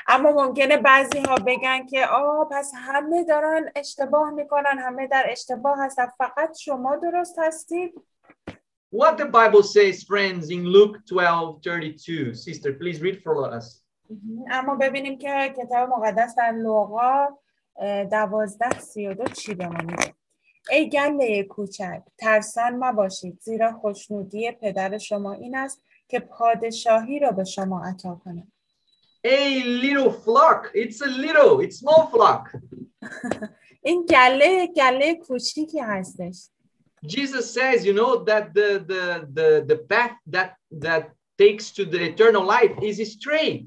اما 0.08 0.32
ممکنه 0.32 0.78
بعضی 0.78 1.20
ها 1.20 1.36
بگن 1.36 1.86
که 1.86 2.08
آه 2.08 2.50
پس 2.52 2.72
همه 2.76 3.24
دارن 3.24 3.72
اشتباه 3.76 4.30
می‌کنن 4.32 4.80
همه 4.80 5.08
در 5.08 5.26
اشتباه 5.30 5.78
هستن 5.86 6.06
فقط 6.18 6.58
شما 6.58 6.96
درست 6.96 7.36
هستید 7.40 7.94
What 8.96 9.18
the 9.18 9.26
Bible 9.26 9.64
says, 9.64 10.04
friends, 10.04 10.50
in 10.50 10.64
Luke 10.66 10.98
12 11.06 11.60
32. 11.62 12.34
Sister, 12.34 12.74
please 12.74 13.02
read 13.02 13.22
for 13.22 13.52
us. 13.58 13.84
اما 14.52 14.76
ببینیم 14.76 15.18
که 15.18 15.54
کتاب 15.58 15.90
مقدس 15.90 16.36
در 16.38 16.52
لوقا 16.52 17.28
اه، 17.78 18.04
دوازده 18.06 18.80
سی 18.80 19.08
و 19.08 19.14
دو 19.14 19.24
چی 19.24 19.54
به 19.54 19.68
ما 19.68 19.80
میگه 19.82 20.14
ای 20.72 20.90
گله 20.90 21.44
کوچک 21.44 22.02
ترسان 22.18 22.76
مباشید 22.76 23.40
زیرا 23.42 23.72
خوشنودی 23.72 24.52
پدر 24.52 24.98
شما 24.98 25.34
این 25.34 25.56
است 25.56 25.82
که 26.08 26.20
پادشاهی 26.20 27.20
را 27.20 27.32
به 27.32 27.44
شما 27.44 27.86
عطا 27.86 28.22
کند 28.26 28.52
A 29.28 29.64
little 29.64 30.12
flock. 30.12 30.72
It's 30.74 31.02
a 31.02 31.08
little, 31.08 31.60
it's 31.60 31.80
small 31.80 32.08
flock. 32.14 32.56
این 33.88 34.06
گله 34.06 34.68
گله 34.68 35.16
کوچیکی 35.16 35.80
هستش 35.80 36.50
Jesus 37.06 37.54
says, 37.54 37.86
you 37.86 37.94
know, 37.94 38.24
that 38.30 38.54
the 38.58 38.70
the 38.92 39.04
the, 39.38 39.50
the 39.72 39.78
path 39.92 40.16
that 40.36 40.52
that 40.86 41.04
takes 41.38 41.66
to 41.78 41.86
the 41.86 42.02
eternal 42.12 42.44
life 42.44 42.74
is 42.82 42.98
straight. 43.12 43.66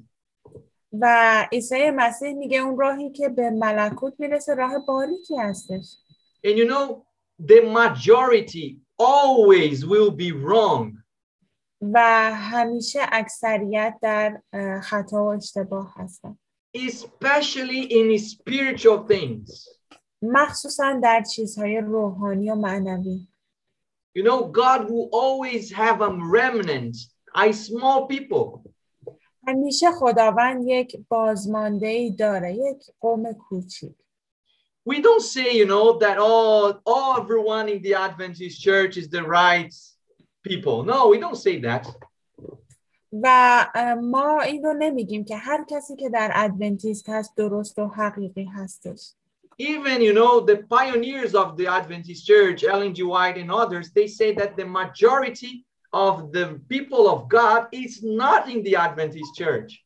و 0.92 1.46
عیسی 1.52 1.90
مسیح 1.90 2.32
میگه 2.32 2.58
اون 2.58 2.78
راهی 2.78 3.10
که 3.10 3.28
به 3.28 3.50
ملکوت 3.50 4.14
می‌رسه 4.18 4.54
راه 4.54 4.78
باریکی 4.78 5.36
هستش 5.36 5.96
And 6.43 6.57
you 6.57 6.65
know, 6.65 7.05
the 7.39 7.61
majority 7.61 8.77
always 8.97 9.85
will 9.85 10.11
be 10.11 10.31
wrong. 10.31 11.01
و 11.81 11.99
همیشه 12.33 12.99
اکثریت 13.11 13.97
در 14.01 14.41
اه، 14.53 14.81
خطا 14.81 15.23
و 15.23 15.27
اشتباه 15.27 15.93
هستن 15.97 16.37
especially 16.75 17.81
in 17.91 18.17
spiritual 18.17 19.07
things. 19.07 19.69
مخصوصا 20.21 20.99
در 21.03 21.23
چیزهای 21.23 21.77
روحانی 21.77 22.51
و 22.51 22.55
معنوی 22.55 23.27
You 24.17 24.23
know, 24.23 24.43
God 24.45 24.89
will 24.89 25.09
always 25.11 25.71
have 25.71 26.01
a 26.01 26.09
remnant, 26.09 26.95
a 27.35 27.51
small 27.51 28.07
people. 28.07 28.71
همیشه 29.47 29.91
خداوند 29.91 30.63
یک 30.67 30.97
بازمانده 31.09 31.87
ای 31.87 32.11
داره 32.11 32.53
یک 32.53 32.83
قوم 32.99 33.33
کوچیک 33.33 33.95
we 34.85 35.01
don't 35.01 35.21
say, 35.21 35.51
you 35.51 35.65
know, 35.65 35.97
that 35.97 36.17
all, 36.17 36.79
all 36.85 37.19
everyone 37.21 37.69
in 37.69 37.81
the 37.81 37.95
Adventist 37.95 38.61
church 38.61 38.97
is 38.97 39.09
the 39.09 39.23
right 39.23 39.73
people. 40.43 40.83
No, 40.83 41.07
we 41.09 41.17
don't 41.19 41.37
say 41.37 41.59
that. 41.61 41.87
و 43.23 43.27
اه، 43.75 43.93
ما 43.93 44.41
این 44.41 44.63
رو 44.63 44.73
نمیگیم 44.73 45.25
که 45.25 45.37
هر 45.37 45.65
کسی 45.69 45.95
که 45.95 46.09
در 46.09 46.31
ادونتیست 46.35 47.09
هست 47.09 47.35
درست 47.37 47.79
و 47.79 47.87
حقیقی 47.87 48.45
هستش 48.45 49.13
Even, 49.57 50.01
you 50.01 50.13
know, 50.13 50.41
the 50.41 50.57
pioneers 50.75 51.33
of 51.33 51.55
the 51.55 51.65
Adventist 51.67 52.25
church, 52.27 52.65
Ellen 52.65 52.93
G. 52.93 53.03
White 53.03 53.37
and 53.37 53.49
others, 53.49 53.91
they 53.93 54.07
say 54.07 54.33
that 54.35 54.57
the 54.57 54.65
majority 54.65 55.65
of 55.93 56.33
the 56.33 56.59
people 56.67 57.03
of 57.13 57.29
God 57.29 57.61
is 57.71 58.03
not 58.03 58.49
in 58.49 58.63
the 58.63 58.75
Adventist 58.75 59.31
church. 59.35 59.85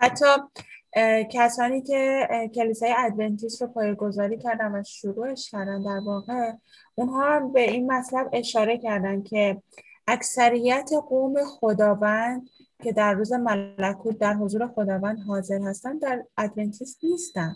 حتی 0.00 0.24
اه، 0.24 0.50
کسانی 1.31 1.81
که 1.81 2.27
کلیسای 2.55 2.93
ادونتیست 2.97 3.61
رو 3.61 3.67
پایه‌گذاری 3.67 4.37
کردن 4.37 4.75
و 4.75 4.83
شروعش 4.83 5.51
کردن 5.51 5.83
در 5.83 5.99
واقع 6.05 6.51
اونها 6.95 7.35
هم 7.35 7.53
به 7.53 7.71
این 7.71 7.91
مطلب 7.91 8.29
اشاره 8.33 8.77
کردن 8.77 9.23
که 9.23 9.61
اکثریت 10.07 10.89
قوم 11.09 11.33
خداوند 11.45 12.49
که 12.83 12.91
در 12.91 13.13
روز 13.13 13.33
ملکوت 13.33 14.17
در 14.17 14.33
حضور 14.33 14.67
خداوند 14.67 15.19
حاضر 15.27 15.59
هستن 15.61 15.97
در 15.97 16.23
ادونتیست 16.37 17.03
نیستن 17.03 17.55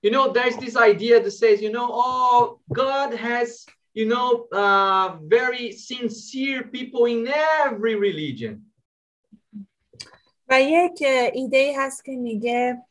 You 0.00 0.12
know, 0.12 0.32
there's 0.32 0.56
this 0.56 0.76
idea 0.76 1.20
that 1.20 1.32
says, 1.32 1.60
you 1.60 1.72
know, 1.72 1.88
oh, 1.90 2.60
God 2.72 3.12
has, 3.14 3.66
you 3.94 4.06
know, 4.06 4.46
uh, 4.52 5.16
very 5.38 5.72
sincere 5.72 6.62
people 6.76 7.06
in 7.06 7.26
every 7.66 7.96
religion. 7.96 8.67
و 10.48 10.60
یک 10.62 11.02
ایده 11.32 11.56
ای 11.58 11.74
هست 11.74 12.04
که 12.04 12.16
میگه 12.16 12.82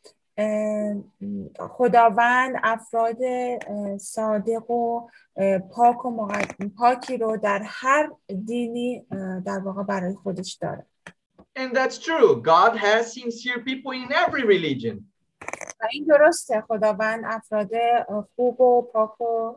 خداوند 1.60 2.56
افراد 2.64 3.18
صادق 3.98 4.72
و 4.72 5.10
پاک 5.72 6.06
و 6.06 6.10
مقد- 6.12 6.76
پاکی 6.78 7.18
رو 7.18 7.38
در 7.38 7.62
هر 7.66 8.10
دینی 8.46 9.06
در 9.46 9.60
واقع 9.60 9.84
برای 9.84 10.14
خودش 10.16 10.54
داره 10.62 10.86
And 11.60 11.74
that's 11.76 11.98
true. 11.98 12.32
God 12.54 12.74
has 12.78 13.14
sincere 13.14 13.60
people 13.70 13.92
in 13.92 14.12
every 14.14 14.44
religion. 14.44 14.98
و 15.82 15.88
این 15.92 16.06
درسته 16.06 16.62
خداوند 16.62 17.24
افراد 17.28 17.70
خوب 18.36 18.62
و 18.62 18.82
پاک 18.82 19.22
و 19.22 19.56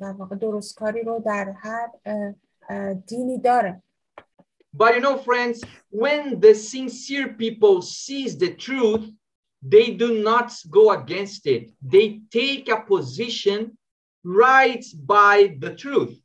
در 0.00 0.12
واقع 0.12 0.36
درستکاری 0.36 1.02
رو 1.02 1.22
در 1.26 1.54
هر 1.56 1.88
دینی 3.06 3.38
داره 3.38 3.82
But 4.73 4.95
you 4.95 5.01
know, 5.01 5.17
friends, 5.17 5.63
when 5.89 6.39
the 6.39 6.53
sincere 6.53 7.29
people 7.33 7.81
sees 7.81 8.37
the 8.37 8.53
truth, 8.53 9.09
they 9.61 9.91
do 9.91 10.21
not 10.21 10.53
go 10.69 10.91
against 10.91 11.47
it. 11.47 11.71
They 11.81 12.21
take 12.29 12.69
a 12.69 12.81
position 12.81 13.77
right 14.23 14.83
by 15.05 15.55
the 15.59 15.75
truth. 15.75 16.21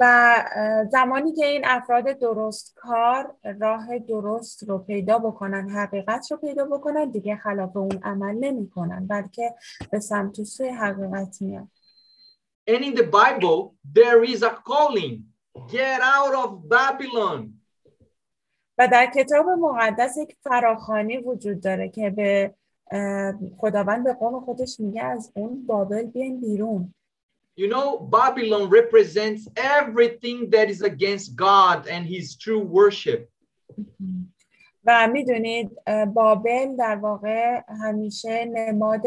و 0.00 0.44
اه، 0.56 0.84
زمانی 0.84 1.32
که 1.32 1.46
این 1.46 1.62
افراد 1.64 2.04
درست 2.04 2.74
کار 2.76 3.34
راه 3.60 3.98
درست 3.98 4.64
رو 4.68 4.78
پیدا 4.78 5.18
بکنن 5.18 5.70
حقیقت 5.70 6.30
رو 6.30 6.36
پیدا 6.36 6.64
بکنن 6.64 7.10
دیگه 7.10 7.36
خلاف 7.36 7.76
اون 7.76 7.98
عمل 8.02 8.34
نمی 8.34 8.70
کنن 8.70 9.06
بلکه 9.06 9.54
به 9.90 10.00
سمت 10.00 10.38
و 10.38 10.44
سوی 10.44 10.68
حقیقت 10.68 11.42
میان 11.42 11.70
And 12.68 12.84
in 12.84 12.94
the 12.94 13.08
Bible, 13.20 13.76
there 13.94 14.24
is 14.24 14.42
a 14.42 14.50
calling 14.50 15.29
get 15.55 16.01
out 16.01 16.33
of 16.43 16.69
Babylon. 16.69 17.61
و 18.77 18.87
در 18.87 19.11
کتاب 19.15 19.45
مقدس 19.49 20.17
یک 20.17 20.37
فراخانی 20.43 21.17
وجود 21.17 21.61
داره 21.61 21.89
که 21.89 22.09
به 22.09 22.53
خداوند 23.57 24.03
به 24.03 24.13
قوم 24.13 24.39
خودش 24.39 24.79
میگه 24.79 25.03
از 25.03 25.31
اون 25.35 25.65
بابل 25.65 26.03
بیاین 26.03 26.41
بیرون 26.41 26.93
You 27.59 27.67
know, 27.67 27.87
Babylon 28.17 28.69
represents 28.69 29.41
everything 29.79 30.49
that 30.49 30.67
is 30.69 30.81
against 30.81 31.35
God 31.35 31.79
and 31.93 32.03
his 32.05 32.35
true 32.37 32.63
worship. 32.63 33.27
و 34.85 35.07
می‌دونید 35.07 35.77
بابل 36.13 36.75
در 36.75 36.95
واقع 36.95 37.61
همیشه 37.81 38.45
نماد 38.45 39.03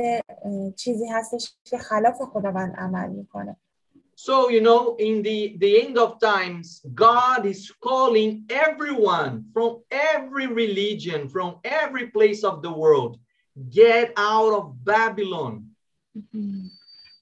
چیزی 0.76 1.06
هستش 1.06 1.54
که 1.64 1.78
خلاف 1.78 2.22
خداوند 2.22 2.74
عمل 2.76 3.08
می‌کنه 3.08 3.56
So, 4.15 4.49
you 4.49 4.59
know, 4.59 4.97
in 4.97 5.23
the, 5.23 5.55
the 5.59 5.81
end 5.81 5.97
of 5.97 6.19
times, 6.19 6.81
God 6.93 7.45
is 7.45 7.71
calling 7.79 8.43
everyone 8.49 9.45
from 9.53 9.81
every 9.91 10.47
religion, 10.47 11.29
from 11.29 11.55
every 11.63 12.07
place 12.07 12.43
of 12.43 12.61
the 12.61 12.71
world, 12.71 13.17
get 13.71 14.11
out 14.17 14.53
of 14.53 14.83
Babylon. 14.83 15.75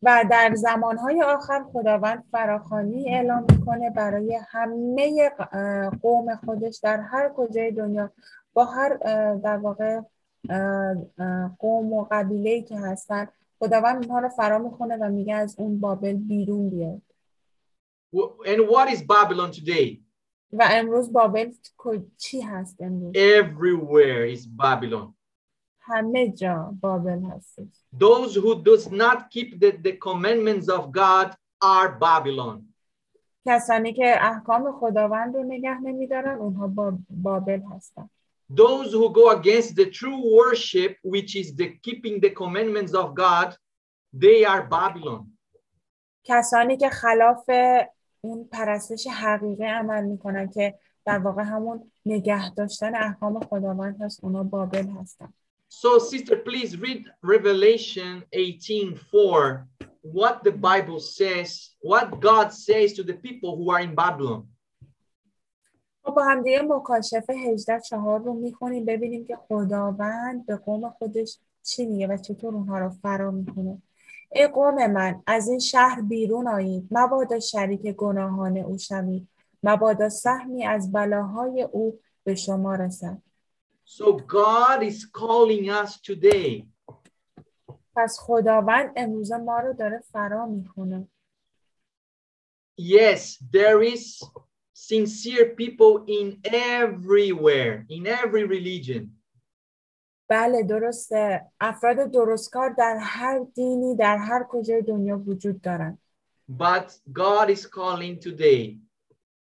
و 0.03 0.25
در 0.31 0.55
زمانهای 0.55 1.21
آخر 1.21 1.63
خداوند 1.73 2.23
فراخانی 2.31 3.15
اعلام 3.15 3.45
میکنه 3.49 3.89
برای 3.89 4.39
همه 4.49 5.31
اه، 5.51 5.89
قوم 5.89 6.35
خودش 6.35 6.79
در 6.83 6.99
هر 6.99 7.29
کجای 7.29 7.71
دنیا 7.71 8.11
با 8.53 8.65
هر 8.65 8.97
اه، 9.01 9.35
در 9.35 9.57
واقع 9.57 10.01
اه، 10.49 10.95
اه، 11.19 11.57
قوم 11.59 11.93
و 11.93 12.07
قبیله‌ای 12.11 12.61
که 12.61 12.79
هستن 12.79 13.27
خداوند 13.62 13.96
اونها 13.96 14.18
رو 14.18 14.28
فرا 14.28 14.58
می‌خونه 14.58 14.96
و 14.96 15.10
میگه 15.10 15.34
از 15.34 15.56
اون 15.58 15.80
بابل 15.80 16.12
بیرون 16.12 16.70
بیاد 16.70 17.02
And 18.44 18.60
what 18.70 18.88
is 18.94 19.00
Babylon 19.02 19.52
today? 19.52 19.98
و 20.52 20.68
امروز 20.70 21.12
بابل 21.12 21.52
چی 22.16 22.40
هست 22.40 22.76
امروز 22.80 23.14
Everywhere 23.14 24.36
is 24.36 24.46
Babylon. 24.62 25.14
همه 25.80 26.32
جا 26.32 26.74
بابل 26.80 27.22
هستش 27.22 27.84
Those 27.98 28.34
who 28.34 28.62
does 28.62 28.90
not 28.90 29.18
keep 29.30 29.60
the, 29.60 29.72
the 29.86 29.92
commandments 29.92 30.68
of 30.68 30.82
God 30.92 31.34
are 31.64 31.98
Babylon. 32.00 32.62
کسانی 33.46 33.92
که 33.92 34.14
احکام 34.20 34.72
خداوند 34.72 35.36
رو 35.36 35.42
نگه 35.42 35.80
نمیدارن 35.80 36.38
اونها 36.38 36.66
با 36.66 36.98
بابل 37.10 37.60
هستن 37.76 38.10
Those 38.51 38.91
who 38.93 39.11
go 39.11 39.31
against 39.31 39.75
the 39.75 39.87
true 39.99 40.21
worship, 40.41 40.97
which 41.03 41.35
is 41.35 41.55
the 41.55 41.67
keeping 41.85 42.19
the 42.21 42.29
commandments 42.29 42.93
of 42.93 43.13
God, 43.13 43.55
they 44.13 44.45
are 44.45 44.63
Babylon. 44.63 45.37
کسانی 46.23 46.77
که 46.77 46.89
خلاف 46.89 47.49
اون 48.21 48.49
پرستش 48.51 49.07
حقیقی 49.07 49.65
عمل 49.65 50.03
میکنن 50.03 50.49
که 50.49 50.73
در 51.05 51.19
واقع 51.19 51.43
همون 51.43 51.91
نگه 52.05 52.53
داشتن 52.53 52.95
احکام 52.95 53.39
خداوند 53.39 54.01
هست 54.01 54.23
اونا 54.23 54.43
بابل 54.43 54.87
هستن 54.87 55.33
So, 55.69 55.99
sister, 55.99 56.37
please 56.37 56.77
read 56.77 57.05
Revelation 57.21 58.23
18 58.31 58.95
4. 58.95 59.67
What 60.01 60.43
the 60.43 60.51
Bible 60.51 60.99
says, 60.99 61.71
what 61.81 62.21
God 62.21 62.53
says 62.53 62.93
to 62.93 63.03
the 63.03 63.15
people 63.15 63.57
who 63.57 63.69
are 63.71 63.81
in 63.81 63.93
Babylon. 63.93 64.47
ما 66.04 66.14
با 66.14 66.24
هم 66.24 66.42
دیگه 66.42 66.62
مکاشفه 66.62 67.32
18 67.32 67.80
چهار 67.80 68.20
رو 68.20 68.34
می‌خونیم 68.34 68.84
ببینیم 68.84 69.24
که 69.24 69.36
خداوند 69.36 70.46
به 70.46 70.56
قوم 70.56 70.90
خودش 70.90 71.38
چی 71.62 71.86
میگه 71.86 72.06
و 72.06 72.16
چطور 72.16 72.54
اونها 72.54 72.78
رو 72.78 72.90
فرا 72.90 73.30
می‌کنه 73.30 73.82
ای 74.34 74.46
قوم 74.46 74.86
من 74.86 75.22
از 75.26 75.48
این 75.48 75.58
شهر 75.58 76.00
بیرون 76.00 76.48
آیید. 76.48 76.88
مبادا 76.90 77.40
شریک 77.40 77.80
گناهان 77.80 78.56
او 78.56 78.78
شوید 78.78 79.28
مبادا 79.62 80.08
سهمی 80.08 80.64
از 80.64 80.92
بلاهای 80.92 81.62
او 81.62 82.00
به 82.24 82.34
شما 82.34 82.74
رسد. 82.74 83.22
So, 83.86 84.04
God 84.38 84.82
is 84.82 85.04
calling 85.20 85.68
us 85.68 86.00
today. 86.00 86.66
پس 87.96 88.18
خداوند 88.20 88.92
امروز 88.96 89.32
ما 89.32 89.60
رو 89.60 89.72
داره 89.72 90.02
فرا 90.12 90.46
می‌خونه. 90.46 91.08
Yes, 92.80 93.38
there 93.52 93.82
is 93.94 94.24
sincere 94.90 95.46
people 95.62 95.92
in 96.18 96.26
everywhere, 96.82 97.86
in 97.88 98.06
every 98.06 98.44
religion. 98.44 99.02
بله 100.28 100.62
درسته 100.62 101.46
افراد 101.60 102.10
درستکار 102.10 102.70
در 102.78 102.96
هر 103.00 103.38
دینی 103.54 103.96
در 103.96 104.16
هر 104.16 104.46
کجای 104.48 104.82
دنیا 104.82 105.18
وجود 105.18 105.60
دارن 105.60 105.98
But 106.48 106.98
God 107.12 107.50
is 107.50 107.66
calling 107.66 108.18
today, 108.18 108.78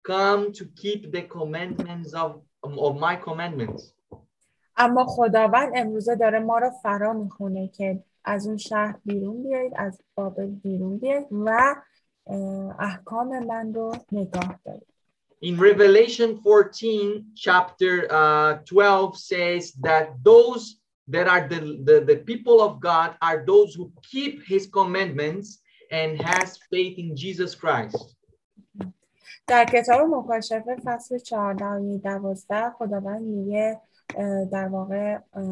come 0.04 0.52
to 0.52 0.66
keep 0.82 1.12
the 1.12 1.22
commandments 1.22 2.14
of, 2.14 2.32
of 2.64 2.94
my 3.00 3.16
commandments. 3.16 3.94
اما 4.78 5.06
خداوند 5.06 5.72
امروزه 5.76 6.16
داره 6.16 6.40
ما 6.40 6.58
رو 6.58 6.70
فرا 6.84 7.14
می‌خونه 7.14 7.68
که 7.68 8.04
از 8.24 8.48
اون 8.48 8.58
شهر 8.58 8.96
بیرون 9.06 9.44
بیایید 9.44 9.74
از 9.76 10.02
بابل 10.16 10.48
بیرون 10.48 10.98
بیایید 10.98 11.28
و 11.32 11.76
اه، 12.28 12.76
احکام 12.80 13.46
من 13.46 13.74
رو 13.74 13.96
نگاه 14.12 14.60
دارید 14.66 14.93
In 15.43 15.57
Revelation 15.57 16.41
14, 16.43 17.27
chapter 17.37 18.07
uh, 18.11 18.59
12 18.65 19.17
says 19.17 19.73
that 19.83 20.11
those 20.25 20.77
that 21.09 21.29
are 21.29 21.47
the, 21.49 21.61
the, 21.85 22.01
the 22.01 22.17
people 22.17 22.61
of 22.61 22.81
God 22.81 23.17
are 23.23 23.45
those 23.47 23.75
who 23.75 23.93
keep 24.03 24.45
his 24.47 24.67
commandments 24.67 25.61
and 25.91 26.21
has 26.21 26.59
faith 26.71 26.99
in 26.99 27.15
Jesus 27.17 27.55
Christ. 27.55 28.15
در 29.47 29.65
کتاب 29.65 30.01
مکاشفه 30.11 30.77
فصل 30.85 31.19
14 31.19 31.65
و 31.65 31.99
12 31.99 32.71
خداوند 32.79 33.23
میگه 33.23 33.81
اه، 34.17 34.45
در 34.45 34.69
واقع 34.69 35.19
اه، 35.33 35.43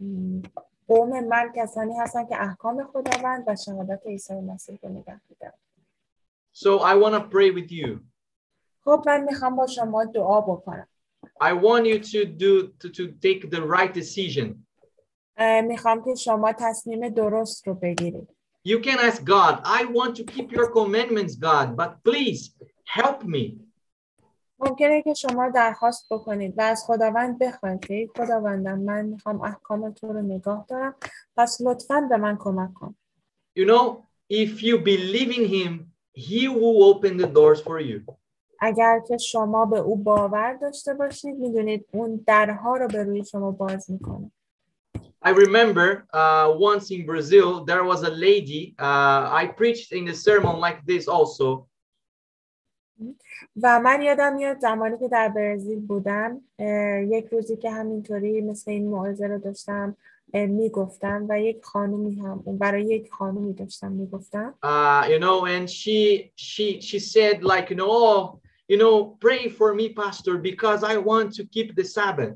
م، 0.00 0.42
قوم 0.88 1.20
من 1.24 1.52
کسانی 1.56 1.96
هستن 1.98 2.26
که 2.26 2.42
احکام 2.42 2.84
خداوند 2.92 3.44
و 3.46 3.56
شهادت 3.56 4.00
عیسی 4.06 4.34
مسیح 4.34 4.78
رو 4.82 4.88
نگه 4.88 5.20
میدارن 5.30 5.58
So 6.52 6.78
I 6.78 6.94
want 6.94 7.14
to 7.14 7.20
pray 7.28 7.50
with 7.50 7.70
you. 7.70 8.00
خب 8.84 9.02
من 9.06 9.24
میخوام 9.24 9.56
با 9.56 9.66
شما 9.66 10.04
دعا 10.04 10.40
بکنم 10.40 10.88
I 11.42 11.52
want 11.52 11.86
you 11.86 11.98
to 11.98 12.24
do 12.24 12.52
to, 12.80 12.88
to 12.88 13.02
take 13.26 13.50
the 13.50 13.60
right 13.62 13.92
decision. 13.94 14.54
اه، 15.36 15.60
میخوام 15.60 16.04
که 16.04 16.14
شما 16.14 16.52
تصمیم 16.58 17.08
درست 17.08 17.68
رو 17.68 17.74
بگیرید 17.74 18.28
You 18.68 18.80
can 18.82 18.98
ask 18.98 19.24
God, 19.24 19.54
I 19.64 19.84
want 19.98 20.12
to 20.16 20.24
keep 20.24 20.48
your 20.50 20.68
commandments, 20.78 21.34
God, 21.36 21.76
but 21.76 21.90
please 22.04 22.40
help 22.84 23.24
me. 23.24 23.66
ممکنه 24.58 25.02
که 25.02 25.14
شما 25.14 25.48
درخواست 25.48 26.06
بکنید 26.10 26.58
و 26.58 26.62
از 26.62 26.84
خداوند 26.86 27.38
بخواید 27.38 27.86
که 27.86 27.94
ای 27.94 28.08
خداوندم 28.16 28.78
من 28.78 29.06
میخوام 29.06 29.40
احکام 29.40 29.90
تو 29.90 30.12
رو 30.12 30.22
نگاه 30.22 30.66
دارم 30.68 30.94
پس 31.36 31.58
لطفا 31.60 32.00
به 32.00 32.16
من 32.16 32.36
کمک 32.40 32.74
کن 32.74 32.94
You 33.58 33.64
know, 33.64 33.84
if 34.30 34.62
you 34.62 34.78
believe 34.78 35.30
in 35.38 35.46
him, 35.56 35.72
he 36.12 36.48
will 36.48 36.78
open 36.90 37.16
the 37.16 37.26
doors 37.26 37.60
for 37.60 37.80
you. 37.80 37.98
اگر 38.61 38.99
که 39.07 39.17
شما 39.17 39.65
به 39.65 39.79
او 39.79 39.95
باور 39.95 40.53
داشته 40.53 40.93
باشید 40.93 41.35
می‌دونید 41.35 41.85
اون 41.91 42.23
درها 42.27 42.77
رو 42.77 42.87
به 42.87 43.03
روی 43.03 43.25
شما 43.25 43.51
باز 43.51 43.91
می‌کنه 43.91 44.31
I 45.23 45.29
remember 45.29 46.07
uh, 46.13 46.47
once 46.71 46.89
in 46.89 47.05
Brazil, 47.05 47.63
there 47.63 47.83
was 47.83 48.01
a 48.01 48.13
lady. 48.27 48.63
Uh, 48.79 49.29
I 49.41 49.43
preached 49.59 49.91
in 49.99 50.07
a 50.07 50.15
sermon 50.15 50.55
like 50.59 50.79
this 50.85 51.07
also. 51.07 51.67
و 53.61 53.79
من 53.79 54.01
یادم 54.01 54.35
میاد 54.35 54.59
زمانی 54.59 54.97
که 54.99 55.07
در 55.07 55.29
برزیل 55.29 55.79
بودم 55.79 56.41
یک 57.09 57.25
روزی 57.31 57.57
که 57.57 57.71
همینطوری 57.71 58.41
مثل 58.41 58.71
این 58.71 58.89
موعظه 58.89 59.27
رو 59.27 59.39
داشتم 59.39 59.97
می‌گفتم 60.33 61.25
و 61.29 61.41
یک 61.41 61.63
خانومی 61.63 62.15
هم 62.15 62.43
برای 62.45 62.83
یک 62.83 63.11
خانومی 63.11 63.53
داشتم 63.53 63.91
می‌گفتم 63.91 64.53
Uh, 64.63 65.07
you 65.07 65.19
know, 65.19 65.45
and 65.45 65.69
she 65.69 66.31
she 66.35 66.81
she 66.81 66.99
said 66.99 67.43
like, 67.43 67.69
you 67.69 67.75
know, 67.75 68.40
you 68.70 68.78
know, 68.78 69.16
pray 69.26 69.48
for 69.48 69.74
me, 69.74 69.88
pastor, 70.02 70.34
because 70.38 70.82
I 70.84 70.96
want 70.96 71.28
to 71.38 71.42
keep 71.54 71.74
the 71.74 71.84
Sabbath. 71.84 72.34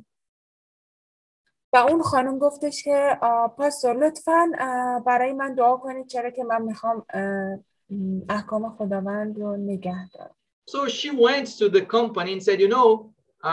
و 1.73 1.77
اون 1.77 2.03
خانم 2.03 2.39
گفتش 2.39 2.83
که 2.85 3.19
آه، 3.23 3.55
پاستور 3.59 4.07
لطفا 4.07 4.51
آه، 4.61 5.05
برای 5.05 5.33
من 5.33 5.55
دعا 5.55 5.77
کنید 5.77 6.07
چرا 6.07 6.31
که 6.31 6.45
من 6.45 6.63
میخوام 6.63 7.05
اه، 7.15 7.59
م، 7.91 8.21
احکام 8.29 8.77
خداوند 8.77 9.39
رو 9.39 9.57
نگه 9.57 10.09
دارم 10.15 10.35
So 10.71 10.89
she 10.89 11.11
went 11.11 11.47
to 11.59 11.69
the 11.69 11.83
company 11.97 12.33
and 12.33 12.43
said, 12.43 12.61
you 12.61 12.69
know, 12.69 12.89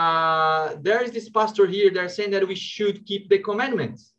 uh, 0.00 0.64
there 0.86 1.00
is 1.04 1.10
this 1.10 1.28
pastor 1.28 1.66
here. 1.66 1.90
They're 1.94 2.08
saying 2.18 2.30
that 2.36 2.44
we 2.52 2.54
should 2.54 2.96
keep 3.08 3.22
the 3.32 3.38
commandments. 3.48 4.14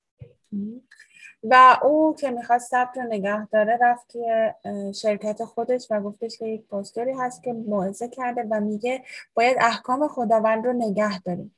و 1.50 1.78
او 1.82 2.14
که 2.18 2.30
می‌خواست 2.30 2.70
ثبت 2.70 2.96
رو 2.96 3.02
نگه 3.02 3.46
داره 3.46 3.78
رفت 3.80 4.08
توی 4.08 4.52
شرکت 4.94 5.44
خودش 5.44 5.86
و 5.90 6.00
گفتش 6.00 6.38
که 6.38 6.46
یک 6.46 6.66
پاستوری 6.66 7.12
هست 7.12 7.42
که 7.42 7.52
موعظه 7.52 8.08
کرده 8.08 8.46
و 8.50 8.60
میگه 8.60 9.02
باید 9.34 9.56
احکام 9.60 10.08
خداوند 10.08 10.66
رو 10.66 10.72
نگه 10.72 11.20
داریم 11.20 11.56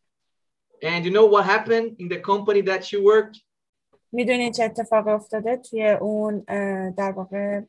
And 0.83 1.05
you 1.05 1.11
know 1.11 1.27
what 1.35 1.45
happened 1.47 1.97
in 1.99 2.09
the 2.09 2.21
company 2.21 2.63
that 2.63 2.85
she 2.85 2.97
worked? 2.97 3.41
می‌دونید 4.13 4.55
چه 4.55 4.65
اتفاقی 4.65 5.11
افتاده 5.11 5.57
توی 5.57 5.89
اون 5.89 6.45
در 6.91 7.13
واقع 7.13 7.61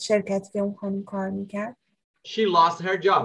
شرکتی 0.00 0.50
که 0.52 0.58
اون 0.58 0.74
خانم 0.74 1.04
کار 1.04 1.30
می‌کرد 1.30 1.76
She 2.28 2.40
lost 2.40 2.82
her 2.82 3.02
job. 3.02 3.24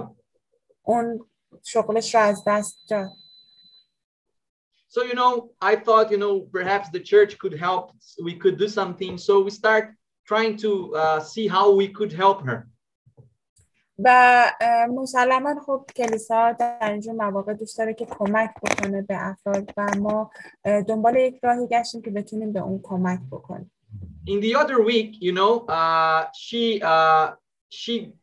اون 0.82 1.26
شغلش 1.62 2.14
رو 2.14 2.20
از 2.20 2.42
دست 2.46 2.78
داد 2.90 3.08
So 4.87 5.03
you 5.03 5.15
know, 5.21 5.33
I 5.61 5.73
thought 5.85 6.11
you 6.11 6.17
know 6.17 6.33
perhaps 6.57 6.89
the 6.89 6.99
church 6.99 7.37
could 7.41 7.55
help. 7.67 7.83
We 8.27 8.33
could 8.41 8.57
do 8.57 8.67
something. 8.67 9.17
So 9.17 9.33
we 9.41 9.51
start 9.51 9.85
trying 10.31 10.57
to 10.65 10.71
uh, 10.95 11.19
see 11.33 11.47
how 11.47 11.65
we 11.71 11.87
could 11.87 12.13
help 12.23 12.39
her. 12.45 12.67
و 14.03 14.07
اه، 14.61 14.85
مسلما 14.85 15.55
خب 15.65 15.85
کلیسا 15.95 16.51
در 16.51 16.91
اینجور 16.91 17.13
مواقع 17.13 17.53
دوست 17.53 17.77
داره 17.77 17.93
که 17.93 18.05
کمک 18.05 18.49
بکنه 18.63 19.01
به 19.01 19.15
افراد 19.19 19.73
و 19.77 19.91
ما 19.99 20.31
اه، 20.65 20.81
دنبال 20.81 21.15
یک 21.15 21.39
راهی 21.43 21.67
گشتیم 21.67 22.01
که 22.01 22.11
بتونیم 22.11 22.53
به 22.53 22.59
اون 22.59 22.79
کمک 22.83 23.19
بکنیم 23.31 23.71
In 24.27 24.39
the 24.39 24.55
other 24.55 24.79
week, 24.81 25.11
you 25.19 25.33
know, 25.39 25.65
uh, 25.67 26.21
she 26.45 26.63
uh, 26.93 27.27
she 27.69 28.13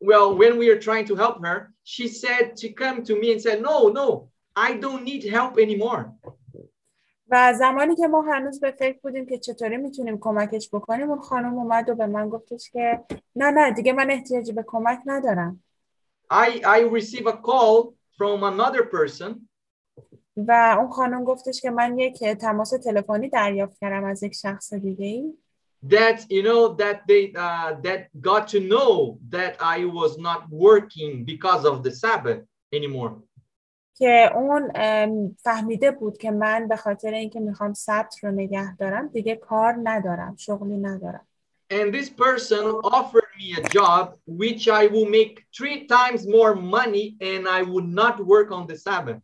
well, 0.00 0.28
when 0.40 0.52
we 0.60 0.66
were 0.70 0.80
trying 0.88 1.06
to 1.10 1.14
help 1.16 1.36
her, 1.46 1.58
she 1.84 2.06
said 2.08 2.58
she 2.60 2.68
come 2.72 3.02
to 3.08 3.14
me 3.20 3.26
and 3.32 3.40
said, 3.46 3.58
"No, 3.60 3.76
no, 4.00 4.06
I 4.55 4.73
don't 4.73 5.03
need 5.03 5.23
help 5.23 5.57
anymore." 5.57 6.05
و 7.29 7.53
زمانی 7.53 7.95
که 7.95 8.07
ما 8.07 8.21
هنوز 8.21 8.59
به 8.59 8.71
فکر 8.71 8.99
بودیم 9.03 9.25
که 9.25 9.37
چطوری 9.37 9.77
می‌تونیم 9.77 10.17
کمکش 10.19 10.69
بکنیم 10.73 11.09
اون 11.09 11.21
خانم 11.21 11.53
اومد 11.53 11.89
و 11.89 11.95
به 11.95 12.07
من 12.07 12.29
گفتش 12.29 12.69
که 12.71 13.03
نه 13.35 13.51
نه 13.51 13.71
دیگه 13.71 13.93
من 13.93 14.11
احتیاجی 14.11 14.51
به 14.51 14.63
کمک 14.67 14.99
ندارم 15.05 15.63
I 16.33 16.61
I 16.63 16.79
receive 16.99 17.27
a 17.27 17.37
call 17.37 17.93
from 18.17 18.43
another 18.43 18.83
person 18.83 19.47
و 20.37 20.75
اون 20.79 20.89
خانم 20.91 21.23
گفتش 21.23 21.61
که 21.61 21.69
من 21.69 21.99
یک 21.99 22.23
تماس 22.23 22.69
تلفنی 22.69 23.29
دریافت 23.29 23.77
کردم 23.79 24.03
از 24.03 24.23
یک 24.23 24.33
شخص 24.35 24.73
دیگه 24.73 25.05
ای 25.05 25.33
that 25.89 26.19
you 26.29 26.43
know 26.43 26.73
that 26.83 27.01
they 27.07 27.33
uh, 27.35 27.69
that 27.81 28.01
got 28.21 28.47
to 28.47 28.59
know 28.59 29.19
that 29.29 29.53
I 29.75 29.83
was 29.99 30.17
not 30.17 30.41
working 30.49 31.25
because 31.25 31.65
of 31.65 31.83
the 31.83 31.91
Sabbath 31.91 32.43
anymore. 32.71 33.11
که 33.95 34.31
اون 34.35 34.71
فهمیده 35.43 35.91
بود 35.91 36.17
که 36.17 36.31
من 36.31 36.67
به 36.67 36.75
خاطر 36.75 37.13
اینکه 37.13 37.39
می‌خوام 37.39 37.73
سبت 37.73 38.23
رو 38.23 38.31
نگه 38.31 38.75
دارم 38.75 39.07
دیگه 39.07 39.35
کار 39.35 39.75
ندارم 39.83 40.35
شغلی 40.35 40.77
ندارم 40.77 41.27
And 41.71 41.91
this 41.93 42.09
person 42.09 42.63
offered 42.97 43.31
me 43.39 43.47
a 43.61 43.63
job 43.77 44.03
which 44.27 44.67
I 44.67 44.83
will 44.93 45.09
make 45.19 45.33
three 45.57 45.87
times 45.87 46.27
more 46.27 46.53
money 46.77 47.05
and 47.31 47.47
I 47.47 47.61
would 47.71 47.89
not 48.01 48.15
work 48.33 48.49
on 48.51 48.67
the 48.67 48.77
Sabbath. 48.77 49.21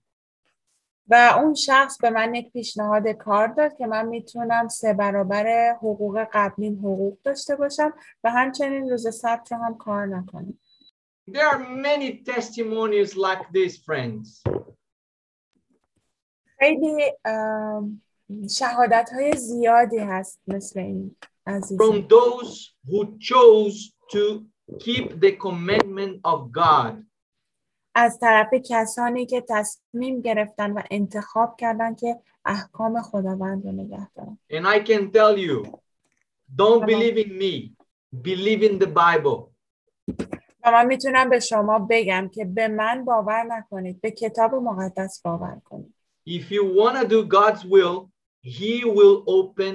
و 1.12 1.34
اون 1.44 1.54
شخص 1.54 1.98
به 1.98 2.10
من 2.10 2.36
یک 2.36 2.52
پیشنهاد 2.52 3.08
کار 3.08 3.48
داد 3.48 3.78
که 3.78 3.88
من 3.88 4.06
می‌تونم 4.06 4.68
سه 4.68 4.94
برابر 4.94 5.72
حقوق 5.72 6.28
قبلیم 6.34 6.80
حقوق 6.80 7.18
داشته 7.24 7.56
باشم 7.56 7.94
و 8.24 8.32
همچنین 8.32 8.90
روز 8.90 9.16
سبت 9.16 9.52
رو 9.52 9.58
هم 9.58 9.78
کار 9.78 10.06
نکنم 10.06 10.60
There 11.29 11.47
are 11.47 11.59
many 11.59 12.23
testimonies 12.23 13.17
like 13.17 13.45
this, 13.53 13.79
friends. 13.79 14.43
خیلی 16.59 17.13
شهادت 18.51 19.11
های 19.13 19.33
زیادی 19.37 19.99
هست 19.99 20.41
مثل 20.47 20.81
این 20.81 21.17
عزیزم 21.47 21.85
From 21.85 22.09
those 22.09 22.75
who 22.89 23.19
chose 23.19 23.95
to 24.13 24.45
keep 24.79 25.21
the 25.21 25.33
commandment 25.33 26.21
of 26.25 26.53
God. 26.53 27.05
از 27.95 28.19
طرف 28.21 28.49
کسانی 28.71 29.27
که 29.27 29.45
تصمیم 29.49 30.21
گرفتن 30.21 30.73
و 30.73 30.83
انتخاب 30.91 31.57
کردن 31.59 31.95
که 31.95 32.21
احکام 32.45 33.03
خداوند 33.03 33.65
رو 33.65 33.73
نگه 33.73 34.09
دارن 34.15 34.39
And 34.53 34.67
I 34.67 34.81
can 34.89 35.11
tell 35.11 35.39
you, 35.39 35.63
don't 36.57 36.81
Come 36.81 36.83
on. 36.83 36.87
believe 36.87 37.19
in 37.19 37.39
me, 37.39 37.73
believe 38.23 38.63
in 38.63 38.79
the 38.79 38.87
Bible. 38.87 39.51
و 40.65 40.73
من 40.73 40.87
میتونم 40.87 41.31
به 41.31 41.41
شما 41.41 41.87
بگم 41.91 42.31
که 42.35 42.45
به 42.45 42.69
من 42.69 43.05
باور 43.05 43.43
نکنید 43.43 44.01
به 44.01 44.11
کتاب 44.11 44.55
مقدس 44.55 45.23
باور 45.23 45.61
کنید 45.65 45.95
If 46.27 46.51
you 46.51 46.65
want 46.65 46.97
to 47.01 47.07
do 47.07 47.21
God's 47.37 47.65
will, 47.75 47.97
He 48.43 48.75
will 48.97 49.25
open 49.27 49.73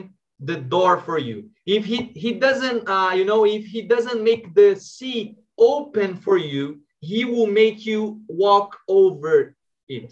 the 0.49 0.57
door 0.73 0.93
for 1.07 1.19
you. 1.19 1.37
If 1.65 1.85
He 1.85 1.97
He 2.23 2.29
doesn't, 2.45 2.81
uh, 2.95 3.11
you 3.19 3.25
know, 3.29 3.41
if 3.45 3.65
He 3.73 3.81
doesn't 3.93 4.21
make 4.29 4.43
the 4.59 4.69
sea 4.75 5.19
open 5.57 6.09
for 6.25 6.37
you, 6.37 6.63
He 7.09 7.19
will 7.31 7.51
make 7.61 7.79
you 7.85 8.21
walk 8.27 8.69
over 8.87 9.55
it. 9.87 10.11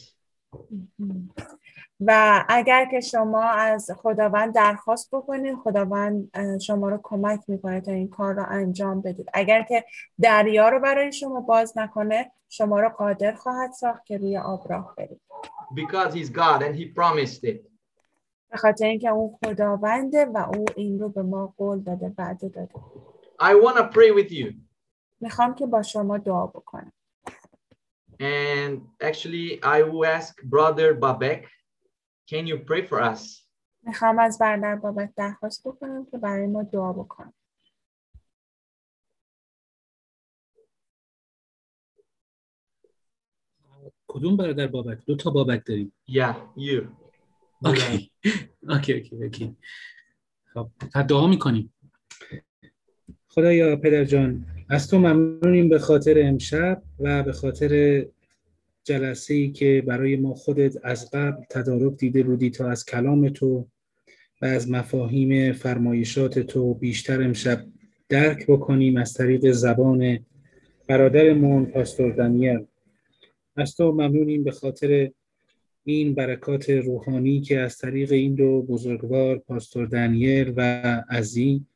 و 2.06 2.44
اگر 2.48 2.88
که 2.90 3.00
شما 3.00 3.42
از 3.42 3.90
خداوند 3.96 4.54
درخواست 4.54 5.14
بکنید 5.14 5.56
خداوند 5.56 6.30
شما 6.60 6.88
رو 6.88 7.00
کمک 7.02 7.40
می‌کنه 7.48 7.80
تا 7.80 7.92
این 7.92 8.08
کار 8.08 8.34
رو 8.34 8.44
انجام 8.48 9.00
بدید 9.00 9.26
اگر 9.34 9.62
که 9.62 9.84
دریا 10.20 10.68
رو 10.68 10.80
برای 10.80 11.12
شما 11.12 11.40
باز 11.40 11.78
نکنه 11.78 12.32
شما 12.48 12.80
رو 12.80 12.88
قادر 12.88 13.32
خواهد 13.32 13.72
ساخت 13.72 14.06
که 14.06 14.18
روی 14.18 14.38
آب 14.38 14.72
راه 14.72 14.94
برید 14.96 15.20
Because 15.74 16.14
He's 16.14 16.30
God 16.30 16.62
and 16.62 16.74
He 16.76 16.84
promised 16.94 17.44
it. 17.44 17.72
به 18.50 18.58
خاطر 18.58 18.86
اینکه 18.86 19.08
اون 19.08 19.38
خداونده 19.44 20.24
و 20.24 20.38
او 20.56 20.64
این 20.76 20.98
رو 20.98 21.08
به 21.08 21.22
ما 21.22 21.54
قول 21.56 21.80
داده 21.80 22.12
وعده 22.18 22.48
داده 22.48 22.74
I 23.40 23.54
want 23.64 23.76
to 23.76 23.82
pray 23.82 24.22
with 24.22 24.32
you. 24.32 24.54
می‌خوام 25.20 25.54
که 25.54 25.66
با 25.66 25.82
شما 25.82 26.18
دعا 26.18 26.46
بکنم 26.46 26.92
And 28.20 28.80
actually, 29.08 29.60
I 29.62 29.82
will 29.82 30.04
ask 30.04 30.32
Brother 30.54 30.94
Babek, 30.94 31.48
can 32.30 32.46
you 32.46 32.58
pray 32.58 32.86
for 32.88 33.00
us? 33.00 33.46
می‌خوام 33.82 34.18
از 34.18 34.38
برادر 34.38 34.76
بابک 34.76 35.10
درخواست 35.16 35.68
بکنم 35.68 36.06
که 36.10 36.18
برای 36.18 36.46
ما 36.46 36.62
دعا 36.62 36.92
بکنم 36.92 37.34
کدوم 44.06 44.36
برادر 44.36 44.66
بابک؟ 44.66 44.98
دو 45.06 45.16
تا 45.16 45.30
بابک 45.30 45.62
داریم. 45.66 45.92
Yeah, 46.10 46.34
you. 46.56 46.82
okay 47.64 48.10
okay 48.68 48.92
okay 48.92 49.16
okay 49.16 49.56
خب 50.54 50.68
دعا 51.08 51.26
می‌کنیم. 51.26 51.74
خدایا 53.28 53.76
پدر 53.76 54.04
جان 54.04 54.46
از 54.68 54.88
تو 54.88 54.98
ممنونیم 54.98 55.68
به 55.68 55.78
خاطر 55.78 56.14
امشب 56.24 56.82
و 56.98 57.22
به 57.22 57.32
خاطر 57.32 58.04
جلسه 58.84 59.34
ای 59.34 59.50
که 59.50 59.82
برای 59.86 60.16
ما 60.16 60.34
خودت 60.34 60.76
از 60.82 61.10
قبل 61.10 61.42
تدارک 61.50 61.96
دیده 61.96 62.22
بودی 62.22 62.50
تا 62.50 62.70
از 62.70 62.84
کلام 62.84 63.28
تو 63.28 63.68
و 64.42 64.44
از 64.44 64.70
مفاهیم 64.70 65.52
فرمایشات 65.52 66.38
تو 66.38 66.74
بیشتر 66.74 67.22
امشب 67.22 67.64
درک 68.08 68.46
بکنیم 68.46 68.96
از 68.96 69.14
طریق 69.14 69.50
زبان 69.50 70.18
برادرمون 70.88 71.66
پاستور 71.66 72.12
دانیل. 72.12 72.64
از 73.56 73.76
تو 73.76 73.92
ممنونیم 73.92 74.44
به 74.44 74.50
خاطر 74.50 75.10
این 75.84 76.14
برکات 76.14 76.70
روحانی 76.70 77.40
که 77.40 77.58
از 77.58 77.78
طریق 77.78 78.12
این 78.12 78.34
دو 78.34 78.62
بزرگوار 78.62 79.38
پاستور 79.38 79.86
دانیل 79.86 80.52
و 80.56 80.60
عزی 81.10 81.66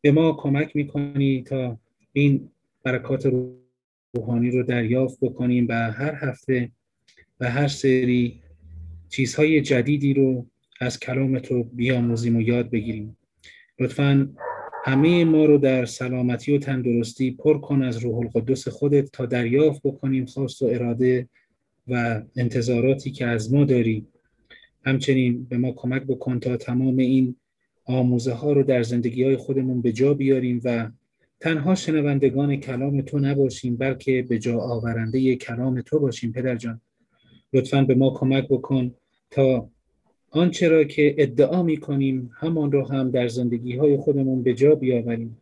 به 0.00 0.12
ما 0.12 0.32
کمک 0.32 0.76
می‌کنی 0.76 1.42
تا 1.42 1.78
این 2.12 2.50
برکات 2.82 3.26
روحانی 3.26 3.61
رو 4.14 4.62
دریافت 4.62 5.18
بکنیم 5.20 5.66
و 5.68 5.92
هر 5.92 6.14
هفته 6.14 6.70
و 7.40 7.50
هر 7.50 7.68
سری 7.68 8.42
چیزهای 9.08 9.60
جدیدی 9.60 10.14
رو 10.14 10.46
از 10.80 11.00
کلام 11.00 11.38
تو 11.38 11.62
بیاموزیم 11.62 12.36
و 12.36 12.40
یاد 12.40 12.70
بگیریم. 12.70 13.16
لطفا 13.80 14.34
همه 14.84 15.24
ما 15.24 15.44
رو 15.44 15.58
در 15.58 15.84
سلامتی 15.84 16.56
و 16.56 16.58
تندرستی 16.58 17.30
پر 17.30 17.58
کن 17.58 17.82
از 17.82 17.98
روح 17.98 18.16
القدس 18.16 18.68
خودت 18.68 19.12
تا 19.12 19.26
دریافت 19.26 19.80
بکنیم 19.84 20.26
خواست 20.26 20.62
و 20.62 20.66
اراده 20.66 21.28
و 21.88 22.22
انتظاراتی 22.36 23.10
که 23.10 23.26
از 23.26 23.52
ما 23.54 23.64
داری. 23.64 24.06
همچنین 24.84 25.44
به 25.44 25.58
ما 25.58 25.72
کمک 25.72 26.02
بکن 26.02 26.40
تا 26.40 26.56
تمام 26.56 26.96
این 26.96 27.36
آموزه 27.84 28.32
ها 28.32 28.52
رو 28.52 28.62
در 28.62 28.82
زندگی 28.82 29.24
های 29.24 29.36
خودمون 29.36 29.82
به 29.82 29.92
جا 29.92 30.14
بیاریم 30.14 30.60
و 30.64 30.90
تنها 31.42 31.74
شنوندگان 31.74 32.56
کلام 32.56 33.00
تو 33.00 33.18
نباشیم 33.18 33.76
بلکه 33.76 34.22
به 34.22 34.38
جا 34.38 34.58
آورنده 34.58 35.36
کلام 35.36 35.80
تو 35.80 35.98
باشیم 35.98 36.32
پدر 36.32 36.56
جان. 36.56 36.80
لطفا 37.52 37.82
به 37.82 37.94
ما 37.94 38.10
کمک 38.10 38.48
بکن 38.48 38.94
تا 39.30 39.68
آنچه 40.30 40.68
را 40.68 40.84
که 40.84 41.14
ادعا 41.18 41.62
می 41.62 41.76
کنیم 41.76 42.30
همان 42.34 42.72
رو 42.72 42.88
هم 42.88 43.10
در 43.10 43.28
زندگی 43.28 43.76
های 43.76 43.96
خودمون 43.96 44.42
به 44.42 44.54
جا 44.54 44.74
بیاوریم. 44.74 45.38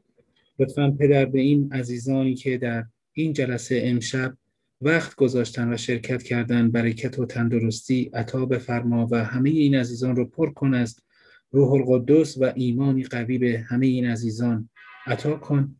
لطفا 0.59 0.91
پدر 0.91 1.25
به 1.25 1.41
این 1.41 1.73
عزیزانی 1.73 2.35
که 2.35 2.59
در 2.59 2.85
این 3.13 3.33
جلسه 3.33 3.81
امشب 3.85 4.37
وقت 4.81 5.15
گذاشتن 5.15 5.73
و 5.73 5.77
شرکت 5.77 6.23
کردن 6.23 6.71
برکت 6.71 7.19
و 7.19 7.27
تندرستی 7.27 8.11
عطا 8.15 8.47
بفرما 8.47 9.09
و 9.11 9.25
همه 9.25 9.51
این 9.51 9.75
عزیزان 9.75 10.17
رو 10.17 10.25
پر 10.25 10.51
کن 10.51 10.75
از 10.75 10.97
روح 11.53 11.73
القدس 11.73 12.39
و 12.41 12.53
ایمانی 12.55 13.05
قوی 13.05 13.39
به 13.39 13.65
همه 13.69 13.87
این 13.87 14.07
عزیزان 14.07 14.69
عطا 15.07 15.37
کن. 15.37 15.77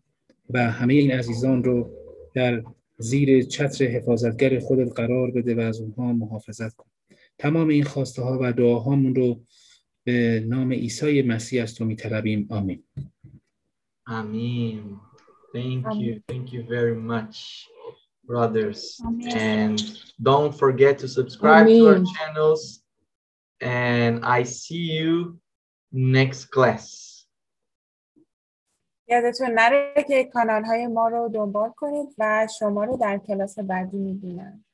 و 0.55 0.71
همه 0.71 0.95
این 0.95 1.13
عزیزان 1.13 1.65
رو 1.65 1.91
در 2.35 2.63
زیر 2.99 3.43
چتر 3.43 3.85
حفاظتگر 3.85 4.59
خودت 4.59 4.93
قرار 4.93 5.31
بده 5.31 5.55
و 5.55 5.61
از 5.61 5.81
اونها 5.81 6.13
محافظت 6.13 6.77
کن 6.77 6.87
تمام 7.39 7.69
این 7.69 7.85
خواسته 7.85 8.23
ها 8.23 8.39
و 8.43 8.53
دعاهامون 8.53 9.15
رو 9.15 9.41
به 10.05 10.45
نام 10.49 10.73
عیسی 10.73 11.23
مسیح 11.23 11.63
از 11.63 11.75
تو 11.75 11.85
میطلبیم 11.85 12.47
آمین 12.51 12.83
آمین 14.07 15.01
Thank 15.53 15.95
you. 15.95 16.23
Thank 16.29 16.53
you 16.53 16.63
very 16.63 16.95
much, 16.95 17.67
brothers. 18.25 19.01
Amen. 19.05 19.37
And 19.37 19.83
don't 20.23 20.55
forget 20.57 20.99
to 21.01 21.09
subscribe 21.09 21.67
Amen. 21.67 21.79
to 21.79 21.89
our 21.89 22.05
channels. 22.15 22.83
And 23.61 24.25
I 24.25 24.45
see 24.45 24.85
you 24.99 25.41
next 25.93 26.47
class. 26.47 27.10
یادتون 29.11 29.51
نره 29.51 30.05
که 30.09 30.25
کانال 30.25 30.65
های 30.65 30.87
ما 30.87 31.09
رو 31.09 31.29
دنبال 31.29 31.71
کنید 31.71 32.15
و 32.19 32.49
شما 32.59 32.85
رو 32.85 32.97
در 32.97 33.19
کلاس 33.19 33.59
بعدی 33.59 33.99
می‌بینم. 33.99 34.65